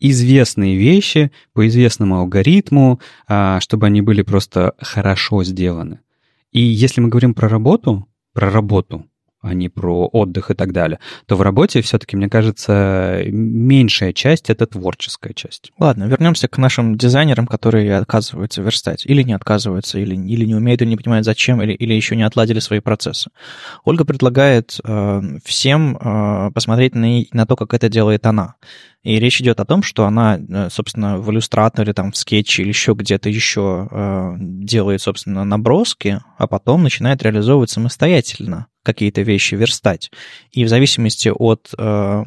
известные 0.00 0.76
вещи 0.76 1.32
по 1.52 1.66
известному 1.66 2.18
алгоритму, 2.18 3.00
а, 3.26 3.60
чтобы 3.60 3.86
они 3.86 4.00
были 4.00 4.22
просто 4.22 4.74
хорошо 4.78 5.42
сделаны. 5.44 6.00
И 6.52 6.60
если 6.60 7.00
мы 7.00 7.08
говорим 7.08 7.34
про 7.34 7.48
работу, 7.48 8.06
про 8.32 8.50
работу, 8.50 9.06
а 9.40 9.54
не 9.54 9.68
про 9.68 10.08
отдых 10.08 10.50
и 10.50 10.54
так 10.54 10.72
далее, 10.72 10.98
то 11.26 11.36
в 11.36 11.42
работе 11.42 11.80
все-таки, 11.80 12.16
мне 12.16 12.28
кажется, 12.28 13.22
меньшая 13.26 14.12
часть— 14.12 14.50
это 14.50 14.66
творческая 14.66 15.32
часть. 15.32 15.70
Ладно, 15.78 16.04
вернемся 16.04 16.48
к 16.48 16.58
нашим 16.58 16.96
дизайнерам, 16.96 17.46
которые 17.46 17.96
отказываются 17.96 18.62
верстать. 18.62 19.06
Или 19.06 19.22
не 19.22 19.32
отказываются, 19.32 19.98
или, 19.98 20.16
или 20.16 20.44
не 20.44 20.54
умеют, 20.54 20.82
или 20.82 20.88
не 20.88 20.96
понимают, 20.96 21.24
зачем, 21.24 21.62
или, 21.62 21.72
или 21.72 21.94
еще 21.94 22.16
не 22.16 22.24
отладили 22.24 22.58
свои 22.58 22.80
процессы. 22.80 23.30
Ольга 23.84 24.04
предлагает 24.04 24.80
э, 24.82 25.22
всем 25.44 25.96
э, 25.96 26.50
посмотреть 26.52 26.94
на, 26.94 27.22
на 27.32 27.46
то, 27.46 27.54
как 27.54 27.74
это 27.74 27.88
делает 27.88 28.26
она. 28.26 28.54
И 29.04 29.20
речь 29.20 29.40
идет 29.40 29.60
о 29.60 29.64
том, 29.64 29.82
что 29.82 30.04
она, 30.06 30.36
э, 30.38 30.68
собственно, 30.70 31.18
в 31.18 31.30
иллюстраторе, 31.30 31.92
там, 31.92 32.10
в 32.10 32.16
скетче 32.16 32.62
или 32.62 32.70
еще 32.70 32.94
где-то 32.94 33.28
еще 33.28 33.88
э, 33.88 34.34
делает, 34.38 35.00
собственно, 35.00 35.44
наброски, 35.44 36.20
а 36.36 36.46
потом 36.48 36.82
начинает 36.82 37.22
реализовывать 37.22 37.70
самостоятельно 37.70 38.66
какие-то 38.92 39.22
вещи 39.22 39.54
верстать. 39.54 40.10
И 40.50 40.64
в 40.64 40.68
зависимости 40.68 41.28
от 41.28 41.70
э, 41.76 42.24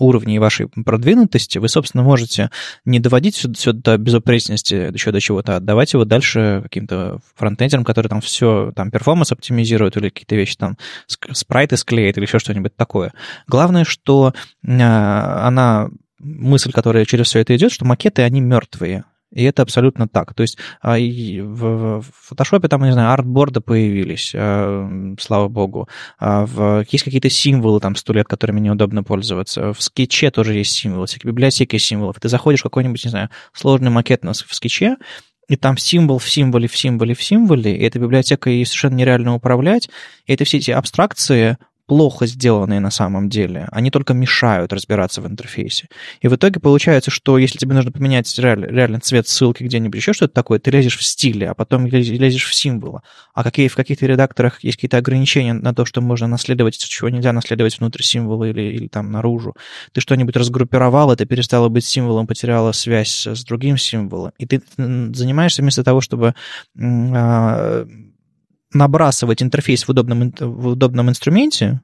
уровней 0.00 0.38
вашей 0.38 0.68
продвинутости, 0.68 1.58
вы, 1.58 1.68
собственно, 1.68 2.02
можете 2.02 2.50
не 2.84 2.98
доводить 2.98 3.36
все, 3.36 3.52
все 3.52 3.72
до 3.72 3.98
безупречности, 3.98 4.92
еще 4.92 5.12
до 5.12 5.20
чего-то, 5.20 5.54
а 5.54 5.56
отдавать 5.56 5.92
его 5.92 6.04
дальше 6.04 6.60
каким-то 6.62 7.20
фронтендерам, 7.36 7.84
которые 7.84 8.08
там 8.08 8.20
все, 8.20 8.72
там, 8.74 8.90
перформанс 8.90 9.32
оптимизируют 9.32 9.96
или 9.96 10.08
какие-то 10.08 10.34
вещи 10.34 10.56
там, 10.56 10.76
спрайты 11.06 11.76
склеят 11.76 12.16
или 12.16 12.24
еще 12.24 12.38
что-нибудь 12.38 12.74
такое. 12.76 13.12
Главное, 13.46 13.84
что 13.84 14.32
э, 14.62 14.70
она 14.70 15.90
мысль, 16.18 16.72
которая 16.72 17.04
через 17.04 17.26
все 17.26 17.40
это 17.40 17.54
идет, 17.56 17.72
что 17.72 17.84
макеты, 17.84 18.22
они 18.22 18.40
мертвые. 18.40 19.04
И 19.32 19.44
это 19.44 19.62
абсолютно 19.62 20.08
так. 20.08 20.34
То 20.34 20.42
есть 20.42 20.58
а, 20.82 20.96
в 20.98 22.02
фотошопе 22.12 22.68
там, 22.68 22.82
не 22.84 22.92
знаю, 22.92 23.12
артборды 23.12 23.60
появились, 23.60 24.32
а, 24.34 25.14
слава 25.20 25.48
богу. 25.48 25.88
А, 26.18 26.82
есть 26.90 27.04
какие-то 27.04 27.30
символы 27.30 27.80
там 27.80 27.96
сто 27.96 28.12
лет, 28.12 28.26
которыми 28.26 28.60
неудобно 28.60 29.02
пользоваться. 29.02 29.72
В 29.72 29.82
скетче 29.82 30.30
тоже 30.30 30.54
есть 30.54 30.72
символы, 30.72 31.06
всякие 31.06 31.30
библиотеки 31.30 31.76
символов. 31.78 32.18
Ты 32.20 32.28
заходишь 32.28 32.60
в 32.60 32.64
какой-нибудь, 32.64 33.04
не 33.04 33.10
знаю, 33.10 33.30
сложный 33.52 33.90
макет 33.90 34.24
в 34.24 34.54
скетче, 34.54 34.96
и 35.50 35.56
там 35.56 35.76
символ 35.76 36.18
в 36.18 36.30
символе, 36.30 36.68
в 36.68 36.76
символе, 36.76 37.14
в 37.14 37.22
символе, 37.22 37.76
и 37.76 37.82
эта 37.82 37.98
библиотека 37.98 38.50
ей 38.50 38.64
совершенно 38.64 38.94
нереально 38.94 39.34
управлять, 39.34 39.90
и 40.26 40.34
это 40.34 40.44
все 40.44 40.58
эти 40.58 40.70
абстракции, 40.70 41.58
плохо 41.90 42.24
сделанные 42.26 42.78
на 42.78 42.92
самом 42.92 43.28
деле. 43.28 43.66
Они 43.72 43.90
только 43.90 44.14
мешают 44.14 44.72
разбираться 44.72 45.20
в 45.20 45.26
интерфейсе. 45.26 45.88
И 46.20 46.28
в 46.28 46.36
итоге 46.36 46.60
получается, 46.60 47.10
что 47.10 47.36
если 47.36 47.58
тебе 47.58 47.74
нужно 47.74 47.90
поменять 47.90 48.32
реально, 48.38 48.66
реально 48.66 49.00
цвет 49.00 49.26
ссылки 49.26 49.64
где-нибудь, 49.64 49.96
еще 49.96 50.12
что-то 50.12 50.32
такое, 50.32 50.60
ты 50.60 50.70
лезешь 50.70 50.96
в 50.96 51.02
стиле, 51.02 51.50
а 51.50 51.54
потом 51.54 51.88
лезешь 51.88 52.44
в 52.44 52.54
символы. 52.54 53.00
А 53.34 53.42
какие, 53.42 53.66
в 53.66 53.74
каких-то 53.74 54.06
редакторах 54.06 54.62
есть 54.62 54.76
какие-то 54.76 54.98
ограничения 54.98 55.52
на 55.52 55.74
то, 55.74 55.84
что 55.84 56.00
можно 56.00 56.28
наследовать, 56.28 56.78
чего 56.78 57.08
нельзя 57.08 57.32
наследовать 57.32 57.80
внутрь 57.80 58.02
символа 58.02 58.44
или, 58.44 58.62
или 58.72 58.86
там 58.86 59.10
наружу. 59.10 59.56
Ты 59.90 60.00
что-нибудь 60.00 60.36
разгруппировал, 60.36 61.10
это 61.10 61.26
перестало 61.26 61.70
быть 61.70 61.84
символом, 61.84 62.28
потеряла 62.28 62.70
связь 62.70 63.26
с 63.26 63.42
другим 63.42 63.76
символом. 63.76 64.30
И 64.38 64.46
ты 64.46 64.62
занимаешься 64.76 65.62
вместо 65.62 65.82
того, 65.82 66.00
чтобы 66.00 66.36
а, 66.78 67.84
набрасывать 68.72 69.42
интерфейс 69.42 69.86
в 69.86 69.90
удобном, 69.90 70.32
в 70.38 70.68
удобном 70.68 71.08
инструменте, 71.10 71.80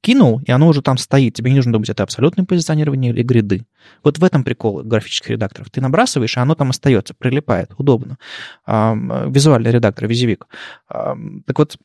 кинул, 0.00 0.40
и 0.46 0.52
оно 0.52 0.68
уже 0.68 0.82
там 0.82 0.98
стоит. 0.98 1.34
Тебе 1.34 1.50
не 1.50 1.56
нужно 1.56 1.72
думать, 1.72 1.88
это 1.88 2.02
абсолютное 2.02 2.44
позиционирование 2.44 3.12
или 3.12 3.22
гриды. 3.22 3.66
Вот 4.04 4.18
в 4.18 4.24
этом 4.24 4.44
прикол 4.44 4.82
графических 4.84 5.30
редакторов. 5.30 5.70
Ты 5.70 5.80
набрасываешь, 5.80 6.36
и 6.36 6.40
оно 6.40 6.54
там 6.54 6.70
остается, 6.70 7.14
прилипает, 7.14 7.72
удобно. 7.76 8.18
Визуальный 8.66 9.72
редактор, 9.72 10.06
визивик. 10.06 10.46
Так 10.88 11.58
вот, 11.58 11.76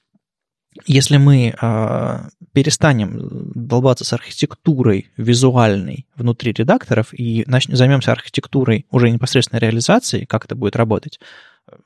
если 0.86 1.18
мы 1.18 1.54
э, 1.62 2.20
перестанем 2.54 3.52
долбаться 3.54 4.06
с 4.06 4.14
архитектурой 4.14 5.12
визуальной 5.18 6.08
внутри 6.16 6.54
редакторов 6.54 7.14
и 7.14 7.43
начнем, 7.45 7.76
займемся 7.76 8.14
архитектурой 8.14 8.86
уже 8.89 9.10
непосредственной 9.10 9.60
реализации, 9.60 10.24
как 10.24 10.45
это 10.45 10.56
будет 10.56 10.78
работать, 10.78 11.20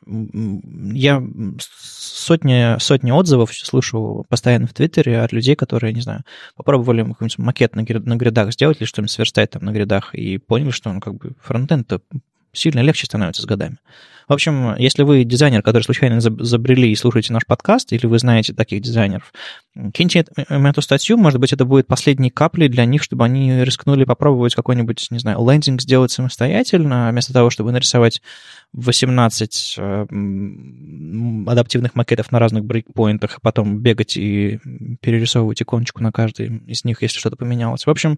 я 0.05 1.23
сотни, 1.59 2.79
сотни 2.79 3.11
отзывов 3.11 3.53
слышу 3.53 4.25
постоянно 4.29 4.67
в 4.67 4.73
Твиттере 4.73 5.21
от 5.21 5.31
людей, 5.31 5.55
которые, 5.55 5.93
не 5.93 6.01
знаю, 6.01 6.23
попробовали 6.55 7.03
какой-нибудь 7.03 7.37
макет 7.37 7.75
на, 7.75 7.83
гридах 7.83 8.53
сделать 8.53 8.77
или 8.79 8.85
что-нибудь 8.85 9.11
сверстать 9.11 9.51
там 9.51 9.63
на 9.63 9.71
гридах 9.71 10.13
и 10.15 10.37
поняли, 10.37 10.71
что 10.71 10.91
ну, 10.91 10.99
как 10.99 11.15
бы 11.15 11.35
фронтенд-то 11.41 12.01
сильно 12.55 12.79
легче 12.79 13.05
становится 13.05 13.41
с 13.41 13.45
годами. 13.45 13.77
В 14.27 14.33
общем, 14.33 14.75
если 14.77 15.03
вы 15.03 15.23
дизайнер, 15.23 15.61
который 15.61 15.83
случайно 15.83 16.19
забрели 16.19 16.91
и 16.91 16.95
слушаете 16.95 17.31
наш 17.31 17.45
подкаст, 17.45 17.93
или 17.93 18.07
вы 18.07 18.17
знаете 18.17 18.53
таких 18.53 18.81
дизайнеров, 18.81 19.31
киньте 19.93 20.25
им 20.49 20.65
эту 20.65 20.81
статью, 20.81 21.17
может 21.17 21.39
быть, 21.39 21.53
это 21.53 21.63
будет 21.65 21.85
последней 21.85 22.31
каплей 22.31 22.67
для 22.67 22.85
них, 22.85 23.03
чтобы 23.03 23.25
они 23.25 23.63
рискнули 23.63 24.03
попробовать 24.03 24.55
какой-нибудь, 24.55 25.07
не 25.11 25.19
знаю, 25.19 25.47
лендинг 25.47 25.81
сделать 25.81 26.11
самостоятельно, 26.11 27.09
вместо 27.11 27.33
того, 27.33 27.51
чтобы 27.51 27.71
нарисовать 27.71 28.21
18 28.73 29.75
э, 29.77 30.05
адаптивных 31.47 31.95
макетов 31.95 32.31
на 32.31 32.39
разных 32.39 32.65
брейкпоинтах, 32.65 33.37
а 33.37 33.39
потом 33.41 33.79
бегать 33.79 34.17
и 34.17 34.59
перерисовывать 35.01 35.61
иконочку 35.61 36.01
на 36.01 36.11
каждый 36.11 36.63
из 36.65 36.83
них, 36.83 37.01
если 37.01 37.19
что-то 37.19 37.35
поменялось. 37.35 37.85
В 37.85 37.89
общем, 37.89 38.17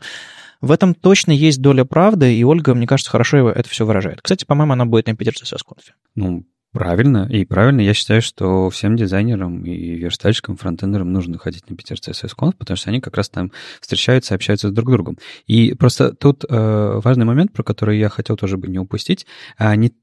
в 0.61 0.71
этом 0.71 0.95
точно 0.95 1.31
есть 1.31 1.61
доля 1.61 1.85
правды, 1.85 2.35
и 2.35 2.43
Ольга, 2.43 2.73
мне 2.73 2.87
кажется, 2.87 3.11
хорошо 3.11 3.49
это 3.49 3.69
все 3.69 3.85
выражает. 3.85 4.21
Кстати, 4.27 4.43
по-моему, 4.43 4.73
она 4.73 4.85
будет 4.85 5.07
на 5.07 5.13
Conf. 5.13 5.93
Ну, 6.15 6.45
Правильно, 6.73 7.25
и 7.31 7.45
правильно, 7.45 7.79
я 7.79 7.93
считаю, 7.93 8.21
что 8.21 8.69
всем 8.69 8.97
дизайнерам 8.97 9.63
и 9.63 9.95
верстальщикам, 9.95 10.57
фронтендерам 10.57 11.13
нужно 11.13 11.37
ходить 11.37 11.69
на 11.69 11.77
Питер 11.77 11.95
CSS 11.95 12.33
Conf, 12.37 12.55
потому 12.57 12.75
что 12.75 12.89
они 12.89 12.99
как 12.99 13.15
раз 13.15 13.29
там 13.29 13.53
встречаются, 13.79 14.35
общаются 14.35 14.67
с 14.67 14.73
друг 14.73 14.91
другом. 14.91 15.17
И 15.45 15.75
просто 15.75 16.13
тут 16.13 16.43
э, 16.43 16.99
важный 17.01 17.23
момент, 17.23 17.53
про 17.53 17.63
который 17.63 17.97
я 17.97 18.09
хотел 18.09 18.35
тоже 18.35 18.57
бы 18.57 18.67
не 18.67 18.79
упустить, 18.79 19.25
а 19.57 19.73
не 19.77 19.93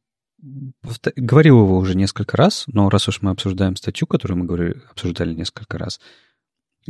говорил 1.16 1.60
его 1.60 1.76
уже 1.76 1.94
несколько 1.94 2.38
раз, 2.38 2.64
но 2.66 2.88
раз 2.88 3.06
уж 3.08 3.20
мы 3.20 3.30
обсуждаем 3.30 3.76
статью, 3.76 4.06
которую 4.06 4.38
мы 4.38 4.46
говорили, 4.46 4.80
обсуждали 4.90 5.34
несколько 5.34 5.76
раз, 5.76 6.00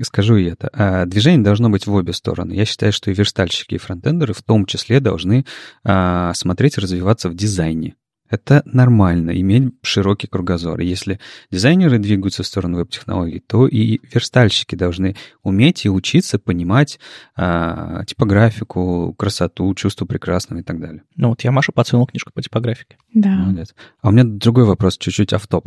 скажу 0.02 0.36
и 0.36 0.44
это. 0.44 0.68
А, 0.72 1.06
движение 1.06 1.44
должно 1.44 1.70
быть 1.70 1.86
в 1.86 1.92
обе 1.92 2.12
стороны. 2.12 2.52
Я 2.52 2.64
считаю, 2.64 2.92
что 2.92 3.10
и 3.10 3.14
верстальщики, 3.14 3.74
и 3.74 3.78
фронтендеры 3.78 4.34
в 4.34 4.42
том 4.42 4.66
числе 4.66 5.00
должны 5.00 5.44
а, 5.84 6.32
смотреть 6.34 6.78
и 6.78 6.80
развиваться 6.80 7.28
в 7.28 7.34
дизайне. 7.34 7.94
Это 8.30 8.62
нормально, 8.64 9.38
иметь 9.40 9.74
широкий 9.82 10.26
кругозор. 10.26 10.80
Если 10.80 11.20
дизайнеры 11.50 11.98
двигаются 11.98 12.42
в 12.42 12.46
сторону 12.46 12.78
веб-технологий, 12.78 13.38
то 13.38 13.68
и 13.68 14.00
верстальщики 14.12 14.74
должны 14.74 15.14
уметь 15.42 15.84
и 15.84 15.90
учиться 15.90 16.38
понимать 16.38 16.98
а, 17.36 18.04
типографику, 18.06 19.14
красоту, 19.16 19.72
чувство 19.74 20.06
прекрасного 20.06 20.60
и 20.60 20.62
так 20.62 20.80
далее. 20.80 21.02
Ну 21.16 21.28
вот 21.28 21.42
я 21.44 21.52
Маша 21.52 21.70
подсунул 21.70 22.06
книжку 22.06 22.32
по 22.34 22.42
типографике. 22.42 22.96
Да. 23.12 23.28
Молодец. 23.28 23.74
А 24.00 24.08
у 24.08 24.10
меня 24.10 24.24
другой 24.24 24.64
вопрос, 24.64 24.96
чуть-чуть 24.96 25.32
автоп. 25.32 25.66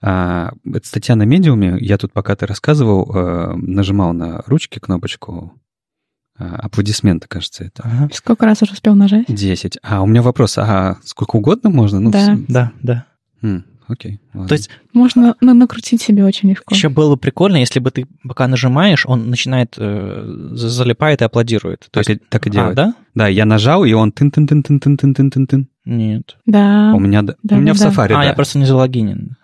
А, 0.00 0.52
это 0.64 0.86
статья 0.86 1.16
на 1.16 1.22
медиуме. 1.24 1.76
Я 1.80 1.98
тут, 1.98 2.12
пока 2.12 2.36
ты 2.36 2.46
рассказывал, 2.46 3.10
а, 3.14 3.54
нажимал 3.56 4.12
на 4.12 4.42
ручки 4.46 4.78
кнопочку 4.78 5.52
а, 6.38 6.56
аплодисменты, 6.56 7.28
кажется, 7.28 7.64
это. 7.64 7.82
Ага. 7.84 8.08
Сколько 8.12 8.46
раз 8.46 8.62
уже 8.62 8.72
успел 8.72 8.94
нажать? 8.94 9.26
Десять. 9.28 9.78
А 9.82 10.02
у 10.02 10.06
меня 10.06 10.22
вопрос, 10.22 10.56
а 10.58 10.96
сколько 11.04 11.36
угодно 11.36 11.70
можно? 11.70 12.00
Ну, 12.00 12.10
да. 12.10 12.38
Да, 12.48 12.72
да. 12.82 13.06
М, 13.42 13.64
окей. 13.88 14.20
Ладно. 14.34 14.48
То 14.48 14.54
есть... 14.54 14.70
Можно 14.92 15.36
на 15.40 15.54
накрутить 15.54 16.02
себе 16.02 16.24
очень 16.24 16.50
легко. 16.50 16.74
Еще 16.74 16.88
было 16.88 17.14
бы 17.14 17.16
прикольно, 17.16 17.56
если 17.56 17.78
бы 17.78 17.90
ты 17.90 18.06
пока 18.26 18.48
нажимаешь, 18.48 19.06
он 19.06 19.30
начинает, 19.30 19.74
э, 19.78 20.50
залипает 20.54 21.22
и 21.22 21.24
аплодирует. 21.24 21.80
То 21.80 22.00
так, 22.00 22.08
есть... 22.08 22.22
и, 22.22 22.24
так 22.28 22.46
и 22.46 22.50
делает. 22.50 22.78
А, 22.78 22.86
да? 22.86 22.94
Да, 23.14 23.28
я 23.28 23.44
нажал, 23.44 23.84
и 23.84 23.92
он 23.92 24.12
тын 24.12 24.30
тын 24.30 24.46
тын 24.46 24.62
тын 24.62 24.80
тын 24.80 24.96
тын 24.96 25.14
тын 25.14 25.30
тын 25.30 25.46
тын 25.46 25.68
Нет. 25.84 26.36
Да. 26.46 26.92
У 26.94 27.00
меня, 27.00 27.22
да, 27.22 27.34
у 27.56 27.60
меня 27.60 27.74
да, 27.74 27.90
в 27.90 27.92
Safari, 27.92 28.12
А, 28.12 28.18
да. 28.20 28.24
я 28.24 28.32
просто 28.34 28.58
не 28.58 28.64
залогинен. 28.66 29.36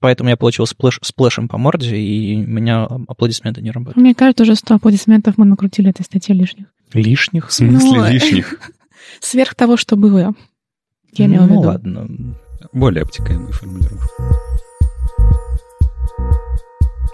Поэтому 0.00 0.28
я 0.28 0.36
получил 0.36 0.66
сплэш, 0.66 0.98
сплэшем 1.02 1.48
по 1.48 1.56
морде, 1.56 1.96
и 1.96 2.36
у 2.44 2.46
меня 2.48 2.84
аплодисменты 2.84 3.62
не 3.62 3.70
работают. 3.70 3.96
Мне 3.96 4.14
кажется, 4.14 4.42
уже 4.42 4.54
100 4.54 4.74
аплодисментов 4.74 5.38
мы 5.38 5.46
накрутили 5.46 5.88
этой 5.90 6.02
статье 6.02 6.34
лишних. 6.34 6.66
Лишних? 6.92 7.48
В 7.48 7.52
смысле 7.52 7.98
Ну, 8.00 8.06
лишних? 8.10 8.58
Сверх 9.20 9.54
того, 9.54 9.78
что 9.78 9.96
было. 9.96 10.34
Я 11.14 11.24
имела 11.26 11.44
в 11.44 11.48
ну 11.48 11.58
виду. 11.58 11.68
ладно. 11.68 12.08
Более 12.74 13.02
обтекаемые 13.02 13.52
формулировки. 13.52 14.04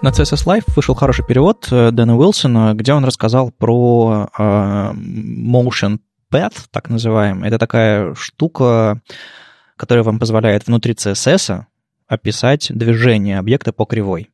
На 0.01 0.09
CSS 0.09 0.45
Live 0.47 0.63
вышел 0.75 0.95
хороший 0.95 1.23
перевод 1.25 1.67
э, 1.71 1.91
Дэна 1.91 2.17
Уилсона, 2.17 2.73
где 2.73 2.93
он 2.93 3.05
рассказал 3.05 3.51
про 3.51 4.29
э, 4.37 4.41
Motion 4.93 5.99
Path, 6.31 6.65
так 6.71 6.89
называемый. 6.89 7.47
Это 7.47 7.59
такая 7.59 8.15
штука, 8.15 9.01
которая 9.75 10.03
вам 10.03 10.19
позволяет 10.19 10.67
внутри 10.67 10.93
CSS 10.93 11.65
описать 12.07 12.67
движение 12.69 13.39
объекта 13.39 13.73
по 13.73 13.85
кривой. 13.85 14.29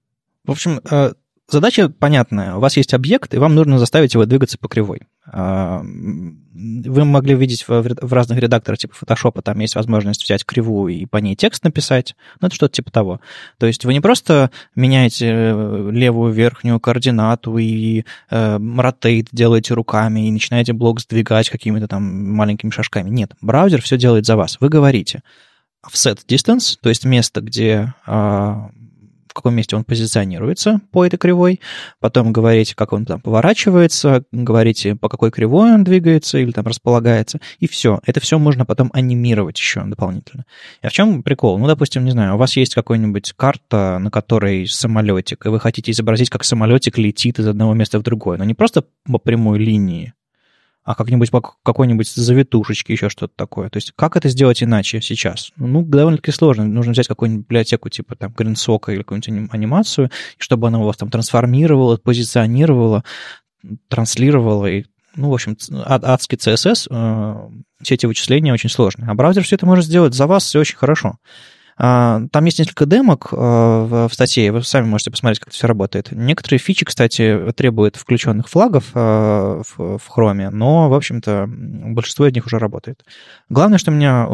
В 0.45 0.51
общем, 0.51 0.81
э, 0.89 1.13
задача 1.47 1.89
понятная. 1.89 2.55
У 2.55 2.59
вас 2.59 2.77
есть 2.77 2.93
объект, 2.93 3.33
и 3.33 3.37
вам 3.37 3.55
нужно 3.55 3.79
заставить 3.79 4.13
его 4.13 4.25
двигаться 4.25 4.57
по 4.57 4.67
кривой. 4.67 5.01
А, 5.29 5.81
Вы 5.83 7.05
могли 7.05 7.35
видеть 7.35 7.67
в 7.67 7.81
в 8.01 8.13
разных 8.13 8.39
редакторах 8.39 8.79
типа 8.79 8.93
Photoshop, 8.93 9.41
там 9.41 9.59
есть 9.59 9.75
возможность 9.75 10.23
взять 10.23 10.45
кривую 10.45 10.93
и 10.93 11.05
по 11.05 11.17
ней 11.17 11.35
текст 11.35 11.63
написать. 11.63 12.15
Ну, 12.39 12.47
это 12.47 12.55
что-то 12.55 12.75
типа 12.75 12.91
того. 12.91 13.19
То 13.57 13.67
есть 13.67 13.83
вы 13.83 13.93
не 13.93 13.99
просто 13.99 14.51
меняете 14.75 15.27
э, 15.27 15.89
левую 15.91 16.31
верхнюю 16.33 16.79
координату 16.79 17.57
и 17.57 18.05
э, 18.29 18.57
rotate 18.57 19.27
делаете 19.31 19.73
руками 19.73 20.27
и 20.27 20.31
начинаете 20.31 20.73
блок 20.73 21.01
сдвигать 21.01 21.49
какими-то 21.49 21.87
там 21.87 22.03
маленькими 22.33 22.69
шажками. 22.69 23.09
Нет, 23.09 23.33
браузер 23.41 23.81
все 23.81 23.97
делает 23.97 24.25
за 24.25 24.37
вас. 24.37 24.57
Вы 24.59 24.69
говорите 24.69 25.23
offset 25.85 26.19
distance, 26.27 26.77
то 26.81 26.89
есть 26.89 27.05
место, 27.05 27.41
где, 27.41 27.93
а, 28.05 28.69
в 28.69 28.86
каком 29.37 29.55
месте 29.55 29.75
он 29.75 29.83
позиционируется 29.83 30.81
по 30.91 31.05
этой 31.05 31.17
кривой, 31.17 31.61
потом 31.99 32.33
говорите, 32.33 32.75
как 32.75 32.93
он 32.93 33.05
там 33.05 33.21
поворачивается, 33.21 34.23
говорите, 34.31 34.95
по 34.95 35.09
какой 35.09 35.31
кривой 35.31 35.73
он 35.73 35.83
двигается 35.83 36.37
или 36.37 36.51
там 36.51 36.65
располагается, 36.65 37.39
и 37.59 37.67
все. 37.67 37.99
Это 38.05 38.19
все 38.19 38.37
можно 38.37 38.65
потом 38.65 38.89
анимировать 38.93 39.57
еще 39.57 39.83
дополнительно. 39.83 40.45
А 40.81 40.89
в 40.89 40.91
чем 40.91 41.23
прикол? 41.23 41.57
Ну, 41.57 41.67
допустим, 41.67 42.03
не 42.03 42.11
знаю, 42.11 42.35
у 42.35 42.37
вас 42.37 42.57
есть 42.57 42.75
какая-нибудь 42.75 43.33
карта, 43.35 43.99
на 43.99 44.11
которой 44.11 44.67
самолетик, 44.67 45.45
и 45.45 45.49
вы 45.49 45.59
хотите 45.59 45.91
изобразить, 45.91 46.29
как 46.29 46.43
самолетик 46.43 46.97
летит 46.97 47.39
из 47.39 47.47
одного 47.47 47.73
места 47.73 47.99
в 47.99 48.03
другое, 48.03 48.37
но 48.37 48.43
не 48.43 48.53
просто 48.53 48.83
по 49.05 49.19
прямой 49.19 49.59
линии, 49.59 50.13
а 50.87 50.95
как-нибудь 50.95 51.31
по 51.31 51.41
какой-нибудь 51.41 52.07
завитушечке, 52.07 52.93
еще 52.93 53.09
что-то 53.09 53.33
такое. 53.35 53.69
То 53.69 53.75
есть 53.75 53.91
как 53.97 54.15
это 54.15 54.29
сделать 54.29 54.63
иначе 54.63 55.01
сейчас? 55.01 55.51
Ну, 55.57 55.83
довольно-таки 55.83 56.31
сложно. 56.31 56.63
Нужно 56.63 56.93
взять 56.93 57.09
какую-нибудь 57.09 57.45
библиотеку 57.45 57.89
типа 57.89 58.15
там 58.15 58.31
GreenSock 58.31 58.93
или 58.93 58.99
какую-нибудь 58.99 59.53
анимацию, 59.53 60.09
чтобы 60.37 60.69
она 60.69 60.79
у 60.79 60.85
вас 60.85 60.95
там 60.95 61.09
трансформировала, 61.09 61.97
позиционировала, 61.97 63.03
транслировала 63.89 64.65
и 64.67 64.85
ну, 65.17 65.29
в 65.29 65.33
общем, 65.33 65.57
адский 65.83 66.37
CSS, 66.37 66.87
э, 66.89 67.49
все 67.81 67.95
эти 67.95 68.05
вычисления 68.05 68.53
очень 68.53 68.69
сложные. 68.69 69.09
А 69.09 69.13
браузер 69.13 69.43
все 69.43 69.55
это 69.57 69.65
может 69.65 69.83
сделать 69.83 70.13
за 70.13 70.25
вас 70.25 70.45
все 70.45 70.61
очень 70.61 70.77
хорошо. 70.77 71.17
А, 71.79 72.23
там 72.31 72.45
есть 72.45 72.57
несколько 72.57 72.87
демок 72.87 73.27
а, 73.31 74.07
в 74.07 74.13
статье, 74.13 74.51
вы 74.51 74.63
сами 74.63 74.87
можете 74.87 75.11
посмотреть, 75.11 75.39
как 75.39 75.49
это 75.49 75.57
все 75.57 75.67
работает. 75.67 76.11
Некоторые 76.11 76.59
фичи, 76.59 76.85
кстати, 76.85 77.51
требуют 77.55 77.97
включенных 77.97 78.49
флагов 78.49 78.89
а, 78.95 79.61
в 79.77 80.01
Chrome, 80.15 80.49
но, 80.49 80.89
в 80.89 80.93
общем-то, 80.95 81.45
большинство 81.47 82.27
из 82.27 82.33
них 82.33 82.47
уже 82.47 82.57
работает. 82.57 83.05
Главное, 83.49 83.77
что 83.77 83.91
меня 83.91 84.27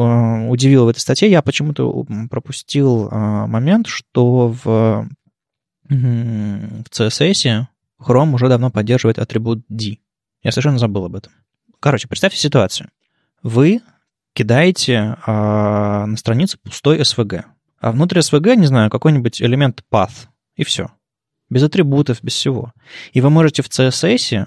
удивило 0.48 0.86
в 0.86 0.88
этой 0.88 1.00
статье, 1.00 1.30
я 1.30 1.42
почему-то 1.42 2.06
пропустил 2.30 3.10
момент, 3.10 3.88
что 3.88 4.48
в, 4.48 5.06
в 5.88 6.84
CSS 6.90 7.66
Chrome 8.00 8.34
уже 8.34 8.48
давно 8.48 8.70
поддерживает 8.70 9.18
атрибут 9.18 9.64
D. 9.68 9.98
Я 10.42 10.50
совершенно 10.50 10.78
забыл 10.78 11.04
об 11.04 11.16
этом. 11.16 11.32
Короче, 11.80 12.08
представьте 12.08 12.38
ситуацию. 12.38 12.88
Вы 13.42 13.82
кидаете 14.34 15.16
а, 15.26 16.06
на 16.06 16.16
странице 16.16 16.58
пустой 16.58 17.00
SVG. 17.00 17.44
А 17.80 17.92
внутри 17.92 18.20
SVG, 18.20 18.56
не 18.56 18.66
знаю, 18.66 18.90
какой-нибудь 18.90 19.40
элемент 19.40 19.82
path, 19.90 20.28
и 20.56 20.64
все. 20.64 20.88
Без 21.50 21.62
атрибутов, 21.62 22.22
без 22.22 22.34
всего. 22.34 22.72
И 23.12 23.20
вы 23.20 23.30
можете 23.30 23.62
в 23.62 23.68
CSS 23.68 24.46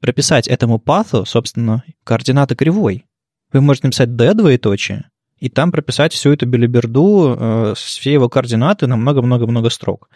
прописать 0.00 0.48
этому 0.48 0.78
пату, 0.78 1.24
собственно, 1.24 1.84
координаты 2.04 2.54
кривой. 2.54 3.04
Вы 3.52 3.60
можете 3.60 3.88
написать 3.88 4.16
d 4.16 4.34
двоеточие, 4.34 5.10
и 5.38 5.48
там 5.48 5.72
прописать 5.72 6.12
всю 6.12 6.32
эту 6.32 6.46
белиберду, 6.46 7.36
э, 7.38 7.74
все 7.76 8.12
его 8.12 8.28
координаты 8.28 8.86
на 8.86 8.96
много-много-много 8.96 9.70
строк. 9.70 10.08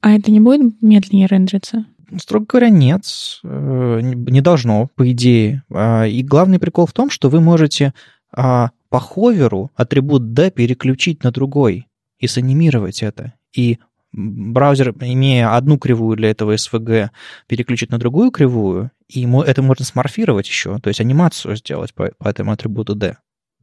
А 0.00 0.12
это 0.12 0.30
не 0.30 0.40
будет 0.40 0.82
медленнее 0.82 1.26
рендериться? 1.26 1.86
Строго 2.18 2.46
говоря, 2.46 2.70
нет, 2.70 3.02
э, 3.42 4.00
не 4.02 4.40
должно, 4.40 4.88
по 4.94 5.10
идее. 5.10 5.64
А, 5.72 6.04
и 6.04 6.22
главный 6.22 6.58
прикол 6.58 6.86
в 6.86 6.92
том, 6.92 7.10
что 7.10 7.28
вы 7.28 7.40
можете 7.40 7.94
а 8.36 8.70
по 8.90 9.00
ховеру 9.00 9.70
атрибут 9.74 10.32
D 10.32 10.50
переключить 10.50 11.24
на 11.24 11.32
другой 11.32 11.88
и 12.18 12.26
санимировать 12.26 13.02
это. 13.02 13.34
И 13.52 13.78
браузер, 14.12 14.94
имея 15.00 15.56
одну 15.56 15.78
кривую 15.78 16.16
для 16.16 16.30
этого 16.30 16.54
SVG, 16.54 17.10
переключить 17.48 17.90
на 17.90 17.98
другую 17.98 18.30
кривую, 18.30 18.90
и 19.08 19.20
ему 19.20 19.42
это 19.42 19.62
можно 19.62 19.84
сморфировать 19.84 20.48
еще, 20.48 20.78
то 20.78 20.88
есть 20.88 21.00
анимацию 21.00 21.56
сделать 21.56 21.94
по, 21.94 22.10
по 22.18 22.28
этому 22.28 22.52
атрибуту 22.52 22.94
D. 22.94 23.16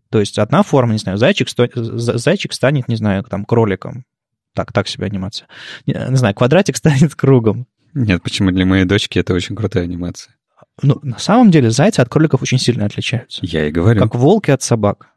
То 0.09 0.19
есть 0.19 0.37
одна 0.37 0.61
форма, 0.61 0.93
не 0.93 0.99
знаю, 0.99 1.17
зайчик, 1.17 1.49
сто, 1.49 1.67
зайчик 1.73 2.53
станет, 2.53 2.87
не 2.87 2.95
знаю, 2.95 3.23
там, 3.23 3.45
кроликом. 3.45 4.05
Так, 4.53 4.71
так 4.71 4.87
себе 4.87 5.07
анимация. 5.07 5.47
Не, 5.87 5.93
не 6.09 6.15
знаю, 6.15 6.35
квадратик 6.35 6.77
станет 6.77 7.15
кругом. 7.15 7.65
Нет, 7.95 8.21
почему 8.21 8.51
для 8.51 8.65
моей 8.65 8.85
дочки 8.85 9.17
это 9.17 9.33
очень 9.33 9.55
крутая 9.55 9.85
анимация. 9.85 10.35
Ну, 10.81 10.99
на 11.03 11.19
самом 11.19 11.51
деле 11.51 11.69
зайцы 11.69 11.99
от 11.99 12.09
кроликов 12.09 12.41
очень 12.41 12.57
сильно 12.57 12.85
отличаются. 12.85 13.39
Я 13.43 13.67
и 13.67 13.71
говорю. 13.71 14.01
Как 14.01 14.15
волки 14.15 14.51
от 14.51 14.61
собак. 14.61 15.09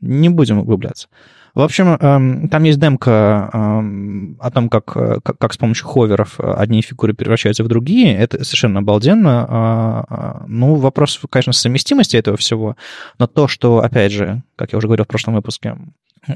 Не 0.00 0.28
будем 0.28 0.58
углубляться. 0.58 1.08
В 1.54 1.60
общем, 1.60 1.96
эм, 2.00 2.48
там 2.48 2.64
есть 2.64 2.80
демка 2.80 3.48
эм, 3.52 4.36
о 4.40 4.50
том, 4.50 4.68
как, 4.68 4.86
как, 4.86 5.38
как 5.38 5.52
с 5.52 5.56
помощью 5.56 5.86
ховеров 5.86 6.40
одни 6.40 6.82
фигуры 6.82 7.14
превращаются 7.14 7.62
в 7.62 7.68
другие. 7.68 8.16
Это 8.16 8.44
совершенно 8.44 8.80
обалденно. 8.80 9.46
А, 9.48 10.04
а, 10.08 10.44
ну, 10.48 10.74
вопрос, 10.74 11.20
конечно, 11.30 11.52
совместимости 11.52 12.16
этого 12.16 12.36
всего. 12.36 12.76
Но 13.20 13.28
то, 13.28 13.46
что, 13.46 13.78
опять 13.78 14.10
же, 14.10 14.42
как 14.56 14.72
я 14.72 14.78
уже 14.78 14.88
говорил 14.88 15.04
в 15.04 15.08
прошлом 15.08 15.34
выпуске, 15.36 15.78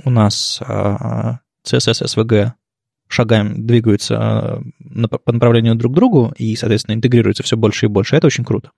у 0.05 0.11
нас 0.11 0.63
CSS 0.63 2.05
SVG 2.05 2.53
шагаем, 3.09 3.67
двигаются 3.67 4.63
э, 4.95 5.19
по 5.25 5.33
направлению 5.33 5.75
друг 5.75 5.93
к 5.93 5.97
другу 5.97 6.33
и, 6.37 6.55
соответственно, 6.57 6.95
интегрируются 6.95 7.43
все 7.43 7.57
больше 7.57 7.87
и 7.87 7.89
больше. 7.89 8.17
Это 8.17 8.27
очень 8.27 8.45
круто. 8.45 8.71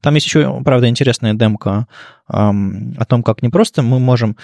Там 0.00 0.14
есть 0.14 0.26
еще, 0.26 0.62
правда, 0.64 0.88
интересная 0.88 1.34
демка 1.34 1.86
о 2.26 3.04
том, 3.06 3.22
как 3.22 3.42
не 3.42 3.50
просто 3.50 3.82
мы 3.82 3.98
можем 4.00 4.36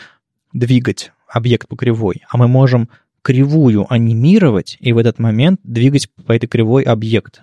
двигать 0.52 1.12
объект 1.28 1.68
по 1.68 1.76
кривой, 1.76 2.22
а 2.28 2.36
мы 2.36 2.48
можем 2.48 2.88
кривую 3.22 3.86
анимировать 3.92 4.76
и 4.80 4.92
в 4.92 4.98
этот 4.98 5.18
момент 5.18 5.60
двигать 5.62 6.08
по 6.26 6.32
этой 6.32 6.46
кривой 6.46 6.82
объект. 6.82 7.42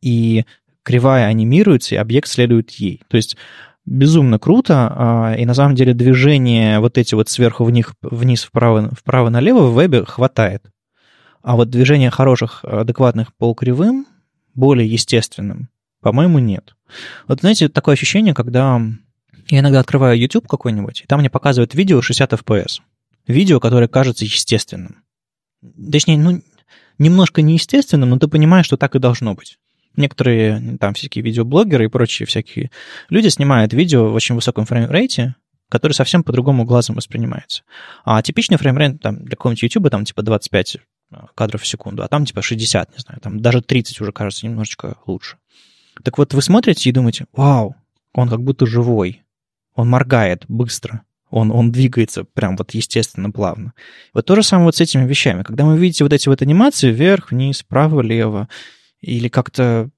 И 0.00 0.44
кривая 0.82 1.26
анимируется, 1.26 1.94
и 1.94 1.98
объект 1.98 2.28
следует 2.28 2.70
ей. 2.72 3.02
То 3.08 3.16
есть 3.16 3.36
безумно 3.84 4.38
круто, 4.38 4.92
а, 4.94 5.34
и 5.34 5.44
на 5.44 5.54
самом 5.54 5.74
деле 5.74 5.94
движение 5.94 6.80
вот 6.80 6.98
эти 6.98 7.14
вот 7.14 7.28
сверху 7.28 7.64
вниз, 7.64 7.86
вниз 8.02 8.44
вправо, 8.44 8.90
вправо-налево 8.94 9.66
в 9.66 9.74
вебе 9.74 10.04
хватает. 10.04 10.64
А 11.42 11.56
вот 11.56 11.70
движение 11.70 12.10
хороших, 12.10 12.64
адекватных 12.64 13.34
полукривым, 13.34 14.06
более 14.54 14.90
естественным, 14.90 15.68
по-моему, 16.00 16.38
нет. 16.38 16.74
Вот 17.28 17.40
знаете, 17.40 17.68
такое 17.68 17.94
ощущение, 17.94 18.34
когда 18.34 18.80
я 19.48 19.60
иногда 19.60 19.80
открываю 19.80 20.18
YouTube 20.18 20.48
какой-нибудь, 20.48 21.02
и 21.02 21.06
там 21.06 21.20
мне 21.20 21.30
показывают 21.30 21.74
видео 21.74 22.00
60 22.00 22.32
FPS. 22.32 22.80
Видео, 23.26 23.60
которое 23.60 23.88
кажется 23.88 24.24
естественным. 24.24 25.02
Точнее, 25.90 26.18
ну, 26.18 26.42
немножко 26.98 27.42
неестественным, 27.42 28.10
но 28.10 28.18
ты 28.18 28.28
понимаешь, 28.28 28.66
что 28.66 28.76
так 28.76 28.94
и 28.94 28.98
должно 28.98 29.34
быть. 29.34 29.58
Некоторые 29.96 30.78
там 30.78 30.94
всякие 30.94 31.24
видеоблогеры 31.24 31.86
и 31.86 31.88
прочие 31.88 32.26
всякие 32.26 32.70
люди 33.08 33.28
снимают 33.28 33.72
видео 33.72 34.10
в 34.10 34.14
очень 34.14 34.36
высоком 34.36 34.64
framerate 34.64 35.21
е, 35.21 35.34
который 35.68 35.92
совсем 35.92 36.22
по-другому 36.22 36.64
глазом 36.64 36.96
воспринимается. 36.96 37.62
А 38.04 38.22
типичный 38.22 38.56
framerate 38.56 39.00
там, 39.00 39.24
для 39.24 39.36
какого-нибудь 39.36 39.62
YouTube 39.62 39.90
там 39.90 40.04
типа 40.04 40.22
25 40.22 40.78
кадров 41.34 41.62
в 41.62 41.66
секунду, 41.66 42.02
а 42.02 42.08
там 42.08 42.24
типа 42.24 42.42
60, 42.42 42.92
не 42.92 42.98
знаю, 42.98 43.20
там 43.20 43.40
даже 43.40 43.62
30 43.62 44.00
уже 44.00 44.12
кажется 44.12 44.46
немножечко 44.46 44.96
лучше. 45.06 45.36
Так 46.02 46.18
вот, 46.18 46.34
вы 46.34 46.42
смотрите 46.42 46.88
и 46.88 46.92
думаете, 46.92 47.26
вау, 47.32 47.74
он 48.14 48.28
как 48.28 48.42
будто 48.42 48.66
живой, 48.66 49.22
он 49.74 49.88
моргает 49.88 50.44
быстро, 50.48 51.02
он, 51.30 51.50
он 51.50 51.70
двигается 51.72 52.24
прям 52.24 52.56
вот 52.56 52.72
естественно, 52.72 53.30
плавно. 53.30 53.72
Вот 54.14 54.26
то 54.26 54.34
же 54.34 54.42
самое 54.42 54.66
вот 54.66 54.76
с 54.76 54.80
этими 54.80 55.06
вещами. 55.06 55.42
Когда 55.42 55.64
вы 55.64 55.78
видите 55.78 56.04
вот 56.04 56.12
эти 56.12 56.28
вот 56.28 56.42
анимации 56.42 56.90
вверх, 56.90 57.30
вниз, 57.30 57.62
право, 57.62 58.00
лево, 58.00 58.48
или 59.00 59.28
как-то 59.28 59.90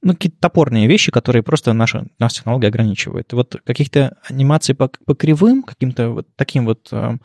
ну, 0.00 0.12
какие-то 0.12 0.38
топорные 0.40 0.86
вещи, 0.86 1.10
которые 1.10 1.42
просто 1.42 1.72
наша, 1.72 2.06
наша 2.18 2.36
технология 2.36 2.68
ограничивает. 2.68 3.32
Вот 3.32 3.56
каких-то 3.64 4.16
анимаций 4.28 4.74
по, 4.74 4.88
по 4.88 5.14
кривым, 5.14 5.62
каким-то 5.62 6.10
вот 6.10 6.28
таким 6.36 6.66
вот 6.66 6.88
э, 6.92 7.18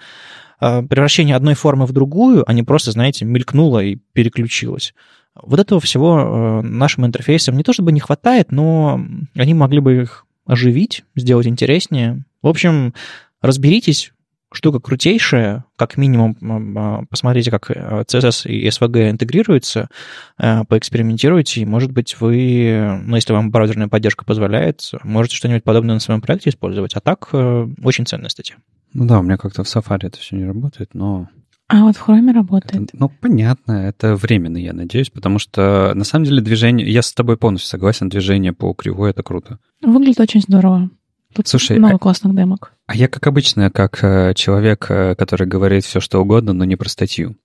превращение 0.59 1.35
одной 1.35 1.55
формы 1.55 1.85
в 1.85 1.91
другую, 1.91 2.43
а 2.49 2.53
не 2.53 2.63
просто, 2.63 2.91
знаете, 2.91 3.25
мелькнуло 3.25 3.83
и 3.83 3.95
переключилось. 4.13 4.93
Вот 5.35 5.59
этого 5.59 5.81
всего 5.81 6.19
э, 6.19 6.61
нашим 6.61 7.05
интерфейсам 7.05 7.57
не 7.57 7.63
то 7.63 7.73
чтобы 7.73 7.91
не 7.91 7.99
хватает, 7.99 8.51
но 8.51 9.01
они 9.35 9.53
могли 9.53 9.79
бы 9.79 10.03
их 10.03 10.25
оживить, 10.45 11.03
сделать 11.15 11.47
интереснее. 11.47 12.23
В 12.41 12.47
общем, 12.47 12.93
разберитесь, 13.41 14.11
штука 14.51 14.79
крутейшая, 14.79 15.65
как 15.75 15.97
минимум 15.97 16.37
а, 16.77 17.03
посмотрите, 17.09 17.49
как 17.49 17.71
э, 17.71 18.03
CSS 18.07 18.47
и 18.47 18.67
SVG 18.67 19.09
интегрируются, 19.09 19.89
э, 20.37 20.63
поэкспериментируйте, 20.65 21.61
и, 21.61 21.65
может 21.65 21.91
быть, 21.91 22.19
вы, 22.19 22.99
ну, 23.03 23.15
если 23.15 23.33
вам 23.33 23.49
браузерная 23.49 23.87
поддержка 23.87 24.25
позволяет, 24.25 24.91
можете 25.03 25.35
что-нибудь 25.35 25.63
подобное 25.63 25.95
на 25.95 25.99
своем 25.99 26.21
проекте 26.21 26.51
использовать. 26.51 26.93
А 26.93 26.99
так, 26.99 27.29
э, 27.33 27.67
очень 27.83 28.05
ценная 28.05 28.29
статья. 28.29 28.57
Ну 28.93 29.05
да, 29.05 29.19
у 29.19 29.23
меня 29.23 29.37
как-то 29.37 29.63
в 29.63 29.67
Safari 29.67 30.07
это 30.07 30.17
все 30.17 30.35
не 30.35 30.45
работает, 30.45 30.93
но... 30.93 31.27
А 31.67 31.81
вот 31.83 31.95
в 31.95 32.07
Chrome 32.07 32.31
работает. 32.31 32.89
Это, 32.89 32.97
ну, 32.99 33.09
понятно, 33.09 33.71
это 33.71 34.15
временно, 34.15 34.57
я 34.57 34.73
надеюсь, 34.73 35.09
потому 35.09 35.39
что 35.39 35.93
на 35.95 36.03
самом 36.03 36.25
деле 36.25 36.41
движение, 36.41 36.87
я 36.87 37.01
с 37.01 37.13
тобой 37.13 37.37
полностью 37.37 37.69
согласен, 37.69 38.09
движение 38.09 38.53
по 38.53 38.73
кривой 38.73 39.09
это 39.09 39.23
круто. 39.23 39.59
Выглядит 39.81 40.19
очень 40.19 40.41
здорово. 40.41 40.91
Тут 41.33 41.47
Слушай, 41.47 41.79
много 41.79 41.95
а, 41.95 41.99
классных 41.99 42.35
демок. 42.35 42.73
А 42.85 42.95
я, 42.95 43.07
как 43.07 43.25
обычно, 43.25 43.71
как 43.71 44.03
э, 44.03 44.33
человек, 44.35 44.85
э, 44.89 45.15
который 45.15 45.47
говорит 45.47 45.83
все, 45.83 45.99
что 45.99 46.21
угодно, 46.21 46.53
но 46.53 46.63
не 46.63 46.75
про 46.75 46.87
статью. 46.89 47.37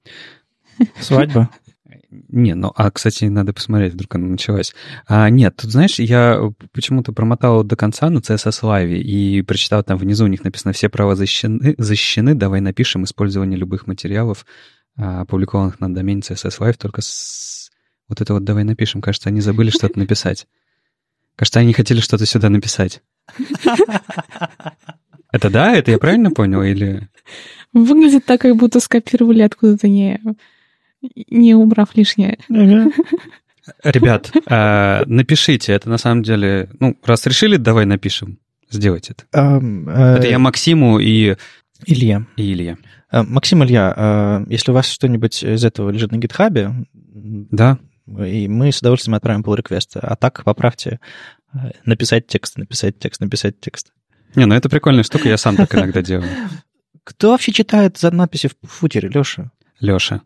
Свадьба? 1.01 1.49
Не, 2.11 2.55
ну, 2.55 2.73
а, 2.75 2.91
кстати, 2.91 3.27
надо 3.27 3.53
посмотреть, 3.53 3.93
вдруг 3.93 4.15
она 4.15 4.29
началась. 4.29 4.75
А, 5.07 5.29
нет, 5.29 5.57
тут, 5.57 5.71
знаешь, 5.71 5.99
я 5.99 6.41
почему-то 6.73 7.13
промотал 7.13 7.65
до 7.65 7.77
конца 7.77 8.09
на 8.09 8.19
CSS 8.19 8.63
Live 8.63 8.95
и 8.97 9.43
прочитал, 9.43 9.83
там 9.83 9.99
внизу 9.99 10.25
у 10.25 10.29
них 10.29 10.43
написано 10.43 10.73
«Все 10.73 10.89
права 10.89 11.17
защищены, 11.17 11.75
защищены 11.77 12.35
давай 12.35 12.63
напишем 12.63 13.05
использование 13.05 13.59
любых 13.59 13.87
материалов 13.87 14.47
а, 14.97 15.21
опубликованных 15.23 15.81
на 15.81 15.95
домене 15.95 16.21
CSS 16.21 16.59
Live 16.61 16.79
только 16.79 17.03
с... 17.03 17.71
Вот 18.09 18.23
это 18.23 18.33
вот 18.33 18.45
давай 18.45 18.65
напишем. 18.65 19.03
Кажется, 19.03 19.29
они 19.29 19.43
забыли 19.43 19.69
что-то 19.69 19.99
написать. 19.99 20.47
Кажется, 21.37 21.61
они 21.61 21.75
хотели 21.75 22.01
что-то 22.01 22.25
сюда 22.25 22.49
написать. 22.49 23.03
Это 25.31 25.51
да? 25.51 25.77
Это 25.77 25.91
я 25.91 25.99
правильно 25.99 26.31
понял? 26.31 26.63
Или... 26.63 27.09
Выглядит 27.75 28.25
так, 28.25 28.41
как 28.41 28.57
будто 28.57 28.81
скопировали 28.81 29.43
откуда-то, 29.43 29.89
не, 29.89 30.19
не 31.01 31.55
убрав 31.55 31.95
лишнее. 31.95 32.39
Ребят, 33.85 34.33
а, 34.47 35.03
напишите. 35.07 35.73
Это 35.73 35.91
на 35.91 35.99
самом 35.99 36.23
деле... 36.23 36.71
Ну, 36.81 36.97
раз 37.05 37.27
решили, 37.27 37.57
давай 37.57 37.85
напишем. 37.85 38.39
Сделайте 38.71 39.15
это. 39.15 39.25
Э, 39.33 40.17
это 40.19 40.27
я 40.27 40.39
Максиму 40.39 40.99
и... 40.99 41.37
Илья. 41.87 42.27
И 42.37 42.53
Илья. 42.53 42.77
Э, 43.11 43.23
Максим 43.23 43.65
Илья, 43.65 43.95
э, 43.97 44.45
если 44.49 44.71
у 44.71 44.75
вас 44.75 44.89
что-нибудь 44.89 45.43
из 45.43 45.65
этого 45.65 45.91
лежит 45.91 46.13
на 46.13 46.17
гитхабе, 46.17 46.73
да. 46.95 47.79
и 48.07 48.49
мы 48.49 48.73
с 48.73 48.81
удовольствием 48.81 49.15
отправим 49.15 49.43
pull 49.43 49.59
request. 49.59 49.99
А 50.01 50.17
так 50.17 50.45
поправьте 50.45 51.01
написать 51.85 52.27
текст, 52.27 52.59
написать 52.59 52.99
текст, 52.99 53.21
написать 53.21 53.59
текст. 53.61 53.93
Не, 54.35 54.45
ну 54.45 54.55
это 54.55 54.69
прикольная 54.69 55.03
штука, 55.03 55.29
я 55.29 55.39
сам 55.39 55.57
так 55.57 55.75
иногда 55.75 56.03
делаю. 56.03 56.29
Кто 57.05 57.31
вообще 57.31 57.53
читает 57.53 57.97
за 57.97 58.11
надписи 58.11 58.51
в 58.63 58.67
футере, 58.67 59.09
Леша? 59.09 59.51
Леша, 59.81 60.21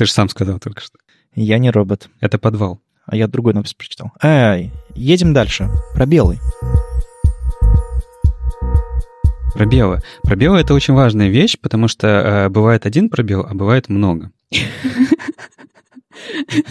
ты 0.00 0.06
же 0.06 0.12
сам 0.12 0.30
сказал 0.30 0.58
только 0.58 0.80
что. 0.80 0.96
Я 1.34 1.58
не 1.58 1.70
робот. 1.70 2.08
Это 2.20 2.38
подвал. 2.38 2.80
А 3.04 3.16
я 3.16 3.28
другой 3.28 3.52
надпись 3.52 3.74
прочитал. 3.74 4.12
Эй, 4.22 4.72
едем 4.94 5.34
дальше. 5.34 5.68
Пробелы. 5.92 6.38
Пробелы. 9.52 10.00
Пробелы— 10.22 10.58
это 10.60 10.72
очень 10.72 10.94
важная 10.94 11.28
вещь, 11.28 11.58
потому 11.60 11.86
что 11.86 12.06
э, 12.06 12.48
бывает 12.48 12.86
один 12.86 13.10
пробел, 13.10 13.44
а 13.46 13.52
бывает 13.52 13.90
много. 13.90 14.30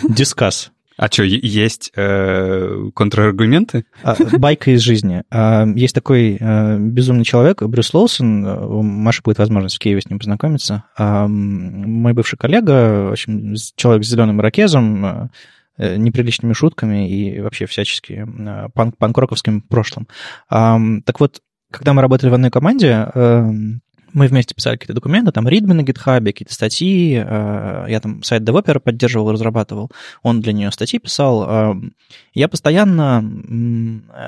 Дискас. 0.10 0.72
А 1.00 1.08
что, 1.08 1.24
есть 1.24 1.94
э, 1.96 2.90
контраргументы? 2.94 3.86
А, 4.04 4.18
байка 4.38 4.72
из 4.72 4.82
жизни. 4.82 5.24
А, 5.32 5.66
есть 5.66 5.96
такой 5.96 6.36
э, 6.38 6.78
безумный 6.78 7.24
человек, 7.24 7.64
Брюс 7.64 7.94
Лоусон. 7.94 8.46
У 8.46 8.82
Маши 8.82 9.22
будет 9.24 9.38
возможность 9.38 9.78
в 9.78 9.80
Киеве 9.80 10.02
с 10.02 10.10
ним 10.10 10.20
познакомиться. 10.20 10.84
А, 10.98 11.26
мой 11.26 12.12
бывший 12.12 12.38
коллега, 12.38 13.08
в 13.08 13.12
общем, 13.14 13.56
человек 13.78 14.04
с 14.04 14.10
зеленым 14.10 14.42
ирокезом, 14.42 15.32
э, 15.78 15.96
неприличными 15.96 16.52
шутками 16.52 17.10
и 17.10 17.40
вообще 17.40 17.66
всячески 17.66 18.28
панк 18.74 18.98
панк-роковским 18.98 19.62
прошлым. 19.62 20.10
Так 20.50 21.20
вот, 21.22 21.40
когда 21.72 21.94
мы 21.94 22.02
работали 22.02 22.30
в 22.30 22.34
одной 22.34 22.52
команде, 22.52 23.10
эм, 23.14 23.82
мы 24.14 24.28
вместе 24.28 24.56
писали 24.56 24.76
какие-то 24.76 24.94
документы, 24.94 25.32
там 25.32 25.48
ридмы 25.48 25.74
на 25.74 25.84
гитхабе, 25.84 26.32
какие-то 26.32 26.54
статьи, 26.54 27.16
э, 27.16 27.86
я 27.88 28.00
там 28.00 28.24
сайт 28.24 28.44
девопера 28.44 28.80
поддерживал, 28.80 29.32
разрабатывал, 29.32 29.92
он 30.24 30.42
для 30.42 30.54
нее 30.54 30.72
статьи 30.72 31.00
писал. 31.00 31.50
Эм, 31.50 31.94
я 32.34 32.48
постоянно, 32.48 33.24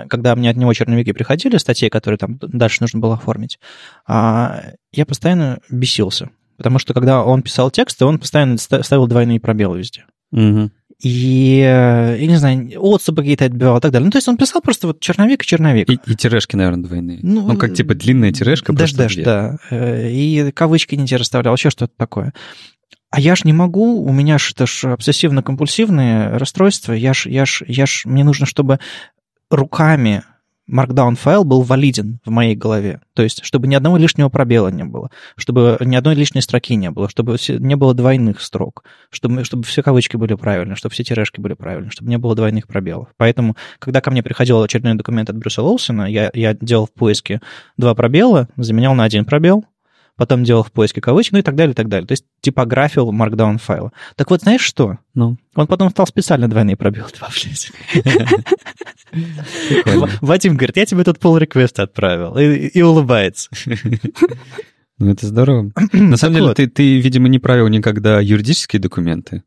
когда 0.10 0.36
мне 0.36 0.50
от 0.50 0.58
него 0.58 0.74
черновики 0.74 1.12
приходили, 1.14 1.58
статьи, 1.58 1.90
которые 1.90 2.18
там 2.18 2.38
дальше 2.42 2.78
нужно 2.82 3.00
было 3.00 3.16
оформить, 3.16 3.60
а, 4.08 4.62
я 4.92 5.06
постоянно 5.06 5.60
бесился, 5.70 6.30
потому 6.58 6.80
что 6.80 6.94
когда 6.94 7.24
он 7.24 7.42
писал 7.42 7.72
тексты, 7.72 8.06
он 8.06 8.20
постоянно 8.20 8.58
ставил 8.58 9.08
двойные 9.08 9.40
пробелы 9.40 9.80
везде. 9.80 10.06
Угу 10.32 10.72
и, 11.02 11.58
я 11.58 12.28
не 12.28 12.36
знаю, 12.36 12.70
отступы 12.78 13.22
какие-то 13.22 13.46
отбивал 13.46 13.78
и 13.78 13.82
так 13.82 13.92
далее. 13.92 14.06
Ну, 14.06 14.12
то 14.12 14.20
есть 14.20 14.28
он 14.28 14.38
писал 14.38 14.62
просто 14.62 14.88
вот 14.88 15.00
черновик 15.00 15.44
и 15.44 15.46
черновик. 15.46 15.90
И, 15.90 15.94
и 15.94 16.16
тирешки, 16.16 16.56
наверное, 16.56 16.84
двойные. 16.84 17.20
Ну, 17.24 17.48
ну, 17.48 17.58
как 17.58 17.74
типа 17.74 17.96
длинная 17.96 18.32
тирешка. 18.32 18.72
Даш, 18.72 18.94
даш, 18.94 19.16
да. 19.16 19.58
Э, 19.72 20.10
и 20.10 20.52
кавычки 20.52 20.94
не 20.94 21.08
те 21.08 21.16
расставлял, 21.16 21.56
еще 21.56 21.72
что-то 21.72 21.94
такое. 21.98 22.34
А 23.10 23.20
я 23.20 23.36
ж 23.36 23.46
не 23.46 23.54
могу, 23.54 24.04
у 24.04 24.14
меня 24.14 24.38
ж 24.38 24.52
это 24.54 24.68
ж 24.68 24.86
обсессивно-компульсивные 24.86 26.38
расстройства, 26.38 26.94
я 26.94 27.14
ж, 27.14 27.28
я 27.30 27.46
ж, 27.46 27.64
я 27.68 27.86
ж, 27.86 28.04
мне 28.06 28.24
нужно, 28.24 28.46
чтобы 28.46 28.80
руками 29.50 30.24
Markdown 30.72 31.16
файл 31.16 31.44
был 31.44 31.62
валиден 31.62 32.20
в 32.26 32.30
моей 32.30 32.56
голове. 32.56 33.02
То 33.14 33.24
есть, 33.24 33.44
чтобы 33.44 33.68
ни 33.68 33.76
одного 33.76 33.98
лишнего 33.98 34.30
пробела 34.30 34.70
не 34.70 34.84
было, 34.84 35.10
чтобы 35.36 35.78
ни 35.82 35.96
одной 35.96 36.16
лишней 36.16 36.42
строки 36.42 36.76
не 36.76 36.90
было, 36.90 37.10
чтобы 37.10 37.38
не 37.50 37.76
было 37.76 37.94
двойных 37.94 38.42
строк, 38.42 38.84
чтобы, 39.10 39.44
чтобы 39.44 39.64
все 39.64 39.84
кавычки 39.84 40.16
были 40.16 40.34
правильные, 40.36 40.76
чтобы 40.76 40.94
все 40.94 41.04
тирешки 41.04 41.42
были 41.42 41.54
правильные, 41.54 41.92
чтобы 41.92 42.10
не 42.10 42.18
было 42.18 42.36
двойных 42.36 42.68
пробелов. 42.68 43.10
Поэтому, 43.18 43.58
когда 43.80 44.02
ко 44.02 44.12
мне 44.12 44.24
приходил 44.24 44.62
очередной 44.62 44.96
документ 44.96 45.30
от 45.30 45.38
Брюса 45.38 45.62
Лоусона, 45.62 46.10
я, 46.10 46.32
я 46.34 46.54
делал 46.54 46.86
в 46.86 46.92
поиске 46.92 47.42
два 47.78 47.94
пробела, 47.94 48.48
заменял 48.56 48.96
на 48.96 49.04
один 49.04 49.26
пробел, 49.26 49.66
потом 50.22 50.44
делал 50.44 50.62
в 50.62 50.72
поиске 50.72 51.02
кавычек, 51.02 51.34
ну 51.34 51.40
и 51.40 51.42
так 51.42 51.56
далее, 51.56 51.72
и 51.72 51.76
так 51.76 51.88
далее. 51.88 52.06
То 52.06 52.12
есть 52.12 52.26
типографил 52.42 53.12
markdown 53.12 53.58
файла. 53.58 53.92
Так 54.16 54.30
вот, 54.30 54.42
знаешь 54.42 54.62
что? 54.62 55.00
Ну? 55.16 55.38
Он 55.56 55.66
потом 55.66 55.90
стал 55.90 56.06
специально 56.06 56.48
двойные 56.48 56.76
пробелы 56.76 57.08
добавлять. 57.12 57.72
Вадим 60.22 60.58
говорит, 60.58 60.78
я 60.78 60.86
тебе 60.86 61.04
тут 61.04 61.18
пол 61.18 61.40
реквеста 61.40 61.82
отправил. 61.82 62.38
И 62.38 62.82
улыбается. 62.84 63.50
Ну, 65.00 65.10
это 65.10 65.26
здорово. 65.26 65.72
На 65.94 66.16
самом 66.16 66.36
деле, 66.36 66.54
ты, 66.54 66.68
ты, 66.68 67.02
видимо, 67.02 67.28
не 67.28 67.40
правил 67.40 67.68
никогда 67.70 68.20
юридические 68.20 68.80
документы. 68.80 69.42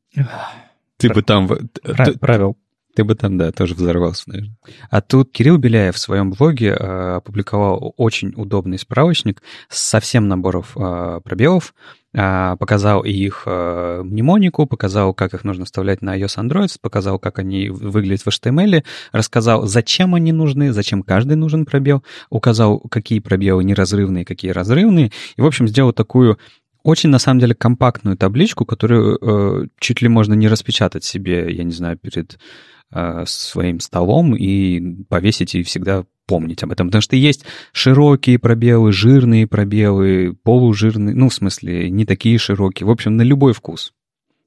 Ты 0.96 1.10
бы 1.10 1.22
там... 1.22 1.48
Правил. 2.20 2.56
Ты 2.94 3.02
бы 3.02 3.16
там, 3.16 3.36
да, 3.36 3.50
тоже 3.50 3.74
взорвался, 3.74 4.24
наверное. 4.26 4.56
А 4.88 5.00
тут 5.00 5.32
Кирилл 5.32 5.58
Беляев 5.58 5.96
в 5.96 5.98
своем 5.98 6.30
блоге 6.30 6.68
э, 6.68 7.16
опубликовал 7.16 7.92
очень 7.96 8.32
удобный 8.36 8.78
справочник 8.78 9.42
со 9.68 9.98
всем 9.98 10.28
наборов 10.28 10.76
э, 10.76 11.20
пробелов, 11.24 11.74
э, 12.12 12.56
показал 12.56 13.02
их 13.02 13.42
э, 13.46 14.02
мнемонику, 14.04 14.66
показал, 14.66 15.12
как 15.12 15.34
их 15.34 15.42
нужно 15.42 15.64
вставлять 15.64 16.02
на 16.02 16.16
iOS 16.16 16.38
Android, 16.38 16.72
показал, 16.80 17.18
как 17.18 17.40
они 17.40 17.68
выглядят 17.68 18.22
в 18.22 18.28
HTML, 18.28 18.84
рассказал, 19.10 19.66
зачем 19.66 20.14
они 20.14 20.30
нужны, 20.30 20.72
зачем 20.72 21.02
каждый 21.02 21.36
нужен 21.36 21.66
пробел, 21.66 22.04
указал, 22.30 22.78
какие 22.78 23.18
пробелы 23.18 23.64
неразрывные, 23.64 24.24
какие 24.24 24.52
разрывные, 24.52 25.10
и, 25.36 25.40
в 25.40 25.46
общем, 25.46 25.66
сделал 25.66 25.92
такую 25.92 26.38
очень, 26.84 27.08
на 27.08 27.18
самом 27.18 27.40
деле, 27.40 27.54
компактную 27.54 28.16
табличку, 28.16 28.66
которую 28.66 29.18
э, 29.20 29.66
чуть 29.80 30.02
ли 30.02 30.08
можно 30.08 30.34
не 30.34 30.48
распечатать 30.48 31.02
себе, 31.02 31.50
я 31.50 31.64
не 31.64 31.72
знаю, 31.72 31.98
перед 31.98 32.38
своим 33.26 33.80
столом 33.80 34.36
и 34.36 35.04
повесить 35.08 35.54
и 35.54 35.62
всегда 35.62 36.04
помнить 36.26 36.62
об 36.62 36.72
этом. 36.72 36.88
Потому 36.88 37.02
что 37.02 37.16
есть 37.16 37.44
широкие 37.72 38.38
пробелы, 38.38 38.92
жирные 38.92 39.46
пробелы, 39.46 40.36
полужирные, 40.42 41.14
ну, 41.14 41.28
в 41.28 41.34
смысле, 41.34 41.90
не 41.90 42.06
такие 42.06 42.38
широкие. 42.38 42.86
В 42.86 42.90
общем, 42.90 43.16
на 43.16 43.22
любой 43.22 43.52
вкус. 43.52 43.92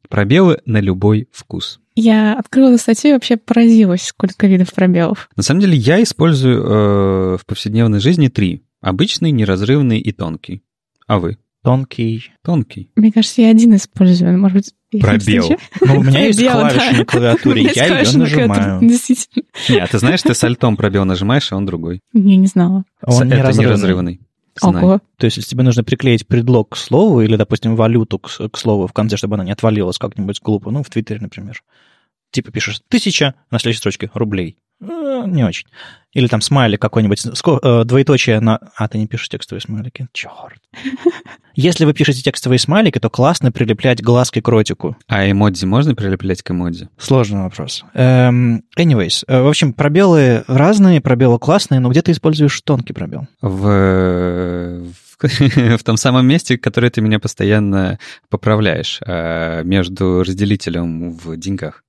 Пробелы 0.10 0.62
на 0.66 0.80
любой 0.80 1.28
вкус. 1.32 1.80
Я 1.96 2.38
открыла 2.38 2.78
статью 2.78 3.10
и 3.10 3.14
вообще 3.14 3.38
поразилась, 3.38 4.04
сколько 4.04 4.48
видов 4.48 4.74
пробелов. 4.74 5.30
На 5.36 5.44
самом 5.44 5.62
деле 5.62 5.76
я 5.76 6.02
использую 6.02 6.64
э, 6.64 7.38
в 7.38 7.46
повседневной 7.46 8.00
жизни 8.00 8.28
три. 8.28 8.64
Обычный, 8.82 9.32
неразрывный 9.32 10.00
и 10.00 10.12
тонкий. 10.12 10.64
А 11.08 11.20
вы? 11.20 11.38
Тонкий. 11.64 12.32
Тонкий. 12.44 12.92
Мне 12.96 13.12
кажется, 13.12 13.42
я 13.42 13.50
один 13.50 13.76
использую. 13.76 14.38
Может 14.38 14.58
быть, 14.58 14.74
Пробел. 14.92 15.50
Ну, 15.82 16.00
у 16.00 16.04
меня 16.04 16.20
есть 16.28 16.40
клавиша 16.40 16.98
на 16.98 17.06
клавиатуре, 17.06 17.72
я 17.76 18.00
ее 18.00 18.18
нажимаю. 18.18 18.82
Нет, 18.82 19.90
ты 19.92 20.00
знаешь, 20.00 20.22
ты 20.22 20.34
с 20.34 20.44
альтом 20.44 20.78
пробел 20.78 21.06
нажимаешь, 21.06 21.52
а 21.52 21.58
он 21.58 21.66
другой. 21.66 22.02
Я 22.14 22.38
не 22.38 22.48
знала. 22.48 22.84
Он 23.02 23.32
Это 23.32 23.54
неразрывный. 23.58 24.22
Ого. 24.62 25.00
То 25.18 25.26
есть, 25.26 25.38
если 25.38 25.52
тебе 25.52 25.64
нужно 25.64 25.84
приклеить 25.84 26.28
предлог 26.28 26.70
к 26.70 26.78
слову 26.78 27.22
или, 27.22 27.36
допустим, 27.36 27.76
валюту 27.76 28.18
к, 28.20 28.30
к 28.50 28.58
слову 28.58 28.88
в 28.88 28.94
конце, 28.94 29.18
чтобы 29.18 29.36
она 29.36 29.44
не 29.44 29.52
отвалилась 29.52 29.98
как-нибудь 29.98 30.42
глупо, 30.42 30.72
ну, 30.72 30.84
в 30.84 30.90
Твиттере, 30.90 31.20
например. 31.20 31.62
Типа 32.32 32.52
пишешь 32.52 32.82
тысяча, 32.88 33.36
на 33.52 33.60
следующей 33.60 33.80
строчке 33.80 34.10
рублей. 34.14 34.58
Э, 34.82 35.24
не 35.28 35.44
очень. 35.44 35.68
Или 36.18 36.26
там 36.26 36.42
смайлик 36.42 36.82
какой-нибудь, 36.82 37.24
э, 37.28 37.84
двоеточие 37.86 38.40
на... 38.40 38.60
А, 38.76 38.88
ты 38.88 38.98
не 38.98 39.06
пишешь 39.06 39.30
текстовые 39.30 39.62
смайлики? 39.62 40.08
Черт. 40.14 40.60
Если 41.54 41.86
вы 41.86 41.94
пишете 41.94 42.24
текстовые 42.24 42.58
смайлики, 42.58 42.98
то 42.98 43.12
классно 43.12 43.52
прилеплять 43.52 44.02
глазки 44.02 44.42
к 44.42 44.48
ротику. 44.48 44.98
А 45.08 45.30
эмодзи 45.30 45.66
можно 45.66 45.94
прилеплять 45.94 46.42
к 46.42 46.50
эмодзи? 46.50 46.90
Сложный 46.98 47.42
вопрос. 47.42 47.86
Эм, 47.94 48.64
anyways, 48.80 49.26
э, 49.28 49.42
в 49.44 49.48
общем, 49.48 49.74
пробелы 49.74 50.44
разные, 50.48 51.02
пробелы 51.02 51.38
классные, 51.38 51.82
но 51.82 51.90
где 51.90 52.02
ты 52.02 52.14
используешь 52.14 52.60
тонкий 52.62 52.94
пробел? 52.94 53.28
В, 53.40 54.82
в 55.22 55.84
том 55.84 55.98
самом 55.98 56.26
месте, 56.26 56.58
которое 56.58 56.90
ты 56.90 57.02
меня 57.02 57.20
постоянно 57.20 58.00
поправляешь, 58.32 59.02
между 59.64 60.24
разделителем 60.24 61.12
в 61.12 61.38
деньгах. 61.38 61.84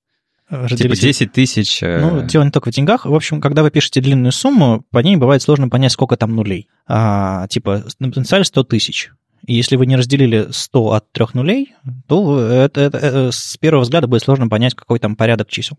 Типа 0.51 0.97
10 0.97 1.33
тысяч. 1.33 1.83
Э, 1.83 2.01
ну, 2.01 2.23
дело 2.27 2.43
не 2.43 2.51
только 2.51 2.71
в 2.71 2.75
деньгах. 2.75 3.05
В 3.05 3.15
общем, 3.15 3.41
когда 3.41 3.63
вы 3.63 3.71
пишете 3.71 4.01
длинную 4.01 4.33
сумму, 4.33 4.85
по 4.91 5.01
ней 5.01 5.17
бывает 5.17 5.43
сложно 5.43 5.69
понять, 5.69 5.93
сколько 5.93 6.17
там 6.17 6.35
нулей. 6.35 6.69
А, 6.87 7.47
типа, 7.49 7.85
на 7.99 8.09
потенциале 8.09 8.45
100 8.45 8.65
тысяч. 8.65 9.11
И 9.47 9.55
если 9.55 9.77
вы 9.77 9.87
не 9.87 9.97
разделили 9.97 10.49
100 10.51 10.93
от 10.93 11.13
трех 11.13 11.35
нулей, 11.35 11.75
то 12.07 12.41
это, 12.41 12.81
это, 12.81 12.99
это, 12.99 13.31
с 13.31 13.57
первого 13.59 13.83
взгляда 13.83 14.07
будет 14.07 14.23
сложно 14.23 14.49
понять, 14.49 14.75
какой 14.75 14.99
там 14.99 15.17
порядок 15.17 15.49
чисел. 15.49 15.79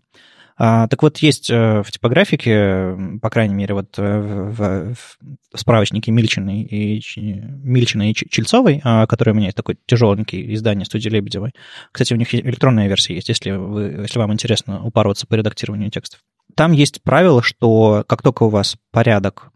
А, 0.62 0.88
так 0.88 1.02
вот, 1.02 1.16
есть 1.18 1.48
э, 1.48 1.82
в 1.82 1.90
типографике, 1.90 2.94
по 3.22 3.30
крайней 3.30 3.54
мере, 3.54 3.72
вот 3.72 3.98
э, 3.98 4.20
в, 4.20 4.94
в 4.94 5.58
справочнике 5.58 6.12
Мильчиной 6.12 6.60
и, 6.64 7.02
Мильчиной 7.16 8.10
и 8.10 8.14
Чельцовой, 8.14 8.82
а, 8.84 9.06
который 9.06 9.30
у 9.30 9.34
меня 9.34 9.46
есть 9.46 9.56
такой 9.56 9.78
тяжеленький 9.86 10.52
издание 10.52 10.84
студии 10.84 11.08
Лебедевой. 11.08 11.52
Кстати, 11.92 12.12
у 12.12 12.18
них 12.18 12.34
электронная 12.34 12.88
версия 12.88 13.14
есть, 13.14 13.30
если, 13.30 13.52
вы, 13.52 14.02
если 14.02 14.18
вам 14.18 14.34
интересно 14.34 14.84
упороться 14.84 15.26
по 15.26 15.32
редактированию 15.34 15.90
текстов. 15.90 16.20
Там 16.54 16.72
есть 16.72 17.00
правило, 17.02 17.42
что 17.42 18.04
как 18.06 18.20
только 18.20 18.42
у 18.42 18.50
вас 18.50 18.76
порядок 18.90 19.52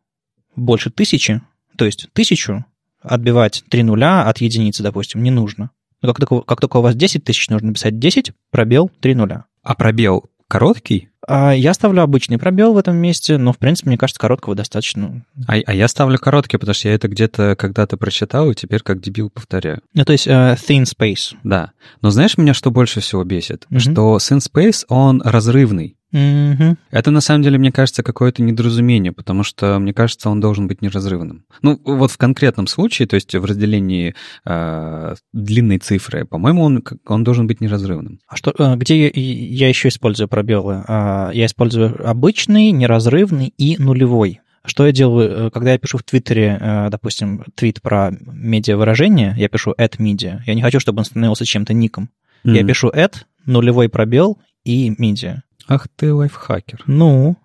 больше 0.57 0.88
тысячи, 0.88 1.42
то 1.76 1.84
есть 1.84 2.09
тысячу, 2.14 2.64
отбивать 3.02 3.62
три 3.68 3.82
нуля 3.82 4.22
от 4.22 4.38
единицы, 4.38 4.82
допустим, 4.82 5.22
не 5.22 5.30
нужно. 5.30 5.70
Но 6.00 6.09
как 6.09 6.26
только, 6.26 6.40
как 6.46 6.61
только 6.62 6.78
у 6.78 6.82
вас 6.82 6.94
10 6.94 7.24
тысяч, 7.24 7.50
нужно 7.50 7.68
написать 7.68 7.98
10, 7.98 8.32
пробел, 8.50 8.90
3 9.00 9.14
нуля. 9.14 9.44
А 9.62 9.74
пробел 9.74 10.30
короткий? 10.49 11.11
А 11.27 11.53
я 11.53 11.75
ставлю 11.75 12.03
обычный 12.03 12.39
пробел 12.39 12.75
в 12.75 12.79
этом 12.79 12.97
месте, 12.97 13.39
но, 13.39 13.53
в 13.53 13.59
принципе, 13.59 13.91
мне 13.91 13.99
кажется, 13.99 14.20
короткого 14.20 14.55
достаточно. 14.55 15.25
А, 15.47 15.55
а 15.55 15.75
я 15.75 15.89
ставлю 15.89 16.18
короткий, 16.18 16.57
потому 16.57 16.75
что 16.75 16.89
я 16.89 16.95
это 16.95 17.09
где-то 17.09 17.57
когда-то 17.57 17.97
прочитал, 17.97 18.51
и 18.51 18.55
теперь 18.55 18.81
как 18.81 19.01
дебил 19.01 19.31
повторяю. 19.31 19.81
Ну, 19.95 20.05
то 20.05 20.12
есть 20.12 20.27
uh, 20.27 20.57
thin 20.57 20.85
space. 20.85 21.37
Да. 21.45 21.72
Но 22.03 22.11
знаешь, 22.11 22.37
меня 22.37 22.55
что 22.55 22.70
больше 22.70 23.01
всего 23.01 23.25
бесит? 23.25 23.66
Mm-hmm. 23.70 23.79
Что 23.79 24.16
thin 24.16 24.39
space, 24.39 24.85
он 24.89 25.22
разрывный. 25.22 25.97
Mm-hmm. 26.14 26.77
Это 26.93 27.11
на 27.11 27.20
самом 27.20 27.43
деле, 27.43 27.59
мне 27.59 27.72
кажется, 27.72 28.05
какое-то 28.05 28.41
недоразумение, 28.41 29.11
потому 29.11 29.43
что, 29.43 29.81
мне 29.81 29.93
кажется, 29.93 30.31
он 30.31 30.41
должен 30.41 30.68
быть 30.68 30.81
неразрывным. 30.81 31.45
Ну, 31.61 31.81
вот 31.85 32.12
в 32.12 32.16
конкретном 32.16 32.68
случае, 32.68 33.09
то 33.09 33.14
есть 33.14 33.35
в 33.35 33.45
разделении 33.45 34.14
э, 34.45 35.14
длинной 35.33 35.79
цифры, 35.79 36.25
по-моему, 36.25 36.62
он, 36.62 36.85
он 37.07 37.25
должен 37.25 37.49
быть 37.49 37.61
неразрывным. 37.61 38.20
А 38.29 38.37
что, 38.37 38.55
э, 38.57 38.77
где 38.77 39.07
я, 39.07 39.11
я 39.12 39.68
еще 39.68 39.89
использую 39.89 40.29
пробелы? 40.29 40.85
А, 41.15 41.31
я 41.33 41.47
использую 41.47 42.09
обычный, 42.09 42.73
неразрывный 42.73 43.55
и 43.57 43.77
нулевой. 43.79 44.41
Что 44.65 44.87
я 44.87 44.93
делаю, 44.93 45.47
э, 45.47 45.51
когда 45.51 45.73
я 45.73 45.79
пишу 45.79 45.99
в 45.99 46.03
Твиттере, 46.03 46.59
э, 46.61 46.89
допустим, 46.91 47.45
твит 47.55 47.83
про 47.83 48.11
медиа-выражение, 48.11 49.35
я 49.37 49.49
пишу 49.49 49.75
at 49.79 49.99
media, 49.99 50.41
я 50.47 50.55
не 50.55 50.62
хочу, 50.62 50.81
чтобы 50.81 51.01
он 51.01 51.05
становился 51.05 51.45
чем-то 51.45 51.73
ником. 51.73 52.11
Mm-hmm. 52.45 52.57
Я 52.57 52.65
пишу 52.65 52.89
at, 52.89 53.15
нулевой 53.47 53.89
пробел 53.89 54.39
и 54.65 54.91
media. 54.91 55.39
Ах 55.69 55.87
ты 55.95 56.12
лайфхакер. 56.12 56.83
Ну, 56.87 57.37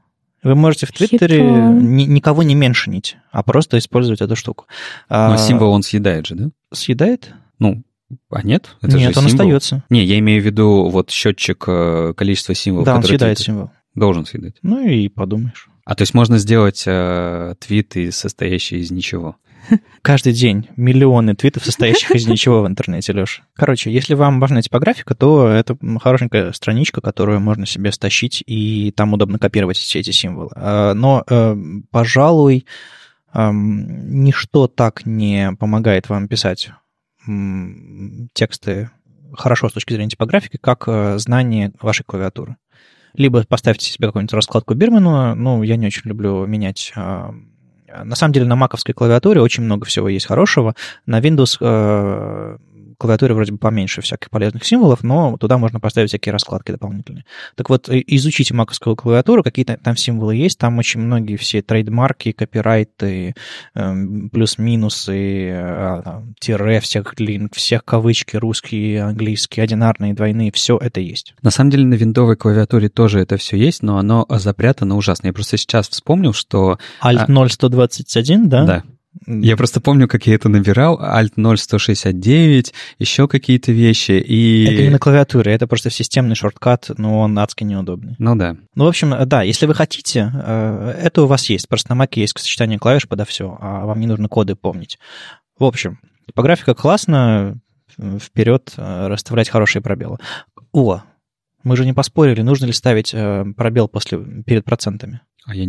вы 0.42 0.56
можете 0.56 0.86
в 0.86 0.92
Твиттере 0.92 1.44
ни, 1.44 2.04
никого 2.04 2.44
не 2.44 2.56
меншинить, 2.56 3.18
а 3.32 3.44
просто 3.44 3.78
использовать 3.78 4.22
эту 4.22 4.36
штуку. 4.36 4.66
Но 5.10 5.34
а, 5.34 5.38
символ 5.38 5.74
он 5.74 5.84
съедает 5.84 6.26
же, 6.26 6.36
да? 6.36 6.50
Съедает? 6.74 7.34
Ну, 7.60 7.84
а 8.30 8.41
нет? 8.43 8.76
Это 8.82 8.97
нет, 8.97 9.14
же 9.14 9.20
он 9.20 9.30
символ. 9.30 9.41
остается. 9.57 9.84
Не, 9.89 10.03
я 10.03 10.20
имею 10.20 10.41
в 10.41 10.45
виду 10.45 10.89
вот 10.89 11.12
счетчик 11.12 11.64
э, 11.68 12.14
количества 12.16 12.55
символов. 12.55 12.86
Да, 12.86 12.95
он 12.95 13.03
съедает 13.03 13.38
ты... 13.38 13.43
символ. 13.43 13.72
Должен 13.95 14.26
съедать. 14.26 14.55
Ну 14.62 14.88
и 14.88 15.07
подумаешь. 15.10 15.68
А 15.86 15.95
то 15.95 16.03
есть 16.03 16.14
можно 16.14 16.38
сделать 16.38 16.84
э, 16.86 17.55
твит, 17.60 17.95
состоящий 18.12 18.78
из 18.78 18.91
ничего? 18.91 19.38
Каждый 20.01 20.34
день 20.34 20.70
миллионы 20.78 21.36
твитов, 21.36 21.66
состоящих 21.66 22.12
из 22.12 22.28
ничего 22.28 22.62
в 22.62 22.68
интернете, 22.68 23.14
Леша. 23.14 23.43
Короче, 23.55 23.91
если 23.91 24.14
вам 24.14 24.39
важна 24.39 24.62
типографика, 24.62 25.16
то 25.16 25.47
это 25.47 25.78
хорошенькая 25.99 26.51
страничка, 26.53 27.01
которую 27.01 27.39
можно 27.39 27.66
себе 27.66 27.91
стащить, 27.91 28.43
и 28.45 28.91
там 28.95 29.14
удобно 29.14 29.39
копировать 29.39 29.78
все 29.78 29.99
эти 29.99 30.12
символы. 30.12 30.51
А, 30.55 30.93
но, 30.93 31.24
э, 31.28 31.55
пожалуй, 31.91 32.66
ничто 33.32 34.68
так 34.68 35.05
не 35.05 35.51
помогает 35.60 36.10
вам 36.10 36.28
писать 36.28 36.72
тексты 38.34 38.90
хорошо 39.34 39.70
с 39.70 39.74
точки 39.74 39.94
зрения 39.94 40.10
типографики, 40.10 40.58
как 40.58 40.86
э, 40.88 41.18
знание 41.20 41.72
вашей 41.82 42.04
клавиатуры. 42.04 42.58
Либо 43.14 43.44
поставьте 43.44 43.86
себе 43.86 44.08
какую-нибудь 44.08 44.34
раскладку 44.34 44.74
Бирмана, 44.76 45.36
ну, 45.36 45.64
я 45.64 45.76
не 45.76 45.88
очень 45.88 46.04
люблю 46.06 46.46
менять 46.46 46.94
на 48.04 48.16
самом 48.16 48.34
деле 48.34 48.46
на 48.46 48.56
маковской 48.56 48.94
клавиатуре 48.94 49.42
очень 49.42 49.64
много 49.64 49.86
всего 49.86 50.10
есть 50.10 50.26
хорошего. 50.26 50.76
На 51.06 51.20
Windows 51.20 51.58
э, 51.60 52.58
клавиатуре 53.00 53.34
вроде 53.34 53.54
бы 53.54 53.58
поменьше 53.58 54.02
всяких 54.02 54.30
полезных 54.30 54.66
символов, 54.66 55.04
но 55.04 55.38
туда 55.38 55.58
можно 55.58 55.80
поставить 55.80 56.10
всякие 56.10 56.34
раскладки 56.34 56.72
дополнительные. 56.72 57.26
Так 57.56 57.70
вот, 57.70 57.89
изучите 57.89 58.54
маковскую 58.54 58.95
клавиатуру, 58.95 59.41
какие-то 59.41 59.78
там 59.82 59.95
символы 59.95 60.36
есть, 60.36 60.60
там 60.60 60.78
очень 60.78 61.00
многие 61.00 61.38
все 61.38 61.62
трейдмарки, 61.62 62.34
копирайты, 62.34 63.34
эм, 63.74 64.30
плюс-минусы, 64.30 65.50
э, 65.50 66.02
тире, 66.39 66.80
всех 66.82 67.20
линк, 67.20 67.56
всех 67.56 67.86
кавычки, 67.86 68.36
русские, 68.36 69.04
английские, 69.04 69.64
одинарные, 69.64 70.14
двойные, 70.14 70.52
все 70.52 70.78
это 70.78 71.00
есть. 71.00 71.34
На 71.41 71.52
самом 71.52 71.72
деле 71.72 71.86
на 71.86 71.93
виндовой 71.93 72.36
клавиатуре 72.36 72.89
тоже 72.89 73.20
это 73.20 73.38
все 73.38 73.58
есть, 73.58 73.82
но 73.82 73.97
оно 73.97 74.26
запрятано 74.30 74.97
ужасно. 74.97 75.28
Я 75.28 75.34
просто 75.34 75.58
сейчас 75.58 75.88
вспомнил, 75.88 76.34
что... 76.34 76.78
Alt 77.02 77.28
0121, 77.28 78.50
да? 78.50 78.66
Да. 78.66 78.84
Я 79.26 79.57
просто 79.57 79.82
помню, 79.82 80.07
как 80.07 80.28
я 80.28 80.36
это 80.36 80.49
набирал, 80.49 80.99
Alt 80.99 81.34
0169, 81.36 82.74
еще 82.99 83.28
какие-то 83.28 83.72
вещи, 83.72 84.12
и... 84.12 84.66
Это 84.66 84.84
не 84.84 84.89
на 84.89 84.99
клавиатуре, 84.99 85.51
это 85.51 85.68
просто 85.68 85.89
системный 85.89 86.36
шорткат, 86.36 86.91
но 86.97 87.20
он 87.20 87.38
адски 87.38 87.64
неудобный. 87.64 88.16
Ну 88.20 88.36
да. 88.36 88.55
Ну, 88.76 88.86
в 88.86 88.88
общем, 88.88 89.16
да, 89.28 89.41
если 89.41 89.66
вы 89.66 89.74
хотите, 89.74 90.32
э, 90.34 91.01
это 91.03 91.24
у 91.24 91.26
вас 91.26 91.49
есть, 91.49 91.68
просто 91.68 91.93
на 91.93 92.03
Mac 92.03 92.12
есть 92.16 92.38
сочетание 92.38 92.78
клавиш 92.78 93.07
подо 93.07 93.26
все, 93.26 93.57
а 93.60 93.86
вам 93.86 93.99
не 93.99 94.07
нужно 94.07 94.30
коды 94.30 94.55
помнить. 94.55 94.99
В 95.57 95.64
общем, 95.64 95.99
типографика 96.28 96.76
классно, 96.76 97.60
вперед 98.20 98.74
э, 98.78 99.07
расставлять 99.07 99.49
хорошие 99.49 99.82
пробелы. 99.82 100.18
О, 100.72 101.01
мы 101.64 101.76
же 101.76 101.86
не 101.86 101.93
поспорили, 101.93 102.41
нужно 102.41 102.66
ли 102.66 102.74
ставить 102.74 103.14
э, 103.14 103.45
пробел 103.57 103.88
после, 103.88 104.20
перед 104.45 104.66
процентами. 104.66 105.22
А 105.45 105.55
я 105.55 105.66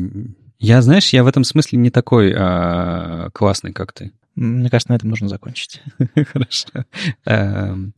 я, 0.61 0.83
знаешь, 0.83 1.13
я 1.13 1.25
в 1.25 1.27
этом 1.27 1.43
смысле 1.43 1.79
не 1.79 1.91
такой 1.91 2.35
а, 2.37 3.31
классный, 3.31 3.73
как 3.73 3.93
ты. 3.93 4.13
Мне 4.37 4.69
кажется, 4.71 4.93
на 4.93 4.97
этом 4.97 5.09
нужно 5.09 5.29
закончить. 5.29 5.83
Хорошо. 6.33 6.69
Эм, 7.25 7.95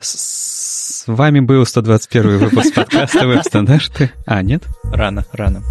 с 0.00 1.04
вами 1.06 1.40
был 1.40 1.64
121 1.64 2.38
выпуск 2.38 2.74
подкаста 2.74 3.26
«Веб-стандарты». 3.26 4.10
А, 4.26 4.42
нет? 4.42 4.64
Рано, 4.92 5.24
рано. 5.32 5.62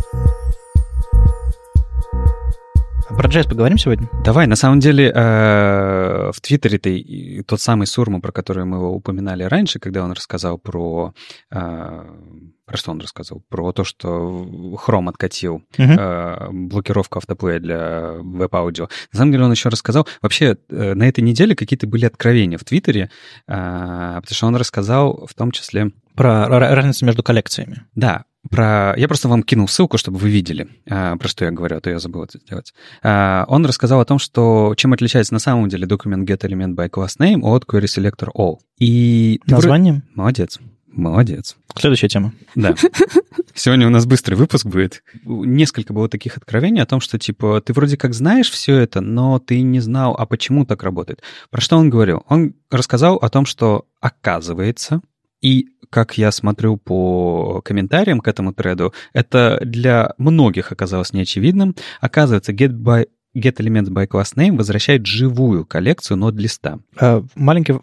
Про 3.17 3.29
JS 3.29 3.49
поговорим 3.49 3.79
сегодня? 3.79 4.07
Давай, 4.23 4.45
на 4.45 4.55
самом 4.55 4.79
деле, 4.79 5.11
э, 5.13 6.31
в 6.31 6.39
Твиттере 6.39 6.77
ты 6.77 7.43
тот 7.47 7.59
самый 7.59 7.87
Сурма, 7.87 8.21
про 8.21 8.31
который 8.31 8.63
мы 8.63 8.77
его 8.77 8.91
упоминали 8.93 9.41
раньше, 9.41 9.79
когда 9.79 10.03
он 10.03 10.11
рассказал 10.11 10.59
про 10.59 11.15
э, 11.49 12.05
про 12.67 12.77
что 12.77 12.91
он 12.91 12.99
рассказывал? 12.99 13.43
Про 13.49 13.71
то, 13.71 13.85
что 13.85 14.45
Chrome 14.85 15.09
откатил 15.09 15.63
uh-huh. 15.77 15.95
э, 15.97 16.51
блокировку 16.51 17.17
автоплея 17.17 17.59
для 17.59 18.11
веб-аудио. 18.19 18.89
На 19.13 19.17
самом 19.17 19.31
деле 19.31 19.45
он 19.45 19.51
еще 19.51 19.69
рассказал... 19.69 20.05
Вообще, 20.21 20.57
э, 20.69 20.93
на 20.93 21.07
этой 21.07 21.21
неделе 21.21 21.55
какие-то 21.55 21.87
были 21.87 22.05
откровения 22.05 22.57
в 22.57 22.65
Твиттере, 22.65 23.03
э, 23.03 23.09
потому 23.47 24.21
что 24.29 24.47
он 24.47 24.55
рассказал 24.57 25.25
в 25.25 25.33
том 25.33 25.51
числе... 25.51 25.91
Про 26.13 26.47
разницу 26.49 27.05
между 27.05 27.23
коллекциями. 27.23 27.85
Да, 27.95 28.25
про... 28.47 28.93
Я 28.97 29.07
просто 29.07 29.27
вам 29.27 29.43
кинул 29.43 29.67
ссылку, 29.67 29.97
чтобы 29.97 30.17
вы 30.17 30.29
видели, 30.29 30.67
а, 30.89 31.15
про 31.17 31.27
что 31.27 31.45
я 31.45 31.51
говорю, 31.51 31.77
а 31.77 31.79
то 31.79 31.89
я 31.89 31.99
забыл 31.99 32.23
это 32.23 32.39
сделать. 32.39 32.73
А, 33.03 33.45
он 33.47 33.65
рассказал 33.65 33.99
о 33.99 34.05
том, 34.05 34.19
что 34.19 34.73
чем 34.77 34.93
отличается 34.93 35.33
на 35.33 35.39
самом 35.39 35.69
деле 35.69 35.85
документ 35.85 36.29
getElement 36.29 36.75
by 36.75 36.89
class 36.89 37.17
name 37.19 37.41
от 37.41 37.65
query 37.65 37.85
selector 37.85 38.29
all. 38.35 38.57
И... 38.79 39.39
Названием? 39.45 40.03
Молодец. 40.15 40.59
Молодец. 40.87 41.55
Следующая 41.75 42.07
тема. 42.07 42.33
Да. 42.55 42.73
Сегодня 43.53 43.87
у 43.87 43.89
нас 43.89 44.05
быстрый 44.05 44.35
выпуск 44.35 44.65
будет. 44.65 45.03
Несколько 45.23 45.93
было 45.93 46.09
таких 46.09 46.37
откровений 46.37 46.81
о 46.81 46.85
том, 46.85 46.99
что, 46.99 47.17
типа, 47.19 47.61
ты 47.61 47.73
вроде 47.73 47.97
как 47.97 48.13
знаешь 48.13 48.49
все 48.49 48.75
это, 48.77 49.01
но 49.01 49.39
ты 49.39 49.61
не 49.61 49.79
знал, 49.79 50.15
а 50.17 50.25
почему 50.25 50.65
так 50.65 50.83
работает. 50.83 51.21
Про 51.49 51.61
что 51.61 51.77
он 51.77 51.89
говорил? 51.89 52.23
Он 52.29 52.53
рассказал 52.69 53.15
о 53.17 53.29
том, 53.29 53.45
что 53.45 53.85
оказывается, 53.99 55.01
и 55.41 55.67
как 55.89 56.17
я 56.17 56.31
смотрю 56.31 56.77
по 56.77 57.61
комментариям 57.63 58.19
к 58.19 58.27
этому 58.27 58.53
треду, 58.53 58.93
это 59.13 59.59
для 59.63 60.13
многих 60.17 60.71
оказалось 60.71 61.13
неочевидным. 61.13 61.75
Оказывается, 62.01 62.51
get 62.51 62.71
by 62.71 63.07
getElements 63.35 63.89
by 63.89 64.07
class 64.07 64.35
name 64.35 64.57
возвращает 64.57 65.05
живую 65.05 65.65
коллекцию 65.65 66.17
NodeList'а. 66.17 66.79
А, 66.99 67.23
маленький 67.35 67.75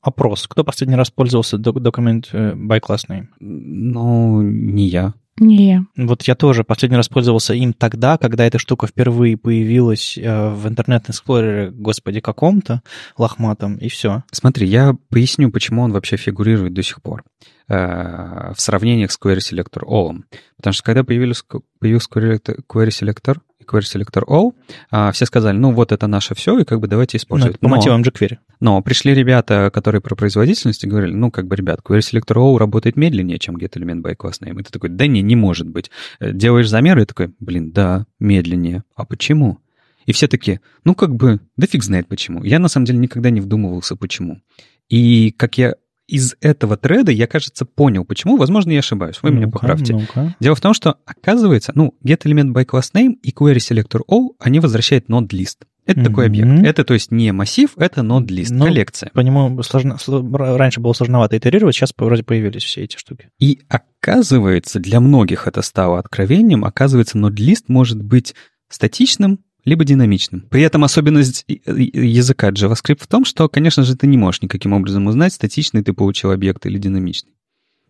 опрос. 0.00 0.46
Кто 0.48 0.64
последний 0.64 0.96
раз 0.96 1.10
пользовался 1.10 1.58
документ 1.58 2.28
э, 2.32 2.52
by 2.54 2.80
class 2.80 3.08
name? 3.08 3.28
Ну, 3.38 4.42
не 4.42 4.88
я. 4.88 5.14
Не. 5.40 5.86
Вот 5.96 6.22
я 6.24 6.34
тоже 6.34 6.64
последний 6.64 6.98
раз 6.98 7.08
пользовался 7.08 7.54
им 7.54 7.72
тогда, 7.72 8.18
когда 8.18 8.44
эта 8.44 8.58
штука 8.58 8.86
впервые 8.86 9.38
появилась 9.38 10.18
э, 10.18 10.50
в 10.50 10.68
Internet 10.68 11.11
Explorer 11.11 11.54
'е, 11.54 11.70
господи, 11.70 12.20
каком-то 12.20 12.82
лохматом, 13.16 13.76
и 13.76 13.88
все. 13.88 14.22
Смотри, 14.30 14.68
я 14.68 14.94
поясню, 15.08 15.50
почему 15.50 15.82
он 15.82 15.92
вообще 15.92 16.18
фигурирует 16.18 16.74
до 16.74 16.82
сих 16.82 17.00
пор 17.00 17.24
э, 17.68 18.52
в 18.54 18.60
сравнениях 18.60 19.12
с 19.12 19.18
Query 19.18 19.38
Selector 19.38 19.82
All. 19.88 20.22
Потому 20.58 20.74
что 20.74 20.82
когда 20.82 21.04
появился, 21.04 21.42
появился 21.80 22.10
Query 22.10 22.88
Selector, 22.88 23.38
Query 23.66 23.80
Selector 23.80 24.24
All, 24.26 24.52
а, 24.90 25.12
все 25.12 25.26
сказали, 25.26 25.56
ну 25.56 25.72
вот 25.72 25.92
это 25.92 26.06
наше 26.06 26.34
все, 26.34 26.58
и 26.58 26.64
как 26.64 26.80
бы 26.80 26.88
давайте 26.88 27.16
использовать. 27.16 27.60
Ну, 27.60 27.68
по 27.68 27.76
мотивам 27.76 28.02
jQuery. 28.02 28.38
Но 28.60 28.82
пришли 28.82 29.14
ребята, 29.14 29.70
которые 29.72 30.00
про 30.00 30.14
производительность, 30.14 30.84
и 30.84 30.86
говорили, 30.88 31.14
ну, 31.14 31.30
как 31.30 31.46
бы, 31.46 31.56
ребят, 31.56 31.80
Query 31.84 32.00
Selector 32.00 32.36
All 32.36 32.58
работает 32.58 32.96
медленнее, 32.96 33.38
чем 33.38 33.56
GetElement 33.56 34.02
by 34.02 34.16
Class 34.16 34.42
Name. 34.42 34.60
И 34.60 34.64
ты 34.64 34.70
такой, 34.70 34.90
да 34.90 35.06
не, 35.06 35.22
не 35.22 35.36
может 35.36 35.68
быть. 35.68 35.90
Э, 36.18 36.32
делаешь 36.32 36.68
замеры, 36.68 37.02
и 37.02 37.06
такой, 37.06 37.32
блин, 37.40 37.72
да, 37.72 38.06
медленнее. 38.18 38.84
А 38.94 39.04
почему? 39.04 39.58
И 40.06 40.12
все 40.12 40.28
такие, 40.28 40.60
ну, 40.84 40.94
как 40.94 41.14
бы, 41.14 41.40
да 41.56 41.66
фиг 41.66 41.84
знает 41.84 42.08
почему. 42.08 42.42
Я, 42.42 42.58
на 42.58 42.68
самом 42.68 42.86
деле, 42.86 42.98
никогда 42.98 43.30
не 43.30 43.40
вдумывался, 43.40 43.96
почему. 43.96 44.40
И 44.88 45.30
как 45.32 45.56
я 45.56 45.76
из 46.10 46.34
этого 46.40 46.76
треда 46.76 47.12
я, 47.12 47.26
кажется, 47.26 47.64
понял, 47.64 48.04
почему. 48.04 48.36
Возможно, 48.36 48.72
я 48.72 48.80
ошибаюсь. 48.80 49.20
Вы 49.22 49.30
ну 49.30 49.36
меня 49.36 49.48
поправьте. 49.48 49.94
ну 49.94 50.32
Дело 50.40 50.54
в 50.54 50.60
том, 50.60 50.74
что, 50.74 50.96
оказывается, 51.06 51.72
ну, 51.74 51.94
getElement 52.04 52.52
by 52.52 52.66
class 52.66 52.92
name 52.94 53.14
и 53.22 53.32
query 53.32 53.58
selector 53.58 54.00
all, 54.10 54.30
они 54.40 54.58
возвращают 54.60 55.08
node 55.08 55.28
list. 55.28 55.58
Это 55.86 56.00
mm-hmm. 56.00 56.04
такой 56.04 56.26
объект. 56.26 56.66
Это, 56.66 56.84
то 56.84 56.94
есть, 56.94 57.10
не 57.10 57.32
массив, 57.32 57.70
это 57.76 58.00
list, 58.26 58.48
ну, 58.50 58.64
коллекция. 58.64 59.10
По 59.14 59.20
нему 59.20 59.62
сложно, 59.62 59.96
раньше 60.32 60.80
было 60.80 60.92
сложновато 60.92 61.38
итерировать, 61.38 61.74
сейчас 61.74 61.92
вроде 61.96 62.22
появились 62.22 62.64
все 62.64 62.82
эти 62.82 62.96
штуки. 62.96 63.30
И 63.38 63.60
оказывается, 63.68 64.78
для 64.78 65.00
многих 65.00 65.46
это 65.46 65.62
стало 65.62 65.98
откровением, 65.98 66.64
оказывается, 66.64 67.18
list 67.18 67.64
может 67.68 68.02
быть 68.02 68.34
статичным, 68.68 69.40
либо 69.64 69.84
динамичным. 69.84 70.42
При 70.50 70.62
этом 70.62 70.84
особенность 70.84 71.44
языка 71.46 72.50
JavaScript 72.50 73.02
в 73.02 73.06
том, 73.06 73.24
что, 73.24 73.48
конечно 73.48 73.82
же, 73.82 73.96
ты 73.96 74.06
не 74.06 74.16
можешь 74.16 74.42
никаким 74.42 74.72
образом 74.72 75.06
узнать, 75.06 75.32
статичный 75.32 75.82
ты 75.82 75.92
получил 75.92 76.30
объект 76.30 76.66
или 76.66 76.78
динамичный. 76.78 77.32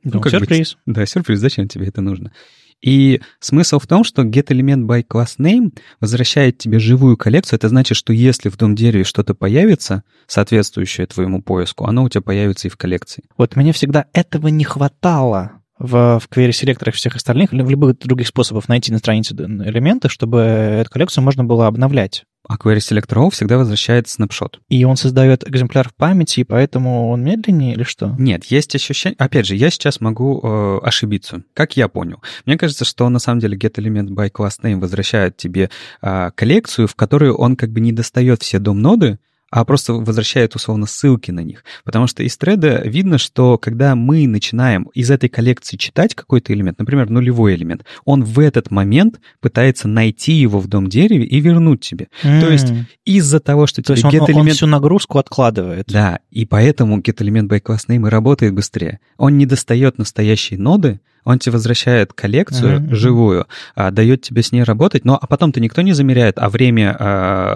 Ну, 0.03 0.13
ну 0.15 0.21
как 0.21 0.33
сюрприз. 0.33 0.77
Быть? 0.87 0.95
Да, 0.95 1.07
сюрприз. 1.07 1.39
Зачем 1.41 1.69
тебе 1.69 1.87
это 1.87 2.01
нужно? 2.01 2.33
И 2.81 3.21
смысл 3.41 3.79
в 3.79 3.87
том, 3.87 4.05
что 4.05 4.23
getElement 4.23 4.87
by 4.87 5.05
class 5.07 5.39
name 5.39 5.77
возвращает 6.01 6.57
тебе 6.57 6.79
живую 6.79 7.19
коллекцию. 7.19 7.59
Это 7.59 7.69
значит, 7.69 7.97
что 7.97 8.13
если 8.13 8.49
в 8.49 8.57
дом 8.57 8.75
дереве 8.75 9.05
что-то 9.05 9.35
появится, 9.35 10.03
соответствующее 10.27 11.07
твоему 11.07 11.43
поиску, 11.43 11.85
оно 11.85 12.05
у 12.05 12.09
тебя 12.09 12.23
появится 12.23 12.69
и 12.69 12.71
в 12.71 12.79
коллекции. 12.79 13.25
Вот 13.37 13.57
мне 13.57 13.73
всегда 13.75 14.07
этого 14.15 14.49
не 14.49 14.65
хватало 14.65 15.60
в, 15.81 16.21
в 16.21 16.29
query-селекторах 16.31 16.95
всех 16.95 17.17
остальных, 17.17 17.51
в 17.51 17.55
любых 17.55 17.99
других 17.99 18.29
способах 18.29 18.69
найти 18.69 18.93
на 18.93 18.99
странице 18.99 19.35
элементы, 19.35 20.09
чтобы 20.09 20.41
эту 20.41 20.91
коллекцию 20.91 21.25
можно 21.25 21.43
было 21.43 21.67
обновлять. 21.67 22.25
А 22.49 22.57
query 22.57 22.79
selector 22.79 23.17
all 23.17 23.31
всегда 23.31 23.59
возвращает 23.59 24.09
снапшот. 24.09 24.61
И 24.69 24.85
он 24.85 24.97
создает 24.97 25.49
экземпляр 25.49 25.89
в 25.89 25.95
памяти, 25.95 26.41
и 26.41 26.45
поэтому 26.45 27.11
он 27.11 27.23
медленнее 27.23 27.75
или 27.75 27.83
что? 27.83 28.15
Нет, 28.19 28.45
есть 28.47 28.75
ощущение... 28.75 29.17
Опять 29.19 29.47
же, 29.47 29.57
я 29.57 29.71
сейчас 29.71 30.01
могу 30.01 30.41
э, 30.43 30.79
ошибиться. 30.83 31.43
Как 31.55 31.77
я 31.77 31.89
понял? 31.89 32.23
Мне 32.47 32.57
кажется, 32.57 32.85
что 32.85 33.09
на 33.09 33.19
самом 33.19 33.41
деле 33.41 33.57
getElement 33.57 34.09
by 34.09 34.31
class 34.31 34.55
name 34.63 34.81
возвращает 34.81 35.37
тебе 35.37 35.71
э, 36.03 36.31
коллекцию, 36.35 36.89
в 36.89 36.95
которую 36.95 37.37
он 37.37 37.57
как 37.57 37.71
бы 37.71 37.81
не 37.81 37.93
достает 37.93 38.43
все 38.43 38.59
дом-ноды, 38.59 39.19
а 39.51 39.65
просто 39.65 39.95
возвращает 39.95 40.55
условно 40.55 40.87
ссылки 40.87 41.31
на 41.31 41.41
них. 41.41 41.65
Потому 41.85 42.07
что 42.07 42.23
из 42.23 42.37
треда 42.37 42.83
видно, 42.85 43.19
что 43.19 43.59
когда 43.59 43.97
мы 43.97 44.27
начинаем 44.27 44.85
из 44.95 45.11
этой 45.11 45.29
коллекции 45.29 45.77
читать 45.77 46.15
какой-то 46.15 46.53
элемент, 46.53 46.79
например, 46.79 47.11
нулевой 47.11 47.57
элемент, 47.57 47.85
он 48.05 48.23
в 48.25 48.39
этот 48.39 48.71
момент 48.71 49.21
пытается 49.41 49.89
найти 49.89 50.33
его 50.33 50.61
в 50.61 50.69
дом 50.69 50.89
дереве 50.89 51.25
и 51.25 51.41
вернуть 51.41 51.81
тебе. 51.81 52.09
Mm. 52.23 52.41
То 52.41 52.51
есть 52.51 52.73
из-за 53.05 53.41
того, 53.41 53.67
что 53.67 53.83
То 53.83 53.97
тебе 53.97 54.09
get 54.09 54.33
он, 54.33 54.41
он 54.43 54.49
всю 54.51 54.67
нагрузку 54.67 55.19
откладывает. 55.19 55.87
Да, 55.89 56.21
и 56.31 56.47
поэтому 56.47 56.99
get 57.01 57.17
element 57.17 57.49
by 57.49 57.61
class 57.61 57.89
name 57.89 58.07
и 58.07 58.11
работает 58.11 58.55
быстрее. 58.55 59.01
Он 59.17 59.37
не 59.37 59.47
достает 59.47 59.99
настоящие 59.99 60.59
ноды, 60.61 61.01
он 61.25 61.39
тебе 61.39 61.53
возвращает 61.53 62.13
коллекцию 62.13 62.81
uh-huh, 62.81 62.95
живую, 62.95 63.47
а, 63.75 63.91
дает 63.91 64.23
тебе 64.23 64.43
с 64.43 64.53
ней 64.53 64.63
работать, 64.63 65.05
но 65.05 65.19
а 65.21 65.27
потом-то 65.27 65.61
никто 65.61 65.83
не 65.83 65.93
замеряет, 65.93 66.39
а 66.39 66.49
время 66.49 66.97
а, 66.99 67.55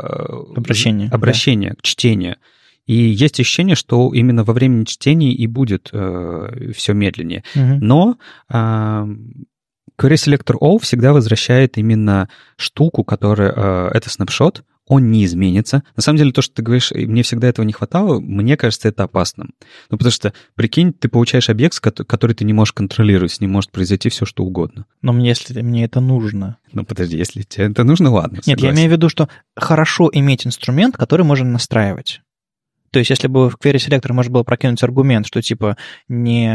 обращения, 0.56 1.08
обращения 1.10 1.70
да. 1.70 1.76
к 1.76 1.82
чтению. 1.82 2.36
И 2.86 2.94
есть 2.94 3.40
ощущение, 3.40 3.76
что 3.76 4.12
именно 4.12 4.44
во 4.44 4.52
времени 4.52 4.84
чтения 4.84 5.32
и 5.32 5.46
будет 5.46 5.88
э, 5.92 6.72
все 6.76 6.92
медленнее. 6.92 7.42
Uh-huh. 7.54 7.78
Но 7.80 8.18
э, 8.50 8.54
Query 8.54 9.06
Selector 9.98 10.58
All 10.60 10.78
всегда 10.80 11.12
возвращает 11.12 11.78
именно 11.78 12.28
штуку, 12.56 13.02
которая 13.02 13.52
э, 13.56 13.90
это 13.94 14.10
снапшот, 14.10 14.64
он 14.86 15.10
не 15.10 15.24
изменится. 15.24 15.82
На 15.96 16.02
самом 16.02 16.18
деле, 16.18 16.32
то, 16.32 16.42
что 16.42 16.54
ты 16.54 16.62
говоришь, 16.62 16.92
мне 16.92 17.22
всегда 17.22 17.48
этого 17.48 17.64
не 17.64 17.72
хватало, 17.72 18.20
мне 18.20 18.56
кажется, 18.56 18.88
это 18.88 19.04
опасным. 19.04 19.54
Ну, 19.90 19.96
потому 19.96 20.12
что, 20.12 20.32
прикинь, 20.54 20.92
ты 20.92 21.08
получаешь 21.08 21.48
объект, 21.48 21.78
который 21.80 22.34
ты 22.34 22.44
не 22.44 22.52
можешь 22.52 22.72
контролировать, 22.72 23.32
с 23.32 23.40
ним 23.40 23.52
может 23.52 23.70
произойти 23.70 24.08
все, 24.08 24.24
что 24.26 24.44
угодно. 24.44 24.86
Но 25.02 25.12
мне, 25.12 25.28
если 25.28 25.60
мне 25.62 25.84
это 25.84 26.00
нужно... 26.00 26.58
Ну, 26.72 26.84
подожди, 26.84 27.16
если 27.16 27.42
тебе 27.42 27.66
это 27.66 27.84
нужно, 27.84 28.10
ладно. 28.10 28.36
Нет, 28.36 28.44
согласен. 28.44 28.66
я 28.66 28.72
имею 28.74 28.88
в 28.90 28.92
виду, 28.92 29.08
что 29.08 29.28
хорошо 29.56 30.10
иметь 30.12 30.46
инструмент, 30.46 30.96
который 30.96 31.24
можно 31.24 31.48
настраивать. 31.48 32.20
То 32.94 33.00
есть, 33.00 33.10
если 33.10 33.26
бы 33.26 33.50
в 33.50 33.56
query 33.56 33.80
селектор 33.80 34.12
можно 34.12 34.30
было 34.32 34.44
прокинуть 34.44 34.80
аргумент, 34.84 35.26
что 35.26 35.42
типа 35.42 35.76
не, 36.06 36.46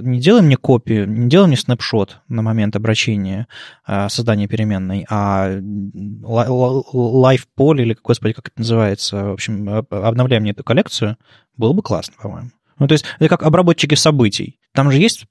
не 0.00 0.18
делай 0.18 0.40
мне 0.40 0.56
копию, 0.56 1.06
не 1.06 1.28
делай 1.28 1.46
мне 1.46 1.58
снапшот 1.58 2.20
на 2.26 2.40
момент 2.40 2.74
обращения, 2.74 3.48
а, 3.84 4.08
создания 4.08 4.48
переменной, 4.48 5.04
а 5.10 5.50
live 5.50 7.42
поле 7.54 7.84
или, 7.84 7.94
господи, 8.02 8.32
как 8.32 8.48
это 8.48 8.60
называется, 8.60 9.24
в 9.24 9.32
общем, 9.34 9.84
обновляй 9.90 10.40
мне 10.40 10.52
эту 10.52 10.64
коллекцию, 10.64 11.18
было 11.58 11.74
бы 11.74 11.82
классно, 11.82 12.14
по-моему. 12.18 12.48
Ну, 12.78 12.88
то 12.88 12.92
есть 12.92 13.04
это 13.18 13.28
как 13.28 13.42
обработчики 13.42 13.94
событий. 13.94 14.58
Там 14.72 14.90
же 14.90 14.98
есть 14.98 15.26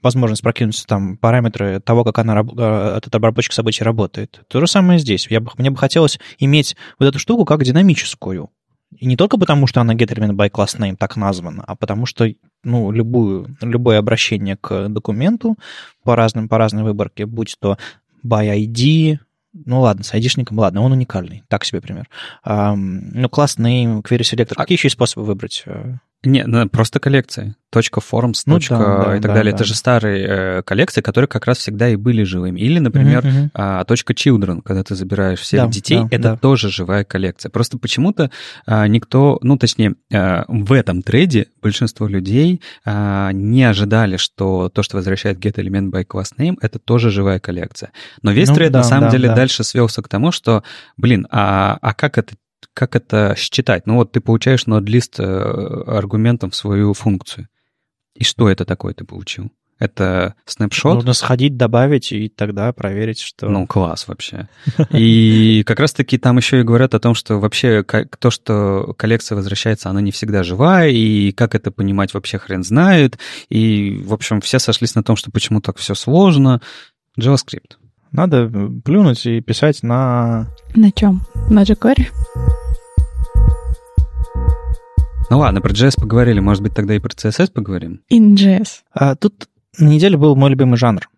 возможность 0.00 0.42
прокинуть 0.42 0.84
там 0.86 1.16
параметры 1.16 1.80
того, 1.80 2.04
как 2.04 2.20
она, 2.20 2.40
э, 2.40 2.94
этот 2.98 3.14
обработчик 3.16 3.52
событий 3.52 3.82
работает. 3.82 4.42
То 4.48 4.60
же 4.60 4.68
самое 4.68 5.00
здесь. 5.00 5.26
Я 5.28 5.40
бы, 5.40 5.50
мне 5.58 5.70
бы 5.70 5.76
хотелось 5.76 6.20
иметь 6.38 6.76
вот 7.00 7.06
эту 7.06 7.18
штуку 7.18 7.44
как 7.44 7.64
динамическую. 7.64 8.50
И 8.96 9.06
не 9.06 9.16
только 9.16 9.38
потому, 9.38 9.66
что 9.66 9.80
она 9.80 9.94
getElement 9.94 10.32
by 10.32 10.50
class 10.50 10.78
name 10.78 10.96
так 10.96 11.16
названа, 11.16 11.62
а 11.66 11.76
потому 11.76 12.06
что 12.06 12.26
ну, 12.64 12.90
любую, 12.90 13.56
любое 13.60 13.98
обращение 13.98 14.56
к 14.56 14.88
документу 14.88 15.56
по, 16.04 16.16
разным, 16.16 16.48
по 16.48 16.58
разной 16.58 16.84
выборке, 16.84 17.26
будь 17.26 17.56
то 17.60 17.76
by 18.24 18.56
ID, 18.56 19.18
ну 19.52 19.80
ладно, 19.80 20.04
с 20.04 20.14
айдишником, 20.14 20.58
ладно, 20.58 20.80
он 20.80 20.92
уникальный, 20.92 21.44
так 21.48 21.64
себе 21.64 21.80
пример. 21.80 22.08
Um, 22.44 23.00
ну, 23.12 23.28
класс 23.28 23.58
name, 23.58 24.02
query 24.02 24.20
selector, 24.20 24.54
а... 24.56 24.62
какие 24.62 24.78
еще 24.78 24.88
способы 24.88 25.26
выбрать? 25.26 25.62
Э? 25.66 25.96
Не, 26.24 26.44
ну, 26.46 26.68
просто 26.68 26.98
коллекции. 26.98 27.54
Точка 27.70 28.00
forums, 28.00 28.42
ну, 28.46 28.54
точка 28.54 28.76
да, 28.76 29.16
и 29.16 29.20
так 29.20 29.30
да, 29.30 29.34
далее. 29.34 29.52
Да. 29.52 29.56
Это 29.56 29.64
же 29.64 29.74
старые 29.76 30.26
э, 30.26 30.62
коллекции, 30.62 31.00
которые 31.00 31.28
как 31.28 31.46
раз 31.46 31.58
всегда 31.58 31.90
и 31.90 31.96
были 31.96 32.24
живыми. 32.24 32.58
Или, 32.58 32.80
например, 32.80 33.24
uh-huh, 33.24 33.50
uh-huh. 33.54 33.82
Э, 33.82 33.84
точка 33.84 34.14
children, 34.14 34.60
когда 34.64 34.82
ты 34.82 34.96
забираешь 34.96 35.38
всех 35.38 35.66
да, 35.66 35.68
детей, 35.68 36.00
да, 36.00 36.08
это 36.10 36.22
да. 36.22 36.36
тоже 36.36 36.70
живая 36.70 37.04
коллекция. 37.04 37.50
Просто 37.50 37.78
почему-то 37.78 38.32
э, 38.66 38.86
никто, 38.88 39.38
ну, 39.42 39.56
точнее, 39.58 39.94
э, 40.10 40.42
в 40.48 40.72
этом 40.72 41.02
трейде 41.02 41.48
большинство 41.62 42.08
людей 42.08 42.62
э, 42.84 43.30
не 43.32 43.62
ожидали, 43.62 44.16
что 44.16 44.70
то, 44.70 44.82
что 44.82 44.96
возвращает 44.96 45.38
get 45.38 45.54
element 45.54 45.92
by 45.92 46.04
class 46.04 46.32
name, 46.36 46.56
это 46.60 46.80
тоже 46.80 47.10
живая 47.10 47.38
коллекция. 47.38 47.92
Но 48.22 48.32
весь 48.32 48.48
ну, 48.48 48.56
трейд 48.56 48.72
да, 48.72 48.78
на 48.78 48.84
самом 48.84 49.04
да, 49.04 49.10
деле 49.10 49.28
да. 49.28 49.36
дальше 49.36 49.62
свелся 49.62 50.02
к 50.02 50.08
тому, 50.08 50.32
что, 50.32 50.64
блин, 50.96 51.28
а, 51.30 51.78
а 51.80 51.94
как 51.94 52.18
это 52.18 52.34
как 52.74 52.96
это 52.96 53.34
считать? 53.36 53.86
Ну 53.86 53.96
вот 53.96 54.12
ты 54.12 54.20
получаешь 54.20 54.66
нодлист 54.66 55.20
э, 55.20 55.24
аргументом 55.24 56.50
в 56.50 56.56
свою 56.56 56.94
функцию. 56.94 57.48
И 58.14 58.24
что 58.24 58.48
это 58.48 58.64
такое 58.64 58.94
ты 58.94 59.04
получил? 59.04 59.50
Это 59.78 60.34
снапшот? 60.44 60.94
Нужно 60.96 61.12
сходить, 61.12 61.56
добавить 61.56 62.10
и 62.10 62.28
тогда 62.28 62.72
проверить, 62.72 63.20
что... 63.20 63.48
Ну, 63.48 63.64
класс 63.66 64.08
вообще. 64.08 64.48
И 64.90 65.62
как 65.64 65.78
раз-таки 65.78 66.18
там 66.18 66.36
еще 66.36 66.60
и 66.60 66.64
говорят 66.64 66.94
о 66.94 67.00
том, 67.00 67.14
что 67.14 67.38
вообще 67.38 67.84
то, 67.84 68.30
что 68.30 68.94
коллекция 68.98 69.36
возвращается, 69.36 69.88
она 69.88 70.00
не 70.00 70.10
всегда 70.10 70.42
живая, 70.42 70.88
и 70.88 71.30
как 71.30 71.54
это 71.54 71.70
понимать 71.70 72.12
вообще 72.12 72.38
хрен 72.38 72.64
знает. 72.64 73.18
И, 73.50 74.02
в 74.04 74.12
общем, 74.12 74.40
все 74.40 74.58
сошлись 74.58 74.96
на 74.96 75.04
том, 75.04 75.14
что 75.14 75.30
почему 75.30 75.60
так 75.60 75.76
все 75.78 75.94
сложно. 75.94 76.60
JavaScript. 77.16 77.76
Надо 78.12 78.50
плюнуть 78.84 79.26
и 79.26 79.40
писать 79.40 79.82
на... 79.82 80.48
На 80.74 80.90
чем? 80.92 81.22
На 81.50 81.62
jQuery? 81.62 82.06
Ну 85.30 85.38
ладно, 85.38 85.60
про 85.60 85.72
JS 85.72 86.00
поговорили, 86.00 86.40
может 86.40 86.62
быть, 86.62 86.74
тогда 86.74 86.94
и 86.94 87.00
про 87.00 87.10
CSS 87.10 87.52
поговорим? 87.52 88.00
In.js. 88.10 88.68
А, 88.94 89.14
тут 89.14 89.48
на 89.78 89.88
неделе 89.88 90.16
был 90.16 90.34
мой 90.36 90.50
любимый 90.50 90.78
жанр, 90.78 91.08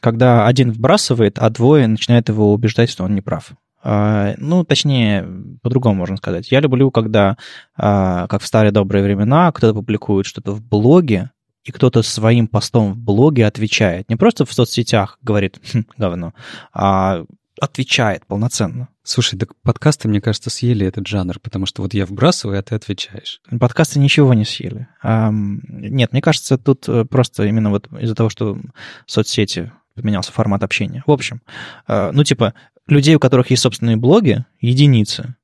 когда 0.00 0.46
один 0.46 0.70
вбрасывает, 0.70 1.38
а 1.38 1.50
двое 1.50 1.88
начинают 1.88 2.28
его 2.28 2.52
убеждать, 2.52 2.88
что 2.88 3.02
он 3.02 3.16
не 3.16 3.20
прав. 3.20 3.50
А, 3.82 4.34
ну, 4.38 4.64
точнее, 4.64 5.26
по-другому 5.62 5.96
можно 5.96 6.16
сказать. 6.16 6.52
Я 6.52 6.60
люблю, 6.60 6.90
когда, 6.92 7.36
а, 7.76 8.28
как 8.28 8.42
в 8.42 8.46
старые 8.46 8.70
добрые 8.70 9.02
времена, 9.02 9.50
кто-то 9.50 9.74
публикует 9.74 10.26
что-то 10.26 10.52
в 10.52 10.62
блоге, 10.62 11.30
и 11.64 11.72
кто-то 11.72 12.02
своим 12.02 12.48
постом 12.48 12.92
в 12.92 12.96
блоге 12.96 13.46
отвечает. 13.46 14.08
Не 14.08 14.16
просто 14.16 14.44
в 14.44 14.52
соцсетях 14.52 15.18
говорит 15.22 15.60
хм, 15.72 15.84
говно, 15.96 16.34
а 16.72 17.24
отвечает 17.60 18.24
полноценно. 18.26 18.88
Слушай, 19.02 19.38
так 19.38 19.54
подкасты, 19.62 20.08
мне 20.08 20.20
кажется, 20.20 20.50
съели 20.50 20.86
этот 20.86 21.06
жанр, 21.06 21.38
потому 21.40 21.66
что 21.66 21.82
вот 21.82 21.94
я 21.94 22.06
вбрасываю, 22.06 22.58
а 22.58 22.62
ты 22.62 22.74
отвечаешь. 22.74 23.40
Подкасты 23.58 23.98
ничего 23.98 24.34
не 24.34 24.44
съели. 24.44 24.86
Нет, 25.02 26.12
мне 26.12 26.22
кажется, 26.22 26.58
тут 26.58 26.88
э, 26.88 27.04
просто 27.04 27.44
именно 27.44 27.70
вот 27.70 27.88
из-за 28.00 28.14
того, 28.14 28.28
что 28.28 28.58
соцсети 29.06 29.72
поменялся 29.94 30.30
формат 30.30 30.62
общения. 30.62 31.02
В 31.06 31.10
общем, 31.10 31.42
э, 31.88 32.10
ну 32.12 32.22
типа 32.22 32.54
людей, 32.86 33.14
у 33.14 33.20
которых 33.20 33.50
есть 33.50 33.62
собственные 33.62 33.96
блоги, 33.96 34.44
единицы. 34.60 35.34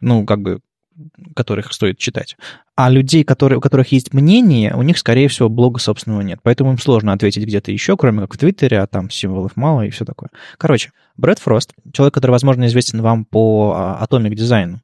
Ну, 0.00 0.24
как 0.24 0.40
бы 0.40 0.60
которых 1.34 1.72
стоит 1.72 1.98
читать. 1.98 2.36
А 2.76 2.90
людей, 2.90 3.24
которые, 3.24 3.58
у 3.58 3.60
которых 3.60 3.92
есть 3.92 4.12
мнение, 4.12 4.74
у 4.74 4.82
них, 4.82 4.98
скорее 4.98 5.28
всего, 5.28 5.48
блога 5.48 5.78
собственного 5.78 6.22
нет. 6.22 6.40
Поэтому 6.42 6.72
им 6.72 6.78
сложно 6.78 7.12
ответить 7.12 7.44
где-то 7.44 7.72
еще, 7.72 7.96
кроме 7.96 8.22
как 8.22 8.34
в 8.34 8.38
Твиттере, 8.38 8.80
а 8.80 8.86
там 8.86 9.10
символов 9.10 9.56
мало 9.56 9.82
и 9.82 9.90
все 9.90 10.04
такое. 10.04 10.30
Короче, 10.58 10.92
Брэд 11.16 11.38
Фрост, 11.38 11.74
человек, 11.92 12.14
который, 12.14 12.32
возможно, 12.32 12.66
известен 12.66 13.02
вам 13.02 13.24
по 13.24 13.74
а, 13.76 14.06
Atomic 14.06 14.34
дизайну, 14.34 14.80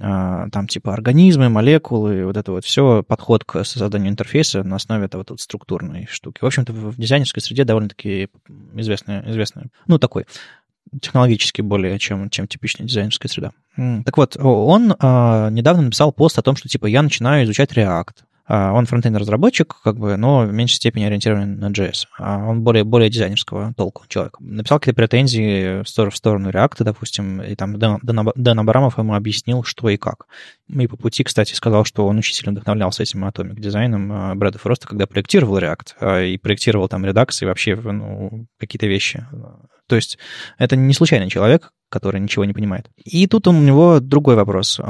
а, 0.00 0.48
там 0.50 0.66
типа 0.66 0.92
организмы, 0.92 1.48
молекулы, 1.48 2.24
вот 2.24 2.36
это 2.36 2.52
вот 2.52 2.64
все, 2.64 3.02
подход 3.02 3.44
к 3.44 3.62
созданию 3.64 4.10
интерфейса 4.10 4.62
на 4.62 4.76
основе 4.76 5.06
этого 5.06 5.24
вот 5.28 5.40
структурной 5.40 6.06
штуки. 6.10 6.38
В 6.40 6.46
общем-то, 6.46 6.72
в 6.72 6.96
дизайнерской 6.96 7.42
среде 7.42 7.64
довольно-таки 7.64 8.28
известная, 8.74 9.22
известная, 9.30 9.66
ну, 9.86 9.98
такой 9.98 10.26
технологически 11.00 11.62
более, 11.62 11.98
чем, 11.98 12.30
чем 12.30 12.46
типичная 12.46 12.86
дизайнерская 12.86 13.28
среда. 13.30 13.52
Так 14.04 14.16
вот, 14.16 14.36
он 14.38 14.94
а, 14.98 15.50
недавно 15.50 15.82
написал 15.82 16.12
пост 16.12 16.38
о 16.38 16.42
том, 16.42 16.56
что 16.56 16.68
типа 16.68 16.86
я 16.86 17.02
начинаю 17.02 17.44
изучать 17.44 17.72
React. 17.72 18.14
А, 18.48 18.72
он 18.72 18.86
фронтендный 18.86 19.20
разработчик, 19.20 19.74
как 19.82 19.98
бы, 19.98 20.16
но 20.16 20.42
в 20.42 20.52
меньшей 20.52 20.76
степени 20.76 21.04
ориентирован 21.04 21.58
на 21.58 21.70
JS. 21.70 22.06
А 22.18 22.38
он 22.44 22.62
более, 22.62 22.84
более 22.84 23.10
дизайнерского 23.10 23.74
толку 23.76 24.04
человек. 24.08 24.36
Написал 24.38 24.78
какие-то 24.78 24.96
претензии 24.96 25.82
в 25.82 26.16
сторону 26.16 26.50
React, 26.50 26.84
допустим, 26.84 27.42
и 27.42 27.56
там 27.56 27.78
Дэн, 27.78 27.98
Дэн 28.36 28.58
Абрамов 28.60 28.98
ему 28.98 29.14
объяснил, 29.14 29.64
что 29.64 29.88
и 29.88 29.96
как. 29.96 30.26
И 30.68 30.86
по 30.86 30.96
пути, 30.96 31.24
кстати, 31.24 31.54
сказал, 31.54 31.84
что 31.84 32.06
он 32.06 32.18
очень 32.18 32.34
сильно 32.34 32.52
вдохновлялся 32.52 33.02
этим 33.02 33.24
Atomic 33.24 33.60
дизайном 33.60 34.12
а, 34.12 34.34
Брэда 34.34 34.58
Фроста, 34.58 34.86
когда 34.86 35.06
проектировал 35.06 35.58
React, 35.58 36.28
и 36.28 36.38
проектировал 36.38 36.88
там 36.88 37.04
Redux 37.04 37.30
и 37.42 37.46
вообще 37.46 37.74
ну, 37.74 38.46
какие-то 38.58 38.86
вещи. 38.86 39.26
То 39.86 39.96
есть 39.96 40.18
это 40.58 40.76
не 40.76 40.94
случайный 40.94 41.30
человек, 41.30 41.72
который 41.88 42.20
ничего 42.20 42.44
не 42.44 42.52
понимает. 42.52 42.90
И 43.04 43.26
тут 43.26 43.46
у 43.46 43.52
него 43.52 44.00
другой 44.00 44.34
вопрос 44.34 44.80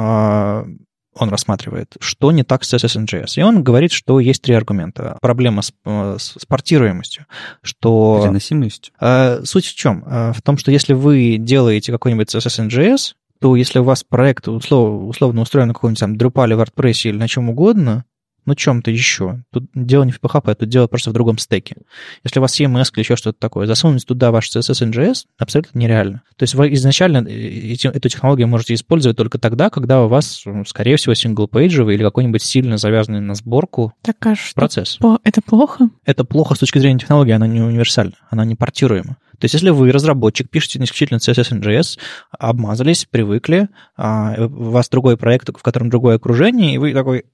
он 1.19 1.31
рассматривает, 1.31 1.97
что 2.01 2.31
не 2.31 2.45
так 2.45 2.65
с 2.65 2.75
CSS 2.75 3.27
И 3.37 3.43
он 3.43 3.63
говорит, 3.63 3.93
что 3.93 4.21
есть 4.21 4.43
три 4.43 4.55
аргумента. 4.55 5.19
Проблема 5.21 5.63
с, 5.63 5.73
э, 5.85 6.17
с 6.19 6.45
портируемостью, 6.47 7.27
что... 7.63 8.21
Переносимостью. 8.23 8.95
Э, 9.01 9.43
суть 9.45 9.67
в 9.67 9.75
чем? 9.75 10.05
Э, 10.07 10.33
в 10.33 10.43
том, 10.43 10.59
что 10.59 10.71
если 10.71 10.93
вы 10.93 11.37
делаете 11.39 11.93
какой-нибудь 11.93 12.35
CSS 12.35 13.15
то 13.41 13.55
если 13.55 13.79
у 13.81 13.85
вас 13.85 14.03
проект 14.03 14.49
услов, 14.49 15.05
условно 15.05 15.43
устроен 15.43 15.69
на 15.69 15.75
каком-нибудь 15.75 16.01
там 16.01 16.15
Drupal, 16.15 16.57
WordPress 16.57 17.09
или 17.09 17.17
на 17.17 17.29
чем 17.29 17.51
угодно, 17.51 18.05
ну, 18.47 18.55
чем-то 18.55 18.91
еще. 18.91 19.43
Тут 19.53 19.67
дело 19.75 20.05
не 20.05 20.13
в 20.13 20.21
PHP, 20.21 20.55
тут 20.55 20.69
дело 20.69 20.87
просто 20.87 21.11
в 21.11 21.13
другом 21.13 21.39
стеке. 21.39 21.77
Если 22.25 22.39
у 22.39 22.43
вас 22.43 22.59
CMS 22.59 22.91
или 22.95 23.01
еще 23.01 23.17
что-то 23.17 23.39
такое, 23.39 23.67
засунуть 23.67 24.07
туда 24.07 24.31
ваш 24.31 24.49
CSS 24.49 24.91
NGS 24.91 25.25
абсолютно 25.39 25.79
нереально. 25.79 26.23
То 26.37 26.45
есть 26.45 26.55
вы 26.55 26.73
изначально 26.75 27.27
эти, 27.27 27.87
эту 27.87 28.09
технологию 28.09 28.49
можете 28.49 28.75
использовать 28.75 29.17
только 29.17 29.39
тогда, 29.39 29.71
когда 29.71 30.05
у 30.05 30.09
вас, 30.09 30.45
скорее 30.67 30.97
всего, 30.97 31.15
сингл-пейджевый 31.15 31.95
или 31.95 32.03
какой-нибудь 32.03 32.43
сильно 32.43 32.79
завязанный 32.79 33.21
на 33.21 33.35
сборку 33.35 33.93
так, 34.03 34.25
а 34.27 34.35
что 34.35 34.55
процесс. 34.55 34.99
Это 35.25 35.43
плохо? 35.43 35.91
Это 36.05 36.25
плохо 36.25 36.55
с 36.55 36.59
точки 36.59 36.79
зрения 36.79 37.01
технологии, 37.01 37.33
она 37.33 37.47
не 37.47 37.61
универсальна, 37.61 38.15
она 38.31 38.45
не 38.45 38.55
портируема. 38.55 39.17
То 39.39 39.45
есть 39.45 39.55
если 39.55 39.71
вы 39.71 39.93
разработчик, 39.93 40.51
пишете 40.51 40.79
исключительно 40.83 41.19
CSS 41.19 41.61
NGS, 41.61 41.99
обмазались, 42.31 43.05
привыкли, 43.05 43.69
а 43.97 44.35
у 44.39 44.71
вас 44.71 44.89
другой 44.89 45.17
проект, 45.17 45.49
в 45.49 45.63
котором 45.63 45.91
другое 45.91 46.17
окружение, 46.17 46.75
и 46.75 46.79
вы 46.79 46.93
такой, 46.93 47.25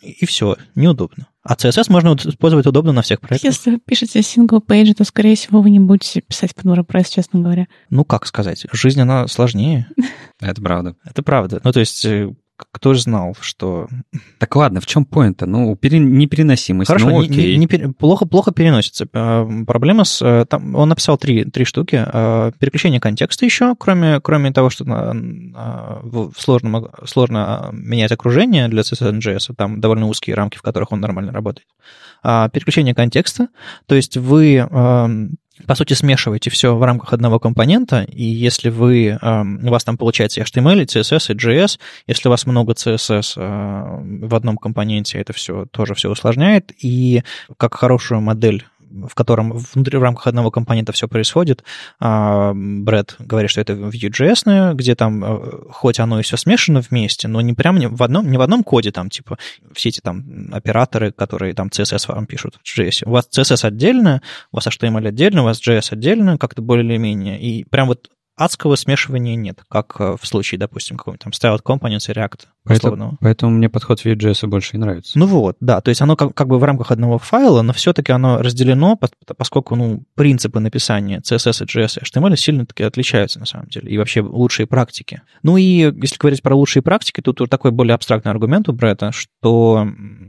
и 0.00 0.26
все, 0.26 0.56
неудобно. 0.74 1.28
А 1.42 1.54
CSS 1.54 1.86
можно 1.88 2.14
использовать 2.14 2.66
удобно 2.66 2.92
на 2.92 3.02
всех 3.02 3.20
проектах. 3.20 3.50
Если 3.50 3.70
вы 3.70 3.78
пишете 3.78 4.20
single 4.20 4.60
page, 4.64 4.94
то, 4.94 5.04
скорее 5.04 5.34
всего, 5.34 5.62
вы 5.62 5.70
не 5.70 5.80
будете 5.80 6.20
писать 6.20 6.54
под 6.54 6.66
WordPress, 6.66 7.06
честно 7.10 7.40
говоря. 7.40 7.66
Ну, 7.90 8.04
как 8.04 8.26
сказать, 8.26 8.66
жизнь, 8.72 9.00
она 9.00 9.26
сложнее. 9.28 9.88
Это 10.40 10.60
правда. 10.60 10.96
Это 11.04 11.22
правда. 11.22 11.60
Ну, 11.64 11.72
то 11.72 11.80
есть 11.80 12.04
э, 12.04 12.34
кто 12.72 12.94
же 12.94 13.02
знал, 13.02 13.36
что... 13.40 13.88
Так 14.38 14.54
ладно, 14.56 14.80
в 14.80 14.86
чем 14.86 15.04
поинт-то? 15.04 15.46
Ну, 15.46 15.76
пере... 15.76 15.98
непереносимость, 15.98 16.88
Хорошо, 16.88 17.10
ну, 17.10 17.20
окей. 17.20 17.56
Не, 17.56 17.66
не, 17.66 17.78
не, 17.78 17.92
плохо, 17.92 18.26
плохо 18.26 18.52
переносится. 18.52 19.06
А, 19.12 19.48
проблема 19.66 20.04
с... 20.04 20.20
Э, 20.22 20.44
там, 20.46 20.74
он 20.74 20.88
написал 20.88 21.18
три, 21.18 21.44
три 21.44 21.64
штуки. 21.64 22.02
А, 22.04 22.52
переключение 22.58 23.00
контекста 23.00 23.44
еще, 23.44 23.74
кроме, 23.78 24.20
кроме 24.20 24.52
того, 24.52 24.70
что 24.70 24.84
сложно, 26.36 26.90
сложно 27.06 27.70
менять 27.72 28.12
окружение 28.12 28.68
для 28.68 28.82
CSS 28.82 29.54
там 29.56 29.80
довольно 29.80 30.06
узкие 30.06 30.34
рамки, 30.34 30.58
в 30.58 30.62
которых 30.62 30.92
он 30.92 31.00
нормально 31.00 31.32
работает. 31.32 31.68
А, 32.22 32.48
переключение 32.48 32.94
контекста, 32.94 33.48
то 33.86 33.94
есть 33.94 34.16
вы 34.16 34.66
по 35.66 35.74
сути, 35.74 35.94
смешиваете 35.94 36.50
все 36.50 36.76
в 36.76 36.82
рамках 36.82 37.12
одного 37.12 37.38
компонента, 37.38 38.02
и 38.02 38.24
если 38.24 38.70
вы, 38.70 39.18
у 39.22 39.68
вас 39.70 39.84
там 39.84 39.96
получается 39.96 40.40
HTML, 40.40 40.84
CSS 40.84 41.32
и 41.32 41.36
JS, 41.36 41.78
если 42.06 42.28
у 42.28 42.30
вас 42.30 42.46
много 42.46 42.72
CSS 42.72 44.26
в 44.26 44.34
одном 44.34 44.56
компоненте, 44.56 45.18
это 45.18 45.32
все 45.32 45.66
тоже 45.66 45.94
все 45.94 46.10
усложняет, 46.10 46.72
и 46.82 47.22
как 47.56 47.74
хорошую 47.74 48.20
модель 48.20 48.64
в 48.90 49.14
котором 49.14 49.52
внутри 49.52 49.98
в 49.98 50.02
рамках 50.02 50.26
одного 50.26 50.50
компонента 50.50 50.92
все 50.92 51.08
происходит. 51.08 51.64
А, 52.00 52.52
Брэд 52.54 53.16
говорит, 53.18 53.50
что 53.50 53.60
это 53.60 53.72
Vue.js, 53.74 54.74
где 54.74 54.94
там, 54.94 55.24
э, 55.24 55.62
хоть 55.70 56.00
оно 56.00 56.20
и 56.20 56.22
все 56.22 56.36
смешано 56.36 56.80
вместе, 56.80 57.28
но 57.28 57.40
не 57.40 57.54
прям 57.54 57.78
в 57.78 58.02
одном, 58.02 58.30
не 58.30 58.38
в 58.38 58.40
одном 58.40 58.64
коде, 58.64 58.90
там, 58.90 59.10
типа, 59.10 59.38
все 59.72 59.90
эти 59.90 60.00
там 60.00 60.50
операторы, 60.52 61.12
которые 61.12 61.54
там 61.54 61.68
CSS 61.68 62.12
вам 62.12 62.26
пишут 62.26 62.58
в 62.62 62.78
JS. 62.78 63.02
У 63.06 63.10
вас 63.10 63.28
CSS 63.30 63.66
отдельно, 63.66 64.22
у 64.52 64.56
вас 64.56 64.66
HTML 64.66 65.06
отдельно, 65.08 65.42
у 65.42 65.44
вас 65.44 65.60
JS 65.60 65.92
отдельно, 65.92 66.38
как-то 66.38 66.62
более 66.62 66.84
или 66.84 66.96
менее. 66.96 67.40
И 67.40 67.64
прям 67.64 67.88
вот 67.88 68.08
адского 68.38 68.76
смешивания 68.76 69.34
нет, 69.34 69.62
как 69.68 69.96
э, 69.98 70.16
в 70.18 70.26
случае, 70.26 70.58
допустим, 70.58 70.96
какого-нибудь 70.96 71.22
там 71.22 71.32
Styled 71.32 71.62
Components 71.62 72.10
и 72.10 72.14
React 72.14 72.46
поэтому, 72.64 73.18
поэтому 73.20 73.52
мне 73.52 73.68
подход 73.68 74.04
Vue.js 74.04 74.46
больше 74.46 74.76
и 74.76 74.78
нравится. 74.78 75.18
Ну 75.18 75.26
вот, 75.26 75.56
да, 75.60 75.80
то 75.80 75.88
есть 75.88 76.00
оно 76.00 76.16
как, 76.16 76.34
как 76.34 76.48
бы 76.48 76.58
в 76.58 76.64
рамках 76.64 76.92
одного 76.92 77.18
файла, 77.18 77.62
но 77.62 77.72
все-таки 77.72 78.12
оно 78.12 78.38
разделено, 78.38 78.98
поскольку 79.36 79.74
ну, 79.74 80.04
принципы 80.14 80.60
написания 80.60 81.20
CSS, 81.20 81.66
JS 81.66 82.00
и 82.00 82.04
HTML 82.04 82.36
сильно-таки 82.36 82.84
отличаются 82.84 83.40
на 83.40 83.46
самом 83.46 83.68
деле, 83.68 83.90
и 83.90 83.98
вообще 83.98 84.20
лучшие 84.20 84.66
практики. 84.66 85.22
Ну 85.42 85.56
и 85.56 85.62
если 85.62 86.16
говорить 86.18 86.42
про 86.42 86.54
лучшие 86.54 86.82
практики, 86.82 87.20
тут 87.20 87.38
такой 87.50 87.72
более 87.72 87.94
абстрактный 87.94 88.30
аргумент 88.30 88.68
у 88.68 88.72
Бретта, 88.72 89.10
что 89.12 89.88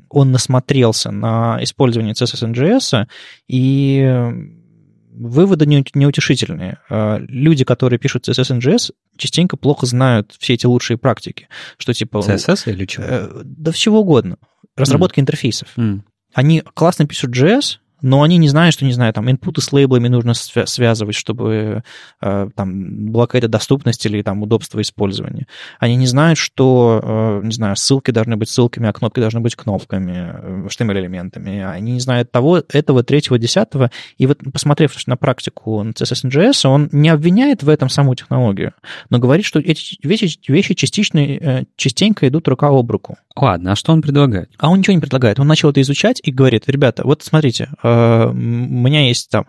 он 0.09 0.31
насмотрелся 0.31 1.11
на 1.11 1.59
использование 1.61 2.13
CSS 2.13 2.49
и 2.49 2.53
JS, 2.53 3.07
и 3.47 4.58
выводы 5.19 5.65
неутешительные. 5.65 6.79
А, 6.89 7.19
люди, 7.27 7.63
которые 7.65 7.99
пишут 7.99 8.27
CSS 8.27 8.57
NGS, 8.57 8.91
частенько 9.17 9.57
плохо 9.57 9.85
знают 9.85 10.35
все 10.39 10.53
эти 10.53 10.65
лучшие 10.65 10.97
практики. 10.97 11.47
Что 11.77 11.93
типа... 11.93 12.17
CSS 12.17 12.71
или 12.71 12.85
чего? 12.85 13.05
Э, 13.07 13.41
да 13.43 13.71
всего 13.71 13.99
угодно. 13.99 14.37
Разработка 14.75 15.19
mm. 15.19 15.23
интерфейсов. 15.23 15.67
Mm. 15.77 16.01
Они 16.33 16.61
классно 16.73 17.05
пишут 17.05 17.35
JS, 17.35 17.77
но 18.01 18.23
они 18.23 18.37
не 18.37 18.47
знают, 18.47 18.73
что, 18.73 18.85
не 18.85 18.93
знаю, 18.93 19.13
там, 19.13 19.29
инпуты 19.29 19.61
с 19.61 19.71
лейблами 19.71 20.07
нужно 20.07 20.33
связывать, 20.33 21.15
чтобы 21.15 21.83
э, 22.21 22.49
там 22.55 23.11
была 23.11 23.27
какая-то 23.27 23.47
доступность 23.47 24.05
или 24.05 24.21
там 24.21 24.41
удобство 24.43 24.81
использования. 24.81 25.47
Они 25.79 25.95
не 25.95 26.07
знают, 26.07 26.37
что, 26.37 27.01
э, 27.41 27.45
не 27.45 27.53
знаю, 27.53 27.75
ссылки 27.75 28.11
должны 28.11 28.37
быть 28.37 28.49
ссылками, 28.49 28.87
а 28.87 28.93
кнопки 28.93 29.19
должны 29.19 29.39
быть 29.39 29.55
кнопками, 29.55 30.67
HTML-элементами. 30.67 31.61
Они 31.61 31.93
не 31.93 31.99
знают 31.99 32.31
того, 32.31 32.63
этого, 32.69 33.03
третьего, 33.03 33.37
десятого. 33.37 33.91
И 34.17 34.27
вот, 34.27 34.39
посмотрев 34.51 34.95
на 35.07 35.17
практику 35.17 35.83
CSS 35.83 36.67
он 36.67 36.89
не 36.91 37.09
обвиняет 37.09 37.63
в 37.63 37.69
этом 37.69 37.89
саму 37.89 38.15
технологию, 38.15 38.73
но 39.09 39.19
говорит, 39.19 39.45
что 39.45 39.59
эти 39.59 39.97
вещи, 40.03 40.39
вещи 40.47 40.73
частично, 40.73 41.19
э, 41.19 41.63
частенько 41.75 42.27
идут 42.27 42.47
рука 42.47 42.67
об 42.67 42.89
руку. 42.91 43.17
Ладно, 43.35 43.71
а 43.71 43.75
что 43.75 43.93
он 43.93 44.01
предлагает? 44.01 44.49
А 44.57 44.69
он 44.69 44.79
ничего 44.79 44.93
не 44.93 44.99
предлагает. 44.99 45.39
Он 45.39 45.47
начал 45.47 45.69
это 45.69 45.81
изучать 45.81 46.19
и 46.23 46.31
говорит, 46.31 46.63
ребята, 46.67 47.03
вот 47.05 47.23
смотрите, 47.23 47.69
э, 47.83 47.88
у 48.31 48.33
меня 48.33 49.07
есть 49.07 49.29
там 49.29 49.45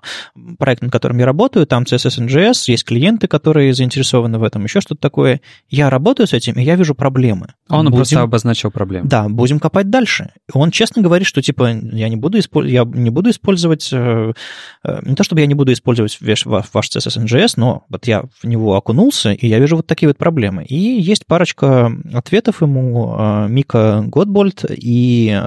проект, 0.59 0.83
над 0.83 0.93
которым 0.93 1.19
я 1.19 1.27
работаю, 1.27 1.67
там 1.67 1.85
CSS 1.85 2.27
NGS, 2.27 2.65
есть 2.67 2.85
клиенты, 2.85 3.27
которые 3.27 3.75
заинтересованы 3.75 4.39
в 4.39 4.43
этом, 4.43 4.65
еще 4.65 4.81
что-то 4.81 5.01
такое. 5.01 5.41
Я 5.69 5.91
работаю 5.91 6.27
с 6.27 6.33
этим, 6.33 6.55
и 6.55 6.63
я 6.63 6.77
вижу 6.77 6.95
проблемы. 6.95 7.55
Он 7.69 7.87
будем... 7.87 7.97
просто 7.97 8.23
обозначил 8.23 8.71
проблемы. 8.71 9.09
Да, 9.09 9.29
будем 9.29 9.59
копать 9.59 9.91
дальше. 9.91 10.31
Он 10.53 10.71
честно 10.71 11.03
говорит, 11.03 11.27
что 11.27 11.43
типа 11.43 11.71
я 11.71 12.09
не 12.09 12.17
буду, 12.17 12.39
использ... 12.39 12.71
я 12.71 12.85
не 12.85 13.11
буду 13.11 13.31
использовать, 13.31 13.91
э, 13.93 14.33
э, 14.85 15.01
не 15.05 15.15
то 15.15 15.25
чтобы 15.25 15.41
я 15.41 15.47
не 15.47 15.55
буду 15.55 15.73
использовать 15.73 16.19
ваш, 16.21 16.47
ваш 16.47 16.91
CSS 16.91 17.25
NGS, 17.25 17.55
но 17.57 17.85
вот 17.89 18.07
я 18.07 18.25
в 18.43 18.47
него 18.47 18.75
окунулся, 18.75 19.33
и 19.33 19.47
я 19.47 19.59
вижу 19.59 19.77
вот 19.77 19.87
такие 19.87 20.09
вот 20.09 20.19
проблемы. 20.19 20.65
И 20.65 20.77
есть 20.77 21.27
парочка 21.27 21.93
ответов 22.13 22.63
ему. 22.63 23.47
Мика 23.49 24.05
Готбольд 24.07 24.65
и 24.69 25.41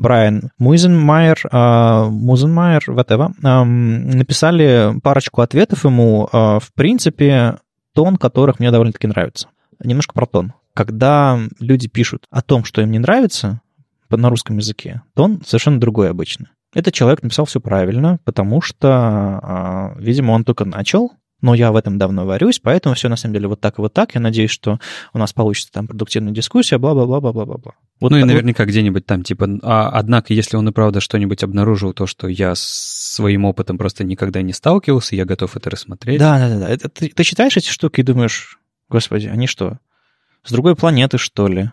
Брайан 0.00 0.50
Музенмайер, 0.58 1.38
а, 1.52 2.06
Музенмайер, 2.08 2.82
whatever, 2.88 3.34
написали 3.38 4.98
парочку 5.02 5.42
ответов 5.42 5.84
ему, 5.84 6.26
а, 6.32 6.58
в 6.58 6.72
принципе, 6.72 7.58
тон 7.94 8.16
которых 8.16 8.58
мне 8.60 8.70
довольно-таки 8.70 9.06
нравится. 9.06 9.48
Немножко 9.78 10.14
про 10.14 10.24
тон. 10.24 10.54
Когда 10.72 11.38
люди 11.58 11.86
пишут 11.86 12.24
о 12.30 12.40
том, 12.40 12.64
что 12.64 12.80
им 12.80 12.90
не 12.92 12.98
нравится 12.98 13.60
на 14.08 14.30
русском 14.30 14.56
языке, 14.56 15.02
тон 15.14 15.42
совершенно 15.44 15.78
другой 15.78 16.08
обычно. 16.08 16.46
Этот 16.72 16.94
человек 16.94 17.22
написал 17.22 17.44
все 17.44 17.60
правильно, 17.60 18.20
потому 18.24 18.62
что, 18.62 19.92
видимо, 19.98 20.32
он 20.32 20.44
только 20.44 20.64
начал, 20.64 21.12
но 21.42 21.54
я 21.54 21.72
в 21.72 21.76
этом 21.76 21.98
давно 21.98 22.24
варюсь, 22.24 22.58
поэтому 22.58 22.94
все 22.94 23.08
на 23.08 23.16
самом 23.16 23.34
деле 23.34 23.48
вот 23.48 23.60
так 23.60 23.78
и 23.78 23.82
вот 23.82 23.92
так. 23.92 24.14
Я 24.14 24.20
надеюсь, 24.22 24.50
что 24.50 24.78
у 25.12 25.18
нас 25.18 25.34
получится 25.34 25.72
там 25.72 25.86
продуктивная 25.86 26.32
дискуссия, 26.32 26.78
бла-бла-бла-бла-бла-бла. 26.78 27.72
Вот 28.00 28.10
ну 28.10 28.18
и 28.18 28.24
наверняка 28.24 28.64
вот... 28.64 28.70
где-нибудь 28.70 29.04
там 29.04 29.22
типа, 29.22 29.58
а, 29.62 29.90
однако, 29.90 30.32
если 30.32 30.56
он 30.56 30.68
и 30.68 30.72
правда 30.72 31.00
что-нибудь 31.00 31.42
обнаружил, 31.44 31.92
то, 31.92 32.06
что 32.06 32.28
я 32.28 32.54
своим 32.56 33.44
опытом 33.44 33.76
просто 33.76 34.04
никогда 34.04 34.40
не 34.42 34.52
сталкивался, 34.52 35.16
я 35.16 35.24
готов 35.24 35.56
это 35.56 35.70
рассмотреть. 35.70 36.18
Да, 36.18 36.38
да, 36.38 36.58
да. 36.58 36.68
Это, 36.68 36.88
ты, 36.88 37.10
ты 37.10 37.24
читаешь 37.24 37.56
эти 37.56 37.68
штуки 37.68 38.00
и 38.00 38.04
думаешь, 38.04 38.58
господи, 38.88 39.26
они 39.26 39.46
что, 39.46 39.78
с 40.44 40.50
другой 40.50 40.76
планеты, 40.76 41.18
что 41.18 41.46
ли? 41.46 41.70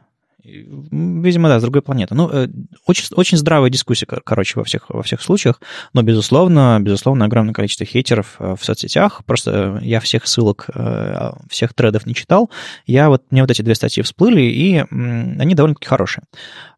Видимо, 0.48 1.50
да, 1.50 1.60
с 1.60 1.62
другой 1.62 1.82
планеты. 1.82 2.16
Ну, 2.16 2.30
э, 2.32 2.48
очень, 2.86 3.06
очень 3.16 3.38
здравая 3.38 3.70
дискуссия, 3.70 4.06
короче, 4.06 4.58
во 4.58 4.64
всех, 4.64 4.90
во 4.90 5.04
всех 5.04 5.22
случаях, 5.22 5.62
но, 5.94 6.04
безусловно, 6.04 6.78
безусловно, 6.80 7.26
огромное 7.26 7.54
количество 7.54 7.86
хейтеров 7.86 8.38
э, 8.40 8.56
в 8.58 8.64
соцсетях. 8.64 9.26
Просто 9.26 9.80
я 9.82 10.00
всех 10.00 10.26
ссылок, 10.26 10.70
э, 10.74 11.32
всех 11.50 11.74
тредов 11.74 12.06
не 12.06 12.16
читал. 12.16 12.50
Я 12.86 13.10
вот, 13.10 13.24
мне 13.30 13.42
вот 13.42 13.52
эти 13.52 13.62
две 13.62 13.76
статьи 13.76 14.02
всплыли, 14.02 14.42
и 14.42 14.78
они 14.78 15.54
довольно-таки 15.54 15.88
хорошие. 15.88 16.24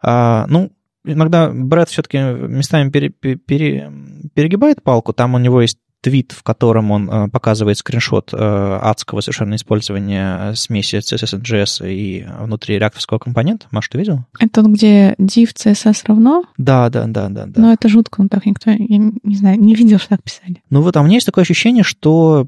А, 0.02 0.48
ну, 0.48 0.72
иногда 1.06 1.52
Брэд 1.52 1.90
все-таки 1.90 2.18
местами 2.18 2.90
пере, 2.90 3.10
пере, 3.10 3.92
перегибает 4.34 4.82
палку, 4.82 5.14
там 5.14 5.36
у 5.36 5.38
него 5.38 5.62
есть 5.62 5.78
твит, 6.02 6.32
в 6.32 6.44
котором 6.44 6.92
он 6.92 7.10
э, 7.10 7.30
показывает 7.30 7.78
скриншот 7.78 8.34
э, 8.34 8.38
адского 8.82 9.22
совершенно 9.22 9.56
использования 9.56 10.54
смеси 10.54 10.98
CSS 10.98 11.38
и 11.38 11.42
JS 11.42 11.94
и 11.94 12.28
внутри 12.40 12.80
реакторского 12.80 13.20
компонента. 13.20 13.68
Маш, 13.72 13.90
ты 13.90 13.98
видел? 13.98 14.26
Это 14.40 14.62
тот, 14.62 14.68
где 14.68 15.14
div 15.20 15.54
CSS 15.54 16.04
равно? 16.06 16.44
Да, 16.58 16.90
да, 16.90 17.06
да, 17.06 17.30
да. 17.30 17.46
да. 17.46 17.62
Но 17.62 17.74
это 17.74 17.90
жутко, 17.90 18.22
ну 18.22 18.30
так 18.30 18.46
никто, 18.46 18.70
я 18.72 18.78
не 18.78 19.36
знаю, 19.36 19.60
не 19.60 19.76
видел, 19.76 20.00
что 20.00 20.10
так 20.10 20.24
писали. 20.24 20.62
Ну 20.70 20.82
вот, 20.82 20.96
а 20.96 21.02
у 21.02 21.04
меня 21.04 21.16
есть 21.16 21.26
такое 21.26 21.44
ощущение, 21.44 21.84
что 21.84 22.48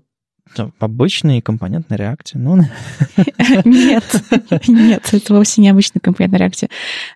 Обычный 0.80 1.42
компонент 1.42 1.90
на 1.90 1.96
реакте. 1.96 2.38
Ну... 2.38 2.58
Нет, 3.66 4.04
нет, 4.68 5.10
это 5.14 5.34
вовсе 5.34 5.62
не 5.62 5.70
обычный 5.70 6.02
компонент 6.02 6.34
на 6.34 6.38
реакте. 6.38 6.70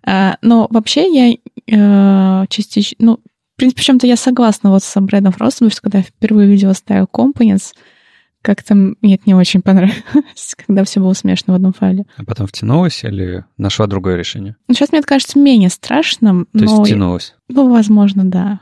А, 0.05 0.37
но 0.41 0.67
вообще 0.69 1.11
я 1.11 1.35
э, 1.67 2.45
частично, 2.47 2.95
ну, 2.99 3.19
в 3.55 3.57
принципе, 3.57 3.81
в 3.81 3.85
чем-то 3.85 4.05
я 4.05 4.17
согласна 4.17 4.69
вот 4.69 4.83
с 4.83 4.99
Брэдом 4.99 5.31
Фростом, 5.31 5.67
потому 5.67 5.71
что 5.71 5.81
когда 5.81 5.97
я 5.99 6.03
впервые 6.03 6.49
видела 6.49 6.73
стайл 6.73 7.07
Components, 7.11 7.71
как-то 8.41 8.75
мне 8.75 9.15
это 9.15 9.23
не 9.25 9.33
очень 9.33 9.61
понравилось, 9.61 10.55
когда 10.67 10.83
все 10.83 10.99
было 10.99 11.13
смешно 11.13 11.53
в 11.53 11.55
одном 11.55 11.71
файле. 11.71 12.05
А 12.17 12.25
потом 12.25 12.47
втянулась 12.47 13.01
или 13.05 13.45
нашла 13.57 13.87
другое 13.87 14.17
решение? 14.17 14.57
Ну, 14.67 14.73
сейчас 14.75 14.91
мне 14.91 14.99
это 14.99 15.07
кажется 15.07 15.39
менее 15.39 15.69
страшным. 15.69 16.47
То 16.51 16.63
есть 16.65 16.77
втянулась? 16.77 17.33
Ну, 17.47 17.69
возможно, 17.69 18.25
да. 18.25 18.59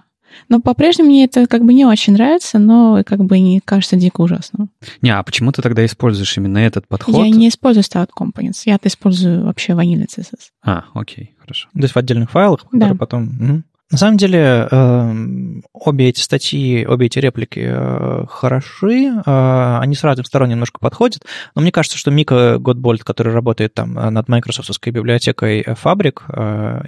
Но 0.47 0.59
по-прежнему 0.59 1.09
мне 1.09 1.25
это 1.25 1.47
как 1.47 1.65
бы 1.65 1.73
не 1.73 1.85
очень 1.85 2.13
нравится, 2.13 2.59
но 2.59 3.01
как 3.03 3.23
бы 3.23 3.39
не 3.39 3.59
кажется 3.59 3.95
дико 3.95 4.21
ужасным. 4.21 4.69
Не, 5.01 5.09
а 5.09 5.23
почему 5.23 5.51
ты 5.51 5.61
тогда 5.63 5.83
используешь 5.85 6.37
именно 6.37 6.59
этот 6.59 6.87
подход? 6.87 7.15
Я 7.15 7.29
не 7.29 7.49
использую 7.49 7.83
Start 7.83 8.09
Components, 8.17 8.61
я-то 8.65 8.87
использую 8.87 9.45
вообще 9.45 9.73
ванильный 9.73 10.05
CSS. 10.05 10.49
А, 10.63 10.85
окей, 10.93 11.35
хорошо. 11.39 11.67
То 11.73 11.81
есть 11.81 11.95
в 11.95 11.97
отдельных 11.97 12.29
файлах, 12.29 12.65
которые 12.65 12.93
да. 12.93 12.95
потом... 12.95 13.23
Угу. 13.39 13.63
На 13.93 13.99
самом 13.99 14.17
деле, 14.17 14.67
эм, 14.71 15.63
обе 15.71 16.09
эти 16.09 16.19
статьи, 16.19 16.83
обе 16.83 17.05
эти 17.05 17.19
реплики 17.19 17.63
э, 17.63 18.25
хороши, 18.27 19.13
э, 19.23 19.77
они 19.79 19.93
с 19.93 20.03
разных 20.03 20.25
сторон 20.25 20.49
немножко 20.49 20.79
подходят, 20.79 21.21
но 21.53 21.61
мне 21.61 21.71
кажется, 21.71 21.99
что 21.99 22.09
Мика 22.09 22.57
Готбольд, 22.57 23.03
который 23.03 23.31
работает 23.31 23.75
там 23.75 23.99
э, 23.99 24.09
над 24.09 24.27
майкрософтовской 24.29 24.91
библиотекой 24.91 25.61
Fabric 25.61 26.21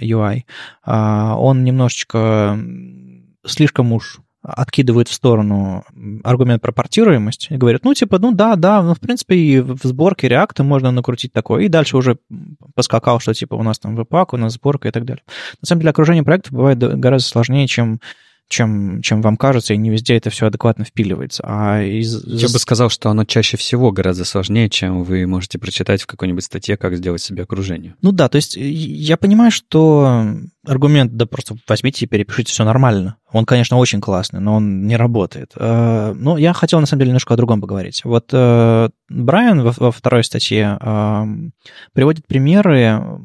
UI, 0.00 0.42
он 0.84 1.62
немножечко 1.62 2.58
слишком 3.44 3.92
уж 3.92 4.18
откидывает 4.46 5.08
в 5.08 5.12
сторону 5.12 5.84
аргумент 6.22 6.62
про 6.62 6.70
портируемость 6.72 7.48
и 7.50 7.56
говорит, 7.56 7.84
ну, 7.84 7.94
типа, 7.94 8.18
ну 8.18 8.32
да, 8.32 8.54
да, 8.56 8.82
ну, 8.82 8.94
в 8.94 9.00
принципе, 9.00 9.36
и 9.36 9.60
в 9.60 9.80
сборке 9.82 10.28
реакта 10.28 10.62
можно 10.62 10.92
накрутить 10.92 11.32
такое. 11.32 11.64
И 11.64 11.68
дальше 11.68 11.96
уже 11.96 12.18
поскакал, 12.74 13.18
что, 13.18 13.34
типа, 13.34 13.54
у 13.54 13.62
нас 13.62 13.78
там 13.78 13.96
веб 13.96 14.12
у 14.12 14.36
нас 14.36 14.54
сборка 14.54 14.88
и 14.88 14.90
так 14.92 15.04
далее. 15.04 15.22
На 15.60 15.66
самом 15.66 15.80
деле, 15.80 15.90
окружение 15.90 16.22
проектов 16.22 16.52
бывает 16.52 16.78
гораздо 16.78 17.28
сложнее, 17.28 17.66
чем 17.66 18.00
чем, 18.48 19.02
чем 19.02 19.22
вам 19.22 19.36
кажется, 19.36 19.74
и 19.74 19.76
не 19.76 19.90
везде 19.90 20.16
это 20.16 20.30
все 20.30 20.46
адекватно 20.46 20.84
впиливается. 20.84 21.42
А 21.46 21.82
из... 21.82 22.24
Я 22.24 22.48
бы 22.48 22.58
сказал, 22.58 22.90
что 22.90 23.10
оно 23.10 23.24
чаще 23.24 23.56
всего 23.56 23.90
гораздо 23.90 24.24
сложнее, 24.24 24.68
чем 24.68 25.02
вы 25.02 25.26
можете 25.26 25.58
прочитать 25.58 26.02
в 26.02 26.06
какой-нибудь 26.06 26.44
статье, 26.44 26.76
как 26.76 26.96
сделать 26.96 27.22
себе 27.22 27.42
окружение. 27.42 27.94
Ну 28.02 28.12
да, 28.12 28.28
то 28.28 28.36
есть 28.36 28.56
я 28.56 29.16
понимаю, 29.16 29.50
что 29.50 30.36
аргумент, 30.64 31.16
да 31.16 31.26
просто 31.26 31.56
возьмите 31.68 32.04
и 32.04 32.08
перепишите, 32.08 32.52
все 32.52 32.64
нормально. 32.64 33.16
Он, 33.32 33.44
конечно, 33.44 33.76
очень 33.76 34.00
классный, 34.00 34.40
но 34.40 34.54
он 34.54 34.86
не 34.86 34.96
работает. 34.96 35.52
Э, 35.56 36.12
но 36.14 36.38
я 36.38 36.52
хотел, 36.52 36.80
на 36.80 36.86
самом 36.86 37.00
деле, 37.00 37.10
немножко 37.10 37.34
о 37.34 37.36
другом 37.36 37.60
поговорить. 37.60 38.02
Вот 38.04 38.30
э, 38.32 38.88
Брайан 39.08 39.62
во 39.62 39.90
второй 39.90 40.24
статье 40.24 40.78
приводит 41.92 42.26
примеры 42.26 43.20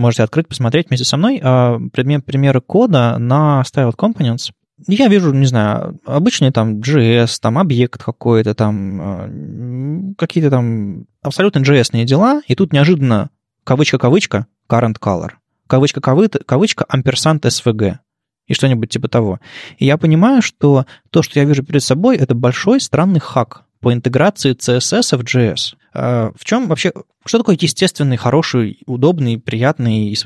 можете 0.00 0.22
открыть, 0.22 0.48
посмотреть 0.48 0.88
вместе 0.88 1.04
со 1.04 1.16
мной 1.16 1.40
а, 1.42 1.78
примеры 1.92 2.60
кода 2.60 3.18
на 3.18 3.62
Styled 3.66 3.96
Components. 3.96 4.50
Я 4.86 5.08
вижу, 5.08 5.32
не 5.32 5.46
знаю, 5.46 6.00
обычный 6.06 6.52
там 6.52 6.80
JS, 6.80 7.38
там 7.40 7.58
объект 7.58 8.02
какой-то, 8.02 8.54
там 8.54 9.00
а, 9.00 10.14
какие-то 10.16 10.50
там 10.50 11.04
абсолютно 11.22 11.60
JS 11.60 12.04
дела, 12.04 12.40
и 12.46 12.54
тут 12.54 12.72
неожиданно 12.72 13.30
кавычка-кавычка 13.64 14.46
current 14.68 14.98
color, 14.98 15.32
кавычка-кавычка, 15.68 16.44
кавычка 16.44 16.86
ampersand 16.92 17.40
svg 17.42 17.98
и 18.46 18.54
что-нибудь 18.54 18.90
типа 18.90 19.08
того. 19.08 19.38
И 19.78 19.86
я 19.86 19.96
понимаю, 19.96 20.42
что 20.42 20.86
то, 21.10 21.22
что 21.22 21.38
я 21.38 21.44
вижу 21.44 21.62
перед 21.62 21.82
собой, 21.82 22.16
это 22.16 22.34
большой 22.34 22.80
странный 22.80 23.20
хак 23.20 23.64
по 23.80 23.92
интеграции 23.92 24.54
CSS 24.54 25.16
в 25.16 25.22
JS. 25.22 25.76
А, 25.92 26.32
в 26.36 26.44
чем 26.44 26.68
вообще, 26.68 26.92
что 27.24 27.38
такое 27.38 27.56
естественный, 27.60 28.16
хороший, 28.16 28.80
удобный, 28.86 29.38
приятный 29.38 30.16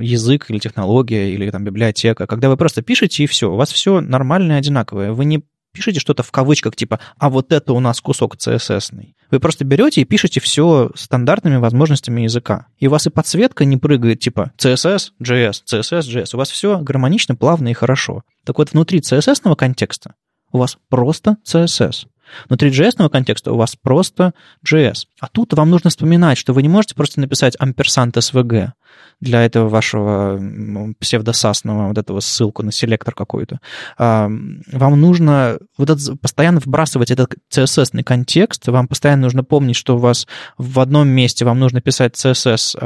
язык 0.00 0.50
или 0.50 0.58
технология, 0.58 1.32
или 1.32 1.50
там 1.50 1.64
библиотека, 1.64 2.26
когда 2.26 2.48
вы 2.48 2.56
просто 2.56 2.82
пишете 2.82 3.24
и 3.24 3.26
все, 3.26 3.50
у 3.50 3.56
вас 3.56 3.72
все 3.72 4.00
нормальное, 4.00 4.58
одинаковое. 4.58 5.12
Вы 5.12 5.24
не 5.24 5.42
пишете 5.72 6.00
что-то 6.00 6.22
в 6.22 6.30
кавычках, 6.30 6.76
типа, 6.76 7.00
а 7.18 7.28
вот 7.28 7.52
это 7.52 7.72
у 7.72 7.80
нас 7.80 8.00
кусок 8.00 8.36
CSS. 8.36 8.92
Вы 9.30 9.40
просто 9.40 9.64
берете 9.64 10.00
и 10.00 10.04
пишете 10.04 10.40
все 10.40 10.90
стандартными 10.94 11.56
возможностями 11.56 12.22
языка. 12.22 12.68
И 12.78 12.86
у 12.86 12.90
вас 12.90 13.06
и 13.06 13.10
подсветка 13.10 13.64
не 13.64 13.76
прыгает, 13.76 14.20
типа, 14.20 14.52
CSS, 14.56 15.10
JS, 15.22 15.62
CSS, 15.70 16.00
JS. 16.02 16.30
У 16.34 16.38
вас 16.38 16.50
все 16.50 16.78
гармонично, 16.78 17.34
плавно 17.34 17.68
и 17.68 17.74
хорошо. 17.74 18.22
Так 18.44 18.58
вот, 18.58 18.72
внутри 18.72 19.00
CSS 19.00 19.54
контекста 19.56 20.14
у 20.52 20.58
вас 20.58 20.78
просто 20.88 21.36
CSS. 21.44 22.06
Внутри 22.48 22.70
JS 22.70 23.08
контекста 23.08 23.52
у 23.52 23.56
вас 23.56 23.76
просто 23.76 24.34
JS. 24.66 25.06
А 25.20 25.28
тут 25.28 25.52
вам 25.52 25.70
нужно 25.70 25.90
вспоминать, 25.90 26.38
что 26.38 26.52
вы 26.52 26.62
не 26.62 26.68
можете 26.68 26.94
просто 26.94 27.20
написать 27.20 27.56
ampersand 27.56 28.12
svg 28.12 28.72
для 29.20 29.44
этого 29.44 29.68
вашего 29.68 30.40
псевдосасного 30.98 31.88
вот 31.88 31.98
этого 31.98 32.20
ссылку 32.20 32.62
на 32.62 32.72
селектор 32.72 33.14
какой-то. 33.14 33.60
А, 33.96 34.28
вам 34.72 35.00
нужно 35.00 35.58
вот 35.78 35.90
это, 35.90 36.16
постоянно 36.16 36.60
вбрасывать 36.60 37.10
этот 37.10 37.34
CSS 37.50 38.02
контекст, 38.02 38.68
вам 38.68 38.86
постоянно 38.86 39.22
нужно 39.22 39.44
помнить, 39.44 39.76
что 39.76 39.96
у 39.96 39.98
вас 39.98 40.26
в 40.58 40.78
одном 40.80 41.08
месте 41.08 41.44
вам 41.44 41.58
нужно 41.58 41.80
писать 41.80 42.14
CSS, 42.14 42.76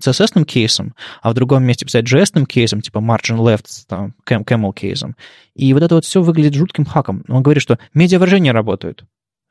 CSS 0.00 0.44
кейсом, 0.44 0.94
а 1.22 1.30
в 1.30 1.34
другом 1.34 1.64
месте 1.64 1.86
писать 1.86 2.04
JS 2.04 2.44
кейсом, 2.46 2.80
типа 2.80 2.98
margin 2.98 3.38
left, 3.38 3.66
там, 3.88 4.14
camel 4.26 4.72
кейсом. 4.74 5.16
И 5.54 5.72
вот 5.72 5.82
это 5.82 5.94
вот 5.94 6.04
все 6.04 6.20
выглядит 6.20 6.54
жутким 6.54 6.84
хаком. 6.84 7.24
Он 7.28 7.42
говорит, 7.42 7.62
что 7.62 7.78
медиавыражения 7.94 8.52
работают, 8.52 9.04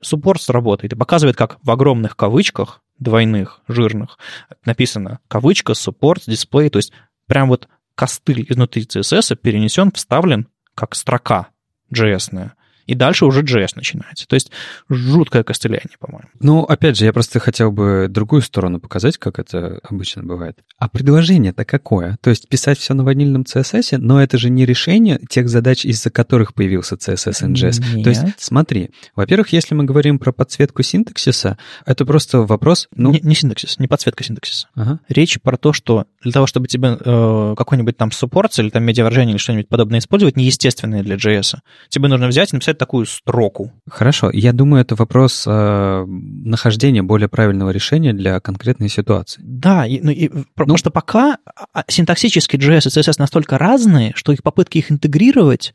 суппорт 0.04 0.50
работает 0.50 0.94
и 0.94 0.96
показывает, 0.96 1.36
как 1.36 1.58
в 1.64 1.72
огромных 1.72 2.16
кавычках, 2.16 2.82
двойных, 3.00 3.62
жирных, 3.68 4.18
написано 4.66 5.20
кавычка, 5.28 5.74
суппорт, 5.74 6.24
дисплей, 6.26 6.70
то 6.70 6.78
есть 6.78 6.92
прям 7.26 7.50
вот 7.50 7.68
костыль 7.96 8.46
изнутри 8.50 8.84
CSS 8.84 9.36
перенесен, 9.36 9.92
вставлен 9.92 10.48
как 10.76 10.96
строка 10.96 11.50
JS-ная 11.94 12.56
и 12.86 12.96
дальше 12.96 13.26
уже 13.26 13.42
JS 13.42 13.72
начинается. 13.76 14.28
То 14.28 14.36
есть 14.36 14.52
жуткое 14.90 15.44
костыляние, 15.44 15.98
по-моему. 16.00 16.30
Ну, 16.40 16.64
опять 16.64 16.98
же, 16.98 17.06
я 17.06 17.14
просто 17.14 17.40
хотел 17.40 17.72
бы 17.72 18.08
другую 18.10 18.42
сторону 18.42 18.80
показать, 18.80 19.18
как 19.18 19.40
это 19.40 19.80
обычно 19.84 20.24
бывает. 20.24 20.58
А 20.78 20.90
предложение-то 20.90 21.66
какое? 21.66 22.18
То 22.22 22.30
есть 22.30 22.48
писать 22.48 22.78
все 22.80 22.94
на 22.94 23.04
ванильном 23.04 23.44
CSS, 23.44 23.98
но 23.98 24.22
это 24.22 24.38
же 24.38 24.50
не 24.50 24.66
решение 24.66 25.20
тех 25.30 25.50
задач, 25.50 25.86
из-за 25.86 26.10
которых 26.10 26.54
появился 26.54 26.96
CSS 26.96 27.48
NGS. 27.50 27.96
Нет. 27.96 28.04
То 28.04 28.10
есть 28.10 28.24
смотри, 28.38 28.92
во-первых, 29.16 29.50
если 29.50 29.76
мы 29.76 29.86
говорим 29.86 30.20
про 30.20 30.32
подсветку 30.32 30.84
синтаксиса, 30.84 31.58
это 31.86 32.06
просто 32.06 32.40
вопрос... 32.40 32.88
Ну... 32.96 33.12
Не, 33.12 33.20
не 33.22 33.36
синтаксис, 33.36 33.80
не 33.80 33.88
подсветка 33.88 34.24
синтаксиса. 34.24 34.68
Ага. 34.76 35.00
Речь 35.08 35.40
про 35.42 35.58
то, 35.58 35.74
что 35.74 36.06
для 36.22 36.32
того, 36.32 36.48
чтобы 36.48 36.68
тебе 36.68 36.98
э, 37.00 37.56
какой-нибудь 37.58 37.98
там 37.98 38.12
суппорт 38.12 38.58
или 38.60 38.70
там 38.70 38.84
медиавыражение 38.84 39.34
или 39.34 39.40
что-нибудь 39.40 39.68
подобное 39.68 40.00
использовать, 40.00 40.36
неестественное 40.38 41.04
для 41.04 41.16
JS, 41.16 41.56
тебе 41.90 42.08
нужно 42.08 42.28
взять 42.28 42.54
и 42.54 42.56
написать 42.56 42.73
написать 42.74 42.78
такую 42.78 43.06
строку. 43.06 43.72
Хорошо. 43.90 44.30
Я 44.32 44.54
думаю, 44.54 44.82
это 44.82 44.96
вопрос 44.96 45.46
э, 45.48 46.06
нахождения 46.08 47.04
более 47.04 47.28
правильного 47.28 47.72
решения 47.72 48.14
для 48.14 48.40
конкретной 48.40 48.90
ситуации. 48.90 49.42
Да, 49.44 49.86
и, 49.86 50.00
ну, 50.02 50.12
и, 50.12 50.30
ну, 50.30 50.46
потому 50.56 50.78
что 50.78 50.92
пока 50.92 51.38
а, 51.74 51.84
синтаксически 51.88 52.58
JS 52.58 52.88
и 52.88 53.00
CSS 53.00 53.16
настолько 53.20 53.58
разные, 53.58 54.14
что 54.16 54.32
их 54.32 54.44
попытки 54.44 54.80
их 54.80 54.92
интегрировать 54.92 55.74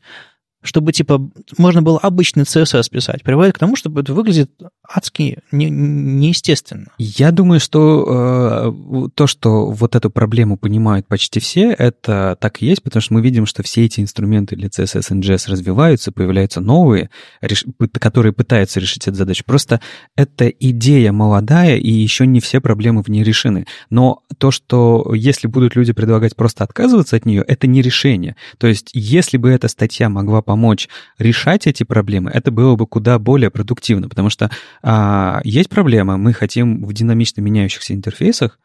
чтобы, 0.61 0.91
типа, 0.91 1.29
можно 1.57 1.81
было 1.81 1.99
обычный 1.99 2.43
CSS 2.43 2.89
писать, 2.89 3.23
приводит 3.23 3.55
к 3.55 3.59
тому, 3.59 3.75
чтобы 3.75 4.01
это 4.01 4.13
выглядит 4.13 4.51
адски 4.83 5.39
не, 5.51 5.69
неестественно. 5.69 6.87
Я 6.97 7.31
думаю, 7.31 7.59
что 7.59 8.73
э, 8.73 9.09
то, 9.15 9.27
что 9.27 9.71
вот 9.71 9.95
эту 9.95 10.09
проблему 10.09 10.57
понимают 10.57 11.07
почти 11.07 11.39
все, 11.39 11.71
это 11.71 12.37
так 12.41 12.61
и 12.61 12.65
есть, 12.65 12.83
потому 12.83 13.01
что 13.01 13.13
мы 13.13 13.21
видим, 13.21 13.45
что 13.45 13.63
все 13.63 13.85
эти 13.85 14.01
инструменты 14.01 14.55
для 14.55 14.67
CSS 14.67 15.15
и 15.15 15.21
JS 15.21 15.49
развиваются, 15.49 16.11
появляются 16.11 16.59
новые, 16.59 17.09
реш... 17.41 17.65
которые 17.99 18.33
пытаются 18.33 18.79
решить 18.79 19.07
эту 19.07 19.15
задачу. 19.15 19.43
Просто 19.45 19.79
эта 20.17 20.49
идея 20.49 21.13
молодая, 21.13 21.77
и 21.77 21.89
еще 21.89 22.25
не 22.25 22.41
все 22.41 22.59
проблемы 22.59 23.01
в 23.01 23.07
ней 23.07 23.23
решены. 23.23 23.65
Но 23.89 24.23
то, 24.37 24.51
что 24.51 25.13
если 25.15 25.47
будут 25.47 25.75
люди 25.75 25.93
предлагать 25.93 26.35
просто 26.35 26.63
отказываться 26.63 27.15
от 27.15 27.25
нее, 27.25 27.43
это 27.47 27.67
не 27.67 27.81
решение. 27.81 28.35
То 28.57 28.67
есть, 28.67 28.89
если 28.93 29.37
бы 29.37 29.49
эта 29.49 29.67
статья 29.67 30.09
могла 30.09 30.41
помочь 30.49 30.89
решать 31.19 31.67
эти 31.67 31.83
проблемы, 31.83 32.31
это 32.31 32.49
было 32.49 32.75
бы 32.75 32.87
куда 32.87 33.19
более 33.19 33.51
продуктивно, 33.51 34.09
потому 34.09 34.31
что 34.31 34.49
а, 34.81 35.41
есть 35.43 35.69
проблема, 35.69 36.17
мы 36.17 36.33
хотим 36.33 36.83
в 36.87 36.91
динамично 36.91 37.41
меняющихся 37.41 37.93
интерфейсах 37.93 38.57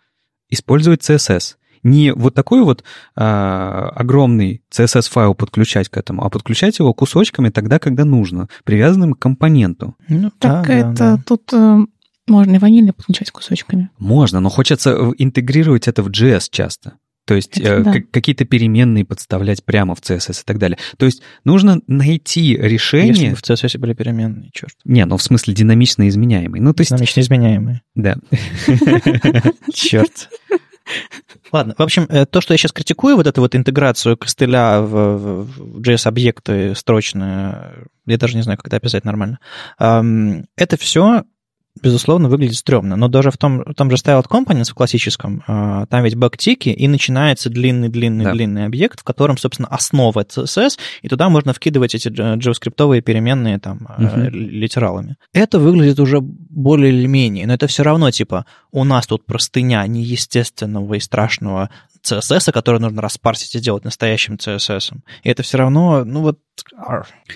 использовать 0.48 1.02
CSS. 1.02 1.56
Не 1.82 2.12
вот 2.12 2.32
такой 2.34 2.62
вот 2.62 2.84
а, 3.16 3.90
огромный 3.94 4.62
CSS-файл 4.72 5.34
подключать 5.34 5.90
к 5.90 5.98
этому, 5.98 6.24
а 6.24 6.30
подключать 6.30 6.78
его 6.78 6.94
кусочками 6.94 7.50
тогда, 7.50 7.78
когда 7.78 8.06
нужно, 8.06 8.48
привязанным 8.64 9.12
к 9.12 9.18
компоненту. 9.18 9.94
Ну, 10.08 10.30
так 10.38 10.66
да, 10.66 10.72
это 10.72 10.88
да, 10.88 11.16
да. 11.16 11.22
тут 11.26 11.52
э, 11.52 11.80
можно 12.26 12.54
и 12.54 12.58
ванильно 12.58 12.94
подключать 12.94 13.30
кусочками. 13.30 13.90
Можно, 13.98 14.40
но 14.40 14.48
хочется 14.48 15.12
интегрировать 15.18 15.86
это 15.86 16.02
в 16.02 16.08
JS 16.08 16.48
часто. 16.50 16.94
То 17.26 17.34
есть 17.34 17.58
э, 17.58 17.80
да. 17.80 17.94
какие-то 18.10 18.44
переменные 18.44 19.04
подставлять 19.04 19.64
прямо 19.64 19.94
в 19.94 20.00
CSS 20.00 20.42
и 20.42 20.44
так 20.44 20.58
далее. 20.58 20.78
То 20.98 21.06
есть 21.06 21.22
нужно 21.44 21.80
найти 21.86 22.56
решение... 22.56 23.08
Если 23.08 23.34
в 23.34 23.42
CSS 23.42 23.78
были 23.78 23.94
переменные, 23.94 24.50
черт. 24.52 24.74
Не, 24.84 25.04
ну 25.06 25.16
в 25.16 25.22
смысле 25.22 25.54
динамично 25.54 26.08
изменяемые. 26.08 26.62
Ну, 26.62 26.74
то 26.74 26.82
есть... 26.82 26.90
Динамично 26.90 27.20
изменяемые. 27.20 27.82
Да. 27.94 28.16
Черт. 29.72 30.28
Ладно, 31.50 31.74
в 31.78 31.82
общем, 31.82 32.06
э, 32.10 32.26
то, 32.26 32.42
что 32.42 32.52
я 32.52 32.58
сейчас 32.58 32.72
критикую, 32.72 33.16
вот 33.16 33.26
эту 33.26 33.40
вот 33.40 33.54
интеграцию 33.54 34.18
костыля 34.18 34.80
в, 34.80 35.46
в 35.46 35.80
JS-объекты 35.80 36.74
строчные, 36.74 37.86
я 38.06 38.18
даже 38.18 38.36
не 38.36 38.42
знаю, 38.42 38.58
как 38.58 38.66
это 38.66 38.76
описать 38.76 39.04
нормально, 39.04 39.38
это 39.78 40.76
все 40.78 41.24
безусловно, 41.82 42.28
выглядит 42.28 42.56
стрёмно. 42.56 42.96
Но 42.96 43.08
даже 43.08 43.30
в 43.30 43.36
том, 43.36 43.62
в 43.64 43.74
том 43.74 43.90
же 43.90 43.96
Styled 43.96 44.28
Components 44.28 44.70
в 44.70 44.74
классическом, 44.74 45.42
а, 45.46 45.86
там 45.86 46.04
ведь 46.04 46.14
бэктики, 46.14 46.68
и 46.68 46.88
начинается 46.88 47.50
длинный-длинный-длинный 47.50 48.62
да. 48.62 48.66
объект, 48.66 49.00
в 49.00 49.04
котором, 49.04 49.36
собственно, 49.36 49.68
основа 49.68 50.24
CSS, 50.24 50.78
и 51.02 51.08
туда 51.08 51.28
можно 51.28 51.52
вкидывать 51.52 51.94
эти 51.94 52.08
JavaScript 52.08 53.02
переменные 53.02 53.58
там 53.58 53.88
uh 53.98 54.30
литералами. 54.30 55.16
Это 55.32 55.58
выглядит 55.58 55.98
уже 56.00 56.20
более 56.20 56.92
или 56.92 57.06
менее, 57.06 57.46
но 57.46 57.54
это 57.54 57.66
все 57.66 57.82
равно, 57.82 58.10
типа, 58.10 58.46
у 58.70 58.84
нас 58.84 59.06
тут 59.06 59.26
простыня 59.26 59.86
неестественного 59.86 60.94
и 60.94 61.00
страшного 61.00 61.70
CSS, 62.04 62.52
который 62.52 62.80
нужно 62.80 63.02
распарсить 63.02 63.54
и 63.54 63.58
сделать 63.58 63.84
настоящим 63.84 64.34
CSS. 64.34 64.94
И 65.22 65.28
это 65.28 65.42
все 65.42 65.58
равно, 65.58 66.04
ну 66.04 66.20
вот... 66.22 66.38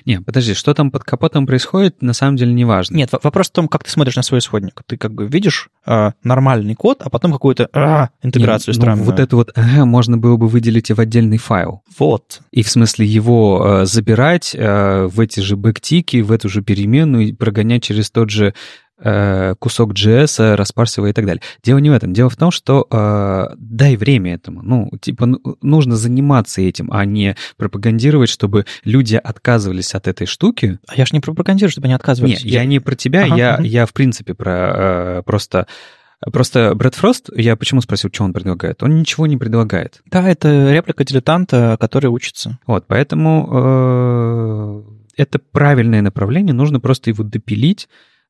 Не, 0.05 0.20
подожди, 0.20 0.55
что 0.55 0.74
там 0.74 0.90
под 0.90 1.03
капотом 1.03 1.47
происходит, 1.47 2.03
на 2.03 2.12
самом 2.12 2.36
деле 2.36 2.53
не 2.53 2.65
важно. 2.65 2.97
Нет, 2.97 3.11
вопрос 3.23 3.49
в 3.49 3.53
том, 3.53 3.66
как 3.66 3.82
ты 3.82 3.90
смотришь 3.90 4.15
на 4.15 4.23
свой 4.23 4.39
исходник. 4.39 4.82
Ты 4.86 4.97
как 4.97 5.12
бы 5.12 5.27
видишь 5.27 5.70
э, 5.86 6.12
нормальный 6.23 6.74
код, 6.74 7.03
а 7.03 7.11
потом 7.11 7.32
какую-то 7.32 7.69
э, 7.73 8.09
интеграцию 8.24 8.74
Нет, 8.74 8.78
ну, 8.78 8.82
странную. 8.82 9.05
Ну, 9.05 9.11
вот 9.11 9.20
это 9.20 9.36
вот 9.36 9.53
э, 9.57 9.85
можно 9.85 10.19
было 10.19 10.36
бы 10.36 10.47
выделить 10.47 10.90
в 10.90 11.01
отдельный 11.01 11.39
файл. 11.39 11.82
Вот. 11.99 12.40
И 12.53 12.62
в 12.62 12.70
смысле 12.70 13.07
его 13.07 13.81
э, 13.82 13.86
забирать 13.86 14.55
э, 14.55 15.07
в 15.07 15.19
эти 15.19 15.40
же 15.40 15.57
бэктики, 15.57 16.20
в 16.20 16.31
эту 16.31 16.49
же 16.49 16.62
переменную 16.62 17.28
и 17.28 17.32
прогонять 17.32 17.82
через 17.82 18.11
тот 18.11 18.31
же 18.31 18.55
кусок 18.98 19.92
JS, 19.92 20.54
распарсивая 20.56 21.10
и 21.10 21.12
так 21.12 21.24
далее. 21.24 21.42
Дело 21.62 21.78
не 21.78 21.90
в 21.90 21.92
этом. 21.92 22.12
Дело 22.12 22.30
в 22.30 22.36
том, 22.36 22.50
что 22.50 22.86
э, 22.90 23.54
дай 23.56 23.96
время 23.96 24.34
этому. 24.34 24.62
Ну, 24.62 24.90
типа, 25.00 25.26
ну, 25.26 25.40
нужно 25.62 25.96
заниматься 25.96 26.60
этим, 26.60 26.90
а 26.92 27.04
не 27.04 27.36
пропагандировать, 27.56 28.28
чтобы 28.28 28.66
люди 28.84 29.16
отказывались 29.16 29.94
от 29.94 30.08
этой 30.08 30.26
штуки. 30.26 30.78
А 30.88 30.96
я 30.96 31.06
же 31.06 31.14
не 31.14 31.20
пропагандирую, 31.20 31.70
чтобы 31.70 31.86
они 31.86 31.94
отказывались. 31.94 32.42
Нет, 32.44 32.52
я, 32.52 32.62
я 32.62 32.66
не 32.66 32.80
про 32.80 32.96
тебя, 32.96 33.24
ага, 33.24 33.36
я, 33.36 33.54
ага. 33.54 33.62
я 33.62 33.86
в 33.86 33.92
принципе 33.92 34.34
про 34.34 35.18
э, 35.18 35.22
просто... 35.24 35.66
Просто 36.32 36.74
Брэд 36.74 36.96
Фрост, 36.96 37.30
я 37.36 37.54
почему 37.54 37.80
спросил, 37.80 38.10
что 38.12 38.24
он 38.24 38.32
предлагает? 38.32 38.82
Он 38.82 38.98
ничего 38.98 39.28
не 39.28 39.36
предлагает. 39.36 40.00
Да, 40.06 40.28
это 40.28 40.72
реплика 40.72 41.04
дилетанта, 41.04 41.76
который 41.78 42.08
учится. 42.08 42.58
Вот, 42.66 42.88
поэтому 42.88 44.84
э, 44.88 44.98
это 45.16 45.38
правильное 45.38 46.02
направление, 46.02 46.52
нужно 46.52 46.80
просто 46.80 47.10
его 47.10 47.22
допилить, 47.22 47.88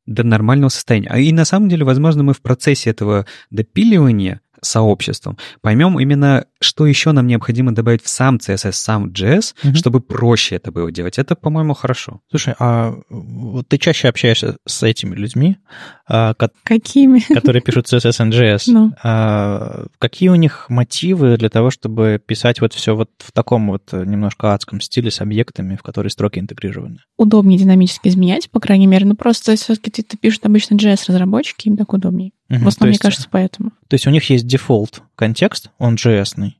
до 0.08 0.24
нормального 0.24 0.70
состояния. 0.70 1.08
А 1.10 1.18
И 1.18 1.32
на 1.32 1.44
самом 1.44 1.68
деле, 1.68 1.84
возможно, 1.84 2.22
мы 2.22 2.32
в 2.32 2.40
процессе 2.40 2.90
этого 2.90 3.26
допиливания 3.50 4.40
сообществом, 4.60 5.38
поймем 5.60 5.98
именно, 5.98 6.46
что 6.60 6.86
еще 6.86 7.12
нам 7.12 7.26
необходимо 7.26 7.74
добавить 7.74 8.02
в 8.02 8.08
сам 8.08 8.36
CSS, 8.36 8.72
сам 8.72 9.08
JS, 9.10 9.54
угу. 9.62 9.74
чтобы 9.74 10.00
проще 10.00 10.56
это 10.56 10.72
было 10.72 10.90
делать. 10.90 11.18
Это, 11.18 11.34
по-моему, 11.34 11.74
хорошо. 11.74 12.20
Слушай, 12.30 12.54
а 12.58 12.94
вот 13.08 13.68
ты 13.68 13.78
чаще 13.78 14.08
общаешься 14.08 14.56
с 14.66 14.82
этими 14.82 15.14
людьми, 15.14 15.58
а, 16.08 16.34
Какими? 16.64 17.20
которые 17.32 17.62
пишут 17.62 17.86
CSS 17.86 18.26
и 18.26 18.30
JS. 18.30 18.62
Ну. 18.66 18.92
А, 19.02 19.86
какие 19.98 20.28
у 20.30 20.34
них 20.34 20.66
мотивы 20.68 21.36
для 21.36 21.48
того, 21.48 21.70
чтобы 21.70 22.20
писать 22.24 22.60
вот 22.60 22.72
все 22.72 22.96
вот 22.96 23.10
в 23.18 23.32
таком 23.32 23.68
вот 23.68 23.92
немножко 23.92 24.54
адском 24.54 24.80
стиле 24.80 25.10
с 25.10 25.20
объектами, 25.20 25.76
в 25.76 25.82
которые 25.82 26.10
строки 26.10 26.38
интегрированы? 26.38 26.98
Удобнее 27.16 27.58
динамически 27.58 28.08
изменять, 28.08 28.50
по 28.50 28.60
крайней 28.60 28.86
мере. 28.86 29.06
Ну, 29.06 29.14
просто 29.14 29.56
все-таки 29.56 29.90
ты, 29.90 30.02
ты 30.02 30.16
пишут 30.16 30.46
обычно 30.46 30.74
JS-разработчики, 30.74 31.68
им 31.68 31.76
так 31.76 31.92
удобнее. 31.92 32.32
Угу, 32.50 32.64
в 32.64 32.68
основном, 32.68 32.92
есть, 32.92 33.02
мне 33.02 33.10
кажется, 33.10 33.28
поэтому. 33.30 33.70
То 33.88 33.94
есть 33.94 34.06
у 34.06 34.10
них 34.10 34.28
есть 34.30 34.46
дефолт 34.46 35.02
контекст, 35.14 35.70
он 35.78 35.96
JS-ный, 35.96 36.58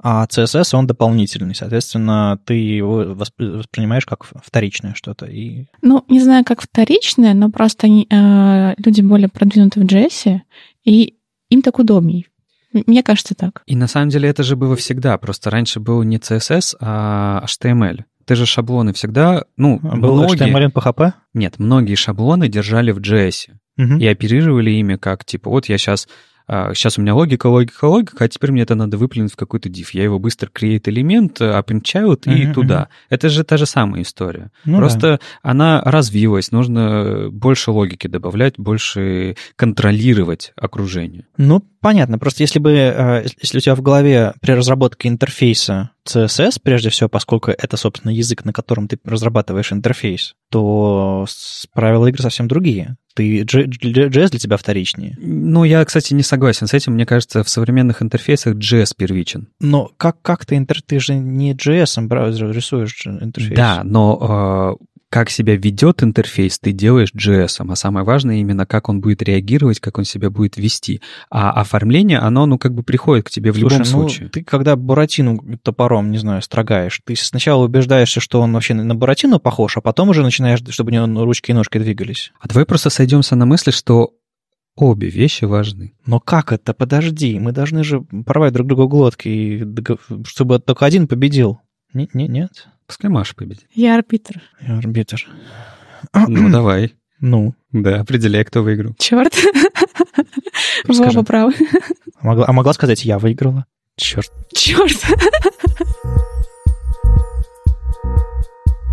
а 0.00 0.26
CSS, 0.26 0.76
он 0.76 0.86
дополнительный. 0.86 1.54
Соответственно, 1.54 2.38
ты 2.44 2.54
его 2.54 3.14
воспринимаешь 3.14 4.06
как 4.06 4.24
вторичное 4.24 4.94
что-то. 4.94 5.26
И... 5.26 5.66
Ну, 5.82 6.04
не 6.08 6.20
знаю, 6.20 6.44
как 6.44 6.62
вторичное, 6.62 7.34
но 7.34 7.50
просто 7.50 7.86
они, 7.86 8.06
э, 8.10 8.74
люди 8.78 9.00
более 9.00 9.28
продвинуты 9.28 9.80
в 9.80 9.84
JS, 9.84 10.40
и 10.84 11.14
им 11.50 11.62
так 11.62 11.78
удобней. 11.78 12.26
Мне 12.72 13.02
кажется 13.02 13.34
так. 13.34 13.62
И 13.66 13.76
на 13.76 13.86
самом 13.86 14.10
деле 14.10 14.28
это 14.28 14.42
же 14.42 14.54
было 14.54 14.76
всегда. 14.76 15.16
Просто 15.18 15.50
раньше 15.50 15.80
был 15.80 16.02
не 16.02 16.18
CSS, 16.18 16.76
а 16.80 17.44
HTML. 17.46 18.04
Ты 18.26 18.34
же 18.34 18.44
шаблоны 18.44 18.92
всегда... 18.92 19.44
Ну, 19.56 19.80
а 19.82 19.96
был 19.96 20.16
многие... 20.16 20.52
HTML 20.52 20.72
PHP? 20.72 21.12
Нет, 21.32 21.58
многие 21.58 21.94
шаблоны 21.94 22.48
держали 22.48 22.90
в 22.90 22.98
JS. 22.98 23.54
Угу. 23.78 23.94
И 23.94 24.06
оперировали 24.06 24.70
ими 24.70 24.96
как, 24.96 25.24
типа, 25.24 25.50
вот 25.50 25.66
я 25.66 25.78
сейчас 25.78 26.08
сейчас 26.48 26.98
у 26.98 27.02
меня 27.02 27.14
логика, 27.14 27.46
логика, 27.46 27.84
логика, 27.84 28.24
а 28.24 28.28
теперь 28.28 28.52
мне 28.52 28.62
это 28.62 28.74
надо 28.74 28.96
выплюнуть 28.96 29.32
в 29.32 29.36
какой-то 29.36 29.68
div. 29.68 29.88
Я 29.92 30.04
его 30.04 30.18
быстро 30.18 30.48
create 30.48 30.84
элемент, 30.86 31.40
append 31.42 31.82
child 31.82 32.22
и 32.24 32.46
uh-huh, 32.46 32.54
туда. 32.54 32.88
Uh-huh. 32.88 33.06
Это 33.10 33.28
же 33.28 33.44
та 33.44 33.58
же 33.58 33.66
самая 33.66 34.00
история. 34.02 34.50
Ну, 34.64 34.78
Просто 34.78 35.00
да. 35.00 35.18
она 35.42 35.82
развилась, 35.84 36.50
нужно 36.50 37.28
больше 37.30 37.70
логики 37.70 38.06
добавлять, 38.06 38.54
больше 38.56 39.36
контролировать 39.56 40.52
окружение. 40.56 41.26
Ну, 41.36 41.62
понятно. 41.82 42.18
Просто 42.18 42.42
если 42.42 42.60
бы, 42.60 42.70
э, 42.70 43.26
если 43.42 43.58
у 43.58 43.60
тебя 43.60 43.74
в 43.74 43.82
голове 43.82 44.32
при 44.40 44.52
разработке 44.52 45.08
интерфейса 45.08 45.90
CSS, 46.08 46.60
прежде 46.62 46.90
всего, 46.90 47.08
поскольку 47.08 47.50
это, 47.50 47.76
собственно, 47.76 48.10
язык, 48.10 48.44
на 48.44 48.52
котором 48.52 48.88
ты 48.88 48.98
разрабатываешь 49.04 49.72
интерфейс, 49.72 50.34
то 50.50 51.26
правила 51.72 52.06
игры 52.06 52.22
совсем 52.22 52.48
другие. 52.48 52.96
Ты, 53.14 53.42
JS 53.42 54.30
для 54.30 54.38
тебя 54.38 54.56
вторичнее. 54.56 55.16
Ну, 55.18 55.64
я, 55.64 55.84
кстати, 55.84 56.14
не 56.14 56.22
согласен 56.22 56.68
с 56.68 56.74
этим. 56.74 56.94
Мне 56.94 57.04
кажется, 57.04 57.42
в 57.42 57.48
современных 57.48 58.00
интерфейсах 58.00 58.54
JS 58.54 58.92
первичен. 58.96 59.48
Но 59.60 59.90
как, 59.96 60.22
как 60.22 60.46
ты, 60.46 60.56
интер... 60.56 60.80
ты 60.82 61.00
же 61.00 61.14
не 61.14 61.52
JS 61.54 62.52
рисуешь 62.52 63.06
интерфейс. 63.06 63.56
Да, 63.56 63.82
но 63.82 64.76
э, 64.80 64.84
как 65.10 65.30
себя 65.30 65.56
ведет 65.56 66.02
интерфейс, 66.02 66.58
ты 66.58 66.72
делаешь 66.72 67.12
JS, 67.14 67.64
а 67.66 67.76
самое 67.76 68.04
важное 68.04 68.36
именно, 68.36 68.66
как 68.66 68.88
он 68.88 69.00
будет 69.00 69.22
реагировать, 69.22 69.80
как 69.80 69.98
он 69.98 70.04
себя 70.04 70.30
будет 70.30 70.56
вести. 70.56 71.00
А 71.30 71.50
оформление, 71.52 72.18
оно, 72.18 72.46
ну, 72.46 72.58
как 72.58 72.74
бы 72.74 72.82
приходит 72.82 73.26
к 73.26 73.30
тебе 73.30 73.52
в 73.52 73.58
Слушай, 73.58 73.78
любом 73.78 73.78
ну, 73.78 73.84
случае. 73.84 74.28
ты 74.28 74.44
когда 74.44 74.76
Буратину 74.76 75.58
топором, 75.62 76.10
не 76.10 76.18
знаю, 76.18 76.42
строгаешь, 76.42 77.00
ты 77.04 77.16
сначала 77.16 77.64
убеждаешься, 77.64 78.20
что 78.20 78.40
он 78.40 78.52
вообще 78.52 78.74
на 78.74 78.94
Буратину 78.94 79.38
похож, 79.40 79.76
а 79.76 79.80
потом 79.80 80.10
уже 80.10 80.22
начинаешь, 80.22 80.60
чтобы 80.68 80.90
у 80.90 80.94
него 80.94 81.24
ручки 81.24 81.50
и 81.50 81.54
ножки 81.54 81.78
двигались. 81.78 82.32
А 82.40 82.48
давай 82.48 82.66
просто 82.66 82.90
сойдемся 82.90 83.34
на 83.36 83.46
мысли, 83.46 83.70
что 83.70 84.12
Обе 84.80 85.08
вещи 85.08 85.44
важны. 85.44 85.94
Но 86.06 86.20
как 86.20 86.52
это? 86.52 86.72
Подожди, 86.72 87.40
мы 87.40 87.50
должны 87.50 87.82
же 87.82 88.02
порвать 88.24 88.52
друг 88.52 88.68
другу 88.68 88.86
глотки, 88.86 89.66
чтобы 90.24 90.60
только 90.60 90.86
один 90.86 91.08
победил. 91.08 91.60
Нет, 91.94 92.14
нет, 92.14 92.28
нет. 92.28 92.68
Пускай 92.86 93.10
Маша 93.10 93.34
победит. 93.34 93.66
Я 93.72 93.96
арбитр. 93.96 94.42
Я 94.60 94.78
арбитр. 94.78 95.26
Ну, 96.14 96.48
давай. 96.50 96.94
Ну. 97.20 97.54
Да, 97.72 98.00
определяй, 98.00 98.44
кто 98.44 98.62
выиграл. 98.62 98.94
Черт. 98.98 99.34
Вы 100.86 101.06
оба 101.06 101.22
правы. 101.24 101.54
А 102.20 102.26
могла, 102.26 102.44
а 102.46 102.52
могла 102.52 102.72
сказать, 102.72 103.04
я 103.04 103.18
выиграла? 103.18 103.66
Черт. 103.96 104.30
Черт. 104.54 104.96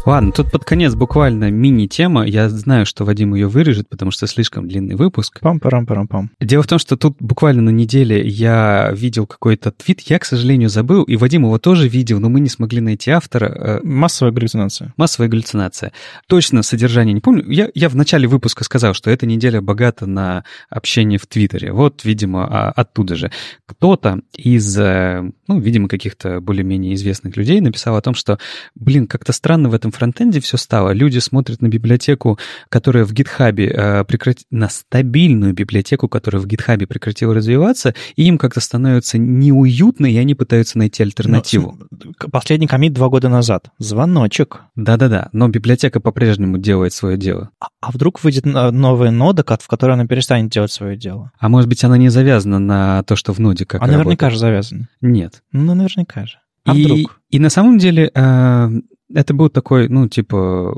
Ладно, 0.06 0.32
тут 0.32 0.52
под 0.52 0.64
конец 0.64 0.94
буквально 0.94 1.50
мини-тема. 1.50 2.28
Я 2.28 2.48
знаю, 2.48 2.86
что 2.86 3.06
Вадим 3.06 3.34
ее 3.34 3.48
вырежет, 3.48 3.90
потому 3.90 4.12
что 4.12 4.28
слишком 4.28 4.68
длинный 4.68 4.94
выпуск. 4.94 5.40
Пам-парам-парам-пам. 5.42 6.30
Дело 6.40 6.62
в 6.62 6.68
том, 6.68 6.78
что 6.78 6.96
тут 6.96 7.18
буквально 7.20 7.64
на 7.64 7.72
неделе 7.72 8.22
я 8.24 8.92
видел 8.94 9.26
какой-то 9.26 9.72
твит, 9.72 10.02
я, 10.02 10.20
к 10.20 10.26
сожалению, 10.26 10.70
забыл, 10.70 11.02
и 11.04 11.16
Вадим 11.16 11.46
его 11.46 11.58
тоже 11.58 11.88
видел, 11.88 12.20
но 12.20 12.30
мы 12.30 12.40
не 12.40 12.50
смогли 12.50 12.82
найти 12.82 13.10
автора. 13.10 13.46
Э, 13.48 13.80
Массовая 13.82 14.32
галлюцинация. 14.32 14.94
Массовая 14.96 15.28
галлюцинация. 15.28 15.92
Точно 16.28 16.62
содержание 16.62 17.14
не 17.14 17.22
помню. 17.22 17.44
Я, 17.50 17.70
я 17.74 17.90
в 17.90 17.96
начале 17.96 18.28
выпуска 18.28 18.64
сказал, 18.64 18.94
что 18.94 19.10
эта 19.10 19.26
неделя 19.26 19.60
богата 19.60 20.06
на 20.06 20.44
общение 20.70 21.18
в 21.18 21.26
Твиттере. 21.26 21.72
Вот, 21.72 22.06
видимо, 22.06 22.46
а, 22.46 22.70
оттуда 22.70 23.16
же. 23.16 23.32
Кто-то 23.66 24.20
из, 24.38 24.78
э, 24.78 25.24
ну, 25.48 25.60
видимо, 25.60 25.88
каких-то 25.88 26.42
более-менее 26.42 26.94
известных 26.94 27.36
людей 27.38 27.60
написал 27.60 27.96
о 27.96 28.02
том, 28.02 28.14
что, 28.14 28.38
блин, 28.76 29.08
как-то 29.08 29.34
странно 29.34 29.70
в 29.70 29.74
этом 29.74 29.95
фронтенде 29.96 30.40
все 30.40 30.58
стало. 30.58 30.92
Люди 30.92 31.20
смотрят 31.20 31.62
на 31.62 31.68
библиотеку, 31.68 32.38
которая 32.70 33.06
в 33.06 33.14
гитхабе 33.14 33.68
э, 33.68 34.04
прекрат... 34.06 34.38
на 34.52 34.70
стабильную 34.70 35.54
библиотеку, 35.54 36.08
которая 36.08 36.42
в 36.42 36.48
гитхабе 36.48 36.88
прекратила 36.88 37.34
развиваться, 37.34 37.94
и 38.16 38.24
им 38.24 38.38
как-то 38.38 38.62
становится 38.62 39.18
неуютно, 39.18 40.06
и 40.06 40.18
они 40.18 40.36
пытаются 40.36 40.78
найти 40.78 41.04
альтернативу. 41.04 41.78
Ну, 41.92 42.14
последний 42.32 42.68
комит 42.68 42.94
два 42.94 43.10
года 43.10 43.30
назад. 43.30 43.70
Звоночек. 43.80 44.62
Да-да-да, 44.76 45.30
но 45.32 45.48
библиотека 45.48 46.00
по-прежнему 46.00 46.58
делает 46.58 46.94
свое 46.94 47.18
дело. 47.18 47.50
А, 47.60 47.68
а 47.82 47.92
вдруг 47.92 48.24
выйдет 48.24 48.46
новая 48.46 49.12
нода, 49.12 49.44
в 49.44 49.68
которой 49.68 49.94
она 49.94 50.06
перестанет 50.06 50.52
делать 50.52 50.72
свое 50.72 50.98
дело? 50.98 51.32
А 51.40 51.50
может 51.50 51.70
быть, 51.70 51.84
она 51.84 51.98
не 51.98 52.10
завязана 52.10 52.60
на 52.60 53.04
то, 53.04 53.16
что 53.16 53.34
в 53.34 53.40
ноде 53.40 53.66
как 53.66 53.82
А 53.82 53.88
наверняка 53.88 54.30
же 54.30 54.38
завязана. 54.38 54.90
Нет. 55.02 55.44
Ну, 55.52 55.74
наверняка 55.74 56.26
же. 56.26 56.40
А 56.66 56.76
и, 56.76 56.84
вдруг? 56.84 57.22
И 57.30 57.40
на 57.40 57.50
самом 57.50 57.78
деле 57.78 58.12
э, 58.14 58.70
это 59.14 59.34
был 59.34 59.50
такой, 59.50 59.88
ну, 59.88 60.08
типа, 60.08 60.76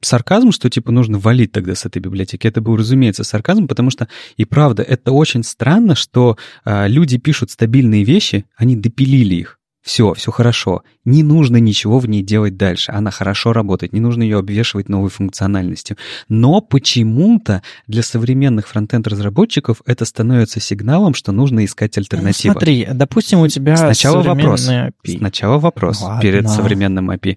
сарказм, 0.00 0.52
что, 0.52 0.70
типа, 0.70 0.92
нужно 0.92 1.18
валить 1.18 1.52
тогда 1.52 1.74
с 1.74 1.84
этой 1.84 1.98
библиотеки. 2.00 2.46
Это 2.46 2.60
был, 2.60 2.76
разумеется, 2.76 3.24
сарказм, 3.24 3.66
потому 3.66 3.90
что, 3.90 4.08
и 4.36 4.44
правда, 4.44 4.82
это 4.82 5.12
очень 5.12 5.42
странно, 5.42 5.94
что 5.94 6.36
э, 6.64 6.88
люди 6.88 7.18
пишут 7.18 7.50
стабильные 7.50 8.04
вещи, 8.04 8.44
они 8.56 8.76
допилили 8.76 9.34
их. 9.34 9.58
Все, 9.84 10.14
все 10.14 10.30
хорошо. 10.30 10.82
Не 11.04 11.22
нужно 11.22 11.58
ничего 11.58 11.98
в 11.98 12.08
ней 12.08 12.22
делать 12.22 12.56
дальше. 12.56 12.90
Она 12.90 13.10
хорошо 13.10 13.52
работает. 13.52 13.92
Не 13.92 14.00
нужно 14.00 14.22
ее 14.22 14.38
обвешивать 14.38 14.88
новой 14.88 15.10
функциональностью. 15.10 15.98
Но 16.30 16.62
почему-то 16.62 17.62
для 17.86 18.02
современных 18.02 18.66
фронтенд-разработчиков 18.66 19.82
это 19.84 20.06
становится 20.06 20.58
сигналом, 20.58 21.12
что 21.12 21.32
нужно 21.32 21.66
искать 21.66 21.98
альтернативу. 21.98 22.54
Ну, 22.54 22.60
смотри, 22.60 22.88
допустим, 22.94 23.40
у 23.40 23.48
тебя 23.48 23.76
Сначала 23.76 24.22
вопрос. 24.22 24.70
API. 24.70 25.18
Сначала 25.18 25.58
вопрос 25.58 26.00
Ладно. 26.00 26.22
перед 26.22 26.48
современным 26.48 27.10
API. 27.10 27.36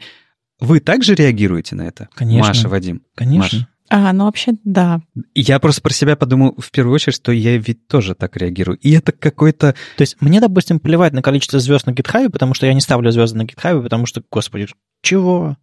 Вы 0.59 0.79
также 0.79 1.15
реагируете 1.15 1.75
на 1.75 1.83
это? 1.83 2.09
Конечно. 2.13 2.47
Маша, 2.47 2.69
Вадим? 2.69 3.03
Конечно. 3.15 3.59
Маша. 3.59 3.67
А, 3.89 4.11
ну 4.11 4.25
вообще, 4.25 4.53
да. 4.65 5.01
Я 5.33 5.59
просто 5.59 5.81
про 5.81 5.93
себя 5.93 6.17
подумал 6.17 6.55
в 6.57 6.71
первую 6.71 6.95
очередь, 6.95 7.15
что 7.15 7.31
я 7.31 7.57
ведь 7.57 7.87
тоже 7.87 8.15
так 8.15 8.35
реагирую. 8.35 8.77
И 8.79 8.91
это 8.91 9.13
какой-то... 9.13 9.75
То 9.95 10.01
есть 10.01 10.17
мне, 10.19 10.41
допустим, 10.41 10.79
плевать 10.79 11.13
на 11.13 11.21
количество 11.21 11.59
звезд 11.59 11.87
на 11.87 11.91
GitHub, 11.91 12.29
потому 12.29 12.53
что 12.53 12.65
я 12.65 12.73
не 12.73 12.81
ставлю 12.81 13.11
звезды 13.11 13.37
на 13.37 13.43
GitHub, 13.43 13.81
потому 13.81 14.05
что, 14.05 14.21
господи, 14.29 14.67
чего? 15.01 15.57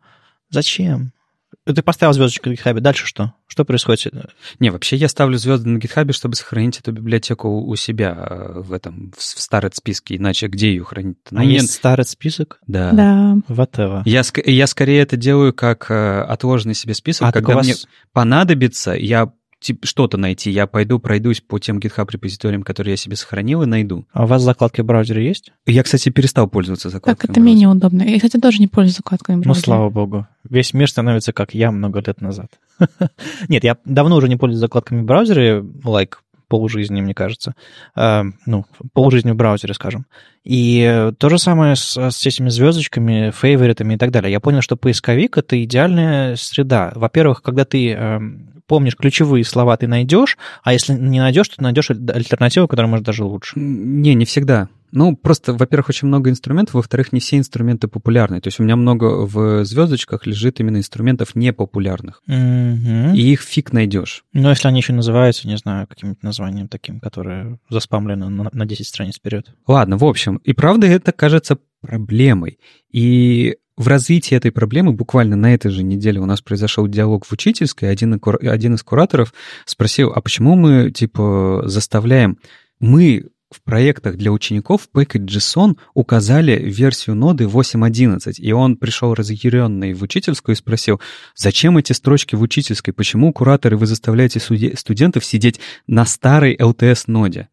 Зачем? 0.48 1.12
Ты 1.64 1.82
поставил 1.82 2.12
звездочку 2.12 2.48
на 2.48 2.54
GitHub, 2.54 2.80
дальше 2.80 3.06
что? 3.06 3.34
Что 3.46 3.64
происходит? 3.64 4.12
Не, 4.58 4.70
вообще 4.70 4.96
я 4.96 5.08
ставлю 5.08 5.38
звезды 5.38 5.68
на 5.68 5.78
GitHub, 5.78 6.12
чтобы 6.12 6.34
сохранить 6.34 6.78
эту 6.80 6.92
библиотеку 6.92 7.60
у 7.62 7.76
себя 7.76 8.16
э, 8.30 8.60
в 8.60 8.72
этом, 8.72 9.12
в 9.16 9.22
старом 9.22 9.70
списке, 9.72 10.16
иначе 10.16 10.46
где 10.48 10.70
ее 10.70 10.84
хранить? 10.84 11.18
А 11.32 11.44
есть 11.44 11.72
старый 11.72 12.04
список? 12.04 12.58
Да. 12.66 12.90
Да. 12.92 13.36
Whatever. 13.48 14.02
Я, 14.04 14.20
ск- 14.20 14.42
я 14.50 14.66
скорее 14.66 15.00
это 15.02 15.16
делаю 15.16 15.52
как 15.52 15.90
э, 15.90 16.22
отложенный 16.22 16.74
себе 16.74 16.94
список, 16.94 17.28
А, 17.28 17.32
когда 17.32 17.54
вас- 17.54 17.66
мне 17.66 17.74
понадобится, 18.12 18.92
я 18.92 19.30
что-то 19.82 20.16
найти, 20.16 20.50
я 20.50 20.66
пойду 20.66 20.98
пройдусь 20.98 21.40
по 21.40 21.58
тем 21.58 21.78
GitHub 21.78 22.06
репозиториям, 22.10 22.62
которые 22.62 22.92
я 22.92 22.96
себе 22.96 23.16
сохранил, 23.16 23.62
и 23.62 23.66
найду. 23.66 24.04
А 24.12 24.24
у 24.24 24.26
вас 24.26 24.42
закладки 24.42 24.80
в 24.80 24.84
браузере 24.84 25.24
есть? 25.26 25.52
Я, 25.66 25.82
кстати, 25.82 26.10
перестал 26.10 26.48
пользоваться 26.48 26.90
закладками. 26.90 27.14
Так 27.14 27.24
это 27.24 27.32
браузера. 27.34 27.46
менее 27.46 27.68
удобно. 27.68 28.02
Я, 28.02 28.16
кстати, 28.16 28.38
тоже 28.38 28.58
не 28.58 28.66
пользуюсь 28.68 28.96
закладками 28.96 29.36
Ну, 29.36 29.42
браузера. 29.42 29.64
слава 29.64 29.90
богу. 29.90 30.26
Весь 30.48 30.74
мир 30.74 30.88
становится 30.90 31.32
как 31.32 31.54
я 31.54 31.70
много 31.70 32.02
лет 32.06 32.20
назад. 32.20 32.48
Нет, 33.48 33.64
я 33.64 33.76
давно 33.84 34.16
уже 34.16 34.28
не 34.28 34.36
пользуюсь 34.36 34.60
закладками 34.60 35.00
в 35.00 35.04
браузере, 35.04 35.60
like 35.84 36.14
полжизни, 36.48 37.00
мне 37.00 37.14
кажется. 37.14 37.54
Э, 37.96 38.22
ну, 38.46 38.64
полжизни 38.92 39.30
в 39.32 39.36
браузере, 39.36 39.74
скажем. 39.74 40.06
И 40.44 41.10
то 41.18 41.28
же 41.30 41.38
самое 41.38 41.74
с, 41.74 41.96
с 41.96 42.26
этими 42.26 42.48
звездочками, 42.50 43.32
фейворитами 43.34 43.94
и 43.94 43.96
так 43.96 44.10
далее. 44.10 44.30
Я 44.30 44.40
понял, 44.40 44.60
что 44.60 44.76
поисковик— 44.76 45.36
это 45.38 45.62
идеальная 45.64 46.36
среда. 46.36 46.92
Во-первых, 46.94 47.42
когда 47.42 47.64
ты 47.64 47.90
э, 47.92 48.20
помнишь 48.66 48.96
ключевые 48.96 49.44
слова, 49.44 49.76
ты 49.76 49.86
найдешь, 49.86 50.36
а 50.62 50.72
если 50.72 50.94
не 50.94 51.20
найдешь, 51.20 51.48
то 51.48 51.62
найдешь 51.62 51.90
альтернативу, 51.90 52.68
которая 52.68 52.90
может 52.90 53.06
даже 53.06 53.24
лучше. 53.24 53.58
Не, 53.58 54.14
не 54.14 54.24
всегда. 54.24 54.68
Ну, 54.94 55.16
просто, 55.16 55.54
во-первых, 55.54 55.88
очень 55.88 56.06
много 56.06 56.30
инструментов, 56.30 56.74
во-вторых, 56.74 57.12
не 57.12 57.18
все 57.18 57.36
инструменты 57.36 57.88
популярны. 57.88 58.40
То 58.40 58.46
есть 58.46 58.60
у 58.60 58.62
меня 58.62 58.76
много 58.76 59.26
в 59.26 59.64
звездочках 59.64 60.24
лежит 60.24 60.60
именно 60.60 60.76
инструментов 60.76 61.34
непопулярных. 61.34 62.22
Мгм. 62.28 63.12
И 63.12 63.20
их 63.20 63.40
фиг 63.40 63.72
найдешь. 63.72 64.24
Но 64.32 64.50
если 64.50 64.68
они 64.68 64.78
еще 64.78 64.92
называются, 64.92 65.48
не 65.48 65.56
знаю, 65.56 65.88
каким-нибудь 65.88 66.22
названием 66.22 66.68
таким, 66.68 67.00
которое 67.00 67.58
заспамлено 67.68 68.28
на, 68.30 68.50
на 68.52 68.66
10 68.66 68.86
страниц 68.86 69.16
вперед. 69.16 69.52
Ладно, 69.66 69.96
в 69.96 70.04
общем, 70.04 70.36
и 70.36 70.52
правда 70.52 70.86
это 70.86 71.10
кажется 71.10 71.58
проблемой. 71.80 72.60
И 72.92 73.56
в 73.76 73.88
развитии 73.88 74.36
этой 74.36 74.52
проблемы 74.52 74.92
буквально 74.92 75.36
на 75.36 75.54
этой 75.54 75.70
же 75.70 75.82
неделе 75.82 76.20
у 76.20 76.26
нас 76.26 76.40
произошел 76.40 76.86
диалог 76.86 77.24
в 77.26 77.32
учительской. 77.32 77.90
Один, 77.90 78.20
один 78.42 78.74
из 78.74 78.82
кураторов 78.82 79.34
спросил, 79.66 80.12
а 80.14 80.20
почему 80.20 80.54
мы, 80.54 80.90
типа, 80.90 81.62
заставляем... 81.66 82.38
Мы 82.80 83.30
в 83.54 83.62
проектах 83.62 84.16
для 84.16 84.32
учеников 84.32 84.82
в 84.82 84.96
Package 84.96 85.26
JSON 85.26 85.78
указали 85.94 86.58
версию 86.58 87.14
ноды 87.16 87.44
8.11, 87.44 88.34
и 88.38 88.52
он 88.52 88.76
пришел 88.76 89.14
разъяренный 89.14 89.94
в 89.94 90.02
учительскую 90.02 90.54
и 90.54 90.58
спросил, 90.58 91.00
зачем 91.36 91.78
эти 91.78 91.92
строчки 91.92 92.34
в 92.34 92.42
учительской, 92.42 92.92
почему, 92.92 93.32
кураторы, 93.32 93.76
вы 93.76 93.86
заставляете 93.86 94.40
студентов 94.40 95.24
сидеть 95.24 95.60
на 95.86 96.04
старой 96.04 96.56
LTS-ноде? 96.56 97.48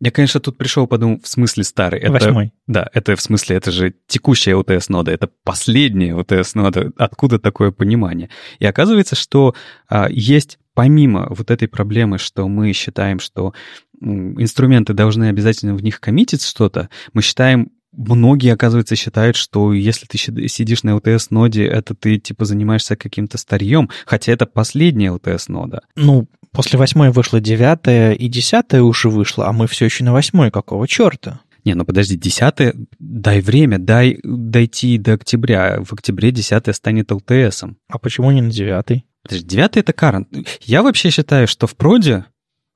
Я, 0.00 0.12
конечно, 0.12 0.40
тут 0.40 0.56
пришел, 0.56 0.86
подумал, 0.86 1.20
в 1.22 1.26
смысле 1.26 1.64
старый? 1.64 2.00
Это- 2.00 2.12
Восьмой. 2.12 2.52
да, 2.68 2.88
это 2.92 3.16
в 3.16 3.20
смысле, 3.20 3.56
это 3.56 3.72
же 3.72 3.94
текущая 4.06 4.52
LTS-нода, 4.52 5.10
это 5.10 5.28
последняя 5.42 6.12
LTS-нода. 6.14 6.92
Откуда 6.96 7.38
такое 7.40 7.72
понимание? 7.72 8.30
И 8.60 8.66
оказывается, 8.66 9.16
что 9.16 9.54
а, 9.88 10.08
есть 10.08 10.58
помимо 10.74 11.26
вот 11.30 11.50
этой 11.50 11.66
проблемы, 11.66 12.18
что 12.18 12.46
мы 12.46 12.72
считаем, 12.72 13.18
что 13.18 13.52
инструменты 14.00 14.92
должны 14.92 15.28
обязательно 15.28 15.74
в 15.74 15.82
них 15.82 15.98
коммитить 16.00 16.44
что-то, 16.44 16.88
мы 17.12 17.22
считаем, 17.22 17.72
многие, 17.98 18.52
оказывается, 18.52 18.96
считают, 18.96 19.36
что 19.36 19.72
если 19.72 20.06
ты 20.06 20.16
сидишь 20.48 20.84
на 20.84 20.90
LTS-ноде, 20.90 21.66
это 21.66 21.94
ты, 21.94 22.18
типа, 22.18 22.44
занимаешься 22.44 22.96
каким-то 22.96 23.38
старьем, 23.38 23.90
хотя 24.06 24.32
это 24.32 24.46
последняя 24.46 25.08
LTS-нода. 25.08 25.82
Ну, 25.96 26.28
после 26.52 26.78
восьмой 26.78 27.10
вышло 27.10 27.40
девятая, 27.40 28.12
и 28.12 28.28
десятая 28.28 28.82
уже 28.82 29.10
вышла, 29.10 29.48
а 29.48 29.52
мы 29.52 29.66
все 29.66 29.86
еще 29.86 30.04
на 30.04 30.12
восьмой. 30.12 30.50
Какого 30.50 30.86
черта? 30.86 31.40
Не, 31.64 31.74
ну 31.74 31.84
подожди, 31.84 32.16
десятое, 32.16 32.74
дай 32.98 33.40
время, 33.40 33.78
дай 33.78 34.18
дойти 34.22 34.96
до 34.96 35.14
октября. 35.14 35.80
В 35.84 35.92
октябре 35.92 36.30
десятое 36.30 36.72
станет 36.72 37.10
LTS-ом. 37.10 37.76
А 37.90 37.98
почему 37.98 38.30
не 38.30 38.40
на 38.40 38.50
девятой? 38.50 39.04
Подожди, 39.22 39.46
девятый— 39.46 39.80
это 39.82 39.92
current. 39.92 40.46
Я 40.62 40.82
вообще 40.82 41.10
считаю, 41.10 41.46
что 41.46 41.66
в 41.66 41.76
проде, 41.76 42.24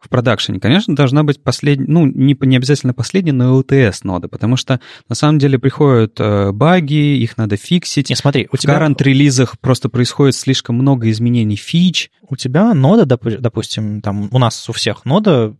в 0.02 0.08
продакшене, 0.08 0.58
конечно, 0.58 0.96
должна 0.96 1.22
быть 1.22 1.42
последняя, 1.42 1.86
ну, 1.86 2.06
не, 2.06 2.36
не 2.40 2.56
обязательно 2.56 2.92
последняя, 2.92 3.32
но 3.32 3.60
LTS-нода, 3.60 4.28
потому 4.28 4.56
что 4.56 4.80
на 5.08 5.14
самом 5.14 5.38
деле 5.38 5.58
приходят 5.58 6.18
э, 6.18 6.50
баги, 6.52 7.16
их 7.22 7.36
надо 7.38 7.56
фиксить. 7.56 8.10
Не, 8.10 8.16
смотри, 8.16 8.48
у 8.52 8.56
в 8.56 8.60
тебя, 8.60 8.78
current-релизах 8.78 9.58
просто 9.60 9.88
происходит 9.88 10.34
слишком 10.34 10.74
много 10.76 11.08
изменений 11.10 11.56
фич. 11.56 12.10
у 12.28 12.34
тебя 12.36 12.74
нода, 12.74 13.04
допу- 13.04 13.38
допустим, 13.38 14.00
там 14.00 14.28
у 14.32 14.38
нас 14.38 14.68
у 14.68 14.72
всех 14.72 15.04
нода 15.04 15.54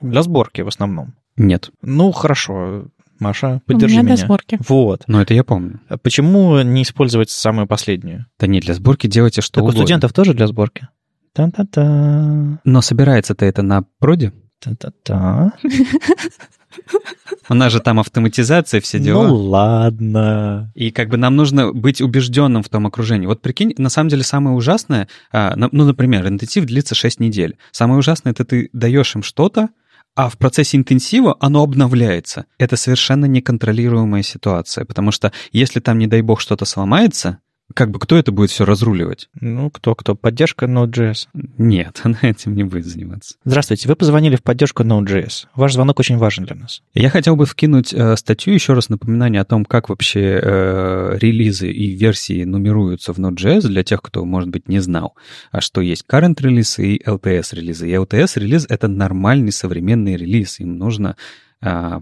для 0.00 0.22
сборки 0.22 0.60
в 0.60 0.68
основном. 0.68 1.14
Нет, 1.36 1.70
Ну, 1.82 2.12
хорошо, 2.12 2.86
Маша, 3.18 3.60
У 3.66 3.72
поддержи 3.72 3.94
меня 3.94 4.02
меня. 4.04 4.16
для 4.16 4.24
сборки. 4.26 4.58
Вот. 4.68 5.04
но 5.06 5.22
это 5.22 5.34
я 5.34 5.42
помню. 5.42 5.80
Почему 6.02 6.60
не 6.62 6.82
использовать 6.82 7.30
самую 7.30 7.66
последнюю? 7.66 8.26
Да 8.38 8.46
не, 8.46 8.60
для 8.60 8.74
сборки 8.74 9.06
делайте 9.06 9.40
что 9.40 9.54
так 9.54 9.62
у 9.62 9.66
угодно. 9.66 9.80
студентов 9.80 10.12
тоже 10.12 10.34
для 10.34 10.46
сборки? 10.46 10.88
Та-та-та. 11.36 12.58
Но 12.64 12.80
собирается-то 12.80 13.44
это 13.44 13.60
на 13.60 13.84
проде? 13.98 14.32
Та-та-та. 14.58 15.52
У 17.50 17.54
нас 17.54 17.72
же 17.72 17.80
там 17.80 18.00
автоматизация, 18.00 18.80
все 18.80 18.98
дела. 18.98 19.28
Ну 19.28 19.34
ладно. 19.34 20.72
И 20.74 20.90
как 20.90 21.10
бы 21.10 21.18
нам 21.18 21.36
нужно 21.36 21.74
быть 21.74 22.00
убежденным 22.00 22.62
в 22.62 22.70
том 22.70 22.86
окружении. 22.86 23.26
Вот 23.26 23.42
прикинь, 23.42 23.74
на 23.76 23.90
самом 23.90 24.08
деле 24.08 24.22
самое 24.22 24.56
ужасное, 24.56 25.08
а, 25.30 25.54
ну, 25.56 25.84
например, 25.84 26.26
интенсив 26.26 26.64
длится 26.64 26.94
6 26.94 27.20
недель. 27.20 27.58
Самое 27.70 27.98
ужасное, 27.98 28.32
это 28.32 28.46
ты 28.46 28.70
даешь 28.72 29.14
им 29.14 29.22
что-то, 29.22 29.68
а 30.14 30.30
в 30.30 30.38
процессе 30.38 30.78
интенсива 30.78 31.36
оно 31.38 31.62
обновляется. 31.62 32.46
Это 32.56 32.76
совершенно 32.76 33.26
неконтролируемая 33.26 34.22
ситуация, 34.22 34.86
потому 34.86 35.12
что 35.12 35.32
если 35.52 35.80
там, 35.80 35.98
не 35.98 36.06
дай 36.06 36.22
бог, 36.22 36.40
что-то 36.40 36.64
сломается, 36.64 37.40
как 37.76 37.90
бы 37.90 37.98
кто 37.98 38.16
это 38.16 38.32
будет 38.32 38.50
все 38.50 38.64
разруливать? 38.64 39.28
Ну, 39.38 39.68
кто-кто? 39.68 40.14
Поддержка 40.14 40.64
Node.js? 40.64 41.28
Нет, 41.58 42.00
она 42.04 42.18
этим 42.22 42.54
не 42.54 42.64
будет 42.64 42.86
заниматься. 42.86 43.34
Здравствуйте, 43.44 43.86
вы 43.86 43.96
позвонили 43.96 44.36
в 44.36 44.42
поддержку 44.42 44.82
Node.js. 44.82 45.46
Ваш 45.54 45.74
звонок 45.74 46.00
очень 46.00 46.16
важен 46.16 46.46
для 46.46 46.56
нас. 46.56 46.80
Я 46.94 47.10
хотел 47.10 47.36
бы 47.36 47.44
вкинуть 47.44 47.92
э, 47.92 48.16
статью, 48.16 48.54
еще 48.54 48.72
раз 48.72 48.88
напоминание 48.88 49.42
о 49.42 49.44
том, 49.44 49.66
как 49.66 49.90
вообще 49.90 50.40
э, 50.42 51.18
релизы 51.20 51.70
и 51.70 51.88
версии 51.94 52.44
нумеруются 52.44 53.12
в 53.12 53.18
Node.js 53.18 53.68
для 53.68 53.84
тех, 53.84 54.00
кто, 54.00 54.24
может 54.24 54.48
быть, 54.48 54.68
не 54.68 54.80
знал, 54.80 55.14
а 55.50 55.60
что 55.60 55.82
есть 55.82 56.06
current 56.10 56.36
релиз 56.40 56.78
и 56.78 56.96
LTS 56.96 57.54
релизы. 57.56 57.90
И 57.90 57.94
LTS 57.94 58.40
релиз— 58.40 58.64
это 58.70 58.88
нормальный 58.88 59.52
современный 59.52 60.16
релиз. 60.16 60.60
Им 60.60 60.78
нужно 60.78 61.16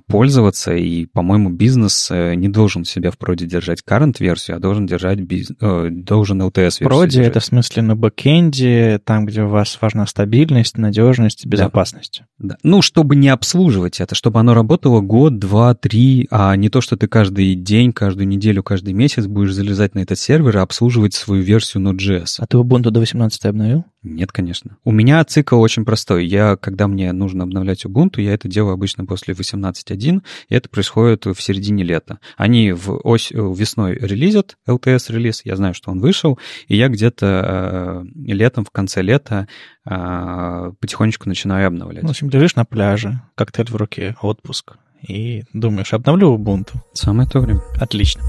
пользоваться, 0.09 0.75
и, 0.75 1.07
по-моему, 1.07 1.51
бизнес 1.51 2.11
э, 2.11 2.35
не 2.35 2.49
должен 2.49 2.85
себя 2.85 3.11
в 3.11 3.19
проде 3.19 3.47
держать 3.47 3.83
current-версию, 3.89 4.57
а 4.57 4.61
должен 4.61 4.87
держать 4.87 5.21
биз... 5.21 5.53
Э, 5.61 5.89
должен 5.91 6.43
LTS-версию 6.43 6.89
Проде— 6.89 7.23
это 7.25 7.41
в 7.41 7.45
смысле 7.45 7.83
на 7.83 7.97
бэкэнде, 7.97 9.01
там, 9.05 9.27
где 9.27 9.43
у 9.43 9.49
вас 9.49 9.79
важна 9.81 10.07
стабильность, 10.07 10.77
надежность, 10.77 11.47
безопасность. 11.47 12.23
Да. 12.39 12.57
Ну, 12.63 12.83
чтобы 12.83 13.17
не 13.17 13.29
обслуживать 13.29 14.01
это, 14.01 14.15
чтобы 14.15 14.41
оно 14.41 14.55
работало 14.55 15.01
год, 15.01 15.39
два, 15.39 15.75
три, 15.75 16.27
а 16.31 16.57
не 16.57 16.69
то, 16.69 16.81
что 16.81 16.97
ты 16.97 17.07
каждый 17.07 17.55
день, 17.55 17.93
каждую 17.93 18.27
неделю, 18.27 18.63
каждый 18.63 18.93
месяц 18.93 19.27
будешь 19.27 19.55
залезать 19.55 19.95
на 19.95 20.01
этот 20.01 20.19
сервер 20.19 20.57
и 20.57 20.61
обслуживать 20.61 21.15
свою 21.15 21.43
версию 21.43 21.85
Node.js. 21.85 22.37
А 22.39 22.47
ты 22.47 22.57
Ubuntu 22.57 22.91
до 22.91 23.01
18 23.01 23.45
обновил? 23.47 23.85
Нет, 24.05 24.33
конечно. 24.33 24.77
У 24.85 24.93
меня 24.93 25.25
цикл 25.25 25.59
очень 25.61 25.87
простой. 25.87 26.27
Я, 26.27 26.57
когда 26.57 26.87
мне 26.89 27.11
нужно 27.13 27.45
обновлять 27.45 27.87
Ubuntu, 27.87 28.21
я 28.21 28.35
это 28.35 28.49
делаю 28.49 28.75
обычно 28.75 29.07
после 29.07 29.33
18.1, 29.33 30.23
и 30.51 30.55
это 30.55 30.69
происходит 30.69 31.25
в 31.25 31.41
середине 31.41 31.85
лета. 31.85 32.21
Они 32.37 32.73
в 32.73 33.01
ось, 33.03 33.31
весной 33.31 33.95
релизят 33.95 34.57
LTS-релиз, 34.69 35.43
я 35.45 35.57
знаю, 35.57 35.73
что 35.73 35.91
он 35.91 36.01
вышел, 36.01 36.39
и 36.69 36.77
я 36.77 36.89
где-то 36.89 38.05
э, 38.05 38.33
летом, 38.33 38.67
в 38.67 38.71
конце 38.71 39.01
лета 39.01 39.49
э, 39.87 40.73
потихонечку 40.79 41.29
начинаю 41.29 41.69
обновлять. 41.69 42.03
Ну, 42.03 42.09
в 42.09 42.11
общем, 42.11 42.29
лежишь 42.29 42.57
на 42.57 42.67
пляже, 42.67 43.23
коктейль 43.35 43.71
в 43.71 43.77
руке, 43.77 44.17
отпуск, 44.21 44.77
и 45.09 45.45
думаешь, 45.55 45.95
обновлю 45.95 46.37
Ubuntu. 46.37 46.75
Самое 46.93 47.27
то 47.27 47.41
время. 47.41 47.61
Отлично. 47.81 48.23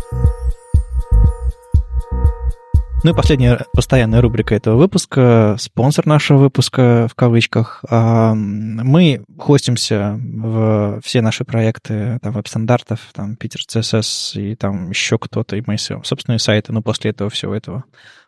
Ну 3.04 3.12
и 3.12 3.14
последняя 3.14 3.66
постоянная 3.74 4.22
рубрика 4.22 4.56
этого 4.56 4.78
выпуска, 4.78 5.56
спонсор 5.60 6.08
нашего 6.08 6.40
выпуска 6.40 7.08
в 7.10 7.16
кавычках. 7.16 7.84
А, 7.90 8.34
мы 8.34 9.24
хостимся 9.38 10.20
в 10.20 11.02
все 11.04 11.22
наши 11.22 11.46
проекты 11.46 12.20
там, 12.22 12.34
веб-стандартов, 12.34 13.00
там, 13.14 13.36
Питер 13.36 13.62
CSS 13.62 14.42
и 14.42 14.56
там 14.56 14.90
еще 14.90 15.20
кто-то, 15.20 15.56
и 15.56 15.64
мои 15.66 15.78
собственные 15.78 16.40
сайты, 16.40 16.74
но 16.74 16.82
после 16.82 17.12
этого 17.12 17.30
всего 17.30 17.54
этого 17.54 17.84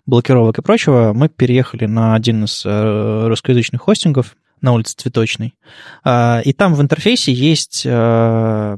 блокировок 0.06 0.60
и 0.60 0.62
прочего, 0.62 1.12
мы 1.14 1.28
переехали 1.30 1.86
на 1.86 2.16
один 2.16 2.46
из 2.46 2.64
э, 2.66 3.28
русскоязычных 3.28 3.82
хостингов, 3.82 4.36
на 4.62 4.74
улице 4.74 4.96
Цветочной. 4.98 5.54
А, 6.04 6.42
и 6.44 6.54
там 6.54 6.74
в 6.74 6.82
интерфейсе 6.82 7.32
есть 7.32 7.84
э, 7.86 8.78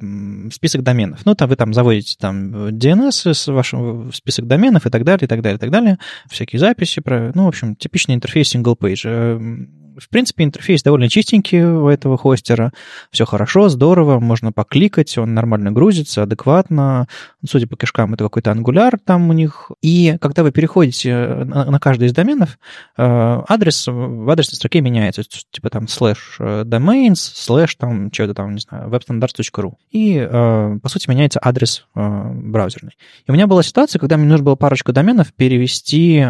список 0.51 0.83
доменов. 0.83 1.25
Ну, 1.25 1.35
там 1.35 1.49
вы 1.49 1.55
там 1.55 1.73
заводите 1.73 2.15
там 2.19 2.69
DNS 2.69 3.33
с 3.33 3.47
вашим 3.47 4.11
список 4.13 4.47
доменов 4.47 4.85
и 4.85 4.89
так 4.89 5.03
далее, 5.03 5.25
и 5.25 5.27
так 5.27 5.41
далее, 5.41 5.57
и 5.57 5.59
так 5.59 5.71
далее. 5.71 5.97
Всякие 6.29 6.59
записи. 6.59 7.01
Ну, 7.33 7.45
в 7.45 7.47
общем, 7.47 7.75
типичный 7.75 8.15
интерфейс 8.15 8.53
single 8.53 8.77
page 8.77 9.67
в 9.99 10.09
принципе, 10.09 10.43
интерфейс 10.43 10.83
довольно 10.83 11.09
чистенький 11.09 11.63
у 11.63 11.87
этого 11.87 12.17
хостера. 12.17 12.71
Все 13.11 13.25
хорошо, 13.25 13.69
здорово, 13.69 14.19
можно 14.19 14.51
покликать, 14.51 15.17
он 15.17 15.33
нормально 15.33 15.71
грузится, 15.71 16.23
адекватно. 16.23 17.07
Судя 17.47 17.67
по 17.67 17.75
кишкам, 17.75 18.13
это 18.13 18.23
какой-то 18.23 18.51
Angular 18.51 18.99
там 19.03 19.29
у 19.29 19.33
них. 19.33 19.71
И 19.81 20.17
когда 20.19 20.43
вы 20.43 20.51
переходите 20.51 21.43
на 21.45 21.79
каждый 21.79 22.07
из 22.07 22.13
доменов, 22.13 22.57
э, 22.97 23.41
адрес 23.47 23.87
в 23.87 24.29
адресной 24.29 24.55
строке 24.55 24.81
меняется. 24.81 25.23
Типа 25.23 25.69
там 25.69 25.87
слэш 25.87 26.37
э, 26.39 26.63
domains, 26.63 27.15
слэш 27.15 27.75
там 27.75 28.11
что-то 28.11 28.33
там, 28.33 28.55
не 28.55 28.61
знаю, 28.61 28.89
webstandards.ru. 28.89 29.73
И, 29.91 30.17
э, 30.17 30.79
по 30.81 30.89
сути, 30.89 31.09
меняется 31.09 31.39
адрес 31.41 31.85
браузерный. 31.95 32.93
И 33.25 33.31
у 33.31 33.33
меня 33.33 33.47
была 33.47 33.63
ситуация, 33.63 33.99
когда 33.99 34.17
мне 34.17 34.27
нужно 34.27 34.45
было 34.45 34.55
парочку 34.55 34.93
доменов 34.93 35.33
перевести 35.33 36.25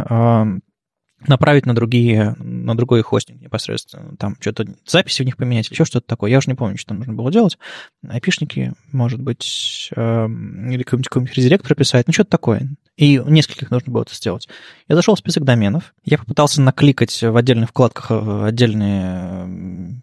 направить 1.27 1.65
на 1.65 1.75
другие, 1.75 2.35
на 2.39 2.75
другой 2.75 3.01
хостинг 3.01 3.41
непосредственно. 3.41 4.15
Там 4.17 4.37
что-то, 4.39 4.65
записи 4.85 5.21
в 5.21 5.25
них 5.25 5.37
поменять, 5.37 5.69
еще 5.69 5.85
что-то 5.85 6.07
такое. 6.07 6.31
Я 6.31 6.37
уже 6.37 6.49
не 6.49 6.55
помню, 6.55 6.77
что 6.77 6.93
нужно 6.93 7.13
было 7.13 7.31
делать. 7.31 7.57
Айпишники, 8.07 8.73
может 8.91 9.21
быть, 9.21 9.89
э, 9.95 10.25
или 10.25 10.83
какой-нибудь, 10.83 11.09
какой-нибудь 11.09 11.35
редирект 11.35 11.65
прописать, 11.65 12.07
ну 12.07 12.13
что-то 12.13 12.29
такое. 12.29 12.69
И 12.95 13.21
нескольких 13.25 13.71
нужно 13.71 13.91
было 13.91 14.03
это 14.03 14.15
сделать. 14.15 14.47
Я 14.87 14.95
зашел 14.95 15.15
в 15.15 15.19
список 15.19 15.43
доменов. 15.43 15.93
Я 16.03 16.17
попытался 16.17 16.61
накликать 16.61 17.21
в 17.21 17.35
отдельных 17.35 17.69
вкладках 17.69 18.11
э, 18.11 18.45
отдельные 18.45 20.01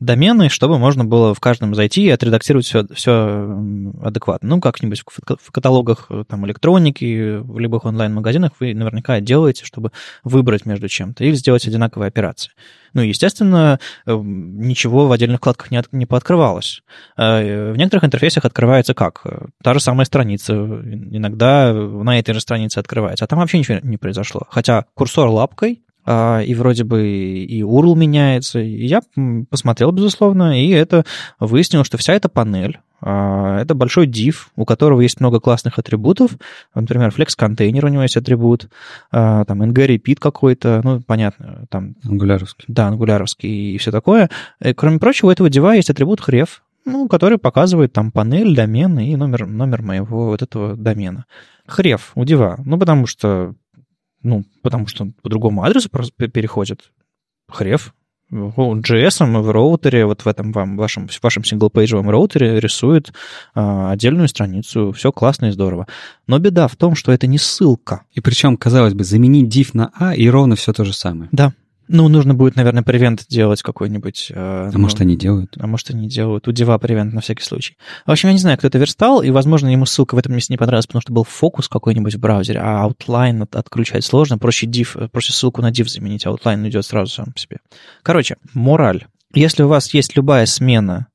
домены, 0.00 0.48
чтобы 0.48 0.78
можно 0.78 1.04
было 1.04 1.34
в 1.34 1.40
каждом 1.40 1.74
зайти 1.74 2.04
и 2.04 2.10
отредактировать 2.10 2.66
все, 2.66 2.86
все 2.92 3.56
адекватно. 4.02 4.48
Ну, 4.48 4.60
как-нибудь 4.60 5.02
в 5.04 5.52
каталогах 5.52 6.06
э, 6.10 6.24
там, 6.26 6.46
электроники, 6.46 7.36
в 7.36 7.58
любых 7.58 7.84
онлайн-магазинах 7.84 8.52
вы 8.58 8.74
наверняка 8.74 9.20
делаете, 9.20 9.64
чтобы 9.64 9.92
выбрать 10.24 10.64
между 10.64 10.88
чем-то 10.88 11.22
или 11.22 11.34
сделать 11.34 11.66
одинаковые 11.66 12.08
операции. 12.08 12.50
Ну, 12.94 13.02
естественно, 13.02 13.78
э, 14.06 14.18
ничего 14.20 15.06
в 15.06 15.12
отдельных 15.12 15.38
вкладках 15.38 15.70
не, 15.70 15.76
от, 15.76 15.92
не 15.92 16.06
пооткрывалось. 16.06 16.82
Э, 17.16 17.72
в 17.72 17.76
некоторых 17.76 18.04
интерфейсах 18.04 18.46
открывается 18.46 18.94
как? 18.94 19.22
Та 19.62 19.74
же 19.74 19.80
самая 19.80 20.06
страница. 20.06 20.54
Иногда 20.54 21.72
на 21.72 22.18
этой 22.18 22.32
же 22.32 22.40
странице 22.40 22.78
открывается. 22.78 23.26
А 23.26 23.28
там 23.28 23.38
вообще 23.38 23.58
ничего 23.58 23.78
не 23.82 23.98
произошло. 23.98 24.42
Хотя 24.48 24.86
курсор 24.94 25.28
лапкой 25.28 25.82
а, 25.82 25.89
и 26.44 26.54
вроде 26.54 26.84
бы 26.84 27.06
и 27.08 27.62
URL 27.62 27.96
меняется. 27.96 28.60
И 28.60 28.86
я 28.86 29.00
посмотрел, 29.48 29.92
безусловно, 29.92 30.60
и 30.60 30.70
это 30.70 31.04
выяснилось, 31.38 31.86
что 31.86 31.98
вся 31.98 32.14
эта 32.14 32.28
панель, 32.28 32.78
а, 33.02 33.58
это 33.60 33.74
большой 33.74 34.06
div, 34.06 34.48
у 34.56 34.64
которого 34.64 35.00
есть 35.00 35.20
много 35.20 35.40
классных 35.40 35.78
атрибутов. 35.78 36.32
Например, 36.74 37.12
flex 37.16 37.30
контейнер 37.36 37.84
у 37.86 37.88
него 37.88 38.02
есть 38.02 38.16
атрибут, 38.16 38.68
а, 39.10 39.44
там 39.44 39.62
ng 39.62 39.72
repeat 39.72 40.16
какой-то, 40.18 40.80
ну, 40.84 41.00
понятно, 41.00 41.64
там... 41.70 41.94
Ангуляровский. 42.04 42.64
Да, 42.68 42.88
ангуляровский 42.88 43.74
и 43.74 43.78
все 43.78 43.90
такое. 43.90 44.30
И, 44.62 44.74
кроме 44.74 44.98
прочего, 44.98 45.28
у 45.28 45.30
этого 45.30 45.48
дива 45.48 45.74
есть 45.74 45.90
атрибут 45.90 46.20
href, 46.20 46.48
ну, 46.84 47.08
который 47.08 47.38
показывает 47.38 47.92
там 47.92 48.10
панель, 48.10 48.54
домен 48.54 48.98
и 48.98 49.16
номер, 49.16 49.46
номер 49.46 49.82
моего 49.82 50.26
вот 50.26 50.42
этого 50.42 50.76
домена. 50.76 51.24
Хрев 51.66 52.12
у 52.14 52.24
дива. 52.24 52.58
Ну, 52.64 52.78
потому 52.78 53.06
что 53.06 53.54
ну, 54.22 54.44
потому 54.62 54.86
что 54.86 55.10
по 55.22 55.28
другому 55.28 55.62
адресу 55.62 55.88
переходит. 55.88 56.92
Хрев. 57.48 57.94
JS 58.32 59.40
в 59.40 59.50
роутере, 59.50 60.06
вот 60.06 60.24
в 60.24 60.28
этом 60.28 60.52
вам, 60.52 60.76
вашем, 60.76 61.08
в 61.08 61.22
вашем 61.22 61.44
синглпейджевом 61.44 62.08
роутере 62.08 62.60
рисует 62.60 63.12
а, 63.54 63.90
отдельную 63.90 64.28
страницу. 64.28 64.92
Все 64.92 65.10
классно 65.10 65.46
и 65.46 65.50
здорово. 65.50 65.88
Но 66.28 66.38
беда 66.38 66.68
в 66.68 66.76
том, 66.76 66.94
что 66.94 67.10
это 67.10 67.26
не 67.26 67.38
ссылка. 67.38 68.04
И 68.12 68.20
причем, 68.20 68.56
казалось 68.56 68.94
бы, 68.94 69.02
заменить 69.02 69.52
div 69.52 69.70
на 69.72 69.90
a 69.98 70.14
и 70.14 70.28
ровно 70.28 70.54
все 70.54 70.72
то 70.72 70.84
же 70.84 70.92
самое. 70.92 71.28
Да, 71.32 71.52
ну, 71.92 72.08
нужно 72.08 72.34
будет, 72.34 72.54
наверное, 72.54 72.84
превент 72.84 73.26
делать 73.28 73.62
какой-нибудь. 73.62 74.28
Э, 74.30 74.68
а 74.68 74.70
ну, 74.72 74.78
может, 74.78 75.00
они 75.00 75.16
делают? 75.16 75.56
А 75.58 75.66
может, 75.66 75.90
они 75.90 76.08
делают. 76.08 76.46
У 76.46 76.52
Дива 76.52 76.78
превент 76.78 77.12
на 77.12 77.20
всякий 77.20 77.42
случай. 77.42 77.76
В 78.06 78.10
общем, 78.12 78.28
я 78.28 78.32
не 78.32 78.38
знаю, 78.38 78.56
кто 78.58 78.68
это 78.68 78.78
верстал, 78.78 79.22
и, 79.22 79.30
возможно, 79.30 79.68
ему 79.68 79.86
ссылка 79.86 80.14
в 80.14 80.18
этом 80.18 80.34
месте 80.34 80.52
не 80.52 80.56
понравилась, 80.56 80.86
потому 80.86 81.02
что 81.02 81.12
был 81.12 81.24
фокус 81.24 81.68
какой-нибудь 81.68 82.14
в 82.14 82.20
браузере, 82.20 82.60
а 82.62 82.88
outline 82.88 83.42
от, 83.42 83.56
отключать 83.56 84.04
сложно. 84.04 84.38
Проще 84.38 84.66
div, 84.66 85.08
проще 85.08 85.32
ссылку 85.32 85.62
на 85.62 85.72
div 85.72 85.88
заменить, 85.88 86.26
а 86.26 86.30
outline 86.30 86.68
идет 86.68 86.86
сразу 86.86 87.12
сам 87.12 87.32
по 87.32 87.38
себе. 87.38 87.58
Короче, 88.02 88.36
мораль. 88.54 89.06
Если 89.34 89.64
у 89.64 89.68
вас 89.68 89.92
есть 89.92 90.16
любая 90.16 90.46
смена 90.46 91.08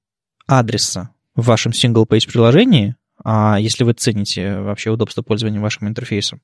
адреса 0.45 1.11
в 1.35 1.45
вашем 1.45 1.71
single-page 1.71 2.29
приложении, 2.29 2.95
а 3.23 3.57
если 3.59 3.83
вы 3.83 3.93
цените 3.93 4.59
вообще 4.59 4.89
удобство 4.89 5.21
пользования 5.21 5.59
вашим 5.59 5.87
интерфейсом, 5.87 6.41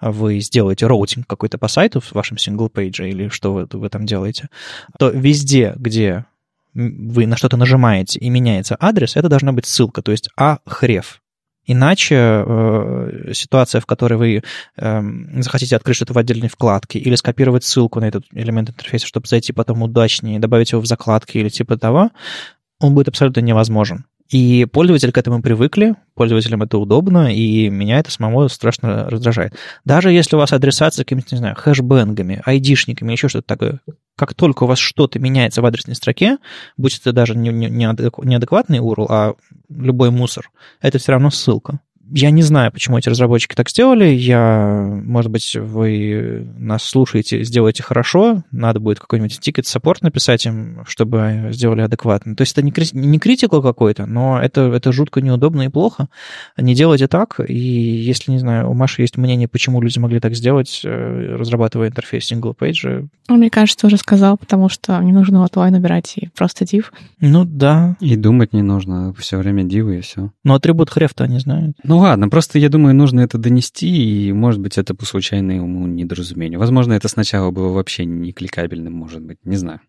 вы 0.00 0.40
сделаете 0.40 0.86
роутинг 0.86 1.26
какой-то 1.26 1.58
по 1.58 1.68
сайту 1.68 2.00
в 2.00 2.12
вашем 2.12 2.38
single-page 2.38 2.97
'е 2.97 3.08
или 3.08 3.28
что 3.28 3.52
вы, 3.52 3.68
вы 3.70 3.88
там 3.88 4.06
делаете, 4.06 4.48
то 4.98 5.08
везде, 5.10 5.74
где 5.76 6.26
вы 6.74 7.26
на 7.26 7.36
что-то 7.36 7.56
нажимаете 7.56 8.18
и 8.18 8.28
меняется 8.28 8.76
адрес, 8.78 9.16
это 9.16 9.28
должна 9.28 9.52
быть 9.52 9.66
ссылка, 9.66 10.02
то 10.02 10.12
есть 10.12 10.28
a 10.36 10.50
href. 10.50 11.22
Иначе 11.68 12.14
э, 12.14 13.32
ситуация, 13.32 13.80
в 13.80 13.86
которой 13.86 14.14
вы 14.14 14.42
э, 14.76 15.02
захотите 15.38 15.74
открыть 15.74 15.96
что-то 15.96 16.12
в 16.12 16.18
отдельной 16.18 16.48
вкладке 16.48 17.00
или 17.00 17.16
скопировать 17.16 17.64
ссылку 17.64 17.98
на 17.98 18.04
этот 18.04 18.24
элемент 18.30 18.70
интерфейса, 18.70 19.06
чтобы 19.06 19.26
зайти 19.26 19.52
потом 19.52 19.82
удачнее, 19.82 20.38
добавить 20.38 20.70
его 20.70 20.80
в 20.80 20.86
закладки 20.86 21.38
или 21.38 21.48
типа 21.48 21.76
того, 21.76 22.10
он 22.78 22.94
будет 22.94 23.08
абсолютно 23.08 23.40
невозможен. 23.40 24.04
И 24.28 24.64
пользователи 24.64 25.10
к 25.10 25.18
этому 25.18 25.40
привыкли, 25.40 25.94
пользователям 26.14 26.62
это 26.62 26.78
удобно, 26.78 27.32
и 27.32 27.68
меня 27.68 27.98
это 27.98 28.10
самого 28.10 28.48
страшно 28.48 29.08
раздражает. 29.08 29.54
Даже 29.84 30.10
если 30.10 30.36
у 30.36 30.38
вас 30.38 30.52
адресация 30.52 31.04
какими-то, 31.04 31.28
не 31.32 31.38
знаю, 31.38 31.54
хэшбэнгами, 31.56 32.42
айдишниками, 32.44 33.12
еще 33.12 33.28
что-то 33.28 33.46
такое, 33.46 33.80
как 34.16 34.34
только 34.34 34.64
у 34.64 34.66
вас 34.66 34.78
что-то 34.78 35.18
меняется 35.18 35.62
в 35.62 35.66
адресной 35.66 35.94
строке, 35.94 36.38
будь 36.76 36.98
это 36.98 37.12
даже 37.12 37.36
не, 37.36 37.50
не, 37.50 37.68
не 37.68 38.34
адекватный 38.34 38.78
URL, 38.78 39.06
а 39.08 39.34
любой 39.68 40.10
мусор, 40.10 40.50
это 40.80 40.98
все 40.98 41.12
равно 41.12 41.30
ссылка. 41.30 41.80
Я 42.10 42.30
не 42.30 42.42
знаю, 42.42 42.70
почему 42.72 42.98
эти 42.98 43.08
разработчики 43.08 43.54
так 43.54 43.68
сделали. 43.68 44.06
Я, 44.06 45.00
может 45.04 45.30
быть, 45.30 45.56
вы 45.56 46.46
нас 46.56 46.84
слушаете, 46.84 47.42
сделаете 47.42 47.82
хорошо. 47.82 48.44
Надо 48.52 48.80
будет 48.80 49.00
какой-нибудь 49.00 49.40
тикет 49.40 49.64
в 49.64 49.69
саппорт 49.69 50.02
написать 50.02 50.46
им, 50.46 50.84
чтобы 50.86 51.48
сделали 51.50 51.80
адекватно. 51.80 52.36
То 52.36 52.42
есть 52.42 52.52
это 52.52 52.62
не, 52.62 52.72
не 52.92 53.18
critical 53.18 53.62
какой-то, 53.62 54.06
но 54.06 54.40
это, 54.40 54.62
это 54.72 54.92
жутко 54.92 55.20
неудобно 55.20 55.62
и 55.62 55.68
плохо. 55.68 56.08
Не 56.56 56.74
делайте 56.74 57.08
так. 57.08 57.40
И 57.46 57.54
если, 57.54 58.30
не 58.30 58.38
знаю, 58.38 58.70
у 58.70 58.74
Маши 58.74 59.02
есть 59.02 59.16
мнение, 59.16 59.48
почему 59.48 59.80
люди 59.80 59.98
могли 59.98 60.20
так 60.20 60.34
сделать, 60.34 60.82
э, 60.84 61.36
разрабатывая 61.36 61.88
интерфейс 61.88 62.30
single 62.30 62.56
page. 62.56 63.08
Ну, 63.28 63.36
мне 63.36 63.50
кажется, 63.50 63.86
уже 63.86 63.96
сказал, 63.96 64.36
потому 64.36 64.68
что 64.68 65.00
не 65.00 65.12
нужно 65.12 65.40
вот 65.40 65.56
Y 65.56 65.70
набирать 65.70 66.14
и 66.16 66.28
просто 66.36 66.64
div. 66.64 66.92
Ну 67.20 67.44
да. 67.44 67.96
И 68.00 68.16
думать 68.16 68.52
не 68.52 68.62
нужно. 68.62 69.12
Все 69.18 69.38
время 69.38 69.64
дивы 69.64 69.98
и 69.98 70.00
все. 70.02 70.30
Но 70.44 70.54
атрибут 70.54 70.90
хрефта 70.90 71.24
они 71.24 71.38
знают. 71.38 71.76
Ну 71.82 71.95
ладно, 71.98 72.28
просто 72.28 72.58
я 72.58 72.68
думаю, 72.68 72.94
нужно 72.94 73.20
это 73.20 73.38
донести, 73.38 74.26
и, 74.26 74.32
может 74.32 74.60
быть, 74.60 74.78
это 74.78 74.94
по 74.94 75.04
случайному 75.04 75.86
недоразумению. 75.86 76.58
Возможно, 76.58 76.94
это 76.94 77.08
сначала 77.08 77.50
было 77.50 77.72
вообще 77.72 78.04
не 78.04 78.32
кликабельным, 78.32 78.92
может 78.92 79.22
быть, 79.22 79.38
не 79.44 79.56
знаю. 79.56 79.80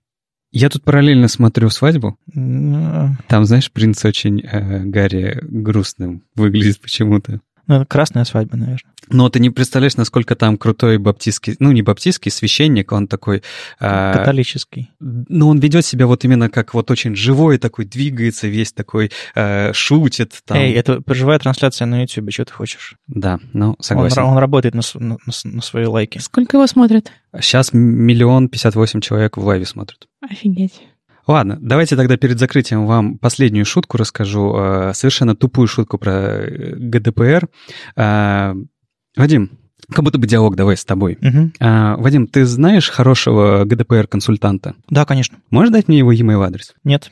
Я 0.51 0.69
тут 0.69 0.83
параллельно 0.83 1.27
смотрю 1.27 1.69
свадьбу. 1.69 2.17
Там, 2.33 3.45
знаешь, 3.45 3.71
принц 3.71 4.03
очень 4.05 4.41
э, 4.41 4.85
Гарри 4.85 5.39
грустным 5.41 6.23
выглядит 6.35 6.79
почему-то. 6.81 7.41
Ну, 7.67 7.75
это 7.75 7.85
красная 7.85 8.23
свадьба, 8.23 8.55
наверное. 8.55 8.93
Но 9.09 9.29
ты 9.29 9.39
не 9.39 9.49
представляешь, 9.49 9.95
насколько 9.97 10.35
там 10.35 10.57
крутой 10.57 10.97
баптистский, 10.97 11.55
ну, 11.59 11.71
не 11.71 11.81
баптистский, 11.81 12.31
священник, 12.31 12.91
он 12.91 13.07
такой... 13.07 13.43
Э, 13.79 14.13
Католический. 14.13 14.91
Ну, 14.99 15.47
он 15.49 15.59
ведет 15.59 15.85
себя 15.85 16.07
вот 16.07 16.25
именно 16.25 16.49
как 16.49 16.73
вот 16.73 16.91
очень 16.91 17.15
живой 17.15 17.57
такой, 17.57 17.85
двигается 17.85 18.47
весь 18.47 18.73
такой, 18.73 19.11
э, 19.35 19.73
шутит. 19.73 20.41
Там. 20.45 20.57
Эй, 20.57 20.73
это 20.73 21.01
живая 21.07 21.39
трансляция 21.39 21.85
на 21.85 22.01
YouTube, 22.01 22.31
что 22.31 22.45
ты 22.45 22.53
хочешь? 22.53 22.95
Да, 23.07 23.39
ну, 23.53 23.75
согласен. 23.79 24.23
Он, 24.23 24.31
он 24.31 24.37
работает 24.37 24.75
на, 24.75 24.81
на, 24.95 25.17
на 25.43 25.61
свои 25.61 25.85
лайки. 25.85 26.17
Сколько 26.17 26.57
его 26.57 26.67
смотрят? 26.67 27.11
Сейчас 27.39 27.71
миллион 27.73 28.49
пятьдесят 28.49 28.75
восемь 28.75 29.01
человек 29.01 29.37
в 29.37 29.45
лайве 29.45 29.65
смотрят. 29.65 30.07
Офигеть. 30.21 30.81
Ладно, 31.27 31.57
давайте 31.59 31.97
тогда 31.97 32.15
перед 32.15 32.39
закрытием 32.39 32.85
вам 32.85 33.17
последнюю 33.17 33.65
шутку 33.65 33.97
расскажу, 33.97 34.55
э, 34.57 34.91
совершенно 34.93 35.35
тупую 35.35 35.67
шутку 35.67 35.97
про 35.97 36.11
э, 36.11 36.75
ГДПР. 36.77 37.49
Вадим, 39.17 39.51
как 39.91 40.03
будто 40.03 40.17
бы 40.17 40.27
диалог 40.27 40.55
давай 40.55 40.77
с 40.77 40.85
тобой. 40.85 41.17
Угу. 41.21 41.51
Вадим, 41.59 42.27
ты 42.27 42.45
знаешь 42.45 42.89
хорошего 42.89 43.65
ГДПР-консультанта? 43.65 44.75
Да, 44.89 45.05
конечно. 45.05 45.39
Можешь 45.49 45.71
дать 45.71 45.87
мне 45.87 45.97
его 45.97 46.11
e-mail 46.11 46.45
адрес? 46.45 46.73
Нет. 46.83 47.11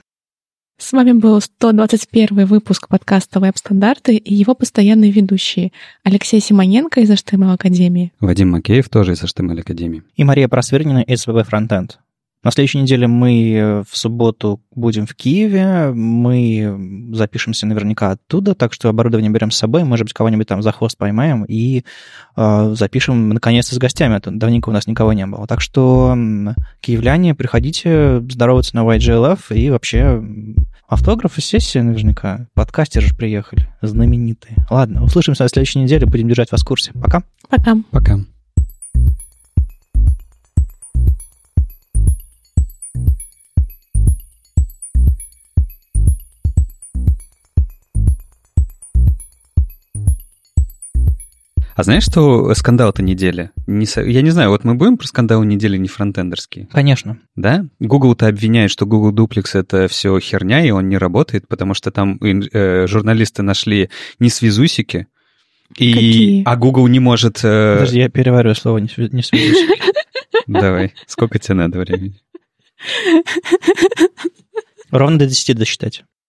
С 0.77 0.91
вами 0.91 1.13
был 1.13 1.39
121 1.39 2.45
выпуск 2.45 2.89
подкаста 2.89 3.39
«Веб-стандарты» 3.39 4.17
и 4.17 4.33
его 4.33 4.55
постоянные 4.55 5.09
ведущие 5.09 5.71
Алексей 6.03 6.41
Симоненко 6.41 6.99
из 6.99 7.09
HTML 7.09 7.53
Академии. 7.53 8.11
Вадим 8.19 8.49
Макеев 8.51 8.89
тоже 8.89 9.13
из 9.13 9.23
HTML 9.23 9.61
Академии. 9.61 10.03
И 10.17 10.25
Мария 10.25 10.49
Просвернина 10.49 10.99
из 10.99 11.25
ВВ 11.27 11.47
Фронтенд. 11.47 11.99
На 12.45 12.51
следующей 12.51 12.77
неделе 12.77 13.07
мы 13.07 13.53
э, 13.53 13.83
в 13.89 13.97
субботу 13.97 14.61
будем 14.69 15.07
в 15.07 15.15
Киеве, 15.15 15.91
мы 15.91 17.09
запишемся 17.11 17.65
наверняка 17.65 18.11
оттуда, 18.11 18.53
так 18.53 18.71
что 18.71 18.87
оборудование 18.87 19.31
берем 19.31 19.49
с 19.49 19.57
собой, 19.57 19.83
может 19.83 20.05
быть, 20.05 20.13
кого-нибудь 20.13 20.47
там 20.47 20.61
за 20.61 20.71
хвост 20.71 20.95
поймаем 20.95 21.43
и 21.45 21.83
э, 22.37 22.73
запишем 22.77 23.29
наконец-то 23.29 23.73
с 23.73 23.79
гостями. 23.79 24.17
Это 24.17 24.29
давненько 24.29 24.69
у 24.69 24.73
нас 24.73 24.85
никого 24.85 25.13
не 25.13 25.25
было. 25.25 25.47
Так 25.47 25.59
что, 25.59 26.15
киевляне, 26.81 27.33
приходите 27.33 28.21
здороваться 28.29 28.75
на 28.75 28.81
YGLF 28.81 29.39
и 29.49 29.71
вообще 29.71 30.23
автографы, 30.87 31.41
сессия 31.41 31.81
наверняка. 31.81 32.45
Подкастеры 32.53 33.07
же 33.07 33.15
приехали, 33.15 33.69
знаменитые. 33.81 34.67
Ладно, 34.69 35.03
услышимся 35.03 35.41
на 35.41 35.49
следующей 35.49 35.79
неделе, 35.79 36.05
будем 36.05 36.27
держать 36.27 36.51
вас 36.51 36.61
в 36.61 36.65
курсе. 36.65 36.91
Пока. 36.93 37.23
Пока. 37.49 37.75
Пока. 37.89 38.19
А 51.75 51.83
знаешь, 51.83 52.03
что 52.03 52.53
скандал-то 52.53 53.03
недели? 53.03 53.51
Не, 53.67 53.85
я 54.09 54.21
не 54.21 54.29
знаю, 54.29 54.49
вот 54.49 54.63
мы 54.63 54.75
будем 54.75 54.97
про 54.97 55.07
скандал 55.07 55.43
недели 55.43 55.75
не 55.75 55.89
фронтендерские? 55.89 56.69
Конечно. 56.71 57.19
Да? 57.35 57.65
Google-то 57.81 58.27
обвиняет, 58.27 58.71
что 58.71 58.85
Google 58.85 59.11
Duplex— 59.11 59.49
это 59.53 59.89
все 59.89 60.17
херня, 60.19 60.65
и 60.65 60.71
он 60.71 60.87
не 60.87 60.97
работает, 60.97 61.49
потому 61.49 61.73
что 61.73 61.91
там 61.91 62.17
э, 62.21 62.87
журналисты 62.87 63.43
нашли 63.43 63.89
не 64.19 64.29
связусики, 64.29 65.07
и, 65.75 65.93
Какие? 65.93 66.43
а 66.45 66.55
Google 66.55 66.87
не 66.87 66.99
может... 66.99 67.43
Э... 67.43 67.75
Подожди, 67.75 67.99
я 67.99 68.09
переварю 68.09 68.55
слово 68.55 68.77
не, 68.77 68.89
не 68.97 69.23
связусики. 69.23 69.81
Давай, 70.47 70.93
сколько 71.07 71.39
тебе 71.39 71.55
надо 71.55 71.79
времени? 71.79 72.21
Ровно 74.91 75.19
до 75.19 75.25
10 75.25 75.57
досчитать. 75.57 76.03